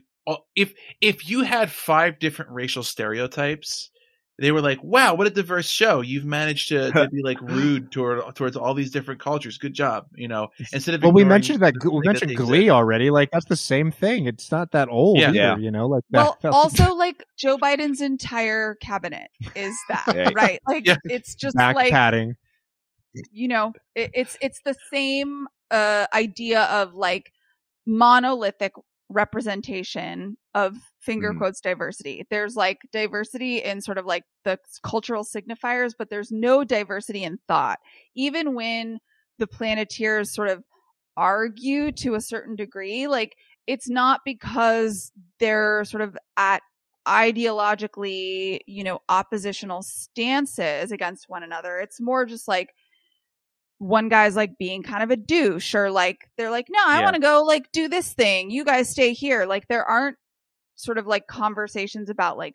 if 0.56 0.74
if 1.00 1.30
you 1.30 1.42
had 1.44 1.72
five 1.72 2.20
different 2.20 2.52
racial 2.52 2.84
stereotypes 2.84 3.91
they 4.42 4.52
were 4.52 4.62
like 4.62 4.84
wow 4.84 5.14
what 5.14 5.26
a 5.28 5.30
diverse 5.30 5.70
show 5.70 6.02
you've 6.02 6.26
managed 6.26 6.68
to, 6.70 6.92
to 6.92 7.08
be 7.14 7.22
like 7.24 7.40
rude 7.42 7.92
toward 7.92 8.36
towards 8.36 8.58
all 8.58 8.74
these 8.74 8.92
different 8.92 9.22
cultures 9.22 9.58
good 9.58 9.74
job 9.74 10.08
you 10.16 10.28
know 10.28 10.50
instead 10.74 10.96
of 10.96 11.02
Well, 11.04 11.14
we 11.14 11.24
mentioned 11.24 11.62
that 11.62 11.74
we 11.84 12.02
mentioned 12.06 12.32
they 12.32 12.36
Glee 12.36 12.58
exist. 12.60 12.72
already. 12.72 13.10
Like 13.10 13.30
that's 13.32 13.46
the 13.46 13.56
same 13.56 13.92
thing. 13.92 14.26
It's 14.26 14.52
not 14.52 14.72
that 14.72 14.90
old 14.90 15.18
Yeah. 15.20 15.30
either. 15.30 15.36
Yeah. 15.38 15.58
You 15.58 15.72
know, 15.72 15.88
like 15.88 16.04
well 16.12 16.38
that. 16.42 16.52
also 16.54 16.94
like 16.96 17.24
joe 17.38 17.58
biden's 17.58 18.02
entire 18.02 18.76
cabinet 18.82 19.30
is 19.56 19.76
that 19.90 20.06
Yeah. 20.16 20.30
right 20.34 20.60
like 20.68 20.86
Yeah. 20.88 20.98
it's 21.06 21.36
just 21.36 21.56
back 21.56 21.76
like 21.76 21.92
padding. 21.92 22.36
you 23.32 23.48
know 23.48 23.74
it, 23.96 24.10
it's 24.14 24.38
it's 24.42 24.60
the 24.66 24.76
same 24.92 25.48
uh 25.70 26.06
idea 26.14 26.64
of 26.64 26.94
like 26.96 27.32
monolithic 27.86 28.74
representation 29.12 30.38
of 30.56 30.76
finger 31.00 31.34
Mhm. 31.34 31.38
quotes 31.38 31.62
diversity. 31.62 32.26
There's 32.30 32.56
like 32.56 32.80
diversity 32.92 33.58
in 33.64 33.82
sort 33.82 33.98
of 33.98 34.06
like 34.06 34.24
the 34.46 34.58
cultural 34.84 35.24
signifiers 35.24 35.94
but 35.98 36.10
there's 36.10 36.32
no 36.32 36.64
diversity 36.64 37.24
in 37.24 37.40
thought. 37.48 37.80
Even 38.16 38.56
when 38.56 39.00
the 39.40 39.48
planeteers 39.48 40.34
sort 40.34 40.50
of 40.50 40.64
argue 41.18 41.92
to 41.92 42.16
a 42.16 42.22
certain 42.22 42.56
degree 42.56 43.08
like 43.08 43.36
it's 43.68 43.90
not 43.90 44.22
because 44.26 45.12
they're 45.40 45.84
sort 45.86 46.02
of 46.02 46.18
at 46.38 46.62
ideologically 47.08 48.60
you 48.68 48.84
know 48.84 49.00
oppositional 49.10 49.82
stances 49.84 50.92
against 50.92 51.26
one 51.30 51.44
another. 51.44 51.80
It's 51.80 52.00
more 52.02 52.26
just 52.26 52.48
like 52.48 52.70
one 53.82 54.10
guy's 54.10 54.36
like 54.36 54.60
being 54.60 54.84
kind 54.84 55.02
of 55.02 55.10
a 55.10 55.16
douche 55.16 55.74
or 55.74 55.90
like 55.90 56.30
they're 56.38 56.52
like 56.52 56.68
no 56.70 56.78
i 56.86 57.00
Yeah. 57.00 57.04
want 57.04 57.16
to 57.16 57.20
go 57.22 57.42
like 57.42 57.72
do 57.72 57.88
this 57.88 58.14
thing 58.14 58.52
you 58.52 58.64
guys 58.64 58.88
stay 58.92 59.12
here 59.12 59.46
like 59.46 59.68
there 59.68 59.84
aren't 59.84 60.18
sort 60.76 61.00
of 61.00 61.08
like 61.08 61.26
conversations 61.26 62.08
about 62.08 62.38
like 62.38 62.54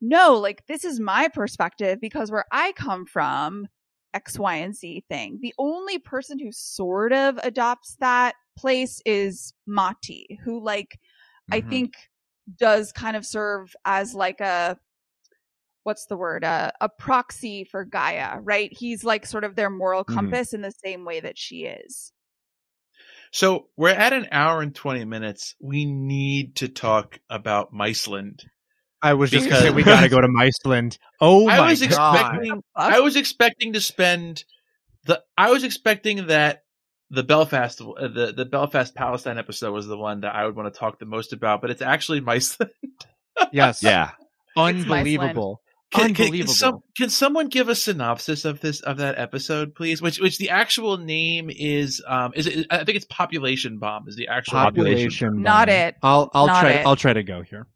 no 0.00 0.34
like 0.38 0.64
this 0.68 0.82
is 0.82 0.98
my 0.98 1.28
perspective 1.28 2.00
because 2.00 2.30
where 2.32 2.46
i 2.50 2.72
come 2.72 3.04
from 3.04 3.66
x 4.14 4.38
y 4.38 4.56
and 4.56 4.74
z 4.74 5.04
thing 5.10 5.38
the 5.42 5.52
only 5.58 5.98
person 5.98 6.38
who 6.38 6.50
sort 6.50 7.12
of 7.12 7.38
adopts 7.42 7.96
that 8.00 8.34
place 8.58 9.02
is 9.04 9.52
mati 9.66 10.38
who 10.42 10.58
like 10.58 10.98
i 11.50 11.60
Mhm. 11.60 11.68
think 11.68 11.94
does 12.58 12.92
kind 12.92 13.14
of 13.16 13.26
serve 13.26 13.76
as 13.84 14.14
like 14.14 14.40
a 14.40 14.78
what's 15.84 16.06
the 16.06 16.16
word? 16.16 16.44
Uh, 16.44 16.70
a 16.80 16.88
proxy 16.88 17.64
for 17.64 17.84
Gaia, 17.84 18.38
right? 18.40 18.70
He's 18.72 19.04
like 19.04 19.26
sort 19.26 19.44
of 19.44 19.56
their 19.56 19.70
moral 19.70 20.04
Mhm. 20.04 20.14
compass 20.14 20.52
in 20.54 20.62
the 20.62 20.72
same 20.84 21.04
way 21.04 21.20
that 21.20 21.38
she 21.38 21.64
is. 21.64 22.12
So 23.32 23.68
we're 23.76 23.88
at 23.88 24.12
an 24.12 24.28
hour 24.30 24.60
and 24.60 24.74
20 24.74 25.04
minutes. 25.04 25.54
We 25.60 25.86
need 25.86 26.56
to 26.56 26.68
talk 26.68 27.18
about 27.30 27.72
Miceland. 27.72 28.40
I 29.00 29.14
was 29.14 29.30
just 29.30 29.44
Because- 29.46 29.60
gonna 29.62 29.70
say 29.70 29.74
we 29.74 29.82
gotta 29.82 30.08
go 30.08 30.20
to 30.20 30.28
Iceland. 30.38 30.98
Oh 31.20 31.48
I 31.48 31.58
my 31.58 31.70
was 31.70 31.80
god! 31.86 32.14
expecting 32.14 32.62
I 32.76 33.00
was 33.00 33.16
expecting 33.16 33.72
to 33.72 33.80
spend 33.80 34.44
the 35.06 35.22
I 35.36 35.50
was 35.50 35.64
expecting 35.64 36.26
that 36.28 36.62
the 37.10 37.24
Belfast 37.24 37.80
uh, 37.80 38.06
the 38.08 38.32
the 38.36 38.44
Belfast 38.44 38.94
Palestine 38.94 39.38
episode 39.38 39.72
was 39.72 39.86
the 39.88 39.96
one 39.96 40.20
that 40.20 40.34
I 40.34 40.44
would 40.46 40.54
want 40.54 40.72
to 40.72 40.78
talk 40.78 40.98
the 41.00 41.06
most 41.06 41.32
about, 41.32 41.60
but 41.62 41.70
it's 41.70 41.82
actually 41.82 42.20
Miceland. 42.20 42.70
yes, 43.52 43.82
Yeah. 43.82 44.10
unbelievable, 44.56 45.61
Can, 45.92 46.14
can- 46.14 46.24
unbelievable. 46.24 46.52
Can, 46.52 46.54
some, 46.54 46.82
can 46.96 47.10
someone 47.10 47.48
give 47.48 47.68
a 47.68 47.74
synopsis 47.74 48.44
of 48.44 48.60
this 48.60 48.80
of 48.80 48.96
that 48.98 49.18
episode, 49.18 49.74
please? 49.74 50.00
Which 50.00 50.18
which 50.20 50.38
the 50.38 50.50
actual 50.50 50.96
name 50.96 51.50
is 51.50 52.02
um 52.06 52.32
is 52.34 52.46
it, 52.46 52.66
I 52.70 52.84
think 52.84 52.96
it's 52.96 53.04
Population 53.04 53.78
Bomb 53.78 54.08
is 54.08 54.16
the 54.16 54.28
actual 54.28 54.54
population. 54.54 55.42
Not 55.42 55.68
it. 55.68 55.96
I'll 56.02 56.30
I'll 56.32 56.46
Not 56.46 56.60
try. 56.60 56.70
it. 56.70 56.86
I'll 56.86 56.96
try 56.96 57.12
to 57.12 57.22
go 57.22 57.42
here. 57.42 57.66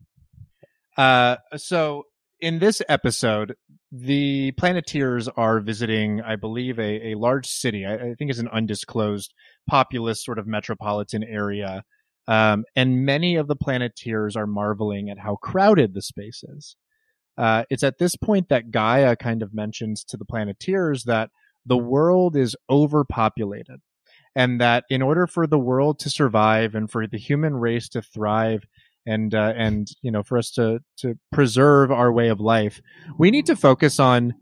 Uh, 0.97 1.37
so 1.57 2.05
in 2.41 2.59
this 2.59 2.81
episode, 2.89 3.55
the 3.93 4.53
Planeteers 4.53 5.29
are 5.37 5.61
visiting, 5.61 6.23
I 6.23 6.37
believe, 6.37 6.79
a, 6.79 7.13
a 7.13 7.15
large 7.17 7.47
city. 7.47 7.85
I, 7.85 7.95
I 7.95 8.15
think 8.15 8.31
it's 8.31 8.41
an 8.41 8.49
undisclosed, 8.49 9.33
populous 9.69 10.25
sort 10.25 10.39
of 10.39 10.47
metropolitan 10.47 11.23
area. 11.23 11.85
Um, 12.29 12.65
and 12.75 13.05
many 13.05 13.37
of 13.37 13.47
the 13.47 13.57
Planeteers 13.57 14.37
are 14.37 14.47
marveling 14.47 15.11
at 15.11 15.19
how 15.19 15.37
crowded 15.37 15.95
the 15.95 16.03
space 16.03 16.43
is. 16.43 16.77
Uh, 17.37 17.65
it's 17.71 17.83
at 17.83 17.99
this 17.99 18.17
point 18.17 18.49
that 18.49 18.71
Gaia 18.71 19.17
kind 19.17 19.43
of 19.43 19.55
mentions 19.55 20.05
to 20.05 20.17
the 20.17 20.25
Planeteers 20.25 21.05
that 21.05 21.31
the 21.67 21.77
world 21.77 22.37
is 22.37 22.57
overpopulated 22.71 23.81
and 24.35 24.61
that 24.61 24.85
in 24.91 25.03
order 25.03 25.27
for 25.27 25.47
the 25.47 25.59
world 25.59 25.99
to 25.99 26.11
survive 26.11 26.75
and 26.75 26.91
for 26.91 27.07
the 27.07 27.19
human 27.19 27.57
race 27.57 27.89
to 27.89 28.03
thrive 28.03 28.65
and 29.07 29.35
uh, 29.35 29.53
and 29.57 29.89
you 30.03 30.11
know 30.11 30.23
for 30.23 30.39
us 30.39 30.51
to 30.53 30.81
to 30.99 31.19
preserve 31.33 31.91
our 31.91 32.13
way 32.13 32.29
of 32.29 32.41
life 32.41 32.81
we 33.19 33.31
need 33.31 33.47
to 33.47 33.57
focus 33.57 33.99
on 33.99 34.35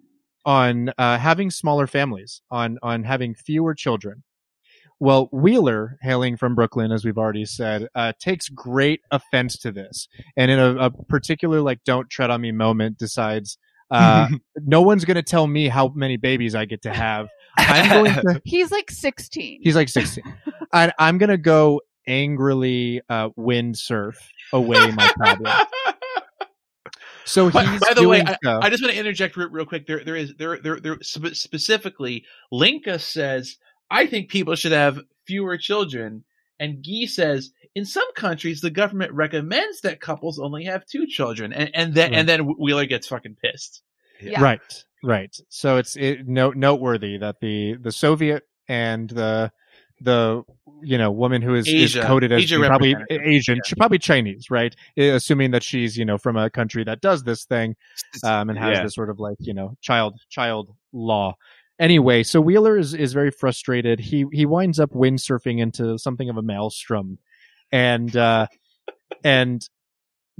on 0.44 0.90
uh, 0.98 1.18
having 1.18 1.50
smaller 1.50 1.86
families 1.86 2.42
on 2.50 2.78
on 2.82 3.04
having 3.04 3.34
fewer 3.34 3.74
children 3.74 4.22
well 5.00 5.28
wheeler 5.32 5.98
hailing 6.02 6.36
from 6.36 6.54
brooklyn 6.54 6.92
as 6.92 7.04
we've 7.04 7.18
already 7.18 7.44
said 7.44 7.88
uh, 7.94 8.12
takes 8.18 8.48
great 8.48 9.00
offense 9.10 9.58
to 9.58 9.72
this 9.72 10.08
and 10.36 10.50
in 10.50 10.58
a, 10.58 10.76
a 10.76 10.90
particular 10.90 11.60
like 11.60 11.82
don't 11.84 12.08
tread 12.10 12.30
on 12.30 12.40
me 12.40 12.52
moment 12.52 12.98
decides 12.98 13.58
uh, 13.90 14.28
no 14.56 14.82
one's 14.82 15.04
going 15.04 15.16
to 15.16 15.22
tell 15.22 15.46
me 15.46 15.68
how 15.68 15.88
many 15.88 16.16
babies 16.16 16.54
i 16.54 16.64
get 16.64 16.82
to 16.82 16.92
have 16.92 17.28
i'm 17.56 17.88
going 17.88 18.14
to 18.14 18.40
He's 18.44 18.70
like 18.70 18.90
16. 18.90 19.60
He's 19.62 19.76
like 19.76 19.88
16. 19.88 20.24
and 20.72 20.92
I'm 20.98 21.18
going 21.18 21.30
to 21.30 21.38
go 21.38 21.80
angrily 22.06 23.00
uh, 23.08 23.30
windsurf 23.30 24.16
away 24.52 24.90
my 24.90 25.12
problem. 25.16 25.52
So 27.24 27.46
he's 27.46 27.54
By, 27.54 27.78
by 27.78 27.94
the 27.94 28.06
way, 28.06 28.22
I. 28.22 28.36
I 28.44 28.68
just 28.68 28.82
want 28.82 28.92
to 28.92 29.00
interject 29.00 29.36
real, 29.36 29.48
real 29.48 29.64
quick. 29.64 29.86
There, 29.86 30.04
there 30.04 30.16
is 30.16 30.34
there, 30.38 30.58
there, 30.60 30.78
there. 30.78 30.98
spe- 31.00 31.34
Specifically, 31.34 32.24
Linka 32.52 32.98
says, 32.98 33.56
"I 33.94 34.06
think 34.06 34.28
people 34.30 34.54
should 34.56 34.72
have 34.72 34.98
fewer 35.26 35.56
children," 35.56 36.24
and 36.58 36.84
Guy 36.84 37.06
says, 37.06 37.50
"In 37.74 37.84
some 37.84 38.12
countries, 38.14 38.60
the 38.60 38.70
government 38.70 39.12
recommends 39.12 39.80
that 39.82 40.00
couples 40.00 40.38
only 40.38 40.64
have 40.64 40.84
two 40.86 41.06
children," 41.06 41.52
and 41.52 41.70
and 41.74 41.94
then 41.94 42.10
Right. 42.10 42.18
and 42.18 42.28
then 42.28 42.40
Wheeler 42.58 42.86
gets 42.86 43.06
fucking 43.08 43.36
pissed. 43.42 43.82
Yeah. 44.20 44.42
Right, 44.42 44.84
right. 45.02 45.34
So 45.48 45.76
it's 45.76 45.96
it, 45.96 46.26
note 46.28 46.56
noteworthy 46.56 47.18
that 47.18 47.40
the 47.40 47.74
the 47.80 47.92
Soviet 47.92 48.44
and 48.68 49.10
the 49.10 49.52
the 50.00 50.42
you 50.82 50.98
know 50.98 51.10
woman 51.10 51.40
who 51.40 51.54
is, 51.54 51.66
is 51.68 51.94
coded 51.94 52.30
as 52.32 52.42
Asia 52.42 52.58
probably 52.58 52.94
representative. 52.94 53.26
Asian, 53.34 53.60
she's 53.64 53.74
probably 53.76 53.98
Chinese, 53.98 54.50
right? 54.50 54.74
Eh, 54.96 55.10
Assuming 55.12 55.50
that 55.52 55.62
she's 55.62 55.96
you 55.96 56.04
know 56.04 56.18
from 56.18 56.36
a 56.36 56.50
country 56.50 56.84
that 56.84 57.00
does 57.00 57.22
this 57.24 57.44
thing 57.44 57.74
um, 58.24 58.50
and 58.50 58.58
has 58.58 58.78
Yeah. 58.78 58.82
this 58.84 58.94
sort 58.94 59.08
of 59.10 59.18
like 59.18 59.36
you 59.40 59.54
know 59.54 59.76
child 59.80 60.14
child 60.30 60.74
law. 60.92 61.36
Anyway, 61.78 62.22
so 62.22 62.40
Wheeler 62.40 62.78
is 62.78 62.94
is 62.94 63.12
very 63.12 63.30
frustrated. 63.30 63.98
He 63.98 64.26
he 64.32 64.46
winds 64.46 64.78
up 64.78 64.90
windsurfing 64.92 65.58
into 65.58 65.98
something 65.98 66.28
of 66.28 66.36
a 66.36 66.42
maelstrom, 66.42 67.18
and 67.72 68.16
uh, 68.16 68.46
and 69.24 69.68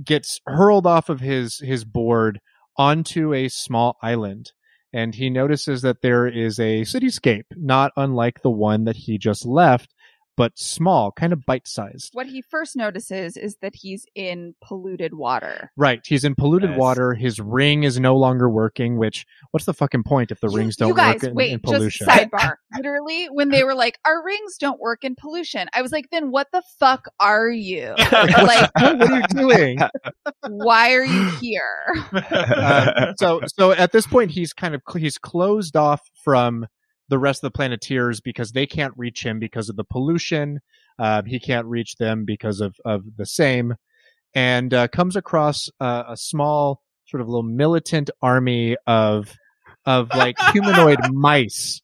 gets 0.02 0.40
hurled 0.46 0.86
off 0.86 1.08
of 1.08 1.20
his 1.20 1.58
his 1.58 1.84
board 1.84 2.40
onto 2.76 3.34
a 3.34 3.48
small 3.48 3.96
island. 4.02 4.52
And 4.92 5.12
he 5.12 5.28
notices 5.28 5.82
that 5.82 6.02
there 6.02 6.28
is 6.28 6.60
a 6.60 6.82
cityscape, 6.82 7.46
not 7.56 7.90
unlike 7.96 8.42
the 8.42 8.50
one 8.50 8.84
that 8.84 8.94
he 8.94 9.18
just 9.18 9.44
left, 9.44 9.92
but 10.36 10.58
small, 10.58 11.12
kind 11.12 11.32
of 11.32 11.44
bite 11.46 11.66
sized. 11.68 12.10
What 12.12 12.26
he 12.26 12.42
first 12.42 12.76
notices 12.76 13.36
is 13.36 13.56
that 13.62 13.74
he's 13.74 14.04
in 14.14 14.54
polluted 14.62 15.14
water. 15.14 15.70
Right. 15.76 16.00
He's 16.06 16.24
in 16.24 16.34
polluted 16.34 16.70
Yes. 16.70 16.78
water. 16.78 17.14
His 17.14 17.38
ring 17.40 17.84
is 17.84 18.00
no 18.00 18.16
longer 18.16 18.48
working, 18.50 18.96
which 18.98 19.26
what's 19.52 19.66
the 19.66 19.74
fucking 19.74 20.02
point 20.04 20.30
if 20.30 20.40
the 20.40 20.48
You- 20.48 20.56
rings 20.56 20.76
don't 20.76 20.88
you 20.88 20.94
guys, 20.94 21.14
work 21.14 21.24
in, 21.24 21.34
wait, 21.34 21.52
in 21.52 21.60
pollution? 21.60 22.06
just 22.06 22.18
sidebar. 22.30 22.54
Literally, 22.76 23.26
when 23.26 23.50
they 23.50 23.64
were 23.64 23.74
like, 23.74 23.98
"Our 24.04 24.24
rings 24.24 24.56
don't 24.58 24.80
work 24.80 25.04
in 25.04 25.14
pollution," 25.14 25.68
I 25.72 25.82
was 25.82 25.92
like, 25.92 26.10
"Then 26.10 26.30
what 26.30 26.48
the 26.52 26.62
fuck 26.80 27.06
are 27.20 27.48
you? 27.50 27.94
like, 28.12 28.70
what 28.80 29.10
are 29.10 29.16
you 29.20 29.22
doing? 29.28 29.78
why 30.48 30.94
are 30.94 31.04
you 31.04 31.30
here?" 31.40 31.94
Um, 32.54 33.14
so 33.18 33.40
so 33.56 33.72
at 33.72 33.92
this 33.92 34.06
point 34.06 34.30
he's 34.30 34.52
kind 34.52 34.74
of 34.74 34.82
he's 34.96 35.18
closed 35.18 35.76
off 35.76 36.00
from 36.22 36.66
the 37.08 37.18
rest 37.18 37.42
of 37.42 37.52
the 37.52 37.56
planeteers 37.56 38.20
because 38.20 38.52
they 38.52 38.66
can't 38.66 38.94
reach 38.96 39.24
him 39.24 39.38
because 39.38 39.68
of 39.68 39.76
the 39.76 39.84
pollution. 39.84 40.60
Uh, 40.98 41.22
he 41.26 41.40
can't 41.40 41.66
reach 41.66 41.96
them 41.96 42.24
because 42.24 42.60
of 42.60 42.76
of 42.84 43.04
the 43.16 43.26
same. 43.26 43.74
And 44.34 44.74
uh, 44.74 44.88
comes 44.88 45.16
across 45.16 45.68
uh, 45.80 46.04
a 46.08 46.16
small 46.16 46.82
sort 47.06 47.20
of 47.20 47.28
little 47.28 47.42
militant 47.42 48.10
army 48.22 48.76
of 48.86 49.32
of 49.86 50.08
like 50.10 50.36
humanoid 50.52 50.98
mice 51.12 51.82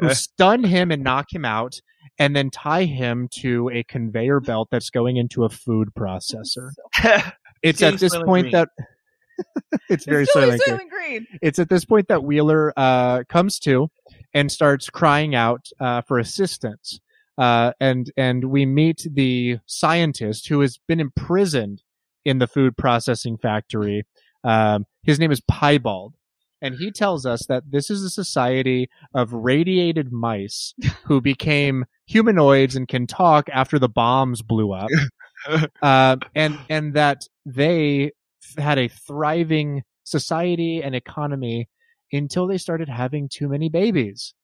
who 0.00 0.10
stun 0.14 0.64
him 0.64 0.90
and 0.90 1.02
knock 1.02 1.26
him 1.32 1.44
out 1.44 1.80
and 2.18 2.34
then 2.34 2.50
tie 2.50 2.84
him 2.84 3.28
to 3.30 3.70
a 3.70 3.84
conveyor 3.84 4.40
belt 4.40 4.68
that's 4.70 4.90
going 4.90 5.16
into 5.16 5.44
a 5.44 5.48
food 5.48 5.88
processor. 5.96 6.70
It's 7.60 7.82
at 7.82 7.98
this 7.98 8.16
point 8.16 8.52
that 8.52 8.68
it's 9.88 10.04
very 10.04 10.24
It's 10.24 10.32
totally 10.32 10.58
Soylent 10.58 10.90
Green. 10.90 11.26
It's 11.42 11.58
at 11.58 11.68
this 11.68 11.84
point 11.84 12.08
that 12.08 12.24
Wheeler 12.24 12.72
uh, 12.76 13.24
comes 13.28 13.58
to 13.60 13.90
and 14.34 14.50
starts 14.50 14.90
crying 14.90 15.34
out 15.34 15.68
uh, 15.80 16.02
for 16.02 16.18
assistance. 16.18 17.00
Uh, 17.36 17.72
and 17.80 18.10
and 18.16 18.44
we 18.44 18.66
meet 18.66 19.06
the 19.08 19.58
scientist 19.66 20.48
who 20.48 20.60
has 20.60 20.78
been 20.88 20.98
imprisoned 20.98 21.82
in 22.24 22.38
the 22.38 22.48
food 22.48 22.76
processing 22.76 23.38
factory. 23.38 24.04
Um, 24.42 24.86
his 25.04 25.20
name 25.20 25.30
is 25.30 25.40
Piebald, 25.40 26.14
and 26.60 26.74
he 26.74 26.90
tells 26.90 27.24
us 27.24 27.46
that 27.46 27.70
this 27.70 27.90
is 27.90 28.02
a 28.02 28.10
society 28.10 28.90
of 29.14 29.32
radiated 29.32 30.12
mice 30.12 30.74
who 31.04 31.20
became 31.20 31.84
humanoids 32.06 32.74
and 32.74 32.88
can 32.88 33.06
talk 33.06 33.48
after 33.52 33.78
the 33.78 33.88
bombs 33.88 34.42
blew 34.42 34.72
up, 34.72 34.88
uh, 35.82 36.16
and 36.34 36.58
and 36.68 36.94
that 36.94 37.22
they 37.46 38.10
had 38.56 38.78
a 38.78 38.88
thriving 38.88 39.82
society 40.04 40.82
and 40.82 40.94
economy 40.94 41.68
until 42.12 42.46
they 42.46 42.58
started 42.58 42.88
having 42.88 43.28
too 43.28 43.48
many 43.48 43.68
babies. 43.68 44.34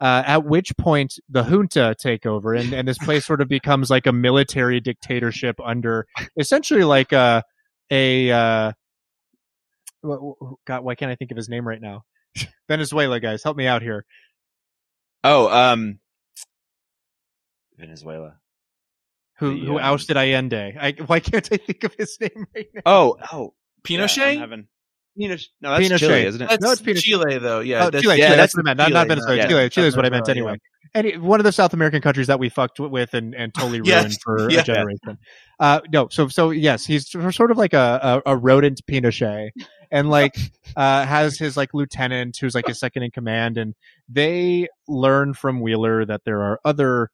Uh, 0.00 0.22
at 0.26 0.44
which 0.44 0.76
point 0.76 1.14
the 1.28 1.44
junta 1.44 1.94
take 1.96 2.26
over 2.26 2.54
and, 2.54 2.72
and 2.72 2.88
this 2.88 2.98
place 2.98 3.24
sort 3.24 3.40
of 3.40 3.46
becomes 3.46 3.88
like 3.88 4.04
a 4.04 4.12
military 4.12 4.80
dictatorship 4.80 5.54
under 5.64 6.08
essentially 6.36 6.82
like 6.82 7.12
a 7.12 7.44
a 7.88 8.30
uh, 8.32 8.72
God, 10.02 10.82
why 10.82 10.96
can't 10.96 11.12
I 11.12 11.14
think 11.14 11.30
of 11.30 11.36
his 11.36 11.48
name 11.48 11.68
right 11.68 11.80
now? 11.80 12.02
Venezuela 12.68 13.20
guys, 13.20 13.44
help 13.44 13.56
me 13.56 13.68
out 13.68 13.82
here. 13.82 14.04
oh, 15.22 15.48
um, 15.48 16.00
Venezuela. 17.78 18.38
Who 19.38 19.54
The, 19.58 19.66
who 19.66 19.78
um, 19.78 19.84
ousted 19.84 20.16
Allende? 20.16 20.76
I, 20.78 20.92
why 21.06 21.20
can't 21.20 21.48
I 21.52 21.56
think 21.56 21.84
of 21.84 21.94
his 21.94 22.18
name 22.20 22.46
right 22.54 22.68
now? 22.74 22.82
Oh, 22.86 23.16
oh, 23.32 23.54
Pinochet. 23.84 24.36
Yeah, 24.36 24.42
I'm 24.42 24.68
Pinochet. 25.18 25.46
No, 25.60 25.70
that's 25.78 25.88
Pinochet. 25.88 25.98
Chile, 25.98 26.26
isn't 26.26 26.42
it? 26.42 26.48
That's 26.48 26.62
No, 26.62 26.70
it's 26.72 26.80
Pinochet. 26.82 27.02
Chile, 27.02 27.38
though. 27.38 27.60
Yeah, 27.60 27.86
Oh, 27.86 27.90
that's, 27.90 28.02
Chile, 28.02 28.18
yeah, 28.18 28.26
Chile, 28.28 28.36
that's 28.36 28.54
that's 28.54 28.56
what 28.56 28.62
I 28.62 28.74
meant. 28.74 28.78
Not, 28.78 28.92
not 28.92 29.08
Venezuela. 29.08 29.36
not- 29.36 29.48
Chile, 29.48 29.68
Chile 29.70 29.86
is 29.88 29.96
what 29.96 30.06
I 30.06 30.10
meant 30.10 30.26
Venezuela, 30.26 30.50
anyway. 30.52 30.60
Any 30.94 31.16
one 31.16 31.40
of 31.40 31.44
the 31.44 31.52
South 31.52 31.72
American 31.72 32.02
countries 32.02 32.26
that 32.26 32.38
we 32.38 32.48
fucked 32.50 32.78
with 32.78 33.14
and, 33.14 33.34
and 33.34 33.52
totally 33.54 33.78
ruined 33.80 33.86
Yes, 33.86 34.18
for 34.22 34.50
yeah. 34.50 34.60
a 34.60 34.62
generation. 34.62 35.18
Uh, 35.58 35.80
no, 35.90 36.08
so 36.10 36.28
so 36.28 36.50
yes, 36.50 36.84
he's 36.84 37.08
sort 37.10 37.50
of 37.50 37.56
like 37.56 37.72
a, 37.72 38.22
a, 38.26 38.32
a 38.32 38.36
rodent 38.36 38.80
Pinochet, 38.86 39.50
and 39.90 40.10
like 40.10 40.34
uh, 40.76 41.06
has 41.06 41.38
his 41.38 41.56
like 41.56 41.72
lieutenant 41.72 42.36
who's 42.38 42.54
like 42.54 42.66
his 42.66 42.78
second 42.78 43.04
in 43.04 43.10
command, 43.10 43.56
and 43.56 43.74
they 44.08 44.68
learn 44.86 45.32
from 45.34 45.60
Wheeler 45.60 46.04
that 46.04 46.22
there 46.24 46.42
are 46.42 46.60
other 46.64 47.10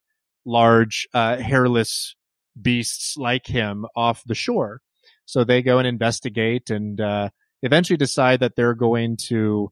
large 0.48 1.06
uh, 1.14 1.36
hairless 1.36 2.16
beasts 2.60 3.16
like 3.16 3.46
him 3.46 3.86
off 3.94 4.22
the 4.26 4.34
shore. 4.34 4.80
So 5.26 5.44
they 5.44 5.62
go 5.62 5.78
and 5.78 5.86
investigate, 5.86 6.70
and 6.70 7.00
uh, 7.00 7.28
eventually 7.62 7.98
decide 7.98 8.40
that 8.40 8.56
they're 8.56 8.74
going 8.74 9.18
to 9.28 9.70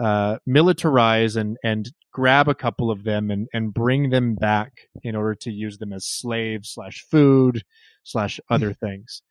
uh, 0.00 0.38
militarize 0.48 1.36
and 1.36 1.56
and 1.62 1.90
grab 2.12 2.48
a 2.48 2.54
couple 2.54 2.90
of 2.90 3.04
them 3.04 3.30
and 3.30 3.46
and 3.54 3.72
bring 3.72 4.10
them 4.10 4.34
back 4.34 4.88
in 5.02 5.14
order 5.14 5.34
to 5.34 5.50
use 5.50 5.78
them 5.78 5.92
as 5.92 6.04
slaves 6.04 6.70
slash 6.70 7.04
food 7.10 7.62
slash 8.02 8.40
other 8.50 8.72
things. 8.72 9.22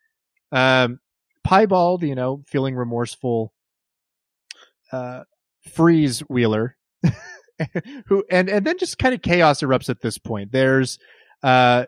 Um, 0.52 1.00
Piebald, 1.46 2.04
you 2.04 2.16
know, 2.16 2.44
feeling 2.48 2.76
remorseful, 2.76 3.54
uh, 4.92 5.24
frees 5.74 6.22
Wheeler, 6.22 6.78
who 8.08 8.24
and 8.30 8.50
and 8.50 8.66
then 8.66 8.78
just 8.78 8.98
kind 8.98 9.14
of 9.14 9.22
chaos 9.22 9.62
erupts 9.62 9.90
at 9.90 10.02
this 10.02 10.18
point. 10.18 10.52
There's 10.52 11.00
uh, 11.44 11.86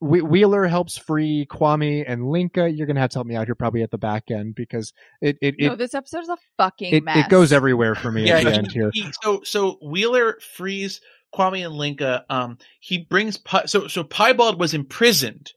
Wheeler 0.00 0.66
helps 0.66 0.96
free 0.96 1.46
Kwame 1.50 2.04
and 2.06 2.30
Linka. 2.30 2.68
You're 2.68 2.86
gonna 2.86 3.00
have 3.00 3.10
to 3.10 3.18
help 3.18 3.26
me 3.26 3.34
out 3.34 3.46
here, 3.46 3.54
probably 3.54 3.82
at 3.82 3.90
the 3.90 3.98
back 3.98 4.30
end, 4.30 4.54
because 4.54 4.92
it 5.20 5.38
it 5.40 5.56
no, 5.58 5.74
this 5.74 5.94
episode 5.94 6.22
is 6.22 6.28
a 6.28 6.36
fucking 6.56 6.94
it, 6.94 7.04
mess. 7.04 7.26
it 7.26 7.28
goes 7.28 7.52
everywhere 7.52 7.94
for 7.94 8.12
me 8.12 8.30
at 8.30 8.44
the 8.44 8.52
end 8.52 8.70
here. 8.70 8.90
he- 8.92 9.10
so 9.22 9.40
so 9.44 9.78
Wheeler 9.82 10.38
frees 10.56 11.00
Kwame 11.34 11.64
and 11.66 11.74
Linka. 11.74 12.24
Um, 12.30 12.58
he 12.80 12.98
brings 12.98 13.36
Pi- 13.38 13.66
so 13.66 13.88
so 13.88 14.04
Piebald 14.04 14.58
was 14.58 14.72
imprisoned. 14.72 15.52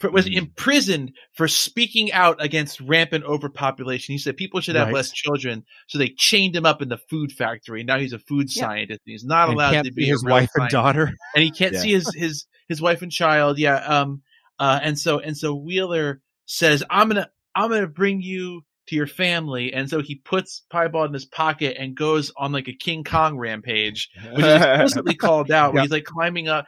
For, 0.00 0.10
was 0.10 0.26
Mm. 0.26 0.36
imprisoned 0.38 1.12
for 1.34 1.46
speaking 1.46 2.10
out 2.12 2.42
against 2.42 2.80
rampant 2.80 3.24
overpopulation. 3.24 4.12
He 4.12 4.18
said 4.18 4.36
people 4.36 4.60
should 4.60 4.74
have 4.74 4.88
Right. 4.88 4.94
less 4.94 5.12
children, 5.12 5.64
so 5.86 5.98
they 5.98 6.08
chained 6.08 6.56
him 6.56 6.66
up 6.66 6.82
in 6.82 6.88
the 6.88 6.98
food 6.98 7.30
factory. 7.30 7.84
Now 7.84 7.98
he's 7.98 8.12
a 8.12 8.18
food 8.18 8.48
Yeah. 8.50 8.62
scientist. 8.62 9.00
And 9.06 9.12
he's 9.12 9.24
not 9.24 9.48
And 9.48 9.54
allowed 9.56 9.70
can't 9.72 9.86
to 9.86 9.92
be 9.92 10.06
his 10.06 10.22
a 10.22 10.26
real 10.26 10.34
wife 10.36 10.50
and 10.56 10.68
daughter. 10.68 11.12
and 11.34 11.44
he 11.44 11.50
can't 11.50 11.74
Yeah. 11.74 11.80
see 11.80 11.92
his 11.92 12.12
his 12.14 12.46
his 12.68 12.80
wife 12.82 13.02
and 13.02 13.12
child. 13.12 13.58
Yeah. 13.58 13.76
Um. 13.76 14.22
Uh. 14.58 14.80
And 14.82 14.98
so 14.98 15.20
and 15.20 15.36
so 15.36 15.54
Wheeler 15.54 16.20
says, 16.46 16.82
"I'm 16.90 17.08
gonna 17.08 17.30
I'm 17.54 17.70
gonna 17.70 17.86
bring 17.86 18.20
you 18.20 18.62
to 18.86 18.96
your 18.96 19.06
family." 19.06 19.72
And 19.72 19.88
so 19.88 20.00
he 20.00 20.16
puts 20.16 20.62
Piebald 20.70 21.08
in 21.08 21.14
his 21.14 21.24
pocket 21.24 21.76
and 21.78 21.94
goes 21.96 22.32
on 22.36 22.52
like 22.52 22.68
a 22.68 22.72
King 22.72 23.04
Kong 23.04 23.36
rampage, 23.38 24.10
which 24.32 24.44
is 24.44 24.62
explicitly 24.62 25.14
called 25.16 25.50
out. 25.50 25.72
Where 25.72 25.80
Yeah. 25.80 25.84
he's 25.84 25.92
like 25.92 26.04
climbing 26.04 26.48
up, 26.48 26.66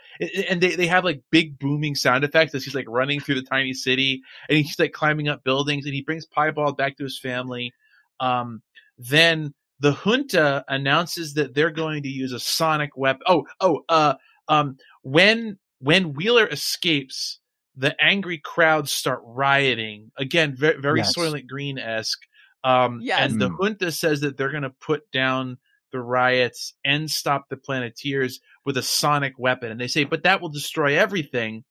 and 0.48 0.60
they 0.60 0.76
they 0.76 0.86
have 0.86 1.04
like 1.04 1.22
big 1.30 1.58
booming 1.58 1.94
sound 1.94 2.24
effects 2.24 2.54
as 2.54 2.64
he's 2.64 2.74
like 2.74 2.88
running 2.88 3.20
through 3.20 3.36
the 3.36 3.42
tiny 3.42 3.72
city, 3.74 4.22
and 4.48 4.58
he's 4.58 4.78
like 4.78 4.92
climbing 4.92 5.28
up 5.28 5.44
buildings, 5.44 5.84
and 5.86 5.94
he 5.94 6.02
brings 6.02 6.26
Piebald 6.26 6.76
back 6.76 6.96
to 6.98 7.04
his 7.04 7.18
family. 7.18 7.72
Um. 8.20 8.62
Then 8.98 9.52
the 9.80 9.92
junta 9.92 10.64
announces 10.68 11.34
that 11.34 11.54
they're 11.54 11.70
going 11.70 12.02
to 12.04 12.08
use 12.08 12.32
a 12.32 12.40
sonic 12.40 12.96
weapon. 12.96 13.20
Oh, 13.26 13.44
oh, 13.60 13.82
uh, 13.90 14.14
um, 14.48 14.78
when 15.02 15.58
when 15.80 16.14
Wheeler 16.14 16.46
escapes, 16.46 17.40
the 17.76 17.94
angry 18.02 18.38
crowds 18.38 18.90
start 18.92 19.20
rioting 19.24 20.10
again. 20.16 20.54
Very, 20.56 20.80
very 20.80 20.98
Yes. 21.00 21.14
Soylent 21.16 21.46
Green 21.46 21.78
esque. 21.78 22.20
Um, 22.64 23.00
Yes. 23.02 23.30
and 23.30 23.40
the 23.40 23.48
junta 23.50 23.92
says 23.92 24.20
that 24.20 24.36
they're 24.36 24.50
going 24.50 24.62
to 24.62 24.70
put 24.70 25.10
down 25.12 25.58
the 25.92 26.00
riots 26.00 26.74
and 26.84 27.10
stop 27.10 27.48
the 27.48 27.56
Planeteers 27.56 28.40
with 28.64 28.76
a 28.76 28.82
sonic 28.82 29.34
weapon, 29.38 29.70
and 29.70 29.80
they 29.80 29.86
say, 29.86 30.04
but 30.04 30.24
that 30.24 30.40
will 30.40 30.48
destroy 30.48 30.98
everything. 30.98 31.64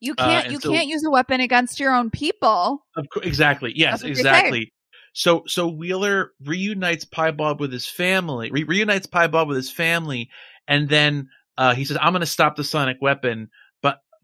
You 0.00 0.14
Uh, 0.18 0.24
can't 0.26 0.44
and 0.44 0.52
you 0.52 0.60
so- 0.60 0.70
can't 0.72 0.86
use 0.86 1.04
a 1.04 1.10
weapon 1.10 1.40
against 1.40 1.80
your 1.80 1.94
own 1.94 2.10
people. 2.10 2.84
Of 2.96 3.08
course, 3.12 3.26
exactly. 3.26 3.72
Yes, 3.74 3.92
That's 3.92 4.02
what 4.02 4.08
they 4.08 4.14
say. 4.14 4.20
exactly. 4.20 4.72
So 5.14 5.42
so 5.46 5.68
Wheeler 5.68 6.32
reunites 6.44 7.04
Piebald 7.04 7.60
with 7.60 7.72
his 7.72 7.86
family. 7.86 8.50
Re- 8.50 8.64
reunites 8.64 9.06
Piebald 9.06 9.48
with 9.48 9.56
his 9.56 9.70
family, 9.70 10.28
and 10.68 10.88
then 10.88 11.28
uh, 11.56 11.74
he 11.74 11.84
says, 11.84 11.96
"I'm 12.00 12.12
going 12.12 12.20
to 12.20 12.26
stop 12.26 12.56
the 12.56 12.64
sonic 12.64 12.98
weapon." 13.00 13.48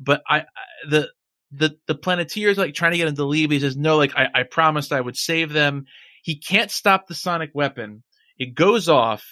But 0.00 0.22
I, 0.28 0.40
I 0.40 0.44
the 0.88 1.10
the 1.52 1.76
the 1.86 1.94
Planeteers 1.94 2.58
like 2.58 2.74
trying 2.74 2.92
to 2.92 2.98
get 2.98 3.08
him 3.08 3.16
to 3.16 3.24
leave. 3.24 3.50
He 3.50 3.60
says, 3.60 3.76
"No, 3.76 3.96
like 3.96 4.16
I, 4.16 4.28
I 4.34 4.42
promised 4.44 4.92
I 4.92 5.00
would 5.00 5.16
save 5.16 5.52
them." 5.52 5.86
He 6.22 6.36
can't 6.36 6.70
stop 6.70 7.06
the 7.06 7.14
sonic 7.14 7.50
weapon. 7.54 8.02
It 8.38 8.54
goes 8.54 8.88
off, 8.88 9.24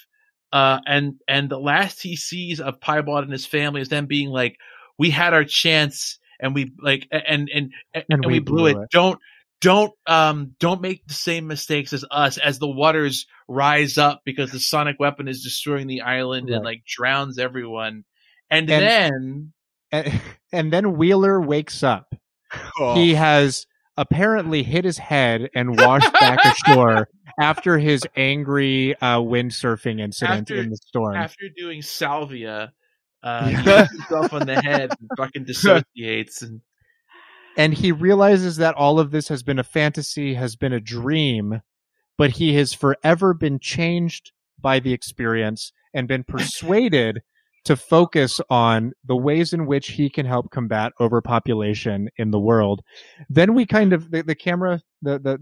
uh, 0.53 0.81
and 0.87 1.15
and 1.27 1.49
the 1.49 1.59
last 1.59 2.03
he 2.03 2.17
sees 2.17 2.61
of 2.61 2.81
Piebald 2.81 3.25
and 3.25 3.33
his 3.33 3.47
family 3.47 3.81
is 3.81 3.89
them 3.89 4.07
being 4.07 4.31
like, 4.31 4.57
"We 4.99 5.11
had 5.11 5.35
our 5.35 5.45
chance." 5.45 6.19
And 6.41 6.55
we 6.55 6.73
like, 6.81 7.09
and 7.11 7.51
and 7.53 7.73
and, 7.93 8.05
and 8.09 8.25
we, 8.25 8.39
blew, 8.39 8.67
it. 8.67 8.77
Don't 8.93 9.19
don't 9.61 9.93
um 10.07 10.55
don't 10.61 10.81
make 10.81 11.05
the 11.07 11.15
same 11.15 11.49
mistakes 11.49 11.93
as 11.93 12.05
us 12.11 12.39
as 12.39 12.59
the 12.61 12.69
waters 12.69 13.27
rise 13.49 13.99
up 13.99 14.21
because 14.25 14.53
the 14.53 14.61
sonic 14.61 15.01
weapon 15.01 15.27
is 15.27 15.43
destroying 15.43 15.89
the 15.89 16.03
island 16.03 16.49
and 16.49 16.65
like 16.65 16.85
drowns 16.87 17.39
everyone. 17.39 18.05
And, 18.51 18.71
And- 18.71 18.83
then 18.83 19.53
and, 19.93 20.21
and 20.53 20.73
then 20.73 20.97
Wheeler 20.97 21.41
wakes 21.41 21.83
up. 21.83 22.15
Oh. 22.81 22.95
He 22.95 23.15
has 23.15 23.67
apparently 23.97 24.63
hit 24.63 24.85
his 24.85 24.97
head 24.99 25.51
and 25.55 25.79
washed 25.79 26.13
back 26.13 26.39
ashore 26.45 27.09
after 27.41 27.79
his 27.79 28.03
angry 28.17 28.95
uh, 29.01 29.19
windsurfing 29.19 30.01
incident 30.01 30.51
After- 30.51 30.57
in 30.57 30.71
the 30.71 30.77
storm. 30.77 31.17
after 31.17 31.49
doing 31.57 31.83
salvia, 31.83 32.73
uh, 33.23 33.49
he 33.49 33.55
hits 33.57 33.91
himself 33.93 34.33
on 34.33 34.47
the 34.47 34.61
head 34.61 34.91
and 34.99 35.11
fucking 35.17 35.45
dissociates 35.45 36.43
and 36.43 36.61
and 37.57 37.75
he 37.75 37.91
realizes 37.91 38.59
that 38.59 38.77
all 38.77 39.01
of 39.01 39.11
this 39.11 39.27
has 39.29 39.43
been 39.43 39.59
a 39.59 39.65
fantasy, 39.65 40.35
has 40.35 40.55
been 40.55 40.73
a 40.73 40.79
dream, 40.79 41.61
but 42.17 42.31
he 42.31 42.55
has 42.55 42.73
forever 42.73 43.35
been 43.35 43.59
changed 43.59 44.31
by 44.61 44.79
the 44.79 44.93
experience 44.93 45.73
and 45.93 46.07
been 46.07 46.23
persuaded 46.23 47.21
to 47.65 47.77
focus 47.77 48.41
on 48.51 48.93
the 49.05 49.17
ways 49.17 49.53
in 49.53 49.67
which 49.67 49.89
he 49.89 50.09
can 50.09 50.27
help 50.27 50.51
combat 50.51 50.93
overpopulation 51.01 52.09
in 52.17 52.31
the 52.31 52.39
world. 52.39 52.83
Then 53.29 53.55
we 53.55 53.67
kind 53.67 53.93
of 53.93 54.11
the, 54.11 54.23
the 54.23 54.35
camera, 54.35 54.81
the, 55.03 55.19
the 55.19 55.39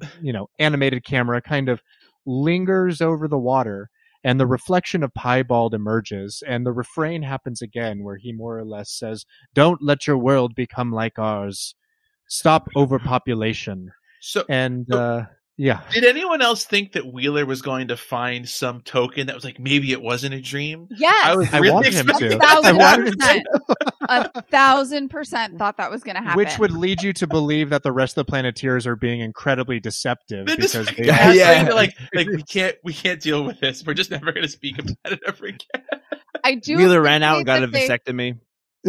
the 0.00 0.08
you 0.20 0.32
know 0.32 0.48
animated 0.58 1.04
camera, 1.04 1.40
kind 1.40 1.68
of 1.68 1.80
lingers 2.26 3.00
over 3.00 3.28
the 3.28 3.38
water. 3.38 3.88
And 4.24 4.38
the 4.38 4.46
reflection 4.46 5.02
of 5.02 5.12
Piebald 5.14 5.74
emerges, 5.74 6.44
and 6.46 6.64
the 6.64 6.70
refrain 6.72 7.22
happens 7.22 7.60
again, 7.60 8.04
where 8.04 8.16
he 8.16 8.32
more 8.32 8.56
or 8.56 8.64
less 8.64 8.92
says, 8.92 9.24
don't 9.52 9.82
let 9.82 10.06
your 10.06 10.16
world 10.16 10.54
become 10.54 10.92
like 10.92 11.18
ours. 11.18 11.74
Stop 12.28 12.68
overpopulation. 12.76 13.90
so 14.20 14.44
And 14.48 14.86
So- 14.88 14.98
uh 14.98 15.24
yeah. 15.56 15.82
did 15.90 16.04
anyone 16.04 16.40
else 16.42 16.64
think 16.64 16.92
that 16.92 17.06
Wheeler 17.12 17.44
was 17.46 17.62
going 17.62 17.88
to 17.88 17.96
find 17.96 18.48
some 18.48 18.80
token 18.82 19.26
that 19.26 19.34
was 19.34 19.44
like 19.44 19.58
maybe 19.60 19.92
it 19.92 20.00
wasn't 20.02 20.34
a 20.34 20.40
dream? 20.40 20.88
Yes. 20.90 21.24
I 21.26 21.36
was 21.36 21.52
I 21.52 21.60
wanted 21.60 21.94
him 21.94 22.06
to. 22.06 22.12
a 22.14 22.28
that. 22.38 22.42
I 22.42 22.46
thousand 22.54 22.76
wanted 22.78 23.06
him 23.08 23.14
percent. 23.18 23.46
A 24.08 24.42
thousand 24.42 25.08
percent 25.10 25.58
thought 25.58 25.76
that 25.76 25.90
was 25.90 26.02
going 26.02 26.16
to 26.16 26.22
happen. 26.22 26.36
Which 26.36 26.58
would 26.58 26.72
lead 26.72 27.02
you 27.02 27.12
to 27.14 27.26
believe 27.26 27.70
that 27.70 27.82
the 27.82 27.92
rest 27.92 28.16
of 28.16 28.26
the 28.26 28.30
Planeteers 28.30 28.86
are 28.86 28.96
being 28.96 29.20
incredibly 29.20 29.78
deceptive 29.80 30.46
They're 30.46 30.56
because 30.56 30.86
like, 30.86 30.96
they 30.96 31.04
Yeah, 31.06 31.32
yeah. 31.32 31.64
they're 31.64 31.74
like 31.74 31.96
like 32.14 32.28
we 32.28 32.42
can't 32.42 32.76
we 32.82 32.92
can't 32.92 33.20
deal 33.20 33.44
with 33.44 33.60
this. 33.60 33.84
We're 33.86 33.94
just 33.94 34.10
never 34.10 34.32
going 34.32 34.42
to 34.44 34.50
speak 34.50 34.78
about 34.78 34.96
it 35.12 35.20
ever 35.26 35.46
again. 35.46 35.84
I 36.44 36.56
do. 36.56 36.76
Wheeler 36.76 37.00
ran 37.00 37.22
out 37.22 37.36
and 37.36 37.46
got 37.46 37.62
a 37.62 37.66
appreciate 37.66 38.04
vasectomy. 38.04 38.38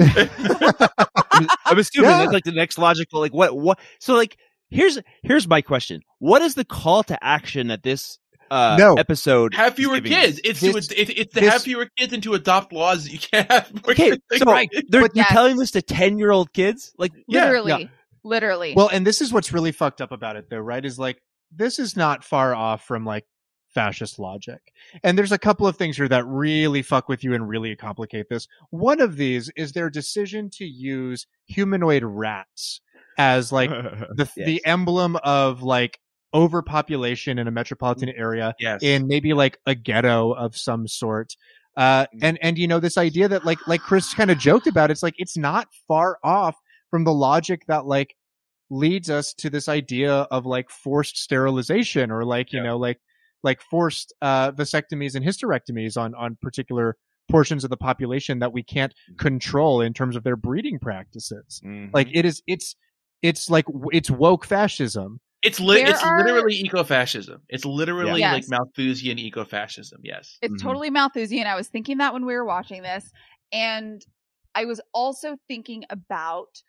I'm, 1.31 1.47
I'm 1.65 1.77
assuming 1.77 2.09
Yeah. 2.09 2.17
that's 2.19 2.33
like 2.33 2.43
the 2.45 2.51
next 2.51 2.77
logical 2.77 3.19
like 3.19 3.33
what 3.33 3.55
what 3.55 3.79
so 3.99 4.15
like 4.15 4.37
here's 4.73 4.99
here's 5.23 5.47
my 5.47 5.61
question. 5.61 6.01
What 6.19 6.41
is 6.41 6.55
the 6.55 6.65
call 6.65 7.03
to 7.03 7.23
action 7.23 7.67
that 7.67 7.83
this 7.83 8.19
uh 8.51 8.75
No. 8.77 8.95
episode 8.95 9.53
have 9.55 9.75
fewer 9.75 9.99
kids. 10.01 10.39
It's 10.43 10.59
This- 10.59 10.87
to 10.87 11.01
it, 11.01 11.09
it's 11.09 11.33
to 11.33 11.39
this- 11.41 11.51
have 11.53 11.63
fewer 11.63 11.87
kids 11.97 12.13
and 12.13 12.21
to 12.23 12.33
adopt 12.33 12.73
laws 12.73 13.05
that 13.05 13.13
you 13.13 13.19
can't 13.19 13.49
have. 13.51 13.73
more 13.73 13.91
Okay, 13.91 14.09
kids. 14.11 14.23
so 14.37 14.45
Like, 14.45 14.69
they're 14.89 15.01
But- 15.01 15.15
you're 15.15 15.23
Yes. 15.23 15.29
telling 15.31 15.57
this 15.57 15.71
to 15.71 15.81
10-year-old 15.81 16.53
kids? 16.53 16.93
Like 16.97 17.13
they- 17.13 17.23
yeah, 17.27 17.45
literally, 17.45 17.89
literally. 18.23 18.73
Well, 18.75 18.89
and 18.89 19.07
this 19.07 19.21
is 19.21 19.31
what's 19.31 19.51
really 19.53 19.71
fucked 19.71 20.01
up 20.01 20.11
about 20.11 20.35
it 20.35 20.49
though, 20.49 20.57
right? 20.59 20.83
Is 20.83 20.99
like 20.99 21.21
this 21.55 21.79
is 21.79 21.95
not 21.95 22.23
far 22.23 22.53
off 22.55 22.83
from 22.85 23.05
like 23.05 23.25
fascist 23.73 24.19
logic. 24.19 24.59
And 25.03 25.17
there's 25.17 25.31
a 25.31 25.37
couple 25.39 25.65
of 25.65 25.75
things 25.77 25.97
here 25.97 26.07
that 26.07 26.25
really 26.27 26.83
fuck 26.83 27.09
with 27.09 27.23
you 27.23 27.33
and 27.33 27.47
really 27.49 27.75
complicate 27.75 28.27
this. 28.29 28.47
One 28.69 29.01
of 29.01 29.15
these 29.17 29.49
is 29.55 29.71
their 29.71 29.89
decision 29.89 30.51
to 30.57 30.65
use 30.65 31.25
humanoid 31.47 32.03
rats 32.03 32.81
as 33.17 33.51
like 33.51 33.69
the 34.15 34.29
Yes. 34.35 34.45
the 34.45 34.65
emblem 34.65 35.15
of 35.23 35.61
like 35.63 35.99
overpopulation 36.33 37.37
in 37.39 37.47
a 37.47 37.51
metropolitan 37.51 38.09
area 38.09 38.53
yes. 38.59 38.81
in 38.83 39.07
maybe 39.07 39.33
like 39.33 39.57
a 39.65 39.75
ghetto 39.75 40.31
of 40.31 40.55
some 40.55 40.87
sort. 40.87 41.33
Uh, 41.75 42.05
Mm. 42.13 42.19
and 42.21 42.39
and 42.43 42.57
you 42.59 42.67
know 42.67 42.79
this 42.79 42.97
idea 42.99 43.27
that 43.27 43.45
like 43.45 43.57
like 43.67 43.81
Chris 43.81 44.13
kind 44.13 44.29
of 44.29 44.37
joked 44.37 44.67
about, 44.67 44.91
it's 44.91 45.01
like 45.01 45.15
it's 45.17 45.35
not 45.37 45.67
far 45.87 46.19
off 46.23 46.55
from 46.91 47.03
the 47.03 47.13
logic 47.13 47.63
that 47.67 47.85
like 47.85 48.15
leads 48.69 49.09
us 49.09 49.33
to 49.35 49.49
this 49.49 49.67
idea 49.67 50.11
of 50.29 50.45
like 50.45 50.69
forced 50.69 51.17
sterilization 51.17 52.11
or 52.11 52.23
like 52.25 52.51
you 52.53 52.59
Yeah. 52.59 52.65
know 52.69 52.77
like 52.77 52.99
like 53.41 53.59
forced 53.61 54.13
uh, 54.21 54.51
vasectomies 54.51 55.15
and 55.15 55.25
hysterectomies 55.25 55.97
on 55.97 56.13
on 56.15 56.37
particular 56.41 56.95
portions 57.31 57.63
of 57.63 57.69
the 57.71 57.77
population 57.77 58.39
that 58.39 58.53
we 58.53 58.61
can't 58.63 58.93
Mm-hmm. 58.93 59.15
control 59.17 59.81
in 59.81 59.93
terms 59.93 60.15
of 60.15 60.23
their 60.23 60.35
breeding 60.35 60.77
practices. 60.77 61.59
Mhm. 61.65 61.89
Like 61.91 62.09
it 62.13 62.23
is 62.25 62.43
it's 62.45 62.75
it's 63.23 63.49
like 63.49 63.65
it's 63.91 64.11
woke 64.11 64.45
fascism. 64.45 65.19
It's 65.41 65.59
li- 65.59 65.81
There 65.81 65.89
it's 65.89 66.03
are- 66.03 66.17
literally 66.23 66.63
ecofascism. 66.63 67.39
It's 67.49 67.65
literally 67.65 68.19
Yeah. 68.21 68.33
like 68.33 68.43
Yes. 68.43 68.49
Malthusian 68.49 69.17
ecofascism. 69.17 69.97
Yes. 70.03 70.37
It's 70.41 70.53
Mhm. 70.53 70.61
totally 70.61 70.89
Malthusian. 70.89 71.47
I 71.47 71.55
was 71.55 71.67
thinking 71.67 71.97
that 71.97 72.13
when 72.13 72.25
we 72.25 72.33
were 72.33 72.45
watching 72.45 72.81
this, 72.83 73.11
and 73.51 74.01
I 74.55 74.65
was 74.65 74.79
also 74.93 75.37
thinking 75.47 75.83
about 75.89 76.61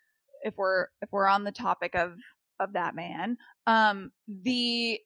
if 0.43 0.55
we're 0.57 0.87
if 1.01 1.09
we're 1.11 1.27
on 1.27 1.43
the 1.43 1.51
topic 1.51 1.95
of 1.95 2.17
of 2.59 2.73
that 2.73 2.95
man, 2.95 3.37
um, 3.67 4.11
the 4.27 4.99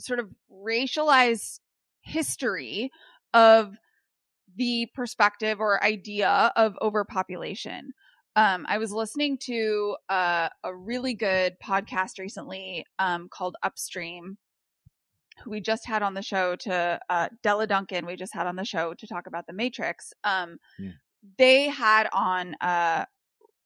sort 0.00 0.18
of 0.18 0.30
racialized 0.50 1.60
history 2.02 2.90
of 3.34 3.76
the 4.56 4.88
perspective 4.94 5.60
or 5.60 5.82
idea 5.84 6.50
of 6.56 6.76
overpopulation. 6.80 7.92
Um, 8.36 8.66
I 8.68 8.76
was 8.76 8.92
listening 8.92 9.38
to 9.44 9.96
uh, 10.10 10.50
a 10.62 10.74
really 10.74 11.14
good 11.14 11.56
podcast 11.58 12.18
recently 12.18 12.84
um, 12.98 13.28
called 13.30 13.56
Upstream, 13.62 14.36
who 15.42 15.50
we 15.50 15.60
just 15.62 15.86
had 15.86 16.02
on 16.02 16.12
the 16.12 16.22
show 16.22 16.54
to 16.56 17.00
uh, 17.08 17.28
Della 17.42 17.66
Duncan. 17.66 18.04
We 18.04 18.14
just 18.14 18.34
had 18.34 18.46
on 18.46 18.56
the 18.56 18.64
show 18.64 18.92
to 18.92 19.06
talk 19.06 19.26
about 19.26 19.46
the 19.46 19.54
Matrix. 19.54 20.12
Um, 20.22 20.58
Yeah. 20.78 20.90
They 21.38 21.68
had 21.68 22.08
on 22.12 22.54
uh, 22.60 23.06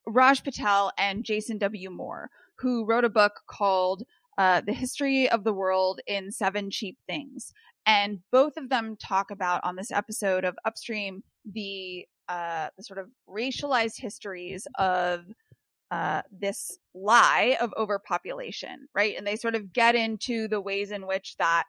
Raj 0.07 0.43
Patel 0.43 0.93
and 0.97 1.25
Jason 1.25 1.59
W. 1.59 1.91
Moore, 1.91 2.31
who 2.57 2.87
wrote 2.87 3.05
a 3.05 3.11
book 3.11 3.41
called 3.49 4.05
uh, 4.39 4.63
The 4.63 4.73
History 4.73 5.29
of 5.29 5.45
the 5.45 5.53
World 5.53 6.01
in 6.07 6.31
Seven 6.31 6.71
Cheap 6.71 6.97
Things. 7.07 7.53
And 7.85 8.21
both 8.31 8.57
of 8.57 8.69
them 8.69 8.97
talk 8.97 9.31
about 9.31 9.63
on 9.65 9.77
this 9.77 9.91
episode 9.91 10.45
of 10.45 10.57
Upstream 10.65 11.23
the 11.45 12.07
uh, 12.31 12.69
the 12.77 12.85
sort 12.85 13.01
of 13.01 13.09
racialized 13.29 14.01
histories 14.01 14.67
of 14.79 15.25
uh, 15.91 16.23
this 16.31 16.79
lie 16.95 17.57
of 17.61 17.75
overpopulation, 17.77 18.87
right? 18.95 19.17
And 19.19 19.27
they 19.27 19.35
sort 19.35 19.57
of 19.57 19.73
get 19.73 19.97
into 19.97 20.47
the 20.47 20.61
ways 20.61 20.93
in 20.93 21.09
which 21.09 21.35
that 21.39 21.65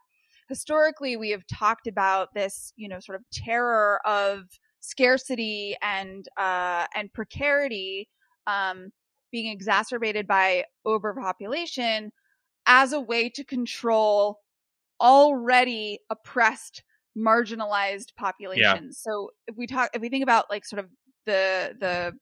historically 0.47 1.17
we 1.17 1.31
have 1.31 1.47
talked 1.47 1.87
about 1.87 2.29
this, 2.35 2.73
you 2.75 2.87
know, 2.87 2.99
sort 2.99 3.15
of 3.15 3.25
terror 3.33 3.99
of 4.05 4.43
scarcity 4.81 5.75
and 5.81 6.27
uh, 6.37 6.85
and 6.93 7.11
precarity 7.11 8.07
um, 8.45 8.91
being 9.31 9.51
exacerbated 9.51 10.27
by 10.27 10.65
overpopulation 10.85 12.11
as 12.67 12.93
a 12.93 13.01
way 13.01 13.29
to 13.29 13.43
control 13.43 14.37
already 14.99 15.97
oppressed 16.11 16.83
marginalized 17.17 18.15
populations. 18.15 18.99
So 18.99 19.31
if 19.47 19.57
we 19.57 19.67
talk 19.67 19.89
if 19.93 20.01
we 20.01 20.09
think 20.09 20.23
about 20.23 20.49
like 20.49 20.65
sort 20.65 20.79
of 20.79 20.89
the 21.25 21.75
the 21.79 22.13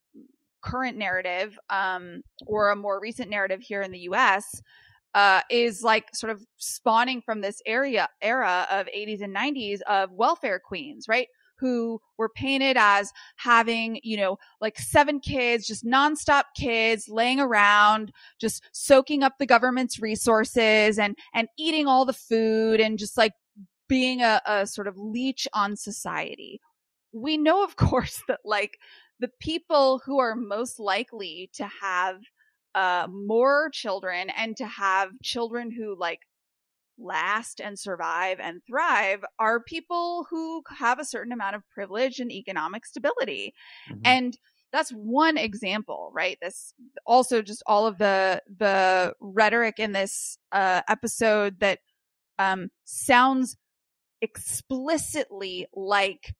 current 0.62 0.96
narrative 0.98 1.58
um 1.70 2.22
or 2.46 2.70
a 2.70 2.76
more 2.76 3.00
recent 3.00 3.30
narrative 3.30 3.60
here 3.62 3.80
in 3.82 3.92
the 3.92 4.00
US 4.00 4.44
uh 5.14 5.40
is 5.50 5.82
like 5.82 6.14
sort 6.14 6.30
of 6.30 6.44
spawning 6.58 7.22
from 7.22 7.40
this 7.40 7.62
area 7.66 8.08
era 8.20 8.66
of 8.70 8.86
80s 8.94 9.22
and 9.22 9.34
90s 9.34 9.80
of 9.82 10.12
welfare 10.12 10.60
queens 10.60 11.06
right? 11.08 11.28
Who 11.60 12.00
were 12.16 12.30
painted 12.30 12.76
as 12.78 13.12
having, 13.36 14.00
you 14.02 14.16
know, 14.16 14.38
like 14.62 14.78
seven 14.78 15.20
kids, 15.20 15.66
just 15.66 15.84
nonstop 15.84 16.44
kids 16.56 17.06
laying 17.06 17.38
around, 17.38 18.12
just 18.40 18.62
soaking 18.72 19.22
up 19.22 19.34
the 19.38 19.46
government's 19.46 20.00
resources 20.00 20.98
and, 20.98 21.16
and 21.34 21.48
eating 21.58 21.86
all 21.86 22.06
the 22.06 22.14
food 22.14 22.80
and 22.80 22.98
just 22.98 23.18
like 23.18 23.32
being 23.90 24.22
a, 24.22 24.40
a 24.46 24.66
sort 24.66 24.86
of 24.86 24.96
leech 24.96 25.46
on 25.52 25.76
society. 25.76 26.60
We 27.12 27.36
know, 27.36 27.62
of 27.64 27.76
course, 27.88 28.22
that 28.28 28.40
like 28.44 28.78
the 29.18 29.30
people 29.40 30.00
who 30.06 30.18
are 30.18 30.34
most 30.34 30.78
likely 30.78 31.50
to 31.54 31.66
have 31.66 32.20
uh, 32.74 33.08
more 33.10 33.68
children 33.74 34.30
and 34.30 34.56
to 34.56 34.66
have 34.66 35.10
children 35.22 35.72
who 35.72 35.96
like 35.98 36.20
last 36.98 37.60
and 37.60 37.78
survive 37.78 38.38
and 38.40 38.60
thrive 38.66 39.24
are 39.38 39.62
people 39.62 40.26
who 40.30 40.62
have 40.78 41.00
a 41.00 41.04
certain 41.04 41.32
amount 41.32 41.56
of 41.56 41.68
privilege 41.70 42.20
and 42.20 42.30
economic 42.30 42.86
stability. 42.86 43.54
Mhm. 43.90 44.00
And 44.04 44.38
that's 44.72 44.90
one 44.92 45.36
example, 45.36 46.12
right? 46.14 46.38
This 46.40 46.74
also 47.04 47.42
just 47.42 47.62
all 47.66 47.88
of 47.88 47.98
the 47.98 48.40
the 48.56 49.14
rhetoric 49.20 49.80
in 49.80 49.92
this 49.92 50.38
uh, 50.52 50.82
episode 50.88 51.58
that 51.58 51.80
um, 52.38 52.70
sounds 52.84 53.56
explicitly 54.22 55.66
like 55.74 56.34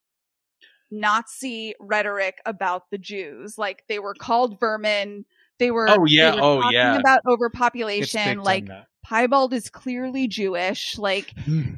Nazi 0.91 1.75
rhetoric 1.81 2.39
about 2.47 2.91
the 2.91 2.99
Jews. 2.99 3.57
Like 3.57 3.85
they 3.89 3.99
were 3.99 4.15
called 4.15 4.59
vermin. 4.61 5.25
They 5.59 5.71
were. 5.71 5.89
Oh, 5.89 6.05
yeah. 6.07 6.35
were 6.35 6.41
Oh, 6.41 6.61
talking 6.63 6.77
yeah. 6.77 6.99
About 6.99 7.21
overpopulation. 7.27 8.41
Like. 8.41 8.69
Piebald 9.03 9.55
is 9.55 9.71
clearly 9.71 10.29
Jewish. 10.29 10.99
Like, 10.99 11.33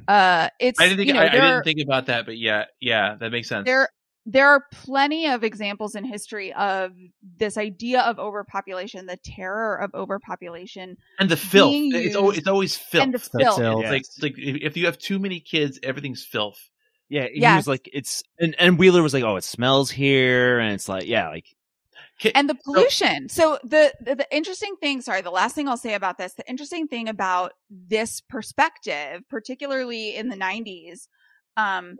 uh, 0.08 0.48
it's 0.58 0.80
I 0.80 0.84
didn't 0.88 0.98
think 0.98 1.06
you 1.06 1.14
know, 1.14 1.20
I, 1.20 1.26
I 1.26 1.30
didn't 1.30 1.62
think 1.62 1.80
about 1.80 2.06
that, 2.06 2.26
but 2.26 2.36
yeah, 2.36 2.64
yeah, 2.80 3.14
that 3.20 3.30
makes 3.30 3.48
sense. 3.48 3.64
there 3.64 3.88
there 4.24 4.48
are 4.48 4.64
plenty 4.72 5.26
of 5.26 5.42
examples 5.42 5.94
in 5.94 6.04
history 6.04 6.52
of 6.54 6.92
this 7.38 7.56
idea 7.56 8.02
of 8.02 8.18
overpopulation, 8.18 9.06
the 9.06 9.18
terror 9.24 9.76
of 9.76 9.92
overpopulation, 9.94 10.96
and 11.18 11.28
the 11.28 11.36
filth. 11.36 11.72
being 11.72 11.92
It's 11.94 12.16
always, 12.16 12.38
it's 12.38 12.46
always 12.48 12.76
filth. 12.76 13.02
and 13.04 13.14
the 13.14 13.18
filth. 13.18 13.60
ill. 13.60 13.80
It's 13.80 13.90
like 13.90 14.04
like 14.22 14.38
if, 14.38 14.56
if 14.62 14.76
you 14.76 14.86
have 14.86 14.98
too 14.98 15.18
many 15.18 15.40
kids, 15.40 15.78
everything's 15.82 16.24
filth. 16.24 16.58
Yeah, 17.08 17.26
he 17.32 17.40
Yes. 17.40 17.56
was 17.58 17.68
like, 17.68 17.90
it's 17.92 18.22
and, 18.38 18.54
and 18.58 18.78
Wheeler 18.78 19.02
was 19.02 19.12
like, 19.12 19.24
oh, 19.24 19.36
it 19.36 19.44
smells 19.44 19.90
here, 19.90 20.58
and 20.60 20.72
it's 20.72 20.88
like, 20.88 21.06
yeah, 21.06 21.28
like 21.28 21.46
Ki- 22.18 22.34
and 22.34 22.48
the 22.48 22.54
pollution. 22.64 23.28
So 23.28 23.58
the, 23.64 23.92
the 24.00 24.14
the 24.14 24.26
interesting 24.34 24.76
thing, 24.80 25.00
sorry, 25.00 25.22
the 25.22 25.30
last 25.30 25.54
thing 25.54 25.68
I'll 25.68 25.76
say 25.76 25.94
about 25.94 26.18
this, 26.18 26.34
the 26.34 26.48
interesting 26.48 26.86
thing 26.86 27.08
about 27.08 27.52
this 27.70 28.20
perspective, 28.20 29.22
particularly 29.28 30.14
in 30.16 30.28
the 30.28 30.36
90s, 30.36 31.08
um, 31.56 31.96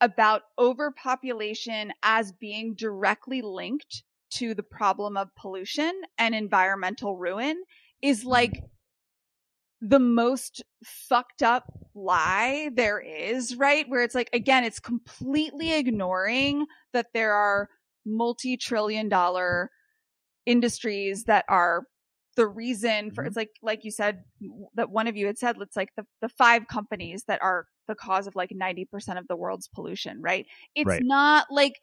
about 0.00 0.42
overpopulation 0.58 1.92
as 2.02 2.32
being 2.32 2.74
directly 2.74 3.42
linked 3.42 4.02
to 4.30 4.54
the 4.54 4.62
problem 4.62 5.16
of 5.16 5.34
pollution 5.36 5.92
and 6.18 6.34
environmental 6.34 7.16
ruin 7.16 7.62
is 8.02 8.20
mm-hmm. 8.20 8.28
like 8.30 8.62
the 9.80 9.98
most 9.98 10.62
fucked 10.84 11.42
up 11.42 11.64
lie 11.94 12.70
there 12.74 12.98
is, 12.98 13.56
right? 13.56 13.88
Where 13.88 14.02
it's 14.02 14.14
like, 14.14 14.30
again, 14.32 14.64
it's 14.64 14.80
completely 14.80 15.74
ignoring 15.74 16.66
that 16.92 17.08
there 17.12 17.32
are 17.32 17.68
multi 18.04 18.56
trillion 18.56 19.08
dollar 19.08 19.70
industries 20.46 21.24
that 21.24 21.44
are 21.48 21.84
the 22.36 22.46
reason 22.46 23.10
for 23.10 23.24
Mhm. 23.24 23.26
it's 23.26 23.36
like 23.36 23.50
like 23.62 23.84
you 23.84 23.90
said 23.90 24.24
that 24.74 24.90
one 24.90 25.06
of 25.06 25.16
you 25.16 25.26
had 25.26 25.38
said 25.38 25.56
it's 25.60 25.76
like 25.76 25.90
the, 25.96 26.06
the 26.20 26.28
five 26.28 26.68
companies 26.68 27.24
that 27.24 27.42
are 27.42 27.66
the 27.88 27.94
cause 27.94 28.26
of 28.26 28.34
like 28.36 28.50
90% 28.52 29.18
of 29.18 29.26
the 29.28 29.36
world's 29.36 29.68
pollution 29.68 30.20
right 30.22 30.46
it's 30.74 30.86
Right. 30.86 31.00
not 31.00 31.46
like 31.50 31.80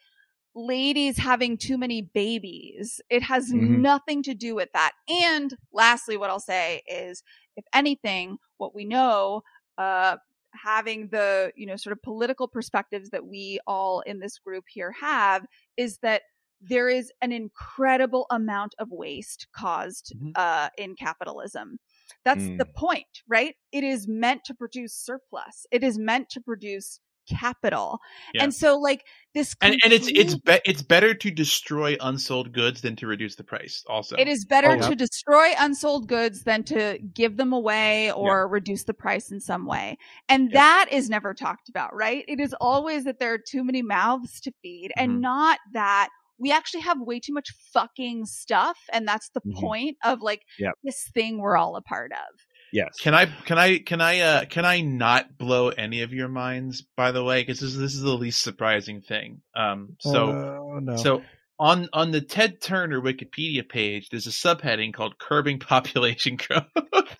ladies 0.56 1.18
having 1.18 1.58
too 1.58 1.78
many 1.80 2.02
babies 2.04 3.02
it 3.10 3.24
has 3.24 3.52
Mhm. 3.52 3.82
nothing 3.82 4.22
to 4.22 4.36
do 4.36 4.54
with 4.54 4.70
that 4.74 4.92
and 5.10 5.56
lastly 5.74 6.16
what 6.16 6.30
i'll 6.30 6.40
say 6.40 6.82
is 6.88 7.24
if 7.58 7.66
anything 7.74 8.38
what 8.58 8.76
we 8.76 8.86
know 8.86 9.42
uh 9.80 10.18
having 10.54 11.08
the 11.08 11.52
you 11.56 11.66
know 11.66 11.76
sort 11.76 11.92
of 11.92 12.02
political 12.04 12.48
perspectives 12.48 13.10
that 13.10 13.26
we 13.26 13.60
all 13.66 14.02
in 14.02 14.20
this 14.20 14.38
group 14.38 14.66
here 14.70 14.92
have 14.92 15.44
is 15.78 15.98
that 16.04 16.22
there 16.69 16.90
is 16.90 17.11
an 17.22 17.31
incredible 17.31 18.26
amount 18.31 18.73
of 18.80 18.90
waste 18.91 19.48
caused 19.56 20.14
Mhm. 20.15 20.31
uh, 20.35 20.69
in 20.77 20.95
capitalism. 20.95 21.77
That's 22.26 22.45
the 22.57 22.65
point, 22.65 23.22
right? 23.27 23.56
It 23.72 23.84
is 23.84 24.07
meant 24.07 24.44
to 24.45 24.53
produce 24.53 24.94
surplus. 24.95 25.65
It 25.72 25.84
is 25.84 25.98
meant 25.98 26.30
to 26.31 26.41
produce 26.41 26.99
capital, 27.30 27.99
Yeah. 28.34 28.44
and 28.44 28.53
so 28.53 28.77
like 28.77 29.06
this, 29.34 29.56
And 29.61 29.77
and 29.84 29.94
it's 29.94 30.10
it's 30.10 30.35
be, 30.35 30.60
it's 30.65 30.81
better 30.81 31.14
to 31.14 31.31
destroy 31.31 31.95
unsold 32.02 32.52
goods 32.53 32.81
than 32.81 32.95
to 32.98 33.07
reduce 33.07 33.35
the 33.35 33.44
price. 33.45 33.84
Also, 33.88 34.18
It 34.18 34.27
is 34.27 34.45
better 34.45 34.69
Oh, 34.69 34.76
yeah. 34.76 34.90
to 34.90 34.95
destroy 34.95 35.53
unsold 35.57 36.07
goods 36.07 36.44
than 36.44 36.64
to 36.65 36.99
give 37.14 37.38
them 37.38 37.53
away 37.53 38.11
or 38.11 38.48
reduce 38.48 38.84
the 38.84 38.94
price 38.94 39.31
in 39.31 39.40
some 39.40 39.65
way. 39.65 39.98
And 40.27 40.49
Yeah. 40.52 40.60
that 40.60 40.88
is 40.91 41.10
never 41.10 41.34
talked 41.34 41.69
about, 41.69 41.95
right? 41.95 42.26
It 42.27 42.40
is 42.41 42.53
always 42.60 43.06
that 43.06 43.19
there 43.19 43.34
are 43.34 43.38
too 43.38 43.64
many 43.64 43.81
mouths 43.81 44.41
to 44.41 44.52
feed 44.61 44.91
Mhm. 44.98 45.02
and 45.02 45.22
not 45.22 45.60
that 45.72 46.10
we 46.44 46.52
actually 46.52 46.82
have 46.82 46.99
way 46.99 47.20
too 47.20 47.34
much 47.34 47.49
fucking 47.74 48.26
stuff. 48.26 48.78
And 48.91 49.07
that's 49.07 49.30
the 49.30 49.41
Mhm. 49.41 49.60
point 49.61 49.98
of 50.03 50.22
like 50.22 50.41
Yep. 50.60 50.74
this 50.84 51.10
thing 51.14 51.40
we're 51.40 51.57
all 51.57 51.76
a 51.78 51.82
part 51.82 52.11
of. 52.11 52.36
yes, 52.74 52.90
Can 52.99 53.14
I 53.15 53.26
can 53.45 53.57
I 53.57 53.80
can 53.80 54.02
I 54.02 54.20
uh 54.20 54.45
can 54.45 54.65
I 54.65 54.82
not 54.82 55.38
blow 55.38 55.70
any 55.70 56.02
of 56.02 56.11
your 56.14 56.28
minds 56.28 56.82
by 56.98 57.11
the 57.11 57.24
way 57.24 57.41
because 57.41 57.60
this 57.60 57.72
is 57.72 57.78
this 57.78 57.94
is 57.95 58.02
the 58.02 58.18
least 58.18 58.41
surprising 58.41 59.02
thing. 59.02 59.41
Um 59.56 59.95
so 59.99 60.32
oh, 60.32 60.80
no. 60.80 60.95
so 60.98 61.24
on 61.60 61.88
on 61.94 62.11
the 62.11 62.20
Ted 62.22 62.60
Turner 62.61 62.99
Wikipedia 62.99 63.68
page 63.68 64.10
there's 64.10 64.28
a 64.28 64.32
subheading 64.32 64.94
called 64.94 65.18
curbing 65.20 65.60
population 65.60 66.36
growth. 66.36 66.65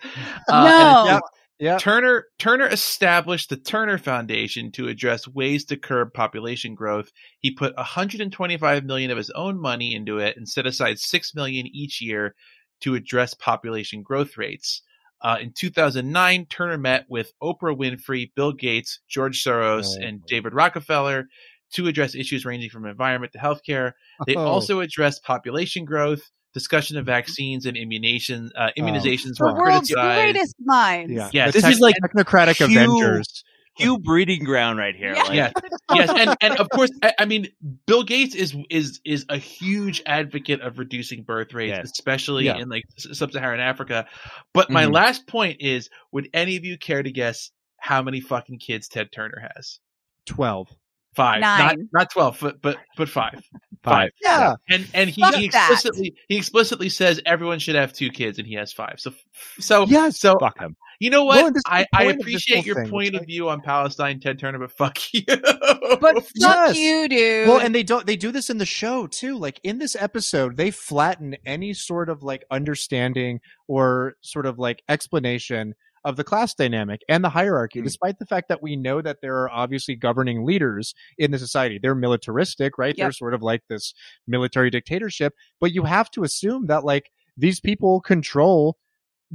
Uh, 0.50 0.72
and 0.76 1.08
no. 1.08 1.22
Yeah. 1.64 1.78
Turner 1.78 2.26
Turner 2.40 2.68
established 2.68 3.50
the 3.50 3.56
Turner 3.58 3.98
Foundation 3.98 4.72
to 4.74 4.90
address 4.90 5.28
ways 5.28 5.64
to 5.66 5.78
curb 5.78 6.14
population 6.14 6.76
growth. 6.76 7.10
He 7.40 7.52
put 7.52 7.76
125 7.78 8.84
million 8.84 9.12
of 9.12 9.18
his 9.18 9.30
own 9.32 9.60
money 9.60 9.96
into 9.96 10.20
it 10.20 10.36
and 10.36 10.48
set 10.48 10.66
aside 10.68 11.00
6 11.00 11.34
million 11.36 11.66
each 11.68 12.02
year 12.02 12.36
to 12.82 12.96
address 12.96 13.34
population 13.34 14.04
growth 14.04 14.38
rates. 14.38 14.82
Uh, 15.22 15.38
in 15.40 15.54
2009, 15.54 16.46
Turner 16.48 16.78
met 16.78 17.06
with 17.08 17.32
Oprah 17.42 17.78
Winfrey, 17.78 18.32
Bill 18.36 18.52
Gates, 18.52 19.00
George 19.08 19.42
Soros, 19.42 19.96
Oh, 19.98 20.06
and 20.06 20.20
David 20.26 20.54
Rockefeller 20.54 21.28
to 21.76 21.88
address 21.88 22.14
issues 22.14 22.46
ranging 22.46 22.70
from 22.70 22.86
environment 22.86 23.32
to 23.32 23.40
healthcare. 23.40 23.94
They 24.28 24.36
Oh. 24.36 24.46
also 24.46 24.82
addressed 24.82 25.24
population 25.24 25.86
growth, 25.86 26.30
discussion 26.54 26.98
of 26.98 27.06
vaccines 27.06 27.66
and 27.66 27.76
immunization, 27.78 28.52
uh, 28.58 28.70
immunizations 28.78 29.38
The 29.38 29.46
were 29.46 29.54
world's 29.54 29.90
criticized. 29.90 30.34
greatest 30.34 30.56
minds. 30.60 31.12
Yeah, 31.14 31.30
Yeah, 31.34 31.52
this 31.52 31.64
tech- 31.64 31.72
is 31.74 31.80
like 31.80 31.96
technocratic 32.04 32.56
huge- 32.58 32.76
Avengers. 32.76 33.44
Huge 33.76 34.04
breeding 34.04 34.44
ground 34.44 34.78
right 34.78 34.96
here. 34.96 35.16
Yeah. 35.16 35.24
Like, 35.24 35.34
Yes, 35.34 35.52
yes, 35.96 36.10
and 36.16 36.38
and 36.42 36.60
of 36.60 36.70
course, 36.70 36.92
I, 37.02 37.14
I 37.18 37.26
mean, 37.26 37.48
Bill 37.88 38.04
Gates 38.04 38.36
is 38.36 38.56
is 38.70 39.02
is 39.04 39.26
a 39.30 39.38
huge 39.38 40.00
advocate 40.06 40.62
of 40.62 40.78
reducing 40.78 41.24
birth 41.24 41.56
rates, 41.56 41.70
Yes. 41.72 41.86
especially 41.92 42.46
Yeah. 42.46 42.58
in 42.60 42.70
like 42.70 42.84
sub-Saharan 43.00 43.60
Africa. 43.60 44.06
But 44.54 44.70
my 44.70 44.86
Mhm. 44.86 44.94
last 44.94 45.26
point 45.26 45.58
is: 45.60 45.90
Would 46.12 46.30
any 46.36 46.56
of 46.56 46.64
you 46.66 46.78
care 46.78 47.02
to 47.02 47.12
guess 47.12 47.50
how 47.80 48.04
many 48.04 48.22
fucking 48.22 48.60
kids 48.60 48.88
Ted 48.88 49.08
Turner 49.12 49.50
has? 49.56 49.80
Twelve. 50.28 50.68
Five, 51.16 51.42
not 51.42 51.60
Nine. 51.78 51.90
not 51.94 52.10
twelve, 52.12 52.38
but 52.42 52.62
but 52.62 52.78
but 52.98 53.10
five. 53.10 53.42
Five. 53.84 54.12
Yeah. 54.22 54.54
And 54.70 54.88
and 54.94 55.10
he, 55.10 55.20
Fuck 55.20 55.36
he 55.36 55.50
that. 55.50 55.70
explicitly 55.70 56.16
he 56.30 56.38
explicitly 56.38 56.88
says 56.88 57.20
everyone 57.26 57.60
should 57.60 57.76
have 57.76 57.92
two 57.92 58.10
kids, 58.12 58.40
and 58.40 58.48
he 58.48 58.54
has 58.56 58.72
five. 58.72 58.96
So 58.98 59.12
so 59.60 59.86
yeah, 59.86 60.10
so 60.10 60.38
Fuck 60.40 60.58
him. 60.58 60.78
you 61.02 61.10
know 61.10 61.26
what? 61.26 61.40
and 61.48 61.54
this 61.54 61.60
is 61.60 61.64
I, 61.68 61.86
I 61.92 62.04
point 62.06 62.12
of 62.12 62.18
this 62.20 62.22
appreciate 62.24 62.66
your 62.66 62.76
thing. 62.78 62.90
Point 62.90 63.10
of 63.10 63.20
like- 63.22 63.28
view 63.28 63.50
on 63.50 63.60
Palestine, 63.60 64.22
Ted 64.22 64.40
Turner, 64.40 64.58
but 64.60 64.72
fuck 64.72 64.98
you. 65.14 65.24
But 65.28 66.00
fuck 66.00 66.26
Yes. 66.34 66.78
you, 66.78 67.10
dude. 67.10 67.50
Well, 67.50 67.60
and 67.60 67.76
they 67.76 67.84
don't 67.84 68.08
they 68.08 68.16
do 68.16 68.32
this 68.32 68.50
in 68.50 68.58
the 68.58 68.66
show 68.66 69.06
too. 69.06 69.38
Like 69.38 69.60
in 69.64 69.80
this 69.80 69.98
episode, 70.00 70.56
they 70.56 70.72
flatten 70.72 71.36
any 71.46 71.74
sort 71.74 72.08
of 72.10 72.24
like 72.24 72.46
understanding 72.52 73.42
or 73.68 74.16
sort 74.22 74.46
of 74.46 74.60
like 74.60 74.82
explanation 74.88 75.76
of 76.06 76.16
the 76.18 76.24
class 76.24 76.54
dynamic 76.54 77.02
and 77.08 77.24
the 77.24 77.30
hierarchy, 77.30 77.80
Mm. 77.80 77.84
despite 77.86 78.20
the 78.20 78.26
fact 78.26 78.50
that 78.50 78.62
we 78.62 78.76
know 78.76 79.02
that 79.02 79.22
there 79.22 79.38
are 79.38 79.50
obviously 79.50 79.96
governing 79.96 80.44
leaders 80.46 80.94
in 81.18 81.32
the 81.32 81.40
society. 81.40 81.80
They're 81.82 81.96
militaristic, 81.96 82.78
right? 82.78 82.94
They're 82.98 83.12
sort 83.14 83.34
of 83.34 83.42
like 83.42 83.62
this 83.70 83.94
military 84.28 84.70
dictatorship, 84.70 85.34
but 85.62 85.72
you 85.74 85.84
have 85.84 86.12
to 86.12 86.24
assume 86.24 86.68
that 86.68 86.84
like 86.84 87.10
these 87.38 87.60
people 87.60 88.02
control 88.02 88.78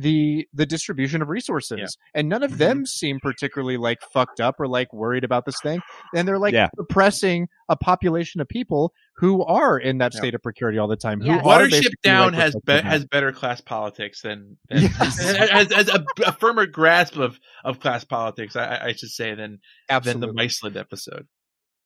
the 0.00 0.46
the 0.52 0.64
distribution 0.64 1.22
of 1.22 1.28
resources 1.28 1.98
and 2.14 2.28
none 2.28 2.44
of 2.44 2.52
Mhm. 2.52 2.56
them 2.58 2.86
seem 2.86 3.18
particularly 3.20 3.76
like 3.76 3.98
fucked 4.12 4.40
up 4.40 4.54
or 4.60 4.68
like 4.68 4.92
worried 4.92 5.24
about 5.24 5.44
this 5.44 5.60
thing 5.60 5.80
and 6.14 6.28
they're 6.28 6.38
like 6.38 6.54
Yeah. 6.54 6.68
suppressing 6.78 7.48
a 7.68 7.74
population 7.76 8.40
of 8.40 8.48
people 8.48 8.92
who 9.16 9.44
are 9.44 9.76
in 9.76 9.98
that 9.98 10.14
Yeah. 10.14 10.18
state 10.20 10.34
of 10.36 10.42
precarity 10.42 10.78
all 10.78 10.86
the 10.86 10.94
time. 10.96 11.20
Yes. 11.20 11.42
Who 11.42 11.48
are 11.50 11.62
Watership 11.66 11.90
Down 12.04 12.32
like, 12.32 12.40
has 12.42 12.56
be- 12.64 12.72
has 12.80 13.04
better 13.06 13.32
class 13.32 13.60
politics 13.60 14.22
than, 14.22 14.56
than 14.68 14.82
Yes. 14.82 15.18
has, 15.50 15.72
has 15.72 15.88
a, 15.88 16.04
a 16.24 16.32
firmer 16.32 16.66
grasp 16.66 17.16
of, 17.16 17.40
of 17.64 17.80
class 17.80 18.04
politics. 18.04 18.54
I, 18.54 18.64
I- 18.66 18.84
I 18.86 18.92
should 18.92 19.10
say 19.10 19.30
than 19.30 19.36
than 19.36 19.58
the 19.88 19.94
absolutely. 19.94 20.46
Miceland 20.46 20.76
episode. 20.76 21.26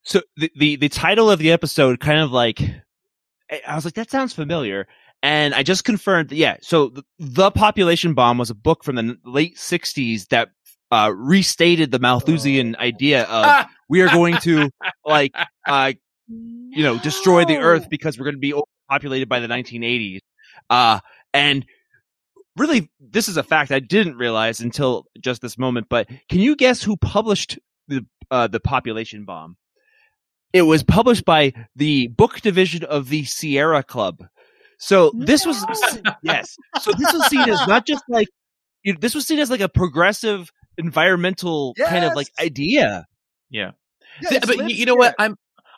So 0.04 0.20
the, 0.36 0.52
the 0.56 0.76
the 0.76 0.88
title 0.90 1.30
of 1.30 1.38
the 1.38 1.52
episode 1.52 1.98
kind 2.00 2.20
of 2.20 2.30
like 2.32 2.60
I 3.50 3.60
I 3.66 3.74
was 3.76 3.84
like 3.84 3.94
that 3.94 4.10
sounds 4.10 4.32
familiar, 4.34 4.86
and 5.22 5.54
I 5.54 5.62
just 5.62 5.84
confirmed. 5.84 6.30
that, 6.30 6.36
Yeah, 6.36 6.56
so 6.60 6.88
the, 6.88 7.04
the 7.18 7.50
population 7.50 8.14
bomb 8.14 8.38
was 8.38 8.50
a 8.50 8.54
book 8.54 8.84
from 8.84 8.96
the 8.96 9.16
late 9.24 9.56
'60s 9.56 10.28
that 10.28 10.50
uh, 10.90 11.12
restated 11.14 11.90
the 11.90 11.98
Malthusian 11.98 12.76
idea 12.76 13.22
of 13.22 13.44
Ah! 13.46 13.70
we 13.88 14.02
are 14.02 14.08
going 14.08 14.36
to 14.38 14.70
like 15.04 15.32
uh, 15.66 15.92
you 16.28 16.82
know 16.82 16.98
destroy 16.98 17.44
the 17.44 17.58
Earth 17.58 17.88
because 17.88 18.18
we're 18.18 18.24
going 18.24 18.34
to 18.34 18.40
be 18.40 18.54
overpopulated 18.54 19.28
by 19.28 19.40
the 19.40 19.48
1980s. 19.48 20.18
Uh, 20.68 21.00
and 21.32 21.64
really, 22.56 22.90
this 23.00 23.28
is 23.28 23.36
a 23.36 23.42
fact 23.42 23.70
I 23.70 23.80
didn't 23.80 24.16
realize 24.16 24.60
until 24.60 25.06
just 25.20 25.40
this 25.40 25.56
moment. 25.56 25.86
But 25.88 26.08
can 26.28 26.40
you 26.40 26.56
guess 26.56 26.82
who 26.82 26.96
published 26.96 27.58
the 27.88 28.04
uh, 28.30 28.48
the 28.48 28.60
population 28.60 29.24
bomb? 29.24 29.56
It 30.52 30.62
was 30.62 30.82
published 30.82 31.24
by 31.24 31.54
the 31.76 32.08
book 32.08 32.42
division 32.42 32.84
of 32.84 33.08
the 33.08 33.24
Sierra 33.24 33.82
Club. 33.82 34.22
So 34.82 35.12
mm. 35.12 35.26
this 35.26 35.46
was 35.46 35.64
yes. 36.22 36.56
So 36.80 36.90
this 36.90 37.12
was 37.12 37.26
seen 37.26 37.48
as 37.48 37.66
not 37.68 37.86
just 37.86 38.02
like 38.08 38.26
you 38.82 38.92
know, 38.92 38.98
this 39.00 39.14
was 39.14 39.24
seen 39.24 39.38
as 39.38 39.48
like 39.48 39.60
a 39.60 39.68
progressive 39.68 40.50
environmental 40.76 41.74
kind 41.78 42.04
of 42.04 42.16
like 42.16 42.26
idea. 42.40 43.06
Yeah. 43.48 43.70
Yeah, 44.20 44.28
See, 44.28 44.38
but 44.40 44.56
Liv 44.56 44.70
you, 44.70 44.76
you 44.76 44.86
know 44.86 44.96
what? 44.96 45.14
I'm 45.20 45.36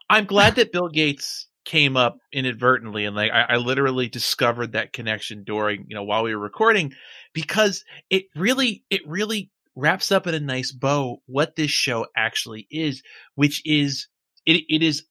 I'm 0.09 0.25
glad 0.25 0.57
that 0.57 0.73
Bill 0.73 0.89
Gates 0.89 1.49
came 1.67 1.99
up 1.99 2.17
inadvertently 2.33 3.05
and 3.05 3.15
like 3.15 3.31
I, 3.31 3.43
I 3.51 3.57
literally 3.57 4.09
discovered 4.09 4.73
that 4.73 4.95
connection 4.95 5.45
during 5.45 5.85
you 5.89 5.95
know 5.95 6.03
while 6.03 6.23
we 6.23 6.35
were 6.35 6.41
recording 6.41 6.95
because 7.35 7.85
it 8.09 8.25
really 8.35 8.85
it 8.89 9.07
really 9.07 9.51
wraps 9.77 10.11
up 10.13 10.27
in 10.27 10.35
a 10.35 10.41
nice 10.41 10.73
bow 10.73 11.19
what 11.27 11.57
this 11.57 11.71
show 11.71 12.07
actually 12.17 12.67
is, 12.71 13.03
which 13.35 13.61
is 13.67 14.09
it 14.47 14.63
it 14.71 14.83
is 14.83 15.05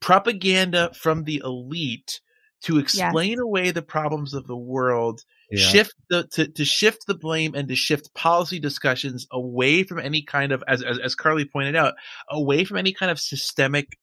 propaganda 0.00 0.90
from 0.92 1.24
the 1.24 1.40
elite 1.42 2.20
to 2.62 2.78
explain 2.78 3.38
away 3.38 3.70
the 3.70 3.82
problems 3.82 4.34
of 4.34 4.46
the 4.46 4.56
world 4.56 5.24
shift 5.52 5.94
the 6.10 6.26
to, 6.28 6.46
to 6.46 6.64
shift 6.64 7.06
the 7.06 7.14
blame 7.14 7.54
and 7.54 7.68
to 7.68 7.74
shift 7.74 8.14
policy 8.14 8.60
discussions 8.60 9.26
away 9.32 9.82
from 9.82 9.98
any 9.98 10.22
kind 10.22 10.52
of 10.52 10.62
as 10.68 10.82
as, 10.82 10.98
as 10.98 11.14
carly 11.14 11.44
pointed 11.44 11.74
out 11.74 11.94
away 12.28 12.64
from 12.64 12.76
any 12.76 12.92
kind 12.92 13.10
of 13.10 13.18
systemic 13.18 13.98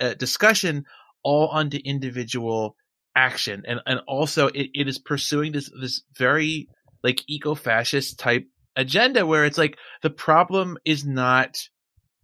uh, 0.00 0.14
discussion 0.14 0.84
all 1.22 1.48
onto 1.48 1.78
individual 1.84 2.76
action. 3.14 3.62
And 3.66 3.80
and 3.86 4.00
also 4.06 4.48
it, 4.48 4.70
it 4.74 4.88
is 4.88 4.98
pursuing 4.98 5.52
this 5.52 5.70
this 5.80 6.02
very 6.16 6.68
like 7.02 7.22
eco-fascist 7.26 8.18
type 8.18 8.46
agenda 8.76 9.26
where 9.26 9.44
it's 9.44 9.58
like 9.58 9.76
the 10.02 10.10
problem 10.10 10.78
is 10.84 11.04
not 11.04 11.58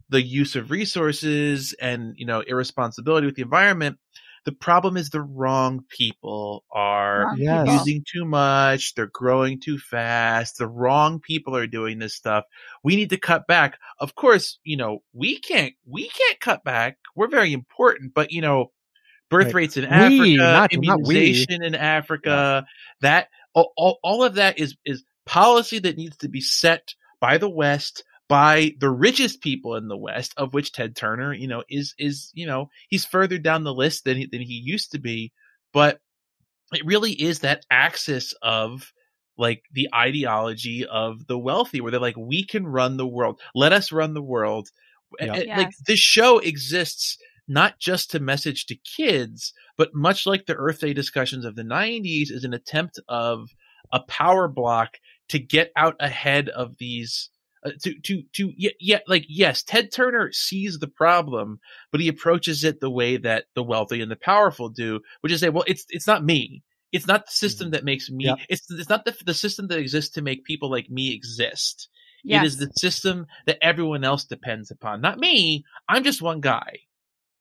the 0.09 0.21
use 0.21 0.55
of 0.55 0.71
resources 0.71 1.75
and 1.79 2.15
you 2.17 2.25
know 2.25 2.41
irresponsibility 2.41 3.27
with 3.27 3.35
the 3.35 3.43
environment 3.43 3.97
the 4.45 4.51
problem 4.51 4.97
is 4.97 5.09
the 5.09 5.21
wrong 5.21 5.83
people 5.89 6.63
are 6.71 7.25
Wrong 7.25 7.37
Yes. 7.37 7.85
using 7.85 8.03
too 8.07 8.25
much 8.25 8.95
they're 8.95 9.07
growing 9.07 9.59
too 9.59 9.77
fast 9.77 10.57
the 10.57 10.67
wrong 10.67 11.19
people 11.19 11.55
are 11.55 11.67
doing 11.67 11.99
this 11.99 12.15
stuff 12.15 12.45
we 12.83 12.95
need 12.95 13.09
to 13.11 13.17
cut 13.17 13.47
back 13.47 13.77
of 13.99 14.15
course 14.15 14.59
you 14.63 14.77
know 14.77 14.99
we 15.13 15.39
can't 15.39 15.73
we 15.85 16.09
can't 16.09 16.39
cut 16.39 16.63
back 16.63 16.97
we're 17.15 17.27
very 17.27 17.53
important 17.53 18.13
but 18.13 18.31
you 18.31 18.41
know 18.41 18.71
birth 19.29 19.47
Right. 19.47 19.55
rates 19.55 19.77
in 19.77 19.83
We, 19.83 19.89
africa 19.89 20.37
not- 20.37 20.71
not 20.73 21.01
we. 21.03 21.15
immunization 21.17 21.63
in 21.63 21.75
africa 21.75 22.65
that 23.01 23.27
all, 23.53 23.73
all, 23.77 23.99
all 24.03 24.23
of 24.23 24.35
that 24.35 24.57
is 24.59 24.75
is 24.85 25.03
policy 25.25 25.79
that 25.79 25.97
needs 25.97 26.17
to 26.17 26.29
be 26.29 26.41
set 26.41 26.93
by 27.19 27.37
the 27.37 27.49
west 27.49 28.03
by 28.29 28.71
the 28.79 28.89
richest 28.89 29.41
people 29.41 29.75
in 29.75 29.87
the 29.89 29.97
west 29.97 30.33
of 30.37 30.53
which 30.53 30.71
ted 30.71 30.95
turner 30.95 31.33
you 31.33 31.47
know 31.47 31.63
is 31.69 31.95
is 31.99 32.31
you 32.35 32.45
know 32.45 32.69
he's 32.87 33.03
further 33.05 33.37
down 33.39 33.63
the 33.63 33.73
list 33.73 34.05
than 34.05 34.17
he, 34.17 34.27
than 34.31 34.41
he 34.41 34.53
used 34.63 34.91
to 34.91 34.99
be. 34.99 35.33
But 35.73 35.99
it 36.71 36.85
really 36.85 37.11
is 37.13 37.39
that 37.39 37.65
axis 37.71 38.33
of 38.41 38.93
like 39.37 39.63
the 39.73 39.89
ideology 39.93 40.85
of 40.85 41.25
the 41.27 41.37
wealthy 41.39 41.81
where 41.81 41.91
they're 41.91 41.99
like 41.99 42.17
we 42.17 42.45
can 42.45 42.67
run 42.67 42.97
the 42.97 43.07
world. 43.07 43.41
Let 43.55 43.73
us 43.73 43.91
run 43.91 44.13
the 44.13 44.21
world. 44.21 44.69
A- 45.19 45.25
Yeah. 45.25 45.35
a- 45.35 45.57
like 45.57 45.71
this 45.87 45.99
show 45.99 46.37
exists 46.39 47.17
not 47.47 47.79
just 47.79 48.11
to 48.11 48.19
message 48.19 48.67
to 48.67 48.75
kids 48.97 49.53
but 49.75 49.95
much 49.95 50.27
like 50.27 50.45
the 50.45 50.55
earth 50.55 50.81
day 50.81 50.93
discussions 50.93 51.45
of 51.45 51.55
the 51.55 51.63
90s 51.63 52.29
is 52.29 52.43
an 52.43 52.53
attempt 52.53 52.99
of 53.07 53.49
a 53.91 54.01
power 54.01 54.47
block 54.47 54.97
to 55.29 55.39
get 55.39 55.71
out 55.75 55.95
ahead 55.99 56.49
of 56.49 56.77
these 56.77 57.29
uh, 57.65 57.71
to 57.81 57.93
to 58.01 58.23
to 58.33 58.51
yeah, 58.57 58.71
yeah 58.79 58.99
like 59.07 59.25
yes 59.27 59.63
ted 59.63 59.91
turner 59.91 60.31
sees 60.31 60.79
the 60.79 60.87
problem 60.87 61.59
but 61.91 62.01
he 62.01 62.07
approaches 62.07 62.63
it 62.63 62.79
the 62.79 62.89
way 62.89 63.17
that 63.17 63.45
the 63.55 63.63
wealthy 63.63 64.01
and 64.01 64.11
the 64.11 64.15
powerful 64.15 64.69
do 64.69 64.99
which 65.21 65.31
is 65.31 65.39
say 65.39 65.49
well 65.49 65.65
it's 65.67 65.85
it's 65.89 66.07
not 66.07 66.23
me 66.23 66.63
it's 66.91 67.07
not 67.07 67.25
the 67.25 67.31
system 67.31 67.71
that 67.71 67.83
makes 67.83 68.09
me 68.09 68.25
Yeah. 68.25 68.35
it's 68.49 68.69
it's 68.71 68.89
not 68.89 69.05
the 69.05 69.15
the 69.25 69.33
system 69.33 69.67
that 69.67 69.79
exists 69.79 70.13
to 70.15 70.21
make 70.21 70.43
people 70.45 70.69
like 70.71 70.89
me 70.89 71.13
exist 71.13 71.89
Yes. 72.23 72.43
it 72.43 72.47
is 72.47 72.57
the 72.57 72.71
system 72.75 73.27
that 73.45 73.57
everyone 73.61 74.03
else 74.03 74.25
depends 74.25 74.71
upon 74.71 75.01
not 75.01 75.17
me 75.19 75.63
i'm 75.87 76.03
just 76.03 76.21
one 76.21 76.41
guy 76.41 76.79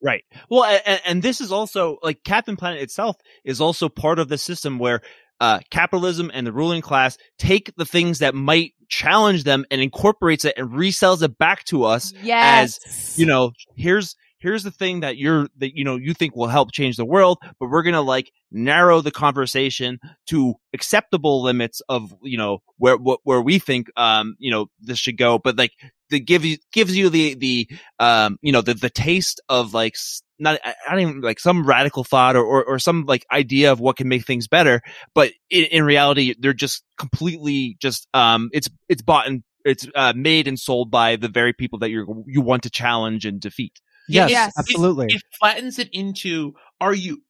Right. 0.00 0.24
Well, 0.48 0.64
and, 0.64 1.00
and 1.04 1.22
this 1.22 1.40
is 1.40 1.50
also 1.50 1.98
like 2.04 2.22
Captain 2.22 2.56
Planet 2.56 2.80
itself 2.82 3.16
is 3.44 3.60
also 3.60 3.88
part 3.88 4.20
of 4.20 4.28
the 4.28 4.38
system 4.38 4.78
where 4.78 5.00
uh, 5.40 5.60
capitalism 5.70 6.30
and 6.34 6.46
the 6.46 6.52
ruling 6.52 6.82
class 6.82 7.16
take 7.38 7.74
the 7.76 7.84
things 7.84 8.18
that 8.18 8.34
might 8.34 8.72
challenge 8.88 9.44
them 9.44 9.64
and 9.70 9.80
incorporates 9.80 10.44
it 10.44 10.54
and 10.56 10.70
resells 10.70 11.22
it 11.22 11.38
back 11.38 11.64
to 11.64 11.84
us. 11.84 12.12
yes. 12.22 12.78
As 12.84 13.18
you 13.18 13.26
know, 13.26 13.52
here's 13.76 14.16
here's 14.38 14.62
the 14.62 14.70
thing 14.70 15.00
that 15.00 15.16
you're 15.16 15.48
that 15.58 15.76
you 15.76 15.84
know 15.84 15.96
you 15.96 16.14
think 16.14 16.34
will 16.34 16.48
help 16.48 16.72
change 16.72 16.96
the 16.96 17.04
world, 17.04 17.38
but 17.58 17.68
we're 17.68 17.82
gonna 17.82 18.02
like 18.02 18.30
narrow 18.50 19.00
the 19.00 19.10
conversation 19.10 19.98
to 20.26 20.54
acceptable 20.72 21.42
limits 21.42 21.82
of 21.88 22.14
you 22.22 22.38
know 22.38 22.58
where 22.76 22.96
where 22.96 23.40
we 23.40 23.58
think 23.58 23.88
um 23.96 24.36
you 24.38 24.50
know 24.50 24.66
this 24.80 24.98
should 24.98 25.16
go, 25.16 25.38
but 25.38 25.56
like 25.56 25.72
the 26.10 26.20
give 26.20 26.44
you 26.44 26.56
gives 26.72 26.96
you 26.96 27.10
the 27.10 27.34
the 27.34 27.68
um 27.98 28.38
you 28.42 28.52
know 28.52 28.62
the 28.62 28.74
the 28.74 28.90
taste 28.90 29.40
of 29.48 29.74
like 29.74 29.94
not 30.38 30.58
I 30.64 30.74
I 30.86 30.92
don't 30.92 31.00
even 31.00 31.20
like 31.20 31.40
some 31.40 31.66
radical 31.66 32.04
thought 32.04 32.36
or, 32.36 32.44
or 32.44 32.64
or 32.64 32.78
some 32.78 33.04
like 33.06 33.26
idea 33.32 33.72
of 33.72 33.80
what 33.80 33.96
can 33.96 34.08
make 34.08 34.24
things 34.26 34.48
better, 34.48 34.80
but 35.14 35.32
in, 35.50 35.64
in 35.64 35.84
reality 35.84 36.34
they're 36.38 36.52
just 36.52 36.84
completely 36.96 37.76
just 37.80 38.06
um 38.14 38.50
it's 38.52 38.68
it's 38.88 39.02
bought 39.02 39.26
and 39.26 39.42
it's 39.64 39.86
uh, 39.94 40.12
made 40.16 40.48
and 40.48 40.58
sold 40.58 40.90
by 40.90 41.16
the 41.16 41.28
very 41.28 41.52
people 41.52 41.80
that 41.80 41.90
you 41.90 42.24
you 42.26 42.40
want 42.40 42.62
to 42.62 42.70
challenge 42.70 43.24
and 43.26 43.40
defeat. 43.40 43.80
Yeah, 44.08 44.22
Yes, 44.26 44.30
Yes. 44.30 44.52
absolutely. 44.58 45.06
it 45.10 45.22
flattens 45.38 45.78
it 45.78 45.88
into 45.92 46.54
are 46.80 46.94
you 46.94 47.22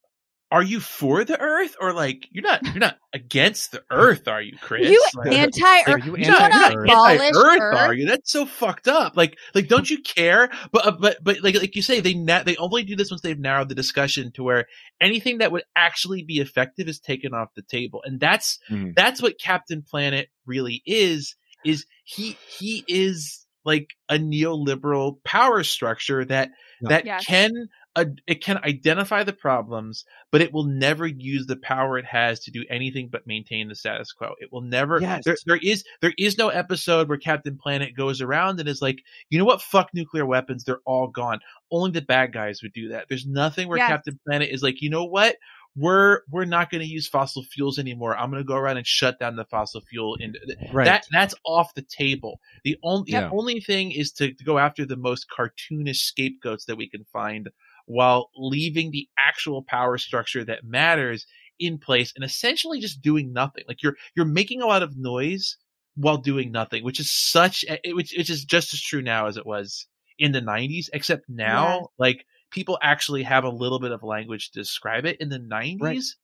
are 0.50 0.62
you 0.62 0.80
for 0.80 1.24
the 1.26 1.38
Earth 1.38 1.76
or 1.78 1.92
like 1.92 2.26
you're 2.30 2.42
not 2.42 2.62
you're 2.64 2.78
not 2.78 2.96
against 3.12 3.70
the 3.72 3.82
Earth, 3.90 4.26
are 4.28 4.40
you, 4.40 4.56
Chris? 4.62 4.88
You 4.90 5.04
Like, 5.14 5.32
anti-Earth. 5.34 6.06
you 6.06 6.16
You 6.16 6.22
you're 6.22 6.30
not, 6.32 6.40
anti-Earth. 6.52 6.72
you're 6.72 6.86
not 6.86 6.94
abolish 6.94 7.20
anti-Earth, 7.20 7.58
Earth? 7.60 7.76
are 7.76 7.92
you? 7.94 8.06
That's 8.06 8.32
so 8.32 8.46
fucked 8.46 8.88
up. 8.88 9.14
Like 9.14 9.36
like 9.54 9.68
don't 9.68 9.90
you 9.90 10.00
care? 10.02 10.48
But 10.72 10.86
uh, 10.86 10.92
but 10.92 11.18
but 11.22 11.42
like 11.42 11.54
like 11.56 11.76
you 11.76 11.82
say, 11.82 12.00
they 12.00 12.14
na- 12.14 12.44
they 12.44 12.56
only 12.56 12.82
do 12.82 12.96
this 12.96 13.10
once 13.10 13.20
they've 13.20 13.38
narrowed 13.38 13.68
the 13.68 13.74
discussion 13.74 14.32
to 14.32 14.42
where 14.42 14.64
anything 15.02 15.36
that 15.38 15.52
would 15.52 15.64
actually 15.76 16.22
be 16.22 16.38
effective 16.38 16.88
is 16.88 16.98
taken 16.98 17.34
off 17.34 17.48
the 17.54 17.60
table, 17.62 18.02
and 18.06 18.18
that's 18.18 18.58
Mhm. 18.70 18.94
that's 18.96 19.20
what 19.20 19.38
Captain 19.38 19.82
Planet 19.82 20.28
really 20.46 20.82
is. 20.86 21.34
Is 21.62 21.84
he 22.04 22.38
he 22.58 22.84
is 22.88 23.44
like 23.68 23.90
a 24.08 24.16
neoliberal 24.18 25.22
power 25.24 25.62
structure 25.62 26.24
that 26.24 26.50
Yeah. 26.80 26.88
that 26.88 27.04
Yes. 27.06 27.26
can 27.26 27.52
uh, 27.96 28.04
it 28.28 28.44
can 28.44 28.58
identify 28.58 29.24
the 29.24 29.32
problems, 29.32 30.04
but 30.30 30.40
it 30.40 30.52
will 30.52 30.64
never 30.66 31.04
use 31.04 31.46
the 31.46 31.56
power 31.56 31.98
it 31.98 32.04
has 32.04 32.38
to 32.38 32.50
do 32.52 32.64
anything 32.70 33.08
but 33.10 33.26
maintain 33.26 33.66
the 33.68 33.74
status 33.74 34.12
quo. 34.12 34.34
It 34.38 34.52
will 34.52 34.60
never. 34.60 35.00
Yes. 35.00 35.24
There, 35.24 35.36
there 35.46 35.58
is 35.60 35.82
there 36.00 36.12
is 36.16 36.38
no 36.38 36.48
episode 36.48 37.08
where 37.08 37.18
Captain 37.18 37.58
Planet 37.58 37.96
goes 37.96 38.20
around 38.20 38.60
and 38.60 38.68
is 38.68 38.80
like, 38.80 38.98
you 39.30 39.38
know 39.38 39.44
what? 39.44 39.60
Fuck 39.62 39.88
nuclear 39.94 40.24
weapons. 40.26 40.62
They're 40.64 40.80
all 40.86 41.08
gone. 41.08 41.40
Only 41.72 41.90
the 41.90 42.02
bad 42.02 42.32
guys 42.32 42.62
would 42.62 42.72
do 42.72 42.88
that. 42.90 43.06
There's 43.08 43.26
nothing 43.26 43.66
where 43.68 43.78
Yes. 43.78 43.88
Captain 43.90 44.18
Planet 44.24 44.50
is 44.50 44.62
like, 44.62 44.80
you 44.80 44.90
know 44.90 45.04
what? 45.04 45.34
We're 45.76 46.20
we're 46.30 46.44
not 46.44 46.70
going 46.70 46.80
to 46.80 46.88
use 46.88 47.06
fossil 47.06 47.44
fuels 47.44 47.78
anymore. 47.78 48.16
I'm 48.16 48.30
going 48.30 48.42
to 48.42 48.46
go 48.46 48.56
around 48.56 48.78
and 48.78 48.86
shut 48.86 49.18
down 49.20 49.36
the 49.36 49.44
fossil 49.44 49.80
fuel. 49.82 50.16
And 50.20 50.36
Right. 50.72 50.84
that 50.86 51.06
that's 51.12 51.34
off 51.44 51.74
the 51.74 51.82
table. 51.82 52.40
The 52.64 52.76
only 52.82 53.12
Yeah. 53.12 53.28
the 53.28 53.30
only 53.30 53.60
thing 53.60 53.92
is 53.92 54.10
to, 54.12 54.32
to 54.32 54.44
go 54.44 54.58
after 54.58 54.84
the 54.84 54.96
most 54.96 55.26
cartoonish 55.36 55.98
scapegoats 55.98 56.64
that 56.64 56.76
we 56.76 56.88
can 56.88 57.04
find, 57.12 57.50
while 57.86 58.30
leaving 58.36 58.90
the 58.90 59.08
actual 59.18 59.62
power 59.62 59.98
structure 59.98 60.44
that 60.44 60.64
matters 60.64 61.26
in 61.60 61.78
place, 61.78 62.12
and 62.16 62.24
essentially 62.24 62.80
just 62.80 63.00
doing 63.02 63.32
nothing. 63.32 63.64
Like 63.68 63.82
you're 63.82 63.96
you're 64.16 64.26
making 64.26 64.62
a 64.62 64.66
lot 64.66 64.82
of 64.82 64.96
noise 64.96 65.56
while 65.94 66.16
doing 66.18 66.50
nothing, 66.50 66.82
which 66.82 66.98
is 67.00 67.10
such 67.10 67.64
which 67.86 68.14
which 68.16 68.30
is 68.30 68.44
just 68.44 68.72
as 68.74 68.80
true 68.80 69.02
now 69.02 69.26
as 69.26 69.36
it 69.36 69.46
was 69.46 69.86
in 70.18 70.32
the 70.32 70.40
90s. 70.40 70.88
Except 70.92 71.24
now, 71.28 71.78
Yeah. 71.78 71.86
like 71.98 72.26
people 72.50 72.78
actually 72.82 73.22
have 73.22 73.44
a 73.44 73.50
little 73.50 73.78
bit 73.78 73.92
of 73.92 74.02
language 74.02 74.50
to 74.50 74.60
describe 74.60 75.04
it. 75.04 75.20
In 75.20 75.28
the 75.28 75.38
90s, 75.38 76.14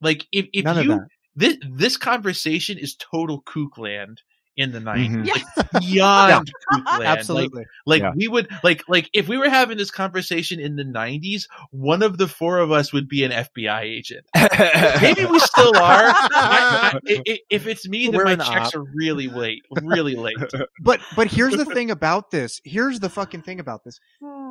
like 0.00 0.26
if 0.32 0.46
if 0.52 0.64
None 0.64 0.84
you 0.84 1.00
this 1.34 1.56
this 1.72 1.96
conversation 1.96 2.78
is 2.78 2.96
total 2.96 3.42
kook 3.42 3.78
land 3.78 4.20
in 4.60 4.72
the 4.72 4.78
90s 4.80 5.08
Mhm. 5.10 5.26
Yes. 5.26 5.44
like 5.56 5.70
beyond 5.80 6.52
kook 6.70 6.84
land. 6.86 6.98
Like, 7.00 7.08
Absolutely. 7.18 7.64
like 7.86 8.02
Yeah. 8.02 8.12
we 8.14 8.28
would 8.28 8.48
like 8.62 8.82
like 8.88 9.08
if 9.12 9.26
we 9.28 9.36
were 9.38 9.48
having 9.48 9.78
this 9.78 9.90
conversation 9.90 10.60
in 10.60 10.76
the 10.76 10.84
90s 10.84 11.46
one 11.70 12.02
of 12.02 12.18
the 12.18 12.28
four 12.28 12.58
of 12.58 12.70
us 12.70 12.92
would 12.92 13.08
be 13.08 13.24
an 13.24 13.30
fbi 13.32 13.82
agent 13.82 14.26
maybe 15.00 15.24
we 15.24 15.38
still 15.40 15.76
are 15.76 16.04
I- 16.06 16.92
I- 16.94 16.98
i- 17.08 17.22
i- 17.28 17.38
if 17.50 17.66
it's 17.66 17.88
me 17.88 18.06
then 18.08 18.16
We're 18.16 18.24
my 18.24 18.36
checks 18.36 18.68
op. 18.68 18.74
are 18.76 18.84
really 18.94 19.28
late 19.28 19.62
really 19.82 20.14
late 20.16 20.36
but 20.80 21.00
but 21.16 21.28
here's 21.28 21.56
the 21.56 21.64
thing 21.64 21.90
about 22.00 22.30
this. 22.30 22.60
Here's 22.64 23.00
the 23.00 23.08
fucking 23.08 23.42
thing 23.42 23.60
about 23.60 23.84
this. 23.84 23.98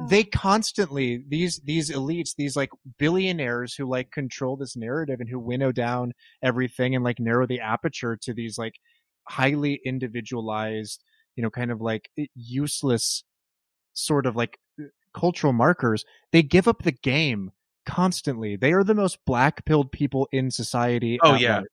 They 0.10 0.24
constantly 0.24 1.24
these 1.28 1.62
these 1.64 1.90
elites, 1.92 2.36
these 2.38 2.56
like 2.56 2.70
billionaires 2.98 3.74
who 3.76 3.86
like 3.88 4.12
control 4.12 4.58
this 4.58 4.76
narrative 4.76 5.20
and 5.20 5.30
who 5.30 5.40
winnow 5.40 5.72
down 5.72 6.14
everything 6.44 6.96
and 6.96 7.04
like 7.04 7.20
narrow 7.20 7.46
the 7.48 7.60
aperture 7.60 8.18
to 8.24 8.34
these 8.34 8.58
like 8.58 8.74
highly 9.28 9.82
individualized, 9.86 11.04
you 11.36 11.44
know, 11.44 11.50
kind 11.50 11.72
of 11.72 11.82
like 11.82 12.10
useless 12.36 13.24
sort 13.94 14.26
of 14.26 14.36
like 14.36 14.58
cultural 15.14 15.54
markers. 15.54 16.06
They 16.32 16.44
give 16.44 16.68
up 16.68 16.84
the 16.84 16.92
game 16.92 17.52
constantly. 17.86 18.56
They 18.56 18.74
are 18.74 18.84
the 18.84 18.96
most 18.96 19.20
black 19.26 19.66
pilled 19.66 19.92
people 19.92 20.28
in 20.32 20.52
society. 20.52 21.20
Oh, 21.22 21.36
yeah. 21.36 21.58
large. 21.58 21.66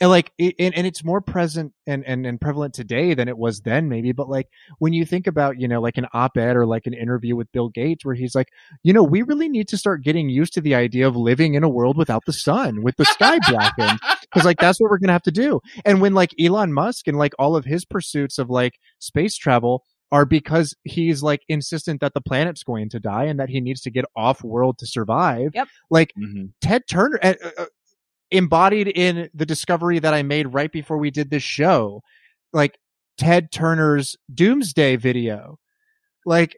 And 0.00 0.10
like, 0.10 0.32
it, 0.38 0.54
and, 0.58 0.74
and 0.74 0.86
it's 0.86 1.04
more 1.04 1.20
present 1.20 1.72
and, 1.86 2.04
and, 2.06 2.26
and 2.26 2.40
prevalent 2.40 2.74
today 2.74 3.14
than 3.14 3.28
it 3.28 3.38
was 3.38 3.60
then, 3.60 3.88
maybe. 3.88 4.12
But 4.12 4.28
like, 4.28 4.48
when 4.78 4.92
you 4.92 5.04
think 5.04 5.26
about, 5.26 5.60
you 5.60 5.68
know, 5.68 5.80
like 5.80 5.96
an 5.96 6.06
op 6.12 6.36
ed 6.36 6.56
or 6.56 6.66
like 6.66 6.86
an 6.86 6.94
interview 6.94 7.36
with 7.36 7.50
Bill 7.52 7.68
Gates, 7.68 8.04
where 8.04 8.14
he's 8.14 8.34
like, 8.34 8.48
you 8.82 8.92
know, 8.92 9.02
we 9.02 9.22
really 9.22 9.48
need 9.48 9.68
to 9.68 9.76
start 9.76 10.02
getting 10.02 10.28
used 10.28 10.52
to 10.54 10.60
the 10.60 10.74
idea 10.74 11.06
of 11.06 11.16
living 11.16 11.54
in 11.54 11.64
a 11.64 11.68
world 11.68 11.96
without 11.96 12.24
the 12.26 12.32
sun, 12.32 12.82
with 12.82 12.96
the 12.96 13.04
sky 13.04 13.38
blackened. 13.48 13.98
Cause 14.34 14.44
like, 14.44 14.58
that's 14.58 14.80
what 14.80 14.90
we're 14.90 14.98
going 14.98 15.08
to 15.08 15.12
have 15.12 15.22
to 15.22 15.30
do. 15.30 15.60
And 15.84 16.00
when 16.00 16.14
like 16.14 16.34
Elon 16.40 16.72
Musk 16.72 17.06
and 17.08 17.16
like 17.16 17.32
all 17.38 17.56
of 17.56 17.64
his 17.64 17.84
pursuits 17.84 18.38
of 18.38 18.50
like 18.50 18.74
space 18.98 19.36
travel, 19.36 19.84
are 20.12 20.24
because 20.24 20.72
he's 20.84 21.20
like 21.22 21.42
insistent 21.48 22.00
that 22.00 22.14
the 22.14 22.20
planet's 22.20 22.62
going 22.62 22.88
to 22.88 23.00
die 23.00 23.24
and 23.24 23.40
that 23.40 23.48
he 23.48 23.60
needs 23.60 23.80
to 23.80 23.90
get 23.90 24.04
off 24.14 24.42
world 24.44 24.78
to 24.78 24.86
survive. 24.86 25.50
Yep. 25.52 25.68
Like 25.90 26.12
Mhm. 26.16 26.52
Ted 26.60 26.82
Turner 26.88 27.18
uh, 27.22 27.34
uh, 27.58 27.64
embodied 28.30 28.88
in 28.88 29.28
the 29.34 29.46
discovery 29.46 29.98
that 29.98 30.14
I 30.14 30.22
made 30.22 30.52
right 30.52 30.70
before 30.70 30.98
we 30.98 31.10
did 31.10 31.30
this 31.30 31.42
show, 31.42 32.02
like 32.52 32.78
Ted 33.18 33.50
Turner's 33.50 34.16
Doomsday 34.32 34.96
video, 34.96 35.58
like 36.24 36.56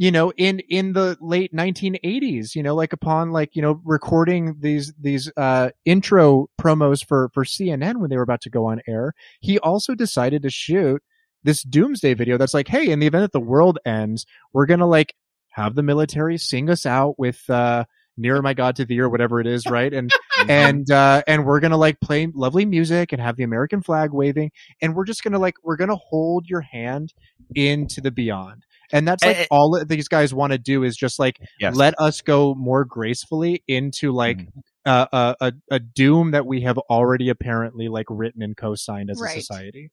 you 0.00 0.10
know 0.10 0.32
in 0.38 0.60
in 0.60 0.94
the 0.94 1.16
late 1.20 1.54
1980s 1.54 2.54
you 2.54 2.62
know 2.62 2.74
like 2.74 2.94
upon 2.94 3.32
like 3.32 3.54
you 3.54 3.60
know 3.60 3.80
recording 3.84 4.56
these 4.58 4.94
these 4.98 5.30
uh 5.36 5.68
intro 5.84 6.48
promos 6.60 7.06
for 7.06 7.30
for 7.34 7.44
CNN 7.44 7.98
when 7.98 8.08
they 8.08 8.16
were 8.16 8.22
about 8.22 8.40
to 8.40 8.50
go 8.50 8.64
on 8.64 8.80
air 8.88 9.12
he 9.40 9.58
also 9.58 9.94
decided 9.94 10.42
to 10.42 10.50
shoot 10.50 11.02
this 11.44 11.62
doomsday 11.62 12.14
video 12.14 12.38
that's 12.38 12.54
like 12.54 12.68
hey 12.68 12.88
in 12.88 12.98
the 12.98 13.06
event 13.06 13.22
that 13.22 13.32
the 13.32 13.40
world 13.40 13.78
ends 13.84 14.24
we're 14.54 14.66
going 14.66 14.80
to 14.80 14.86
like 14.86 15.14
have 15.50 15.74
the 15.74 15.82
military 15.82 16.38
sing 16.38 16.70
us 16.70 16.86
out 16.86 17.18
with 17.18 17.48
uh 17.50 17.84
nearer 18.20 18.42
my 18.42 18.54
god 18.54 18.76
to 18.76 18.84
thee 18.84 19.00
or 19.00 19.08
whatever 19.08 19.40
it 19.40 19.46
is 19.46 19.66
right 19.66 19.92
and 19.94 20.10
and 20.48 20.90
uh 20.90 21.22
and 21.26 21.44
we're 21.44 21.60
gonna 21.60 21.76
like 21.76 21.98
play 22.00 22.26
lovely 22.34 22.64
music 22.64 23.12
and 23.12 23.20
have 23.20 23.36
the 23.36 23.42
american 23.42 23.80
flag 23.82 24.12
waving 24.12 24.50
and 24.82 24.94
we're 24.94 25.04
just 25.04 25.22
gonna 25.24 25.38
like 25.38 25.54
we're 25.64 25.76
gonna 25.76 25.96
hold 25.96 26.48
your 26.48 26.60
hand 26.60 27.12
into 27.54 28.00
the 28.00 28.10
beyond 28.10 28.64
and 28.92 29.06
that's 29.06 29.24
like 29.24 29.36
Eh, 29.36 29.42
eh. 29.42 29.46
all 29.50 29.70
that 29.72 29.88
these 29.88 30.08
guys 30.08 30.34
want 30.34 30.52
to 30.52 30.58
do 30.58 30.82
is 30.82 30.96
just 30.96 31.18
like 31.18 31.40
Yes. 31.58 31.74
let 31.76 31.94
us 32.00 32.20
go 32.20 32.54
more 32.54 32.84
gracefully 32.84 33.62
into 33.68 34.12
like 34.12 34.38
Mhm. 34.38 34.48
uh, 34.84 35.06
a, 35.12 35.36
a 35.46 35.52
a 35.76 35.78
doom 35.78 36.30
that 36.32 36.46
we 36.46 36.60
have 36.62 36.78
already 36.78 37.28
apparently 37.28 37.88
like 37.88 38.06
written 38.08 38.42
and 38.42 38.56
co-signed 38.56 39.10
as 39.10 39.20
Right. 39.20 39.36
a 39.36 39.40
society 39.40 39.90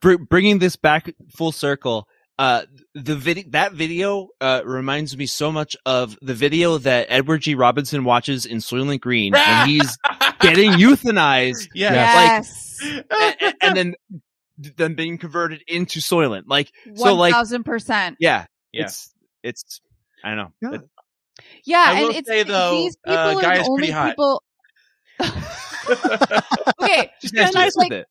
Br- 0.00 0.16
bringing 0.16 0.58
this 0.58 0.76
back 0.76 1.12
full 1.36 1.52
circle 1.52 2.08
uh 2.40 2.62
the 2.94 3.14
video 3.14 3.44
that 3.50 3.72
video 3.74 4.28
uh 4.40 4.62
reminds 4.64 5.14
me 5.16 5.26
so 5.26 5.52
much 5.52 5.76
of 5.84 6.16
the 6.22 6.32
video 6.32 6.78
that 6.78 7.06
edward 7.10 7.42
g 7.42 7.54
robinson 7.54 8.02
watches 8.04 8.46
in 8.46 8.58
soylent 8.58 9.00
green 9.00 9.32
when 9.34 9.66
he's 9.68 9.98
getting 10.40 10.72
euthanized 10.72 11.68
yeah 11.74 11.92
Yes. 11.92 12.80
and, 12.82 13.04
and- 13.40 13.54
and 13.60 13.76
then 13.76 13.94
then 14.76 14.94
being 14.94 15.18
converted 15.18 15.62
into 15.68 16.00
soylent 16.00 16.44
like 16.46 16.72
so 16.94 17.14
like 17.14 17.32
thousand 17.34 17.64
percent. 17.64 18.16
yeah, 18.20 18.46
Yeah. 18.72 18.84
it's 18.84 19.14
it's 19.42 19.80
i 20.24 20.34
don't 20.34 20.38
know 20.38 20.52
Yeah. 20.72 20.78
It- 20.78 20.88
Yeah, 21.64 21.84
I 21.86 21.92
and 21.92 22.02
will 22.08 22.14
it's 22.16 22.28
say, 22.28 22.42
though, 22.42 22.76
these 22.82 22.96
people 22.96 23.18
uh, 23.18 23.34
are 23.34 23.40
the 23.42 23.60
is 23.60 23.68
only 23.68 23.80
pretty 23.80 23.92
hot. 23.92 24.10
people. 24.10 24.42
okay, 26.82 27.10
just 27.20 27.34
Then 27.34 27.52
get 27.52 27.76
like, 27.76 27.90
with 27.90 28.00
it 28.00 28.06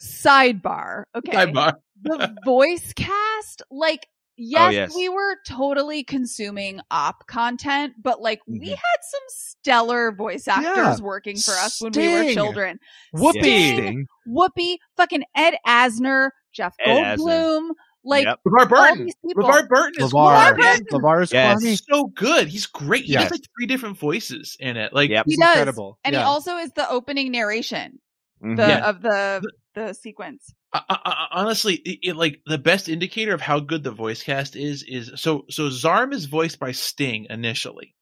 sidebar. 0.00 1.04
Okay, 1.14 1.32
Sidebar. 1.32 1.74
the 2.02 2.34
voice 2.44 2.92
cast, 2.94 3.62
like, 3.70 4.06
yes, 4.36 4.72
yes. 4.72 4.94
we 4.96 5.08
were 5.08 5.36
totally 5.46 6.02
consuming 6.04 6.80
op 6.90 7.26
content, 7.26 7.94
but 8.02 8.20
like, 8.20 8.40
we 8.46 8.58
Mhm. 8.60 8.68
had 8.70 9.00
some 9.02 9.22
stellar 9.28 10.12
voice 10.12 10.46
actors 10.48 10.98
Yeah. 10.98 11.04
working 11.04 11.36
for 11.38 11.52
us 11.52 11.80
when 11.80 11.92
we 11.92 12.08
were 12.08 12.32
children. 12.32 12.78
Whoopi 13.14 13.32
Sting. 13.42 14.06
Whoopi, 14.28 14.76
fucking 14.96 15.24
Ed 15.36 15.54
Asner, 15.66 16.30
Jeff 16.52 16.74
Ed 16.84 17.16
Asner. 17.16 17.16
Goldblum, 17.18 17.68
like 18.04 18.24
Yep. 18.26 18.40
LeVar 18.46 18.68
Burton. 18.68 19.04
these. 19.06 19.14
LeVar 19.34 19.68
Burton 19.68 20.04
is 20.04 20.12
LeVar. 20.12 20.54
great. 20.56 20.82
LeVar 20.90 21.22
is 21.22 21.32
Yes. 21.32 21.82
So 21.90 22.04
good. 22.08 22.48
He's 22.48 22.66
great. 22.66 23.04
He 23.04 23.12
Yes. 23.14 23.22
has 23.24 23.30
like 23.32 23.40
three 23.56 23.66
different 23.66 23.96
voices 23.98 24.56
in 24.60 24.76
it. 24.76 24.92
Like 24.92 25.08
Yep. 25.10 25.24
He 25.26 25.36
does, 25.36 25.48
incredible. 25.50 25.98
and 26.04 26.14
he 26.14 26.20
also 26.20 26.56
is 26.58 26.70
the 26.72 26.88
opening 26.90 27.30
narration 27.32 27.98
the 28.42 28.56
Yeah. 28.56 28.88
of 28.90 29.00
the 29.00 29.40
the 29.74 29.92
sequence. 29.92 30.54
I, 30.72 30.82
I, 30.88 30.96
I- 31.04 31.26
honestly, 31.40 31.74
it, 31.76 31.98
it, 32.10 32.16
like 32.16 32.40
the 32.46 32.58
best 32.58 32.88
indicator 32.88 33.34
of 33.34 33.40
how 33.40 33.60
good 33.60 33.82
the 33.84 33.90
voice 33.90 34.22
cast 34.22 34.56
is 34.56 34.82
is 34.84 35.12
so 35.16 35.44
so 35.50 35.68
Zarm 35.68 36.12
is 36.12 36.26
voiced 36.26 36.58
by 36.58 36.72
Sting 36.72 37.26
initially, 37.30 37.94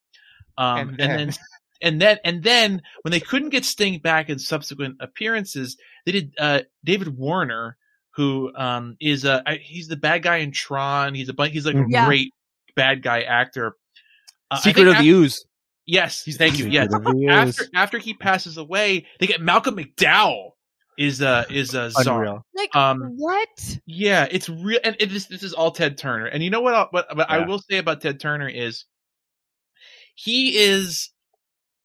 um, 0.59 0.79
And 0.79 0.91
and 0.91 0.99
then- 1.01 1.17
then 1.19 1.35
and 1.83 2.01
then 2.01 2.19
and 2.25 2.43
then 2.43 2.83
when 3.03 3.11
they 3.13 3.21
couldn't 3.21 3.51
get 3.51 3.65
Sting 3.65 3.99
back 3.99 4.31
in 4.31 4.39
subsequent 4.39 4.97
appearances, 5.01 5.77
they 6.07 6.13
did 6.13 6.33
uh, 6.39 6.61
David 6.85 7.09
Warner, 7.19 7.77
who 8.15 8.53
um, 8.55 8.97
is 9.01 9.25
uh, 9.25 9.41
he's 9.61 9.89
the 9.89 9.97
bad 9.97 10.23
guy 10.23 10.37
in 10.39 10.53
Tron. 10.53 11.15
He's 11.15 11.29
a 11.29 11.47
he's 11.49 11.67
like 11.67 11.75
a 11.75 11.85
Yeah. 11.89 12.07
great 12.07 12.33
bad 12.77 13.03
guy 13.03 13.23
actor. 13.23 13.77
Uh, 14.51 14.59
secret 14.59 14.87
of 14.87 14.95
af- 14.95 15.01
the 15.03 15.09
ooze 15.11 15.45
Yes, 15.85 16.23
thank 16.39 16.61
you. 16.61 16.67
Yes, 16.69 16.93
Secret 16.93 17.07
of 17.09 17.19
the 17.19 17.27
after 17.29 17.65
after 17.75 17.99
he 17.99 18.15
passes 18.15 18.57
away, 18.57 19.05
they 19.19 19.27
get 19.27 19.41
Malcolm 19.41 19.77
McDowell 19.77 20.51
is 20.99 21.23
uh 21.23 21.45
is 21.51 21.75
uh 21.75 21.89
Zarm. 21.89 22.17
Unreal. 22.17 22.47
Like 22.55 22.77
Um, 22.77 23.15
what? 23.17 23.79
Yeah, 23.87 24.27
it's 24.31 24.49
real, 24.49 24.81
and 24.85 24.97
it 25.01 25.13
is, 25.13 25.27
this 25.27 25.43
is 25.43 25.53
all 25.53 25.71
Ted 25.71 25.97
Turner. 25.99 26.27
And 26.27 26.43
you 26.43 26.51
know 26.51 26.61
what? 26.61 26.75
I- 26.75 26.87
What, 26.91 27.17
what 27.17 27.31
I 27.31 27.39
will 27.47 27.59
say 27.59 27.79
about 27.79 28.01
Ted 28.01 28.21
Turner 28.21 28.49
is, 28.49 28.85
he 30.15 30.57
is, 30.59 31.11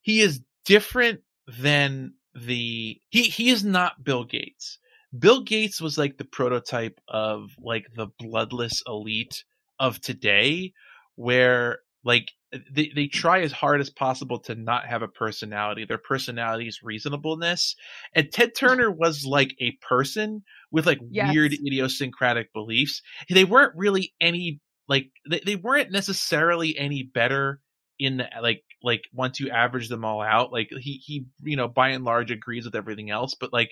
he 0.02 0.20
is 0.20 0.40
different 0.64 1.20
than 1.60 2.14
the 2.34 3.00
he 3.08 3.22
he 3.24 3.48
is 3.50 3.64
not 3.64 4.04
Bill 4.04 4.24
Gates. 4.24 4.78
Bill 5.18 5.42
Gates 5.42 5.80
was 5.80 5.96
like 5.96 6.18
the 6.18 6.24
prototype 6.24 7.00
of 7.08 7.50
like 7.58 7.86
the 7.96 8.08
bloodless 8.18 8.82
elite 8.86 9.42
of 9.80 10.00
today 10.00 10.72
where 11.16 11.78
like 12.04 12.30
they, 12.72 12.90
they 12.94 13.06
try 13.06 13.40
as 13.40 13.52
hard 13.52 13.80
as 13.80 13.90
possible 13.90 14.38
to 14.40 14.54
not 14.54 14.86
have 14.86 15.02
a 15.02 15.08
personality. 15.08 15.84
Their 15.84 15.98
personality 15.98 16.66
is 16.68 16.82
reasonableness. 16.82 17.76
And 18.14 18.32
Ted 18.32 18.54
Turner 18.56 18.90
was 18.90 19.24
like 19.26 19.54
a 19.60 19.72
person 19.86 20.42
with 20.70 20.86
like 20.86 21.00
Yes. 21.10 21.32
weird 21.32 21.52
idiosyncratic 21.52 22.52
beliefs. 22.52 23.02
They 23.30 23.44
weren't 23.44 23.76
really 23.76 24.14
any 24.20 24.60
like 24.88 25.10
they, 25.28 25.40
they 25.44 25.56
weren't 25.56 25.92
necessarily 25.92 26.76
any 26.78 27.02
better 27.02 27.60
in 27.98 28.18
the 28.18 28.28
like 28.40 28.62
like 28.82 29.02
once 29.12 29.40
you 29.40 29.50
average 29.50 29.88
them 29.88 30.04
all 30.04 30.22
out. 30.22 30.52
Like 30.52 30.70
he 30.70 31.02
he 31.04 31.26
you 31.42 31.56
know 31.56 31.68
by 31.68 31.90
and 31.90 32.04
large 32.04 32.30
agrees 32.30 32.64
with 32.64 32.74
everything 32.74 33.10
else, 33.10 33.34
but 33.34 33.52
like 33.52 33.70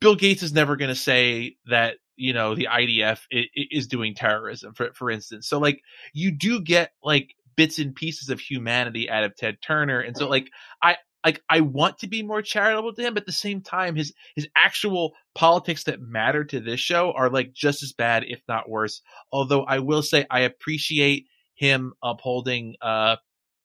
Bill 0.00 0.14
Gates 0.16 0.42
is 0.42 0.52
never 0.52 0.76
going 0.76 0.88
to 0.90 0.94
say 0.94 1.56
that 1.66 1.96
you 2.16 2.32
know 2.32 2.54
the 2.54 2.68
IDF 2.70 3.20
is 3.30 3.86
doing 3.86 4.14
terrorism 4.14 4.74
for 4.74 4.92
for 4.92 5.10
instance. 5.10 5.48
So 5.48 5.58
like 5.58 5.80
you 6.12 6.30
do 6.32 6.60
get 6.60 6.92
like 7.02 7.34
bits 7.56 7.78
and 7.78 7.94
pieces 7.94 8.28
of 8.28 8.40
humanity 8.40 9.10
out 9.10 9.24
of 9.24 9.36
Ted 9.36 9.58
Turner, 9.62 10.00
and 10.00 10.16
so 10.16 10.28
like 10.28 10.50
I 10.82 10.96
like 11.24 11.42
I 11.48 11.60
want 11.60 11.98
to 11.98 12.08
be 12.08 12.22
more 12.22 12.42
charitable 12.42 12.94
to 12.94 13.02
him, 13.02 13.14
but 13.14 13.22
at 13.22 13.26
the 13.26 13.32
same 13.32 13.60
time, 13.60 13.96
his 13.96 14.12
his 14.36 14.48
actual 14.56 15.12
politics 15.34 15.84
that 15.84 16.00
matter 16.00 16.44
to 16.44 16.60
this 16.60 16.80
show 16.80 17.12
are 17.12 17.30
like 17.30 17.52
just 17.52 17.82
as 17.82 17.92
bad, 17.92 18.24
if 18.26 18.40
not 18.48 18.68
worse. 18.68 19.02
Although 19.32 19.64
I 19.64 19.80
will 19.80 20.02
say 20.02 20.26
I 20.30 20.40
appreciate 20.40 21.26
him 21.54 21.92
upholding 22.02 22.76
uh 22.80 23.16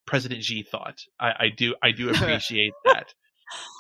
President 0.06 0.42
G 0.42 0.64
thought. 0.64 1.00
I, 1.20 1.34
I 1.40 1.50
do 1.56 1.76
I 1.82 1.92
do 1.92 2.10
appreciate 2.14 2.74
that. 2.86 3.14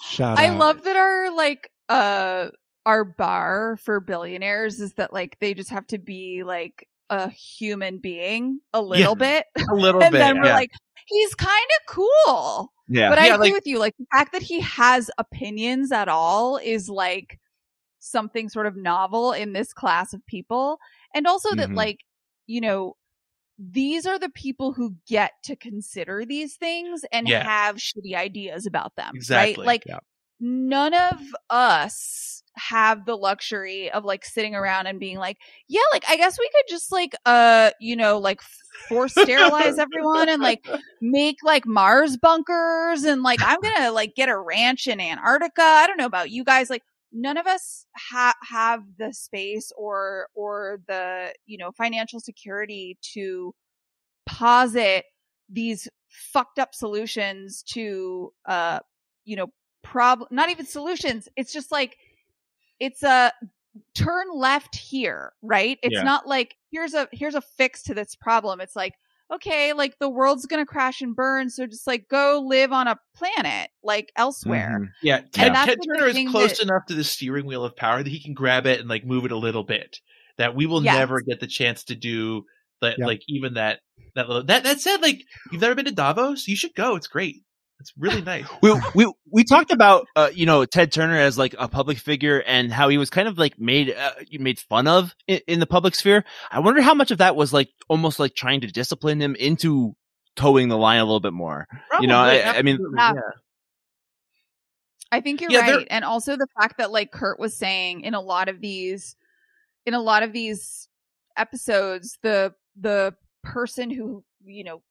Shout 0.09 0.39
I 0.39 0.47
out. 0.47 0.59
love 0.59 0.83
that 0.83 0.95
our 0.95 1.35
like 1.35 1.69
uh 1.89 2.49
our 2.85 3.03
bar 3.03 3.77
for 3.83 3.99
billionaires 3.99 4.79
is 4.79 4.93
that 4.93 5.11
like 5.11 5.37
they 5.39 5.53
just 5.53 5.71
have 5.71 5.87
to 5.87 5.97
be 5.97 6.43
like 6.45 6.87
a 7.09 7.29
human 7.29 7.99
being 7.99 8.59
a 8.73 8.81
little 8.81 9.15
bit, 9.15 9.45
A 9.69 9.73
little 9.75 10.01
and 10.01 10.11
bit. 10.11 10.17
then 10.19 10.39
we're 10.39 10.45
yeah. 10.47 10.55
like, 10.55 10.71
he's 11.07 11.35
kind 11.35 11.49
of 11.79 11.95
cool. 11.95 12.71
Yeah. 12.87 13.09
But 13.09 13.19
I 13.19 13.27
Yeah, 13.27 13.35
agree 13.35 13.47
like- 13.47 13.53
with 13.53 13.67
you. 13.67 13.79
Like 13.79 13.95
the 13.97 14.05
fact 14.11 14.31
that 14.33 14.41
he 14.41 14.59
has 14.61 15.09
opinions 15.17 15.91
at 15.91 16.07
all 16.07 16.57
is 16.57 16.89
like 16.89 17.39
something 17.99 18.49
sort 18.49 18.67
of 18.67 18.75
novel 18.75 19.31
in 19.33 19.53
this 19.53 19.73
class 19.73 20.13
of 20.13 20.25
people. 20.27 20.77
And 21.13 21.25
also 21.27 21.55
that 21.55 21.69
Mhm. 21.69 21.75
like, 21.75 21.99
you 22.47 22.61
know, 22.61 22.95
these 23.57 24.05
are 24.05 24.19
the 24.19 24.29
people 24.29 24.73
who 24.73 24.95
get 25.07 25.31
to 25.45 25.55
consider 25.55 26.25
these 26.25 26.55
things 26.57 27.03
and 27.11 27.27
Yeah. 27.27 27.43
have 27.43 27.77
shitty 27.77 28.13
ideas 28.15 28.65
about 28.65 28.95
them. 28.95 29.11
Exactly. 29.15 29.61
Right? 29.61 29.65
Like 29.67 29.83
Yeah. 29.85 29.99
none 30.39 30.93
of 30.93 31.21
us 31.49 32.34
have 32.57 33.05
the 33.05 33.15
luxury 33.15 33.91
of 33.91 34.05
like 34.05 34.25
sitting 34.25 34.55
around 34.55 34.87
and 34.87 34.99
being 34.99 35.17
like, 35.17 35.37
yeah, 35.67 35.81
like 35.91 36.05
I 36.07 36.17
guess 36.17 36.37
we 36.39 36.49
could 36.49 36.69
just 36.69 36.91
like 36.91 37.15
uh, 37.25 37.71
you 37.79 37.95
know, 37.95 38.17
like 38.17 38.41
force 38.89 39.13
sterilize 39.13 39.77
everyone 39.77 40.29
and 40.29 40.41
like 40.41 40.65
make 41.01 41.37
like 41.43 41.65
Mars 41.65 42.17
bunkers 42.17 43.03
and 43.03 43.23
like 43.23 43.39
I'm 43.43 43.59
gonna 43.61 43.91
like 43.91 44.15
get 44.15 44.29
a 44.29 44.37
ranch 44.37 44.87
in 44.87 44.99
Antarctica. 44.99 45.61
I 45.61 45.87
don't 45.87 45.97
know 45.97 46.05
about 46.05 46.31
you 46.31 46.43
guys. 46.43 46.69
Like 46.69 46.83
none 47.11 47.37
of 47.37 47.47
us 47.47 47.85
ha- 47.95 48.35
have 48.43 48.83
the 48.97 49.13
space 49.13 49.71
or 49.77 50.27
or 50.35 50.81
the 50.87 51.33
you 51.45 51.57
know 51.57 51.71
financial 51.71 52.19
security 52.19 52.97
to 53.01 53.55
posit 54.25 55.05
these 55.49 55.87
fucked 56.09 56.59
up 56.59 56.73
solutions 56.73 57.63
to 57.63 58.33
uh 58.47 58.79
you 59.23 59.35
know 59.35 59.47
problem 59.83 60.27
not 60.31 60.49
even 60.49 60.65
solutions 60.65 61.29
it's 61.35 61.53
just 61.53 61.71
like 61.71 61.97
it's 62.79 63.03
a 63.03 63.31
turn 63.93 64.27
left 64.33 64.75
here 64.75 65.33
right 65.41 65.77
it's 65.83 65.93
Yeah. 65.95 66.03
not 66.03 66.27
like 66.27 66.55
here's 66.71 66.93
a 66.93 67.07
here's 67.11 67.35
a 67.35 67.41
fix 67.41 67.83
to 67.83 67.93
this 67.93 68.15
problem 68.15 68.61
it's 68.61 68.75
like 68.75 68.93
okay 69.33 69.73
like 69.73 69.97
the 69.99 70.07
world's 70.09 70.45
gonna 70.45 70.65
crash 70.65 71.01
and 71.01 71.13
burn 71.15 71.49
so 71.49 71.65
just 71.65 71.85
like 71.87 72.07
go 72.07 72.41
live 72.45 72.71
on 72.71 72.87
a 72.87 72.97
planet 73.15 73.69
like 73.83 74.11
elsewhere 74.15 74.79
Mhm. 74.81 74.89
Yeah, 75.01 75.17
Ted, 75.33 75.53
that's 75.53 75.65
Ted 75.67 75.79
Turner 75.85 76.07
is 76.07 76.31
close 76.31 76.57
that- 76.57 76.61
enough 76.63 76.85
to 76.87 76.93
the 76.93 77.03
steering 77.03 77.45
wheel 77.45 77.65
of 77.65 77.75
power 77.75 78.01
that 78.01 78.09
he 78.09 78.21
can 78.21 78.33
grab 78.33 78.65
it 78.65 78.79
and 78.79 78.87
like 78.87 79.03
move 79.05 79.25
it 79.25 79.31
a 79.31 79.37
little 79.37 79.63
bit. 79.63 79.99
That 80.37 80.55
we 80.55 80.65
will 80.67 80.83
Yes. 80.83 80.95
never 80.97 81.21
get 81.21 81.39
the 81.39 81.47
chance 81.47 81.83
to 81.85 81.95
do. 81.95 82.45
That 82.81 82.97
Yeah. 82.99 83.05
like 83.07 83.21
even 83.27 83.55
that 83.55 83.79
that 84.15 84.27
little 84.27 84.43
that 84.45 84.63
that 84.63 84.79
said 84.79 85.01
like 85.01 85.21
you've 85.51 85.61
never 85.61 85.75
been 85.75 85.85
to 85.85 85.91
Davos, 85.91 86.47
you 86.47 86.55
should 86.55 86.75
go. 86.75 86.95
It's 86.95 87.07
great. 87.07 87.37
It's 87.79 87.91
really 87.97 88.21
nice. 88.21 88.45
we 88.61 88.79
we 88.95 89.13
we 89.29 89.43
talked 89.43 89.71
about 89.71 90.07
uh, 90.15 90.29
you 90.33 90.45
know 90.45 90.65
Ted 90.65 90.91
Turner 90.91 91.17
as 91.19 91.37
like 91.37 91.53
a 91.59 91.67
public 91.67 91.97
figure 91.97 92.41
and 92.47 92.71
how 92.71 92.89
he 92.89 92.97
was 92.97 93.09
kind 93.09 93.27
of 93.27 93.37
like 93.37 93.59
made 93.59 93.91
uh, 93.93 94.11
made 94.39 94.59
fun 94.59 94.87
of 94.87 95.13
in, 95.27 95.41
in 95.47 95.59
the 95.59 95.67
public 95.67 95.93
sphere. 95.95 96.23
I 96.51 96.59
wonder 96.59 96.81
how 96.81 96.93
much 96.93 97.11
of 97.11 97.17
that 97.19 97.35
was 97.35 97.51
like 97.53 97.69
almost 97.89 98.19
like 98.19 98.33
trying 98.33 98.61
to 98.61 98.67
discipline 98.67 99.21
him 99.21 99.35
into 99.35 99.95
toeing 100.35 100.69
the 100.69 100.77
line 100.77 100.99
a 100.99 101.03
little 101.05 101.19
bit 101.19 101.33
more. 101.33 101.67
You 101.99 102.07
know, 102.07 102.17
I- 102.17 102.57
I 102.57 102.61
mean- 102.61 102.79
Yeah. 102.97 103.13
yeah. 103.15 103.21
I 105.11 105.21
think 105.21 105.39
you're 105.41 105.51
Yeah, 105.51 105.65
there- 105.65 105.77
right. 105.77 105.87
And 105.89 106.03
also 106.03 106.35
the 106.35 106.47
fact 106.59 106.77
that 106.77 106.91
like 106.91 107.11
Kurt 107.11 107.39
was 107.39 107.55
saying 107.57 108.01
in 108.01 108.13
a 108.13 108.21
lot 108.21 108.49
of 108.49 108.59
these 108.61 109.15
in 109.85 109.93
a 109.93 110.01
lot 110.01 110.23
of 110.23 110.33
these 110.33 110.87
episodes, 111.37 112.17
the 112.23 112.53
the 112.79 113.13
person 113.43 113.91
who, 113.91 114.23
you 114.43 114.63
know, 114.63 114.81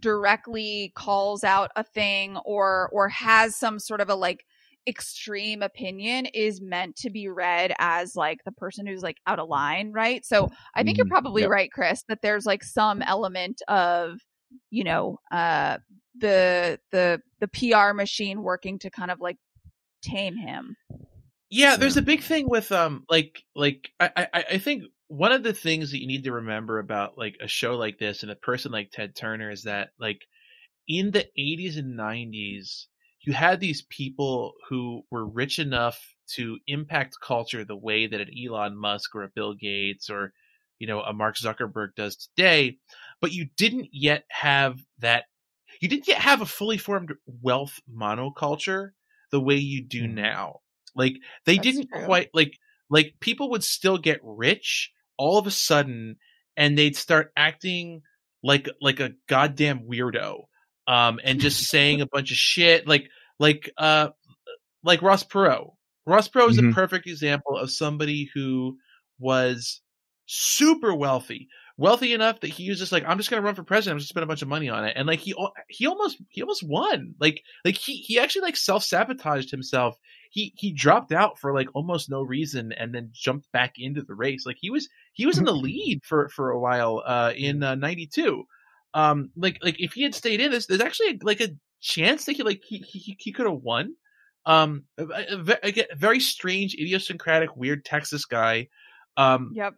directly 0.00 0.92
calls 0.94 1.44
out 1.44 1.70
a 1.76 1.84
thing 1.84 2.36
or 2.44 2.88
or 2.92 3.08
has 3.08 3.56
some 3.56 3.78
sort 3.78 4.00
of 4.00 4.08
a 4.08 4.14
like 4.14 4.44
extreme 4.86 5.62
opinion 5.62 6.26
is 6.26 6.60
meant 6.62 6.96
to 6.96 7.10
be 7.10 7.28
read 7.28 7.74
as 7.78 8.16
like 8.16 8.38
the 8.44 8.52
person 8.52 8.86
who's 8.86 9.02
like 9.02 9.18
out 9.26 9.38
of 9.38 9.48
line, 9.48 9.92
right? 9.92 10.24
So 10.24 10.48
I 10.74 10.82
think 10.82 10.96
you're 10.96 11.06
Mhm. 11.06 11.10
probably 11.10 11.42
Yep. 11.42 11.50
right, 11.50 11.70
Chris, 11.72 12.02
that 12.08 12.22
there's 12.22 12.46
like 12.46 12.64
some 12.64 13.02
element 13.02 13.60
of, 13.68 14.20
you 14.70 14.84
know, 14.84 15.18
uh 15.30 15.78
the 16.18 16.80
the 16.90 17.20
the 17.40 17.48
PR 17.48 17.92
machine 17.92 18.42
working 18.42 18.78
to 18.80 18.90
kind 18.90 19.10
of 19.10 19.20
like 19.20 19.36
tame 20.02 20.36
him. 20.36 20.76
Yeah, 21.50 21.76
there's 21.76 21.96
a 21.96 22.02
big 22.02 22.22
thing 22.22 22.48
with 22.48 22.72
um 22.72 23.04
like 23.08 23.42
like 23.54 23.90
I, 24.00 24.10
I 24.32 24.44
I 24.52 24.58
think 24.58 24.84
one 25.08 25.32
of 25.32 25.42
the 25.42 25.54
things 25.54 25.90
that 25.90 26.00
you 26.00 26.06
need 26.06 26.24
to 26.24 26.32
remember 26.32 26.78
about 26.78 27.16
like 27.18 27.36
a 27.40 27.48
show 27.48 27.76
like 27.76 27.98
this 27.98 28.22
and 28.22 28.30
a 28.30 28.36
person 28.36 28.72
like 28.72 28.90
Ted 28.90 29.16
Turner 29.16 29.50
is 29.50 29.64
that 29.64 29.90
like 29.98 30.26
in 30.88 31.10
the 31.12 31.28
80s 31.38 31.76
and 31.76 31.96
90s 31.96 32.88
you 33.22 33.32
had 33.34 33.60
these 33.60 33.82
people 33.82 34.54
who 34.68 35.02
were 35.10 35.26
rich 35.26 35.58
enough 35.58 36.14
to 36.34 36.58
impact 36.66 37.16
culture 37.22 37.64
the 37.64 37.76
way 37.76 38.06
that 38.06 38.20
an 38.20 38.30
Elon 38.38 38.76
Musk 38.76 39.14
or 39.14 39.24
a 39.24 39.28
Bill 39.28 39.54
Gates 39.54 40.10
or 40.10 40.32
you 40.78 40.86
know 40.86 41.02
a 41.02 41.12
Mark 41.12 41.36
Zuckerberg 41.36 41.94
does 41.96 42.16
today, 42.16 42.78
but 43.20 43.32
you 43.32 43.46
didn't 43.56 43.88
yet 43.92 44.24
have 44.30 44.80
that 44.98 45.26
you 45.80 45.88
didn't 45.88 46.08
yet 46.08 46.20
have 46.20 46.40
a 46.40 46.46
fully 46.46 46.78
formed 46.78 47.14
wealth 47.26 47.80
monoculture 47.92 48.90
the 49.30 49.40
way 49.40 49.56
you 49.56 49.84
do 49.84 50.06
Mhm. 50.06 50.08
now. 50.08 50.60
Like 50.94 51.14
they 51.44 51.58
That's 51.58 51.58
didn't 51.58 51.90
true. 51.90 51.90
quite 51.90 52.30
like 52.34 52.58
like 52.90 53.14
people 53.20 53.50
would 53.50 53.64
still 53.64 53.98
get 53.98 54.20
rich 54.22 54.92
all 55.18 55.38
of 55.38 55.46
a 55.46 55.50
sudden 55.50 56.16
and 56.56 56.78
they'd 56.78 56.96
start 56.96 57.32
acting 57.36 58.02
like 58.42 58.68
like 58.80 59.00
a 59.00 59.12
goddamn 59.28 59.80
weirdo 59.80 60.44
um 60.86 61.20
and 61.24 61.40
just 61.46 61.64
saying 61.68 62.00
a 62.00 62.06
bunch 62.06 62.30
of 62.30 62.36
shit 62.36 62.86
like 62.86 63.08
like 63.38 63.70
uh 63.76 64.08
like 64.84 65.02
Ross 65.02 65.24
Perot. 65.24 65.72
Ross 66.06 66.28
Perot 66.28 66.50
is 66.50 66.58
Mhm. 66.60 66.70
a 66.70 66.74
perfect 66.74 67.06
example 67.06 67.56
of 67.56 67.70
somebody 67.70 68.30
who 68.32 68.78
was 69.18 69.80
super 70.26 70.94
wealthy, 70.94 71.48
wealthy 71.76 72.12
enough 72.14 72.40
that 72.40 72.48
he 72.48 72.68
was 72.70 72.78
just 72.78 72.92
like, 72.92 73.04
I'm 73.06 73.16
just 73.18 73.28
gonna 73.28 73.42
run 73.42 73.54
for 73.56 73.64
president. 73.64 73.94
I'm 73.94 73.98
just 73.98 74.14
gonna 74.14 74.22
spend 74.22 74.24
a 74.24 74.32
bunch 74.32 74.42
of 74.42 74.48
money 74.48 74.68
on 74.68 74.84
it, 74.84 74.94
and 74.96 75.06
like 75.06 75.18
he 75.18 75.34
he 75.68 75.86
almost 75.86 76.18
he 76.28 76.42
almost 76.42 76.62
won. 76.66 77.14
Like 77.20 77.42
like 77.64 77.76
he 77.76 77.96
he 77.96 78.18
actually 78.18 78.42
like 78.42 78.56
self 78.56 78.84
sabotaged 78.84 79.50
himself. 79.50 79.96
He 80.30 80.52
he 80.56 80.72
dropped 80.72 81.12
out 81.12 81.38
for 81.38 81.54
like 81.54 81.68
almost 81.74 82.10
no 82.10 82.22
reason, 82.22 82.72
and 82.72 82.94
then 82.94 83.10
jumped 83.12 83.50
back 83.52 83.74
into 83.78 84.02
the 84.02 84.14
race. 84.14 84.44
Like 84.46 84.58
he 84.60 84.70
was 84.70 84.88
he 85.12 85.26
was 85.26 85.38
in 85.38 85.44
the 85.44 85.52
lead 85.52 86.02
for 86.04 86.28
for 86.28 86.50
a 86.50 86.60
while 86.60 87.02
uh 87.06 87.32
in 87.36 87.62
uh, 87.62 87.74
92 87.74 88.44
um 88.94 89.30
like 89.36 89.58
like 89.62 89.78
if 89.78 89.92
he 89.92 90.02
had 90.02 90.14
stayed 90.14 90.40
in 90.40 90.50
this 90.50 90.66
there's 90.66 90.80
actually 90.80 91.18
like 91.22 91.40
a 91.40 91.50
chance 91.80 92.24
that 92.24 92.32
he 92.32 92.42
like 92.42 92.62
he 92.66 92.78
he, 92.78 93.16
he 93.18 93.32
could 93.32 93.46
have 93.46 93.60
won 93.62 93.94
um 94.46 94.84
a, 94.96 95.04
a, 95.04 95.58
again, 95.62 95.84
a 95.92 95.96
very 95.96 96.18
strange 96.20 96.74
idiosyncratic 96.74 97.54
weird 97.56 97.84
texas 97.84 98.24
guy 98.24 98.66
um 99.16 99.52
Yep. 99.54 99.74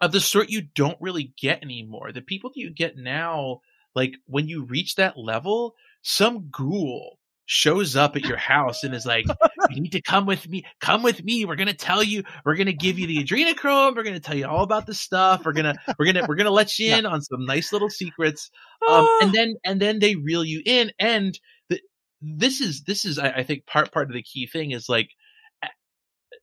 of 0.00 0.12
the 0.12 0.20
sort 0.20 0.48
you 0.48 0.62
don't 0.74 0.96
really 1.00 1.32
get 1.40 1.62
anymore 1.62 2.12
the 2.12 2.22
people 2.22 2.50
that 2.50 2.60
you 2.60 2.70
get 2.70 2.96
now 2.96 3.60
like 3.94 4.14
when 4.26 4.48
you 4.48 4.64
reach 4.64 4.94
that 4.94 5.18
level 5.18 5.74
some 6.02 6.48
ghoul 6.50 7.18
shows 7.52 7.96
up 7.96 8.16
at 8.16 8.24
your 8.24 8.38
house 8.38 8.82
and 8.82 8.94
is 8.94 9.04
like 9.04 9.26
you 9.68 9.82
need 9.82 9.92
to 9.92 10.00
come 10.00 10.24
with 10.24 10.48
me 10.48 10.64
come 10.80 11.02
with 11.02 11.22
me 11.22 11.44
we're 11.44 11.54
gonna 11.54 11.74
tell 11.74 12.02
you 12.02 12.22
we're 12.46 12.56
gonna 12.56 12.72
give 12.72 12.98
you 12.98 13.06
the 13.06 13.22
adrenochrome 13.22 13.94
we're 13.94 14.02
gonna 14.02 14.18
tell 14.18 14.34
you 14.34 14.46
all 14.46 14.64
about 14.64 14.86
the 14.86 14.94
stuff 14.94 15.44
we're 15.44 15.52
gonna 15.52 15.74
we're 15.98 16.06
gonna 16.06 16.24
we're 16.26 16.34
gonna 16.34 16.50
let 16.50 16.78
you 16.78 16.94
in 16.94 17.04
on 17.04 17.20
some 17.20 17.44
nice 17.44 17.70
little 17.70 17.90
secrets 17.90 18.50
um 18.88 19.06
and 19.20 19.32
then 19.34 19.54
and 19.66 19.82
then 19.82 19.98
they 19.98 20.16
reel 20.16 20.42
you 20.42 20.62
in 20.64 20.90
and 20.98 21.38
the 21.68 21.78
this 22.22 22.62
is 22.62 22.84
this 22.84 23.04
is 23.04 23.18
I, 23.18 23.28
I 23.28 23.42
think 23.42 23.66
part 23.66 23.92
part 23.92 24.08
of 24.08 24.14
the 24.14 24.22
key 24.22 24.46
thing 24.46 24.70
is 24.70 24.88
like 24.88 25.10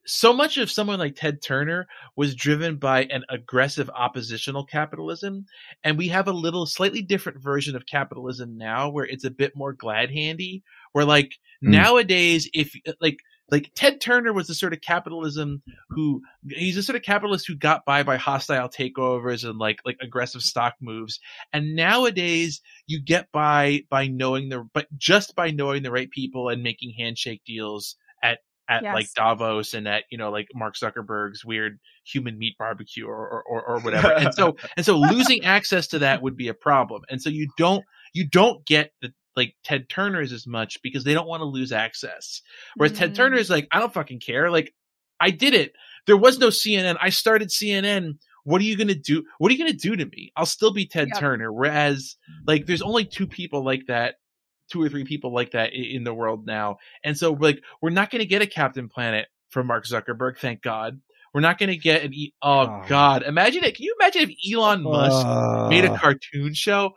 so 0.06 0.34
much 0.34 0.58
of 0.58 0.72
someone 0.72 0.98
like 0.98 1.16
Ted 1.16 1.42
Turner 1.42 1.88
was 2.16 2.34
driven 2.34 2.78
by 2.78 3.04
an 3.04 3.24
aggressive 3.30 3.90
oppositional 3.96 4.66
capitalism. 4.66 5.46
And 5.84 5.98
we 6.00 6.08
have 6.08 6.28
a 6.28 6.34
little 6.34 6.66
slightly 6.66 7.04
different 7.04 7.44
version 7.44 7.76
of 7.76 7.86
capitalism 7.86 8.58
now 8.58 8.90
where 8.90 9.06
it's 9.06 9.24
a 9.24 9.30
bit 9.30 9.56
more 9.56 9.72
glad 9.72 10.10
handy. 10.10 10.64
Where 10.94 11.06
like 11.06 11.34
Hmm. 11.62 11.72
nowadays, 11.72 12.50
if 12.54 12.74
like, 13.02 13.18
like 13.52 13.72
Ted 13.76 14.00
Turner 14.00 14.32
was 14.32 14.48
the 14.48 14.54
sort 14.54 14.72
of 14.72 14.80
capitalism 14.80 15.62
who 15.90 16.22
he's 16.48 16.78
a 16.78 16.84
sort 16.84 16.96
of 16.96 17.02
capitalist 17.02 17.48
who 17.48 17.56
got 17.56 17.84
by 17.84 18.04
by 18.04 18.16
hostile 18.16 18.70
takeovers 18.70 19.44
and 19.44 19.58
like 19.60 19.80
like 19.86 19.98
aggressive 20.02 20.42
stock 20.42 20.76
moves. 20.80 21.20
And 21.52 21.76
nowadays 21.76 22.62
you 22.88 23.02
get 23.04 23.32
by 23.34 23.82
by 23.90 24.08
knowing 24.08 24.50
the 24.50 24.68
but 24.74 24.88
just 24.98 25.36
by 25.36 25.52
knowing 25.52 25.84
the 25.84 25.92
right 25.92 26.10
people 26.12 26.48
and 26.48 26.64
making 26.64 26.94
handshake 26.98 27.42
deals 27.46 27.96
at 28.24 28.40
at 28.70 28.84
Yes. 28.84 28.94
like 28.94 29.14
Davos 29.16 29.74
and 29.74 29.88
at 29.88 30.04
you 30.12 30.18
know 30.18 30.30
like 30.32 30.48
Mark 30.54 30.76
Zuckerberg's 30.76 31.44
weird 31.44 31.80
human 32.06 32.38
meat 32.38 32.56
barbecue 32.58 33.06
or 33.06 33.18
or, 33.28 33.44
or, 33.44 33.66
or 33.68 33.80
whatever. 33.82 34.14
and 34.14 34.34
so 34.34 34.56
and 34.78 34.86
so 34.86 34.96
losing 34.96 35.44
access 35.44 35.88
to 35.88 36.00
that 36.00 36.22
would 36.22 36.38
be 36.38 36.48
a 36.48 36.54
problem. 36.54 37.02
And 37.10 37.22
so 37.22 37.30
you 37.30 37.50
don't 37.58 37.84
you 38.14 38.28
don't 38.30 38.66
get 38.66 38.92
the 39.02 39.12
like 39.40 39.56
Ted 39.64 39.90
Turner's 39.90 40.32
as 40.32 40.46
much 40.46 40.82
because 40.84 41.04
they 41.04 41.14
don't 41.14 41.28
want 41.28 41.42
to 41.42 41.46
lose 41.46 41.72
access. 41.72 42.42
Whereas 42.76 42.98
Ted 42.98 43.12
Mm. 43.14 43.16
Turner 43.16 43.38
is 43.38 43.50
like, 43.50 43.68
I 43.72 43.80
don't 43.80 43.94
fucking 43.94 44.20
care. 44.20 44.52
Like 44.52 44.74
I 45.20 45.32
did 45.32 45.54
it. 45.54 45.74
There 46.06 46.18
was 46.18 46.38
no 46.40 46.48
CNN. 46.50 46.98
I 47.02 47.10
started 47.10 47.50
CNN. 47.50 48.20
What 48.44 48.62
are 48.62 48.66
you 48.66 48.78
gonna 48.78 48.96
do? 48.96 49.24
What 49.38 49.50
are 49.52 49.56
you 49.56 49.60
gonna 49.60 49.74
do 49.74 49.96
to 49.96 50.06
me? 50.06 50.32
I'll 50.36 50.46
still 50.46 50.72
be 50.74 50.86
Ted. 50.86 51.10
Turner. 51.18 51.52
Whereas 51.52 52.16
like 52.48 52.66
there's 52.68 52.82
only 52.82 53.06
two 53.06 53.28
people 53.28 53.64
like 53.64 53.84
that 53.88 54.16
two 54.72 54.82
or 54.84 54.88
three 54.90 55.04
people 55.04 55.34
like 55.34 55.52
that 55.52 55.72
i- 55.72 55.76
in 55.96 56.04
the 56.04 56.14
world 56.14 56.46
now. 56.46 56.78
And 57.04 57.18
so 57.18 57.34
like 57.34 57.64
we're 57.82 57.90
not 57.90 58.12
going 58.12 58.20
to 58.20 58.26
get 58.28 58.44
a 58.44 58.48
Captain 58.48 58.88
Planet 58.88 59.28
from 59.50 59.66
Mark 59.66 59.86
Zuckerberg, 59.86 60.38
thank 60.38 60.62
God. 60.62 61.02
We're 61.34 61.42
not 61.42 61.58
going 61.58 61.70
to 61.70 61.78
get 61.78 62.04
an 62.04 62.14
e- 62.14 62.34
oh 62.44 62.62
Oh. 62.62 62.84
god. 62.88 63.24
Imagine 63.24 63.64
it. 63.64 63.76
Can 63.76 63.86
you 63.86 63.96
imagine 64.00 64.30
if 64.30 64.54
Elon 64.54 64.84
Musk 64.84 65.70
made 65.72 65.86
a 65.86 65.92
Uh, 65.94 65.98
cartoon 65.98 66.54
show? 66.54 66.94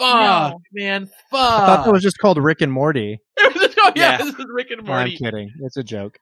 Fuck, 0.00 0.52
No. 0.52 0.60
man. 0.72 1.06
Fuck. 1.30 1.40
I 1.40 1.66
thought 1.66 1.84
that 1.84 1.92
was 1.92 2.02
just 2.02 2.18
called 2.18 2.38
Rick 2.38 2.60
and 2.60 2.72
Morty. 2.72 3.18
oh, 3.40 3.52
yeah, 3.76 3.92
Yeah. 3.94 4.16
this 4.18 4.34
is 4.34 4.46
Rick 4.52 4.70
and 4.70 4.84
No, 4.84 4.92
I'm 4.92 5.10
kidding. 5.10 5.50
It's 5.62 5.76
a 5.76 5.82
joke. 5.84 6.18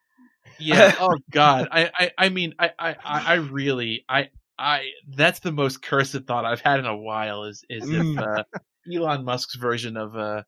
Yeah. 0.59 0.95
Oh 1.01 1.17
God. 1.31 1.69
I, 1.71 1.91
I, 1.97 2.11
I 2.19 2.29
mean, 2.31 2.55
I, 2.59 2.71
I, 2.79 2.91
I 3.05 3.21
I 3.27 3.35
really, 3.35 4.05
I, 4.09 4.29
I, 4.59 4.89
that's 5.17 5.39
the 5.41 5.53
most 5.53 5.83
cursed 5.83 6.17
thought 6.27 6.45
I've 6.45 6.61
had 6.61 6.81
in 6.81 6.87
a 6.87 6.97
while 6.97 7.45
is, 7.45 7.65
is 7.71 7.89
if, 7.89 7.95
Mm. 8.03 8.19
uh, 8.41 8.43
Elon 8.93 9.25
Musk's 9.25 9.55
version 9.57 9.97
of, 9.97 10.17
uh, 10.17 10.43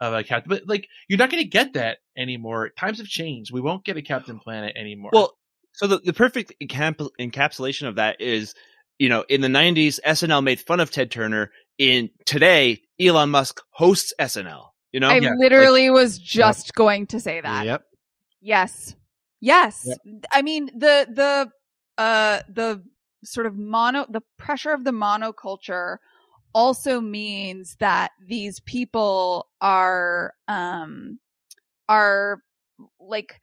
of 0.00 0.12
a 0.12 0.22
captain, 0.24 0.50
but 0.50 0.62
like, 0.66 0.86
you're 1.08 1.18
not 1.18 1.30
going 1.30 1.42
to 1.42 1.48
get 1.48 1.72
that 1.74 1.98
anymore. 2.18 2.70
Times 2.78 2.98
have 2.98 3.06
changed. 3.06 3.52
We 3.52 3.60
won't 3.62 3.84
get 3.84 3.96
a 3.96 4.02
Captain 4.02 4.38
Planet 4.38 4.76
anymore. 4.76 5.10
Well, 5.14 5.32
so 5.72 5.86
the, 5.86 5.98
the 6.00 6.12
perfect 6.12 6.52
encap- 6.62 7.08
encapsulation 7.18 7.88
of 7.88 7.94
that 7.96 8.20
is, 8.20 8.54
you 8.98 9.08
know, 9.08 9.24
in 9.28 9.40
the 9.40 9.48
90s, 9.48 9.98
SNL 10.06 10.42
made 10.44 10.60
fun 10.60 10.80
of 10.80 10.90
Ted 10.90 11.10
Turner. 11.10 11.50
In 11.78 12.10
today, 12.24 12.82
Elon 13.00 13.30
Musk 13.30 13.60
hosts 13.70 14.12
SNL. 14.20 14.68
You 14.92 15.00
know, 15.00 15.08
I 15.08 15.18
yeah, 15.18 15.32
literally 15.36 15.90
was 15.90 16.18
just 16.18 16.72
going 16.74 17.08
to 17.08 17.18
say 17.18 17.40
that. 17.40 17.66
Yep. 17.66 17.82
Yes. 18.40 18.94
Yes. 19.40 19.82
Yep. 19.84 20.24
I 20.30 20.42
mean 20.42 20.66
the 20.66 21.08
the 21.10 21.50
uh 22.00 22.42
the 22.48 22.82
sort 23.24 23.46
of 23.46 23.56
mono 23.56 24.06
the 24.08 24.22
pressure 24.38 24.72
of 24.72 24.84
the 24.84 24.92
monoculture 24.92 25.96
also 26.54 27.00
means 27.00 27.76
that 27.80 28.12
these 28.24 28.60
people 28.60 29.48
are 29.60 30.34
um 30.46 31.18
are 31.88 32.38
like 33.00 33.40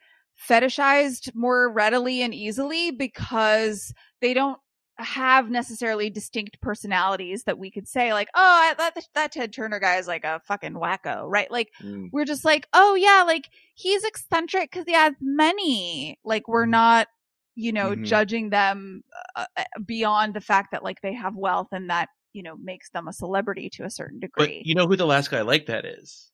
fetishized 0.49 1.35
more 1.35 1.69
readily 1.69 2.21
and 2.21 2.33
easily 2.33 2.91
because 2.91 3.93
they 4.21 4.33
don't 4.33 4.59
have 5.03 5.49
necessarily 5.49 6.09
distinct 6.09 6.59
personalities 6.61 7.43
that 7.43 7.57
we 7.57 7.71
could 7.71 7.87
say 7.87 8.13
like 8.13 8.29
oh 8.35 8.39
I, 8.41 8.73
that 8.77 9.07
that 9.15 9.31
Ted 9.31 9.53
Turner 9.53 9.79
guy 9.79 9.97
is 9.97 10.07
like 10.07 10.23
a 10.23 10.41
fucking 10.45 10.73
wacko 10.73 11.23
right 11.27 11.49
like 11.51 11.69
Mm. 11.81 12.09
we're 12.11 12.25
just 12.25 12.45
like, 12.45 12.67
oh 12.73 12.95
yeah, 12.95 13.23
like 13.25 13.49
he's 13.75 14.03
eccentric 14.03 14.71
because 14.71 14.85
he 14.85 14.93
has 14.93 15.13
money. 15.21 16.19
Like 16.23 16.47
we're 16.47 16.65
not, 16.65 17.07
you 17.55 17.71
know, 17.71 17.91
Mhm. 17.91 18.05
judging 18.05 18.49
them 18.49 19.03
uh, 19.35 19.45
uh, 19.57 19.63
beyond 19.85 20.33
the 20.33 20.41
fact 20.41 20.71
that 20.71 20.83
like 20.83 21.01
they 21.01 21.13
have 21.13 21.35
wealth 21.35 21.67
and 21.71 21.89
that 21.89 22.09
you 22.33 22.43
know 22.43 22.55
makes 22.55 22.89
them 22.91 23.07
a 23.07 23.13
celebrity 23.13 23.69
to 23.71 23.83
a 23.83 23.89
certain 23.89 24.19
but 24.19 24.27
degree. 24.35 24.61
you 24.65 24.75
know 24.75 24.87
who 24.87 24.95
the 24.95 25.05
last 25.05 25.31
guy 25.31 25.41
like 25.41 25.65
that 25.67 25.85
is? 25.85 26.29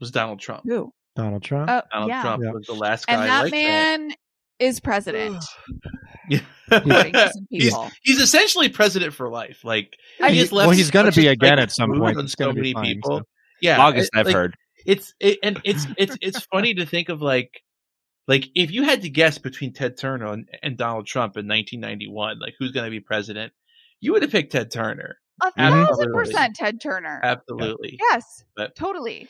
Was 0.00 0.10
Donald 0.10 0.40
Trump. 0.40 0.62
Who? 0.64 0.92
Donald 1.16 1.42
Trump. 1.42 1.68
Oh 1.70 1.82
Donald 1.92 2.08
yeah, 2.08 2.22
Trump 2.22 2.42
Yeah. 2.44 2.50
was 2.52 2.66
the 2.66 2.72
last 2.74 3.06
guy 3.06 3.14
and 3.14 3.22
that 3.30 3.42
like 3.44 3.52
man 3.52 4.14
is 4.62 4.80
president. 4.80 5.42
that. 6.30 6.42
according 6.70 7.12
to 7.12 7.18
Yeah. 7.18 7.28
some 7.30 7.46
he's, 7.50 7.74
he's 8.02 8.20
essentially 8.20 8.68
president 8.68 9.12
for 9.14 9.28
life. 9.28 9.60
Like 9.64 9.94
I 10.20 10.30
he 10.30 10.38
mean- 10.42 10.48
left 10.52 10.52
well, 10.68 10.70
he's 10.70 10.90
going 10.90 11.10
to 11.10 11.12
be 11.12 11.26
again 11.28 11.56
tight 11.56 11.62
at 11.64 11.72
some 11.72 11.90
point. 11.98 12.16
on 12.16 12.24
It's 12.24 12.34
going 12.34 12.50
so 12.52 12.54
to 12.56 12.62
be 12.62 12.72
many 12.72 12.74
fine, 12.74 12.84
people. 12.94 13.18
so. 13.18 13.24
Yeah, 13.60 13.80
August, 13.80 14.10
it- 14.14 14.18
I've 14.18 14.26
like, 14.26 14.34
heard. 14.34 14.56
it's 14.86 15.14
it, 15.20 15.38
and 15.42 15.60
it's 15.64 15.86
it's 15.98 16.16
it's 16.20 16.40
funny 16.46 16.74
to 16.74 16.86
think 16.86 17.08
of 17.08 17.20
like 17.22 17.62
like 18.28 18.46
if 18.54 18.70
you 18.70 18.84
had 18.84 19.02
to 19.02 19.10
guess 19.10 19.38
between 19.38 19.72
Ted 19.72 19.96
Turner 19.98 20.32
and, 20.32 20.48
and 20.62 20.76
Donald 20.76 21.06
Trump 21.06 21.36
in 21.36 21.46
1991, 21.48 22.38
like 22.40 22.54
who's 22.58 22.72
going 22.72 22.84
to 22.86 22.90
be 22.90 23.00
president, 23.00 23.52
you 24.00 24.12
would 24.12 24.22
have 24.22 24.30
picked 24.30 24.52
Ted 24.52 24.70
Turner. 24.70 25.16
A 25.42 25.46
Absolutely. 25.56 25.86
thousand 25.86 26.12
percent 26.12 26.54
Ted 26.56 26.80
Turner. 26.80 27.20
Absolutely. 27.22 27.98
Yes, 28.10 28.44
But- 28.56 28.76
totally. 28.76 29.28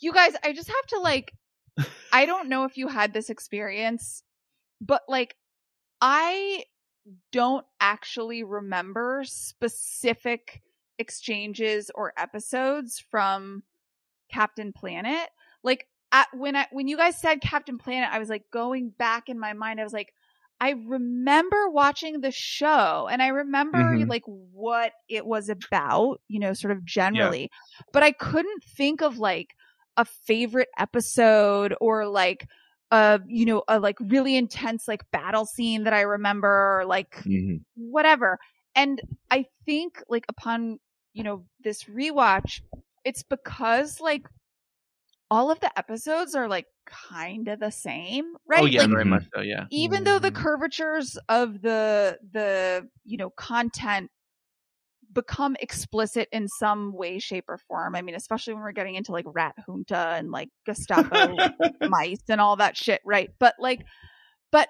You 0.00 0.12
guys, 0.12 0.34
I 0.44 0.52
just 0.52 0.68
have 0.68 0.86
to 0.88 0.98
like, 1.00 1.32
I 2.12 2.26
don't 2.26 2.48
know 2.48 2.64
if 2.64 2.76
you 2.76 2.88
had 2.88 3.14
this 3.14 3.30
experience, 3.30 4.22
but 4.84 5.02
like, 5.08 5.36
I 6.00 6.64
don't 7.32 7.66
actually 7.80 8.42
remember 8.44 9.22
specific 9.24 10.62
exchanges 10.98 11.90
or 11.94 12.12
episodes 12.16 12.98
from 12.98 13.62
Captain 14.30 14.72
Planet. 14.72 15.28
Like, 15.62 15.88
at 16.12 16.28
when 16.34 16.56
I 16.56 16.66
when 16.70 16.88
you 16.88 16.96
guys 16.96 17.18
said 17.20 17.40
Captain 17.40 17.78
Planet, 17.78 18.08
I 18.12 18.18
was 18.18 18.28
like 18.28 18.50
going 18.50 18.90
back 18.90 19.28
in 19.28 19.38
my 19.38 19.52
mind. 19.52 19.80
I 19.80 19.84
was 19.84 19.92
like, 19.92 20.14
I 20.60 20.70
remember 20.86 21.68
watching 21.68 22.20
the 22.20 22.30
show 22.30 23.08
and 23.10 23.22
I 23.22 23.28
remember 23.28 23.96
Mhm. 23.96 24.08
like 24.08 24.22
what 24.26 24.92
it 25.08 25.26
was 25.26 25.48
about, 25.48 26.20
you 26.28 26.38
know, 26.38 26.52
sort 26.54 26.72
of 26.72 26.84
generally, 26.84 27.50
but 27.92 28.02
I 28.04 28.12
couldn't 28.12 28.62
think 28.62 29.02
of 29.02 29.18
like 29.18 29.56
a 29.96 30.04
favorite 30.04 30.68
episode 30.78 31.74
or 31.80 32.06
like 32.06 32.46
a, 32.94 33.20
you 33.26 33.44
know, 33.46 33.64
a 33.68 33.78
like 33.80 33.98
really 34.00 34.36
intense 34.36 34.86
like 34.86 35.10
battle 35.10 35.46
scene 35.46 35.84
that 35.84 35.92
I 35.92 36.02
remember 36.02 36.78
or 36.80 36.84
like 36.86 37.16
Mhm. 37.24 37.60
whatever. 37.74 38.38
And 38.76 39.00
I 39.30 39.46
think 39.66 40.02
like 40.08 40.24
upon, 40.28 40.78
you 41.12 41.22
know, 41.24 41.44
this 41.62 41.84
rewatch, 41.84 42.60
it's 43.04 43.22
because 43.22 44.00
like 44.00 44.26
all 45.30 45.50
of 45.50 45.58
the 45.60 45.76
episodes 45.78 46.34
are 46.34 46.48
like 46.48 46.66
kind 46.86 47.48
of 47.48 47.58
the 47.60 47.70
same, 47.70 48.34
right? 48.46 48.62
Oh 48.62 48.66
yeah, 48.66 48.82
Like, 48.82 48.90
very 48.90 49.04
much 49.04 49.24
so. 49.34 49.40
Yeah. 49.40 49.64
even 49.70 50.04
though 50.04 50.18
the 50.18 50.30
Mhm. 50.30 50.34
curvatures 50.34 51.16
of 51.28 51.60
the 51.62 52.18
the 52.32 52.88
you 53.04 53.16
know 53.16 53.30
content 53.30 54.10
become 55.14 55.56
explicit 55.60 56.28
in 56.32 56.48
some 56.48 56.92
way 56.92 57.18
shape 57.18 57.44
or 57.48 57.58
form. 57.58 57.94
I 57.94 58.02
mean 58.02 58.14
especially 58.14 58.54
when 58.54 58.62
we're 58.62 58.72
getting 58.72 58.96
into 58.96 59.12
like 59.12 59.26
rat 59.26 59.54
junta 59.66 59.96
and 59.96 60.30
like 60.30 60.48
gestapo 60.66 61.36
mice 61.88 62.22
and 62.28 62.40
all 62.40 62.56
that 62.56 62.76
shit 62.76 63.00
right? 63.04 63.30
But 63.38 63.54
like 63.58 63.84
but 64.50 64.68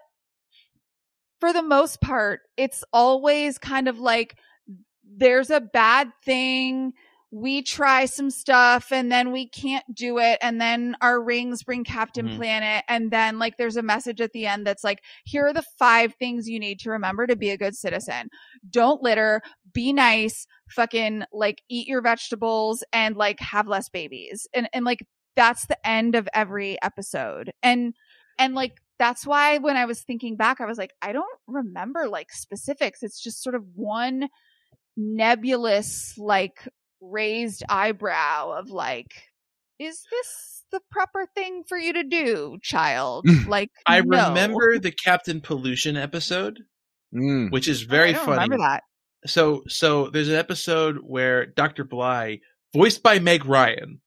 for 1.41 1.53
the 1.53 1.62
most 1.62 2.01
part 2.01 2.41
it's 2.57 2.85
always 2.93 3.59
kind 3.59 3.89
of 3.89 3.99
like 3.99 4.37
there's 5.16 5.51
a 5.51 5.61
bad 5.61 6.11
thing 6.25 6.93
we 7.36 7.62
try 7.62 8.05
some 8.05 8.31
stuff 8.31 8.93
and 8.93 9.11
then 9.11 9.32
we 9.32 9.48
can't 9.48 9.85
do 9.93 10.19
it. 10.19 10.39
And 10.40 10.61
then 10.61 10.94
our 11.01 11.20
rings 11.20 11.65
bring 11.65 11.82
captain 11.82 12.28
Mhm. 12.28 12.36
planet. 12.36 12.85
And 12.89 13.11
then 13.11 13.40
like 13.40 13.56
there's 13.56 13.77
a 13.77 13.82
message 13.82 14.20
at 14.20 14.31
the 14.31 14.47
end 14.47 14.65
that's 14.65 14.85
like 14.85 15.02
here 15.24 15.44
are 15.48 15.52
the 15.52 15.65
five 15.77 16.15
things 16.15 16.48
you 16.48 16.61
need 16.61 16.78
to 16.81 16.90
remember 16.90 17.27
to 17.27 17.35
be 17.35 17.51
a 17.51 17.56
good 17.56 17.74
citizen. 17.74 18.28
Don't 18.70 19.02
litter. 19.02 19.43
Be 19.73 19.93
nice. 19.93 20.47
Fucking 20.70 21.24
like 21.32 21.61
eat 21.69 21.89
your 21.89 22.02
vegetables 22.02 22.85
and 22.93 23.16
like 23.16 23.40
have 23.40 23.66
less 23.66 23.89
babies. 23.89 24.47
And 24.55 24.69
and 24.73 24.85
like 24.85 25.05
that's 25.35 25.66
the 25.66 25.85
end 25.85 26.15
of 26.15 26.28
every 26.35 26.81
episode. 26.82 27.52
And 27.65 27.94
and 28.39 28.55
like 28.55 28.81
that's 29.01 29.27
why 29.27 29.59
when 29.59 29.77
i 29.77 29.85
was 29.86 30.02
thinking 30.02 30.36
back 30.36 30.61
i 30.61 30.66
was 30.66 30.78
like 30.78 30.93
i 31.02 31.11
don't 31.11 31.39
remember 31.48 32.06
like 32.09 32.31
specifics. 32.31 33.02
It's 33.02 33.20
just 33.20 33.43
sort 33.43 33.56
of 33.56 33.65
one 33.74 34.28
nebulous 34.97 36.16
like 36.16 36.69
raised 37.11 37.63
eyebrow 37.69 38.53
of 38.59 38.71
like 38.71 39.13
is 39.79 40.03
this 40.11 40.65
the 40.73 40.81
proper 40.91 41.27
thing 41.35 41.63
for 41.69 41.79
you 41.79 41.93
to 41.93 42.03
do 42.05 42.59
child 42.63 43.25
like 43.49 43.71
I 43.87 44.01
no. 44.01 44.29
remember 44.29 44.79
the 44.79 44.91
Captain 44.93 45.41
Pollution 45.41 45.97
episode, 45.97 46.61
Mm. 47.15 47.53
which 47.53 47.69
is 47.69 47.83
very 47.83 48.13
don't 48.13 48.25
funny. 48.25 48.33
remember 48.43 48.59
that 48.59 48.83
So 49.27 49.63
so 49.69 50.09
there's 50.11 50.29
an 50.29 50.35
episode 50.35 50.99
where 51.03 51.47
Dr. 51.47 51.85
Blight, 51.85 52.41
voiced 52.75 53.03
by 53.05 53.19
Meg 53.21 53.45
Ryan, 53.45 54.01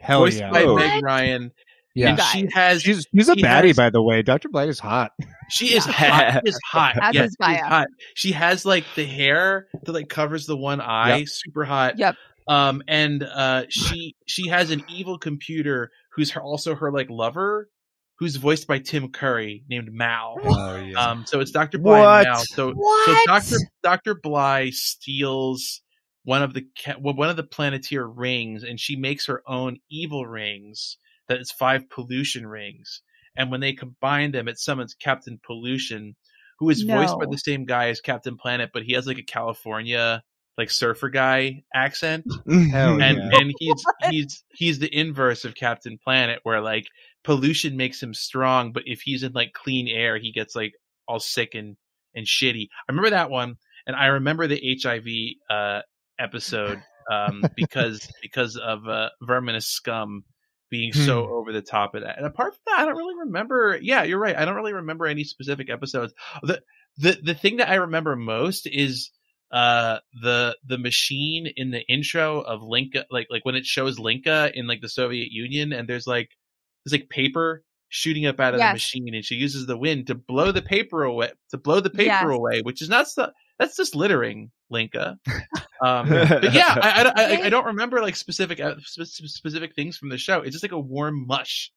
Hell 0.00 0.20
voiced 0.20 0.38
yeah. 0.38 0.50
by 0.50 0.64
Oh. 0.64 0.74
Meg 0.74 1.02
Ryan. 1.04 1.52
Yeah. 1.94 2.10
And 2.10 2.20
she 2.20 2.48
has 2.52 2.82
She's 2.82 3.06
she's 3.14 3.28
a 3.28 3.34
she 3.34 3.42
baddie, 3.42 3.68
has- 3.68 3.76
by 3.76 3.90
the 3.90 4.02
way. 4.02 4.22
Dr. 4.22 4.48
Blight 4.48 4.68
is 4.68 4.80
hot. 4.80 5.12
She 5.50 5.74
is 5.74 5.84
hot. 5.84 6.42
She 6.44 6.48
is 6.50 6.58
hot. 6.70 6.96
As 7.00 7.14
yes, 7.14 7.24
is 7.30 7.36
she 7.40 7.52
is 7.52 7.58
Gaia. 7.58 7.64
hot. 7.64 7.86
She 8.14 8.32
has 8.32 8.64
like 8.66 8.84
the 8.96 9.04
hair 9.04 9.68
that 9.84 9.92
like 9.92 10.08
covers 10.08 10.46
the 10.46 10.56
one 10.56 10.80
eye, 10.80 11.18
Yep. 11.18 11.28
super 11.28 11.64
hot. 11.64 11.98
Yep. 11.98 12.16
Um, 12.48 12.82
and 12.88 13.22
uh, 13.22 13.64
she 13.68 14.16
she 14.26 14.48
has 14.48 14.70
an 14.70 14.82
evil 14.88 15.18
computer 15.18 15.90
who's 16.14 16.32
her, 16.32 16.42
also 16.42 16.74
her 16.74 16.90
like 16.92 17.08
lover, 17.10 17.68
who's 18.18 18.36
voiced 18.36 18.66
by 18.66 18.80
Tim 18.80 19.10
Curry, 19.12 19.64
named 19.68 19.90
Mal. 19.92 20.36
Oh 20.42 20.76
yeah. 20.76 20.98
Um, 20.98 21.24
so 21.26 21.40
it's 21.40 21.50
Doctor 21.52 21.78
Blight 21.78 22.00
and 22.00 22.06
What? 22.06 22.24
Mal. 22.24 22.36
So 22.38 22.74
so 23.06 23.14
Doctor 23.26 23.56
Doctor 23.82 24.14
Blight 24.14 24.74
steals 24.74 25.80
one 26.24 26.42
of 26.42 26.54
the 26.54 26.66
one 27.00 27.30
of 27.30 27.36
the 27.36 27.44
Planeteer 27.44 28.04
rings, 28.06 28.64
and 28.64 28.78
she 28.80 28.96
makes 28.96 29.26
her 29.26 29.42
own 29.46 29.78
evil 29.90 30.26
rings. 30.26 30.98
That 31.28 31.40
is 31.40 31.50
five 31.50 31.88
pollution 31.88 32.46
rings, 32.46 33.02
and 33.36 33.50
when 33.50 33.60
they 33.60 33.72
combine 33.72 34.32
them, 34.32 34.48
it 34.48 34.58
summons 34.58 34.94
Captain 34.94 35.40
Pollution, 35.44 36.16
who 36.58 36.70
is 36.70 36.82
voiced 36.82 37.18
by 37.18 37.26
the 37.30 37.38
same 37.38 37.64
guy 37.64 37.88
as 37.88 38.00
Captain 38.00 38.36
Planet, 38.36 38.70
but 38.72 38.82
he 38.82 38.92
has 38.92 39.06
like 39.06 39.18
a 39.18 39.22
California 39.22 40.22
like 40.56 40.70
surfer 40.70 41.08
guy 41.08 41.62
accent. 41.74 42.24
Hell 42.70 42.94
and 43.02 43.18
yeah. 43.18 43.30
and 43.32 43.52
he's 43.58 43.84
he's 44.10 44.44
he's 44.54 44.78
the 44.78 44.94
inverse 44.94 45.44
of 45.44 45.54
Captain 45.54 45.98
Planet, 46.02 46.40
where 46.42 46.60
like 46.60 46.86
pollution 47.22 47.76
makes 47.76 48.02
him 48.02 48.14
strong, 48.14 48.72
but 48.72 48.84
if 48.86 49.00
he's 49.00 49.22
in 49.22 49.32
like 49.32 49.52
clean 49.52 49.88
air, 49.88 50.18
he 50.18 50.32
gets 50.32 50.54
like 50.54 50.74
all 51.08 51.20
sick 51.20 51.54
and 51.54 51.76
and 52.14 52.26
shitty. 52.26 52.68
I 52.88 52.92
remember 52.92 53.10
that 53.10 53.30
one, 53.30 53.56
and 53.86 53.96
I 53.96 54.06
remember 54.06 54.46
the 54.46 54.78
HIV 54.82 55.06
uh, 55.50 55.82
episode 56.18 56.82
um, 57.10 57.44
because 57.56 58.08
because 58.22 58.56
of 58.56 58.86
uh, 58.88 59.10
Verminous 59.22 59.80
Skumm 59.80 60.20
being 60.74 60.92
so 60.92 61.28
over 61.28 61.52
the 61.52 61.62
top 61.62 61.94
of 61.94 62.02
that. 62.02 62.16
And 62.16 62.26
apart 62.26 62.54
from 62.54 62.60
that, 62.66 62.80
I 62.80 62.84
don't 62.84 62.96
really 62.96 63.14
remember. 63.20 63.78
Yeah, 63.80 64.02
you're 64.02 64.18
right. 64.18 64.36
I 64.36 64.44
don't 64.44 64.56
really 64.56 64.72
remember 64.72 65.06
any 65.06 65.22
specific 65.22 65.70
episodes. 65.70 66.12
The 66.42 66.62
the 66.96 67.16
the 67.22 67.34
thing 67.34 67.58
that 67.58 67.68
I 67.70 67.76
remember 67.76 68.16
most 68.16 68.66
is 68.66 69.10
uh 69.52 69.98
the 70.20 70.56
the 70.66 70.78
machine 70.78 71.46
in 71.56 71.70
the 71.70 71.82
intro 71.88 72.40
of 72.40 72.60
Linka 72.62 73.04
like 73.08 73.28
like 73.30 73.44
when 73.44 73.54
it 73.54 73.66
shows 73.66 74.00
Linka 74.00 74.50
in 74.52 74.66
like 74.66 74.80
the 74.80 74.88
Soviet 74.88 75.28
Union 75.30 75.72
and 75.72 75.88
there's 75.88 76.08
like 76.08 76.30
there's 76.84 76.98
like 76.98 77.08
paper 77.08 77.62
shooting 77.88 78.26
up 78.26 78.40
out 78.40 78.54
of 78.54 78.58
the 78.58 78.64
machine 78.72 79.14
and 79.14 79.24
she 79.24 79.36
uses 79.36 79.66
the 79.66 79.76
wind 79.76 80.08
to 80.08 80.16
blow 80.16 80.50
the 80.50 80.62
paper 80.62 81.04
away 81.04 81.30
to 81.50 81.56
blow 81.58 81.78
the 81.78 81.90
paper 81.90 82.06
Yes. 82.06 82.24
away 82.24 82.62
which 82.62 82.82
is 82.82 82.88
not 82.88 83.06
so 83.06 83.30
that's 83.60 83.76
just 83.76 83.94
littering 83.94 84.50
Linka 84.74 85.16
um 85.80 86.08
but 86.08 86.52
yeah 86.52 86.76
I, 86.80 87.12
I, 87.16 87.22
I, 87.22 87.46
I 87.46 87.48
don't 87.48 87.66
remember 87.66 88.02
like 88.02 88.16
specific 88.16 88.60
uh, 88.60 88.74
spe- 88.84 89.04
spe- 89.04 89.26
specific 89.28 89.74
things 89.74 89.96
from 89.96 90.10
the 90.10 90.18
show 90.18 90.42
it's 90.42 90.52
just 90.52 90.64
like 90.64 90.72
a 90.72 90.78
warm 90.78 91.26
mush 91.26 91.70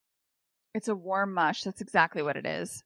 It's 0.74 0.90
a 0.90 0.96
warm 0.96 1.34
mush. 1.34 1.64
That's 1.64 1.82
exactly 1.82 2.22
what 2.22 2.36
it 2.38 2.46
is. 2.46 2.84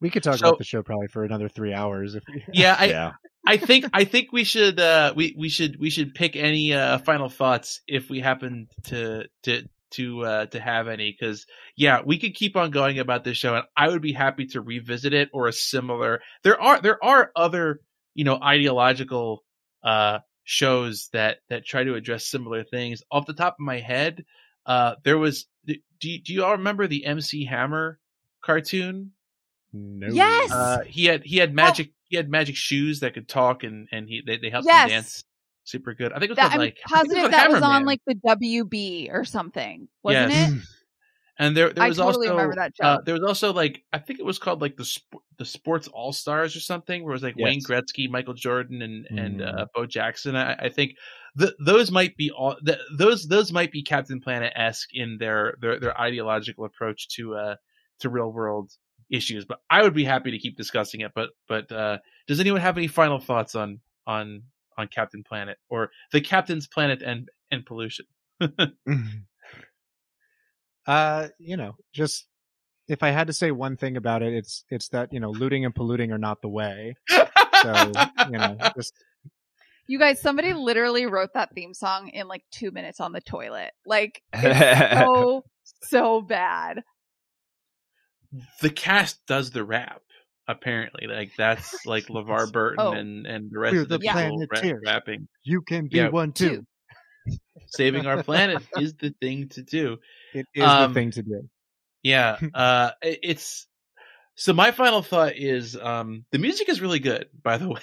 we 0.00 0.10
could 0.10 0.22
talk 0.22 0.36
so- 0.38 0.48
about 0.48 0.58
the 0.58 0.64
show 0.64 0.82
probably 0.82 1.08
for 1.08 1.24
another 1.24 1.48
three 1.48 1.74
hours. 1.74 2.14
If 2.14 2.22
we, 2.32 2.44
yeah 2.52 2.76
I, 2.78 2.84
yeah. 2.86 3.12
I 3.46 3.56
think 3.56 3.86
I 3.92 4.04
think 4.04 4.32
we 4.32 4.44
should 4.44 4.78
uh 4.78 5.12
we 5.16 5.34
we 5.36 5.48
should 5.48 5.78
we 5.78 5.90
should 5.90 6.14
pick 6.14 6.36
any 6.36 6.72
uh 6.72 6.98
final 6.98 7.28
thoughts 7.28 7.80
if 7.86 8.08
we 8.10 8.20
happen 8.20 8.68
to 8.84 9.24
to 9.44 9.62
to 9.92 10.24
uh 10.24 10.46
to 10.46 10.60
have 10.60 10.86
any 10.88 11.16
cuz 11.18 11.46
yeah 11.76 12.02
we 12.04 12.18
could 12.18 12.34
keep 12.34 12.56
on 12.56 12.70
going 12.70 12.98
about 12.98 13.24
this 13.24 13.36
show 13.38 13.54
and 13.54 13.64
I 13.76 13.88
would 13.88 14.02
be 14.02 14.12
happy 14.12 14.46
to 14.52 14.60
revisit 14.60 15.12
it 15.14 15.30
or 15.32 15.48
a 15.48 15.52
similar 15.52 16.20
there 16.42 16.60
are 16.60 16.80
there 16.80 17.02
are 17.02 17.32
other 17.34 17.80
you 18.18 18.24
know 18.24 18.36
ideological 18.42 19.44
uh 19.84 20.18
shows 20.42 21.08
that 21.12 21.38
that 21.48 21.64
try 21.64 21.84
to 21.84 21.94
address 21.94 22.26
similar 22.26 22.64
things 22.64 23.00
off 23.12 23.26
the 23.26 23.32
top 23.32 23.54
of 23.54 23.60
my 23.60 23.78
head 23.78 24.24
uh 24.66 24.96
there 25.04 25.18
was 25.18 25.46
do 25.64 25.76
you, 26.02 26.20
do 26.20 26.32
you 26.34 26.44
all 26.44 26.56
remember 26.56 26.86
the 26.88 27.04
MC 27.04 27.44
Hammer 27.44 28.00
cartoon 28.42 29.12
no. 29.72 30.08
Yes! 30.08 30.50
uh, 30.50 30.78
he 30.86 31.04
had 31.04 31.22
he 31.22 31.36
had 31.36 31.54
magic 31.54 31.92
he 32.08 32.16
had 32.16 32.28
magic 32.28 32.56
shoes 32.56 33.00
that 33.00 33.14
could 33.14 33.28
talk 33.28 33.62
and 33.62 33.86
and 33.92 34.08
he 34.08 34.22
they, 34.26 34.38
they 34.38 34.50
helped 34.50 34.66
Yes. 34.66 34.86
him 34.86 34.90
dance 34.96 35.24
super 35.64 35.92
good. 35.94 36.12
I 36.12 36.18
think 36.18 36.30
it 36.30 36.30
was 36.30 36.36
That, 36.38 36.48
called, 36.50 36.58
like 36.60 36.78
I 36.84 37.00
think 37.00 37.12
it 37.12 37.14
positive 37.14 37.20
called 37.20 37.32
that 37.32 37.50
was 37.50 37.62
on 37.62 37.82
Hammerman. 37.82 37.86
like 37.86 38.00
the 38.06 38.14
WB 38.14 39.12
or 39.12 39.24
something, 39.24 39.88
wasn't 40.02 40.32
Yes. 40.32 40.52
it? 40.52 40.62
And 41.38 41.56
there 41.56 41.72
there 41.72 41.84
I 41.84 41.88
was 41.88 41.98
totally 41.98 42.28
also 42.28 42.36
remember 42.36 42.56
that 42.56 42.72
show. 42.76 42.84
uh, 42.84 43.00
there 43.02 43.14
was 43.14 43.22
also 43.24 43.52
like 43.52 43.82
I 43.92 43.98
think 43.98 44.18
it 44.18 44.24
was 44.24 44.38
called 44.38 44.60
like 44.60 44.76
the 44.76 44.84
sp- 44.86 45.22
the 45.38 45.44
Sports 45.44 45.88
All 45.88 46.12
Stars 46.12 46.56
or 46.56 46.60
something 46.60 47.02
where 47.04 47.12
it 47.12 47.14
was 47.14 47.22
like 47.22 47.36
Wayne 47.36 47.60
Gretzky, 47.62 48.08
Michael 48.10 48.34
Jordan, 48.34 48.82
and 48.82 49.06
and 49.18 49.40
Mm. 49.40 49.58
uh, 49.60 49.66
Bo 49.74 49.86
Jackson. 49.86 50.34
I, 50.36 50.54
I 50.54 50.68
think 50.68 50.94
th- 51.38 51.52
those 51.64 51.90
might 51.92 52.16
be 52.16 52.30
all 52.30 52.56
th- 52.66 52.78
those 52.96 53.26
those 53.28 53.52
might 53.52 53.70
be 53.72 53.82
Captain 53.82 54.20
Planet 54.20 54.52
esque 54.56 54.88
in 54.94 55.16
their, 55.18 55.56
their 55.60 55.78
their 55.78 56.00
ideological 56.00 56.64
approach 56.64 57.08
to 57.16 57.36
uh 57.36 57.54
to 58.00 58.08
real 58.08 58.32
world 58.32 58.70
issues. 59.10 59.44
But 59.44 59.60
I 59.70 59.82
would 59.82 59.94
be 59.94 60.04
happy 60.04 60.30
to 60.32 60.38
keep 60.38 60.56
discussing 60.56 61.00
it. 61.02 61.12
But 61.14 61.30
but 61.48 61.70
uh, 61.70 61.98
does 62.26 62.40
anyone 62.40 62.60
have 62.60 62.76
any 62.76 62.88
final 62.88 63.18
thoughts 63.20 63.54
on 63.54 63.80
on 64.06 64.42
on 64.76 64.88
Captain 64.88 65.22
Planet 65.22 65.56
or 65.68 65.90
the 66.12 66.20
Captain's 66.20 66.66
Planet 66.66 67.00
and 67.02 67.28
and 67.52 67.64
pollution? 67.64 68.06
Uh, 70.88 71.28
you 71.38 71.56
know, 71.56 71.74
just 71.92 72.26
if 72.88 73.02
I 73.02 73.10
had 73.10 73.26
to 73.26 73.32
say 73.34 73.50
one 73.50 73.76
thing 73.76 73.96
about 73.98 74.22
it, 74.22 74.32
it's 74.32 74.64
it's 74.70 74.88
that 74.88 75.12
you 75.12 75.20
know 75.20 75.30
looting 75.30 75.64
and 75.64 75.74
polluting 75.74 76.10
are 76.12 76.18
not 76.18 76.40
the 76.42 76.48
way. 76.48 76.94
So 77.10 77.92
you 78.30 78.38
know, 78.38 78.56
just 78.76 78.94
You 79.86 79.98
guys, 79.98 80.20
somebody 80.20 80.54
literally 80.54 81.04
wrote 81.06 81.34
that 81.34 81.54
theme 81.54 81.74
song 81.74 82.08
in 82.08 82.26
like 82.26 82.42
two 82.50 82.70
minutes 82.70 83.00
on 83.00 83.12
the 83.12 83.20
toilet. 83.20 83.72
Like, 83.86 84.22
it's 84.32 84.98
so, 85.06 85.44
so 85.82 86.20
bad. 86.22 86.82
the 88.62 88.70
cast 88.70 89.20
does 89.26 89.50
the 89.50 89.64
rap 89.64 90.00
apparently 90.46 91.06
like 91.06 91.30
that's 91.36 91.84
like 91.84 92.06
levar 92.08 92.50
burton 92.50 92.76
Oh. 92.78 92.92
and 92.92 93.26
and 93.26 93.50
the 93.50 93.58
rest 93.58 93.74
We're 93.74 93.82
of 93.82 93.88
the, 93.90 93.98
the 93.98 94.02
people 94.06 94.38
ra- 94.38 94.46
Planeteers. 94.50 94.82
rapping 94.86 95.28
you 95.44 95.60
can 95.60 95.88
be 95.88 95.98
Yeah. 95.98 96.08
one 96.08 96.32
too. 96.32 96.64
saving 97.66 98.06
our 98.06 98.22
planet 98.22 98.62
is 98.78 98.94
the 98.94 99.14
thing 99.20 99.48
to 99.50 99.62
do 99.62 99.98
It 100.34 100.46
is 100.54 100.64
Um, 100.64 100.88
the 100.88 100.94
thing 100.94 101.10
to 101.12 101.22
do. 101.22 101.48
yeah 102.02 102.38
uh 102.54 102.90
it's 103.02 103.66
so 104.34 104.52
my 104.52 104.70
final 104.70 105.02
thought 105.02 105.36
is 105.36 105.76
um 105.76 106.24
the 106.30 106.38
music 106.38 106.68
is 106.68 106.80
really 106.80 107.00
good 107.00 107.28
by 107.42 107.58
the 107.58 107.68
way 107.70 107.80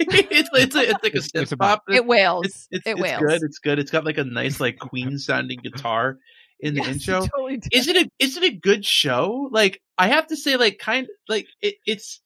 it's 0.00 0.48
it's, 0.54 0.74
a, 0.76 0.90
it's 0.90 1.02
like 1.02 1.14
a 1.14 1.18
synth 1.18 1.58
pop 1.58 1.82
It 1.88 2.06
wails. 2.06 2.46
it's, 2.46 2.68
it's, 2.70 2.86
it 2.86 2.92
it's 2.92 3.02
wails. 3.02 3.20
good 3.20 3.42
it's 3.42 3.58
good 3.58 3.78
it's 3.78 3.90
got 3.90 4.04
like 4.04 4.18
a 4.18 4.24
nice 4.24 4.60
like 4.60 4.78
queen 4.90 5.18
sounding 5.18 5.58
guitar 5.62 6.16
in 6.60 6.74
the 6.74 6.80
Yes, 6.82 6.88
it 6.88 6.92
intro 6.92 7.26
totally 7.26 7.60
is 7.72 7.88
it 7.88 7.96
a 7.96 8.10
is 8.18 8.36
it 8.36 8.44
a 8.44 8.50
good 8.54 8.84
show? 8.84 9.48
Like 9.50 9.80
I 9.96 10.08
have 10.08 10.26
to 10.28 10.36
say, 10.36 10.56
like 10.56 10.78
kind 10.78 11.06
like 11.28 11.46
it, 11.62 11.76
it's 11.86 12.20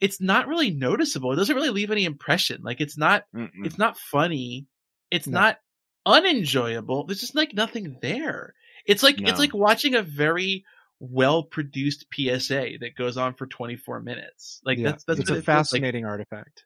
it's 0.00 0.20
not 0.20 0.46
really 0.48 0.70
noticeable. 0.70 1.32
It 1.32 1.36
doesn't 1.36 1.54
really 1.54 1.70
leave 1.70 1.90
any 1.90 2.04
impression. 2.04 2.62
Like 2.62 2.80
it's 2.80 2.96
not 2.96 3.24
Mm-mm. 3.34 3.66
it's 3.66 3.78
not 3.78 3.98
funny. 3.98 4.66
It's 5.10 5.26
No. 5.26 5.38
not 5.40 5.58
unenjoyable. 6.06 7.04
There's 7.06 7.20
just 7.20 7.34
like 7.34 7.54
nothing 7.54 7.98
there. 8.00 8.54
It's 8.86 9.02
like 9.02 9.20
it's 9.20 9.38
like 9.38 9.54
watching 9.54 9.94
a 9.94 10.02
very 10.02 10.64
well 10.98 11.42
produced 11.42 12.06
PSA 12.14 12.78
that 12.80 12.94
goes 12.96 13.16
on 13.16 13.34
for 13.34 13.46
24 13.46 14.00
minutes. 14.00 14.60
Like 14.64 14.78
Yeah. 14.78 14.90
that's 14.92 15.04
that's 15.04 15.20
it's 15.20 15.30
a 15.30 15.32
it 15.32 15.36
feels 15.36 15.48
like. 15.48 15.56
fascinating 15.56 16.04
artifact. 16.04 16.64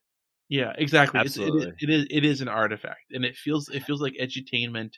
Yeah, 0.49 0.73
exactly. 0.79 1.21
It's, 1.23 1.37
it, 1.37 1.43
is, 1.43 1.47
Absolutely. 1.49 1.75
it 1.81 1.91
is 1.91 2.07
it 2.11 2.25
is 2.25 2.41
an 2.41 2.49
artifact, 2.49 3.13
and 3.13 3.25
it 3.25 3.37
feels 3.37 3.69
it 3.69 3.83
feels 3.85 4.01
like 4.01 4.15
edutainment 4.21 4.93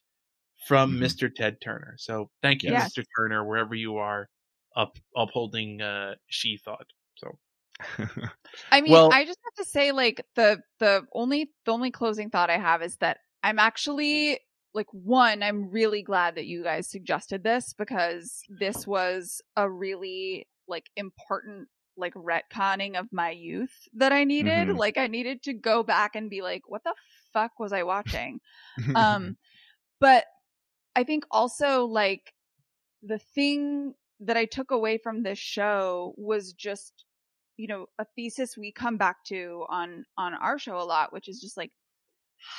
from 0.67 0.95
Mhm. 0.95 0.99
Mr. 1.05 1.35
Ted 1.35 1.61
Turner. 1.61 1.95
So 1.99 2.31
thank 2.43 2.63
you, 2.65 2.71
Yes. 2.73 2.93
Mr. 2.93 3.05
Turner, 3.17 3.45
wherever 3.45 3.75
you 3.75 3.97
are, 3.99 4.29
up 4.77 4.99
upholding 5.17 5.81
uh, 5.81 6.15
she 6.27 6.59
thought. 6.59 6.87
So 7.17 7.39
I 8.73 8.81
mean, 8.81 8.93
Well- 8.93 9.11
I 9.13 9.25
just 9.25 9.39
have 9.45 9.65
to 9.65 9.71
say, 9.71 9.93
like 9.93 10.25
the 10.35 10.61
the 10.81 11.03
only 11.15 11.51
the 11.65 11.73
only 11.73 11.91
closing 11.93 12.29
thought 12.31 12.51
I 12.51 12.59
have 12.59 12.83
is 12.83 12.97
that 12.97 13.19
I'm 13.43 13.59
actually 13.59 14.41
like 14.79 14.87
one. 14.93 15.43
I'm 15.43 15.71
really 15.71 16.03
glad 16.03 16.37
that 16.37 16.47
you 16.47 16.63
guys 16.65 16.91
suggested 16.91 17.43
this 17.45 17.75
because 17.77 18.41
this 18.49 18.87
was 18.87 19.43
a 19.57 19.69
really 19.71 20.47
like 20.67 20.87
important 20.97 21.69
like 21.97 22.15
retconning 22.15 22.99
of 22.99 23.07
my 23.13 23.31
youth 23.31 23.75
that 23.95 24.13
I 24.13 24.25
needed. 24.25 24.69
Mhm. 24.69 24.79
Like 24.79 24.97
I 24.99 25.09
needed 25.09 25.43
to 25.45 25.53
go 25.53 25.83
back 25.83 26.15
and 26.17 26.31
be 26.31 26.41
like, 26.43 26.63
what 26.67 26.85
the 26.85 26.95
fuck 27.33 27.53
was 27.59 27.73
I 27.73 27.83
watching? 27.95 28.41
um 28.95 29.37
but 30.01 30.25
i 30.95 31.03
think 31.05 31.25
also 31.31 31.85
like 31.85 32.33
the 33.03 33.19
thing 33.35 33.95
that 34.21 34.37
i 34.37 34.45
took 34.45 34.71
away 34.71 34.99
from 34.99 35.23
this 35.23 35.39
show 35.39 36.15
was 36.17 36.53
just 36.53 37.05
you 37.57 37.67
know 37.67 37.87
a 37.99 38.07
thesis 38.15 38.57
we 38.57 38.71
come 38.73 38.97
back 38.97 39.17
to 39.25 39.65
on 39.69 40.05
on 40.17 40.35
our 40.35 40.59
show 40.59 40.79
a 40.79 40.87
lot 40.95 41.13
which 41.13 41.29
is 41.29 41.41
just 41.41 41.57
like 41.57 41.73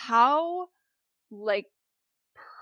how 0.04 0.68
like 1.32 1.66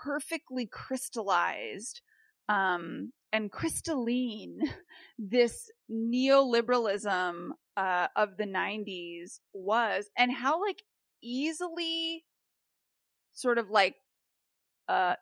perfectly 0.03 0.65
crystallized 0.67 2.01
um 2.49 3.11
and 3.33 3.51
crystalline 3.51 4.59
this 5.19 5.69
neoliberalism 5.91 7.49
uh 7.75 8.07
of 8.15 8.37
the 8.37 8.45
90s 8.45 9.41
was 9.53 10.09
and 10.17 10.31
how 10.31 10.61
like 10.61 10.83
easily 11.21 12.23
sort 13.33 13.57
of 13.57 13.69
like 13.69 13.95
uh 14.87 15.15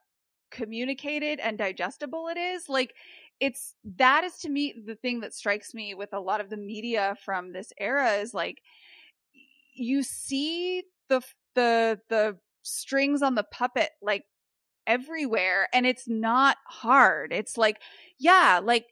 communicated 0.51 1.39
and 1.39 1.57
digestible 1.57 2.27
it 2.29 2.37
is. 2.37 2.69
Like 2.69 2.95
it's 3.39 3.75
that 3.97 4.23
is 4.23 4.37
to 4.39 4.49
me 4.49 4.75
the 4.85 4.95
thing 4.95 5.21
that 5.21 5.33
strikes 5.33 5.73
me 5.73 5.93
with 5.95 6.13
a 6.13 6.19
lot 6.19 6.41
of 6.41 6.49
the 6.49 6.57
media 6.57 7.15
from 7.25 7.53
this 7.53 7.73
era 7.79 8.13
is 8.15 8.33
like 8.33 8.61
you 9.73 10.03
see 10.03 10.83
the 11.09 11.21
the 11.55 11.99
the 12.09 12.37
strings 12.63 13.21
on 13.21 13.35
the 13.35 13.43
puppet 13.43 13.91
like 14.01 14.23
everywhere 14.87 15.67
and 15.73 15.85
it's 15.85 16.07
not 16.07 16.57
hard. 16.67 17.33
It's 17.33 17.57
like 17.57 17.81
yeah, 18.19 18.59
like 18.63 18.85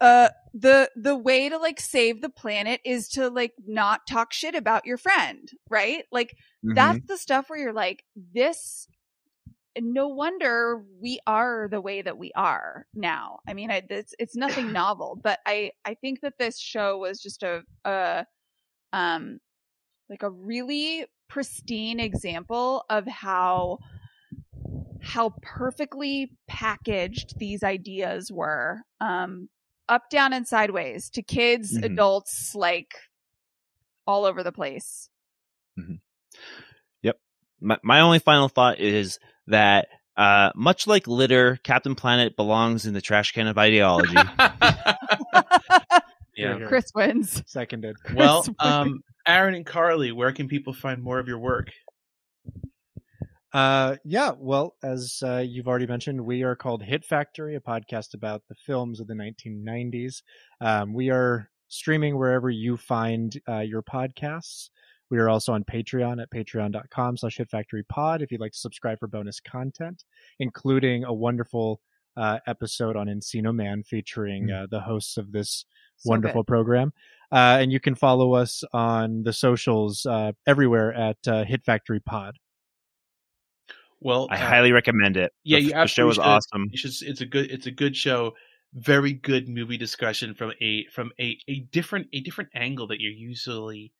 uh 0.00 0.28
the 0.52 0.90
the 0.96 1.16
way 1.16 1.48
to 1.48 1.58
like 1.58 1.80
save 1.80 2.20
the 2.20 2.28
planet 2.28 2.80
is 2.84 3.08
to 3.08 3.28
like 3.28 3.54
not 3.66 4.06
talk 4.06 4.32
shit 4.32 4.54
about 4.54 4.86
your 4.86 4.98
friend, 4.98 5.50
right? 5.68 6.04
Like 6.12 6.36
Mhm. 6.62 6.74
that's 6.74 7.06
the 7.06 7.16
stuff 7.16 7.48
where 7.48 7.58
you're 7.58 7.72
like 7.72 8.04
this 8.16 8.86
no 9.78 10.08
wonder 10.08 10.84
we 11.00 11.18
are 11.26 11.68
the 11.70 11.80
way 11.80 12.00
that 12.02 12.18
we 12.18 12.30
are 12.36 12.86
now 12.94 13.40
i 13.48 13.54
mean 13.54 13.70
I, 13.70 13.82
it's, 13.90 14.14
it's 14.18 14.36
nothing 14.36 14.72
novel 14.72 15.18
but 15.22 15.40
i 15.46 15.72
i 15.84 15.94
think 15.94 16.20
that 16.20 16.38
this 16.38 16.58
show 16.58 16.98
was 16.98 17.20
just 17.20 17.42
a 17.42 17.62
a 17.84 18.26
um 18.92 19.40
like 20.08 20.22
a 20.22 20.30
really 20.30 21.06
pristine 21.28 22.00
example 22.00 22.84
of 22.90 23.06
how 23.06 23.78
how 25.04 25.34
perfectly 25.42 26.32
packaged 26.48 27.38
these 27.38 27.62
ideas 27.62 28.32
were 28.32 28.82
um 29.00 29.48
up 29.88 30.08
down 30.10 30.32
and 30.32 30.48
sideways 30.48 31.10
to 31.10 31.22
kids 31.22 31.76
Mhm. 31.76 31.84
adults 31.84 32.54
like 32.54 32.94
all 34.06 34.24
over 34.24 34.42
the 34.42 34.52
place 34.52 35.08
my, 37.64 37.78
my 37.82 38.00
only 38.00 38.18
final 38.18 38.48
thought 38.48 38.78
is 38.78 39.18
that 39.48 39.88
uh, 40.16 40.50
much 40.54 40.86
like 40.86 41.08
litter, 41.08 41.58
Captain 41.64 41.94
Planet 41.96 42.36
belongs 42.36 42.86
in 42.86 42.94
the 42.94 43.00
trash 43.00 43.32
can 43.32 43.48
of 43.48 43.58
ideology. 43.58 44.14
yeah. 46.36 46.58
Chris 46.66 46.92
wins 46.94 47.42
Seconded. 47.46 47.96
Well, 48.14 48.42
Chris 48.42 48.54
um, 48.60 49.02
Aaron 49.26 49.54
and 49.54 49.66
Carly, 49.66 50.12
where 50.12 50.32
can 50.32 50.46
people 50.46 50.72
find 50.72 51.02
more 51.02 51.18
of 51.18 51.26
your 51.26 51.38
work? 51.38 51.70
Uh, 53.54 53.96
yeah. 54.04 54.32
Well, 54.36 54.74
as 54.82 55.22
uh, 55.24 55.44
you've 55.46 55.68
already 55.68 55.86
mentioned, 55.86 56.20
we 56.20 56.42
are 56.42 56.56
called 56.56 56.82
Hit 56.82 57.04
Factory, 57.04 57.54
a 57.54 57.60
podcast 57.60 58.14
about 58.14 58.42
the 58.48 58.56
films 58.56 58.98
of 58.98 59.06
the 59.06 59.14
1990s. 59.14 60.22
Um, 60.60 60.92
we 60.92 61.10
are 61.10 61.48
streaming 61.68 62.18
wherever 62.18 62.50
you 62.50 62.76
find 62.76 63.40
uh, 63.48 63.60
your 63.60 63.82
podcasts. 63.82 64.70
We 65.08 65.18
are 65.18 65.28
also 65.28 65.52
on 65.52 65.62
Patreon 65.62 66.20
at 66.20 66.30
patreon.com 66.32 67.16
slash 67.16 67.36
Hit 67.36 67.48
Factory 67.48 67.84
Pod 67.84 68.22
if 68.22 68.32
you'd 68.32 68.40
like 68.40 68.52
to 68.52 68.58
subscribe 68.58 68.98
for 68.98 69.06
bonus 69.06 69.38
content, 69.38 70.02
including 70.40 71.04
a 71.04 71.14
wonderful 71.14 71.80
uh, 72.16 72.40
episode 72.48 72.96
on 72.96 73.06
Encino 73.06 73.54
Man 73.54 73.84
featuring 73.84 74.50
uh, 74.50 74.66
the 74.68 74.80
hosts 74.80 75.16
of 75.16 75.30
this 75.30 75.64
So 75.98 76.10
wonderful 76.10 76.42
program. 76.42 76.92
Uh, 77.30 77.58
and 77.60 77.72
you 77.72 77.78
can 77.78 77.94
follow 77.94 78.34
us 78.34 78.64
on 78.72 79.22
the 79.22 79.32
socials 79.32 80.06
uh, 80.06 80.32
everywhere 80.44 80.92
at 80.92 81.18
uh, 81.28 81.44
Hit 81.44 81.64
Factory 81.64 82.00
Pod. 82.00 82.36
Well, 84.00 84.28
I 84.30 84.36
uh, 84.36 84.38
highly 84.38 84.72
recommend 84.72 85.16
it. 85.16 85.32
yeah, 85.44 85.58
the, 85.58 85.64
you 85.64 85.68
the 85.82 85.88
show 85.88 86.08
absolutely 86.08 86.10
is 86.10 86.16
should. 86.16 86.22
awesome. 86.24 86.66
You 86.70 86.78
should. 86.78 87.08
It's 87.08 87.20
a 87.20 87.26
good. 87.26 87.50
It's 87.50 87.66
a 87.66 87.70
good 87.70 87.96
show. 87.96 88.34
Very 88.74 89.12
good 89.12 89.48
movie 89.48 89.76
discussion 89.76 90.34
from 90.34 90.52
a 90.60 90.86
from 90.86 91.12
a 91.20 91.38
a 91.48 91.60
different 91.72 92.08
a 92.12 92.20
different 92.20 92.50
angle 92.54 92.86
that 92.88 93.00
you're 93.00 93.12
usually 93.12 93.92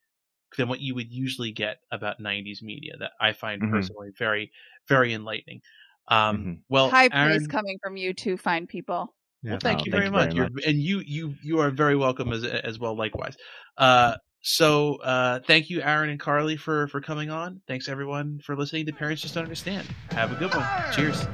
than 0.57 0.69
what 0.69 0.79
you 0.81 0.95
would 0.95 1.11
usually 1.11 1.51
get 1.51 1.77
about 1.91 2.19
90s 2.19 2.61
media 2.61 2.93
that 2.99 3.11
I 3.19 3.33
find 3.33 3.61
Mhm. 3.61 3.71
personally 3.71 4.11
very 4.17 4.51
very 4.87 5.13
enlightening. 5.13 5.61
Um, 6.07 6.37
Mhm. 6.37 6.61
Well, 6.69 6.89
high 6.89 7.09
praise 7.09 7.47
Aaron, 7.47 7.47
coming 7.47 7.77
from 7.83 7.97
you 7.97 8.13
two 8.13 8.37
fine 8.37 8.67
people. 8.67 9.15
Yeah. 9.43 9.51
Well, 9.51 9.59
thank 9.61 9.81
Oh, 9.81 9.85
you 9.85 9.91
thank 9.91 10.01
very 10.01 10.05
you 10.05 10.11
much. 10.11 10.33
very 10.35 10.49
You're, 10.49 10.69
and 10.69 10.81
you 10.81 10.99
you 11.05 11.35
you 11.43 11.59
are 11.59 11.69
very 11.71 11.95
welcome 11.95 12.31
as 12.33 12.43
as 12.43 12.79
well. 12.79 12.95
Likewise. 12.97 13.37
Uh, 13.77 14.15
so 14.45 14.97
uh, 14.97 15.39
thank 15.47 15.71
you, 15.71 15.81
Aaron 15.81 16.11
and 16.11 16.19
Carly, 16.19 16.55
for 16.55 16.87
for 16.87 17.01
coming 17.01 17.31
on. 17.31 17.61
Thanks 17.67 17.89
everyone 17.89 18.39
for 18.43 18.55
listening 18.55 18.85
to 18.85 18.93
Parents 18.93 19.21
Just 19.21 19.33
Don't 19.33 19.43
Understand. 19.43 19.87
Have 20.11 20.31
a 20.31 20.35
good 20.35 20.53
one. 20.53 20.67
Cheers. 20.93 21.25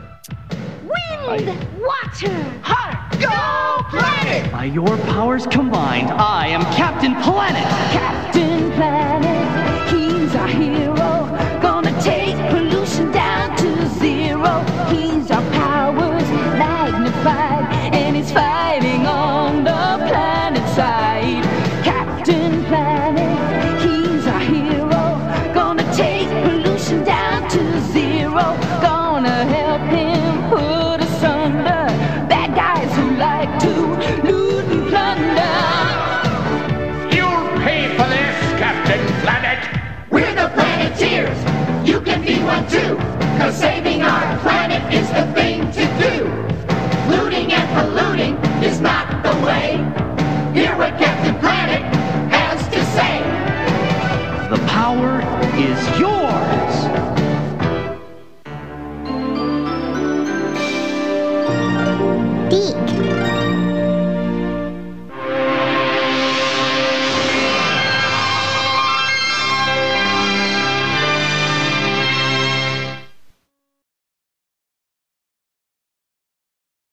Wind, 0.83 1.81
water, 1.81 2.43
heart, 2.63 3.19
go 3.19 3.61
planet! 3.89 4.51
By 4.51 4.65
your 4.65 4.97
powers 4.97 5.45
combined, 5.47 6.09
I 6.09 6.47
am 6.47 6.61
Captain 6.73 7.13
Planet. 7.21 7.63
Captain 7.91 8.71
Planet, 8.71 9.40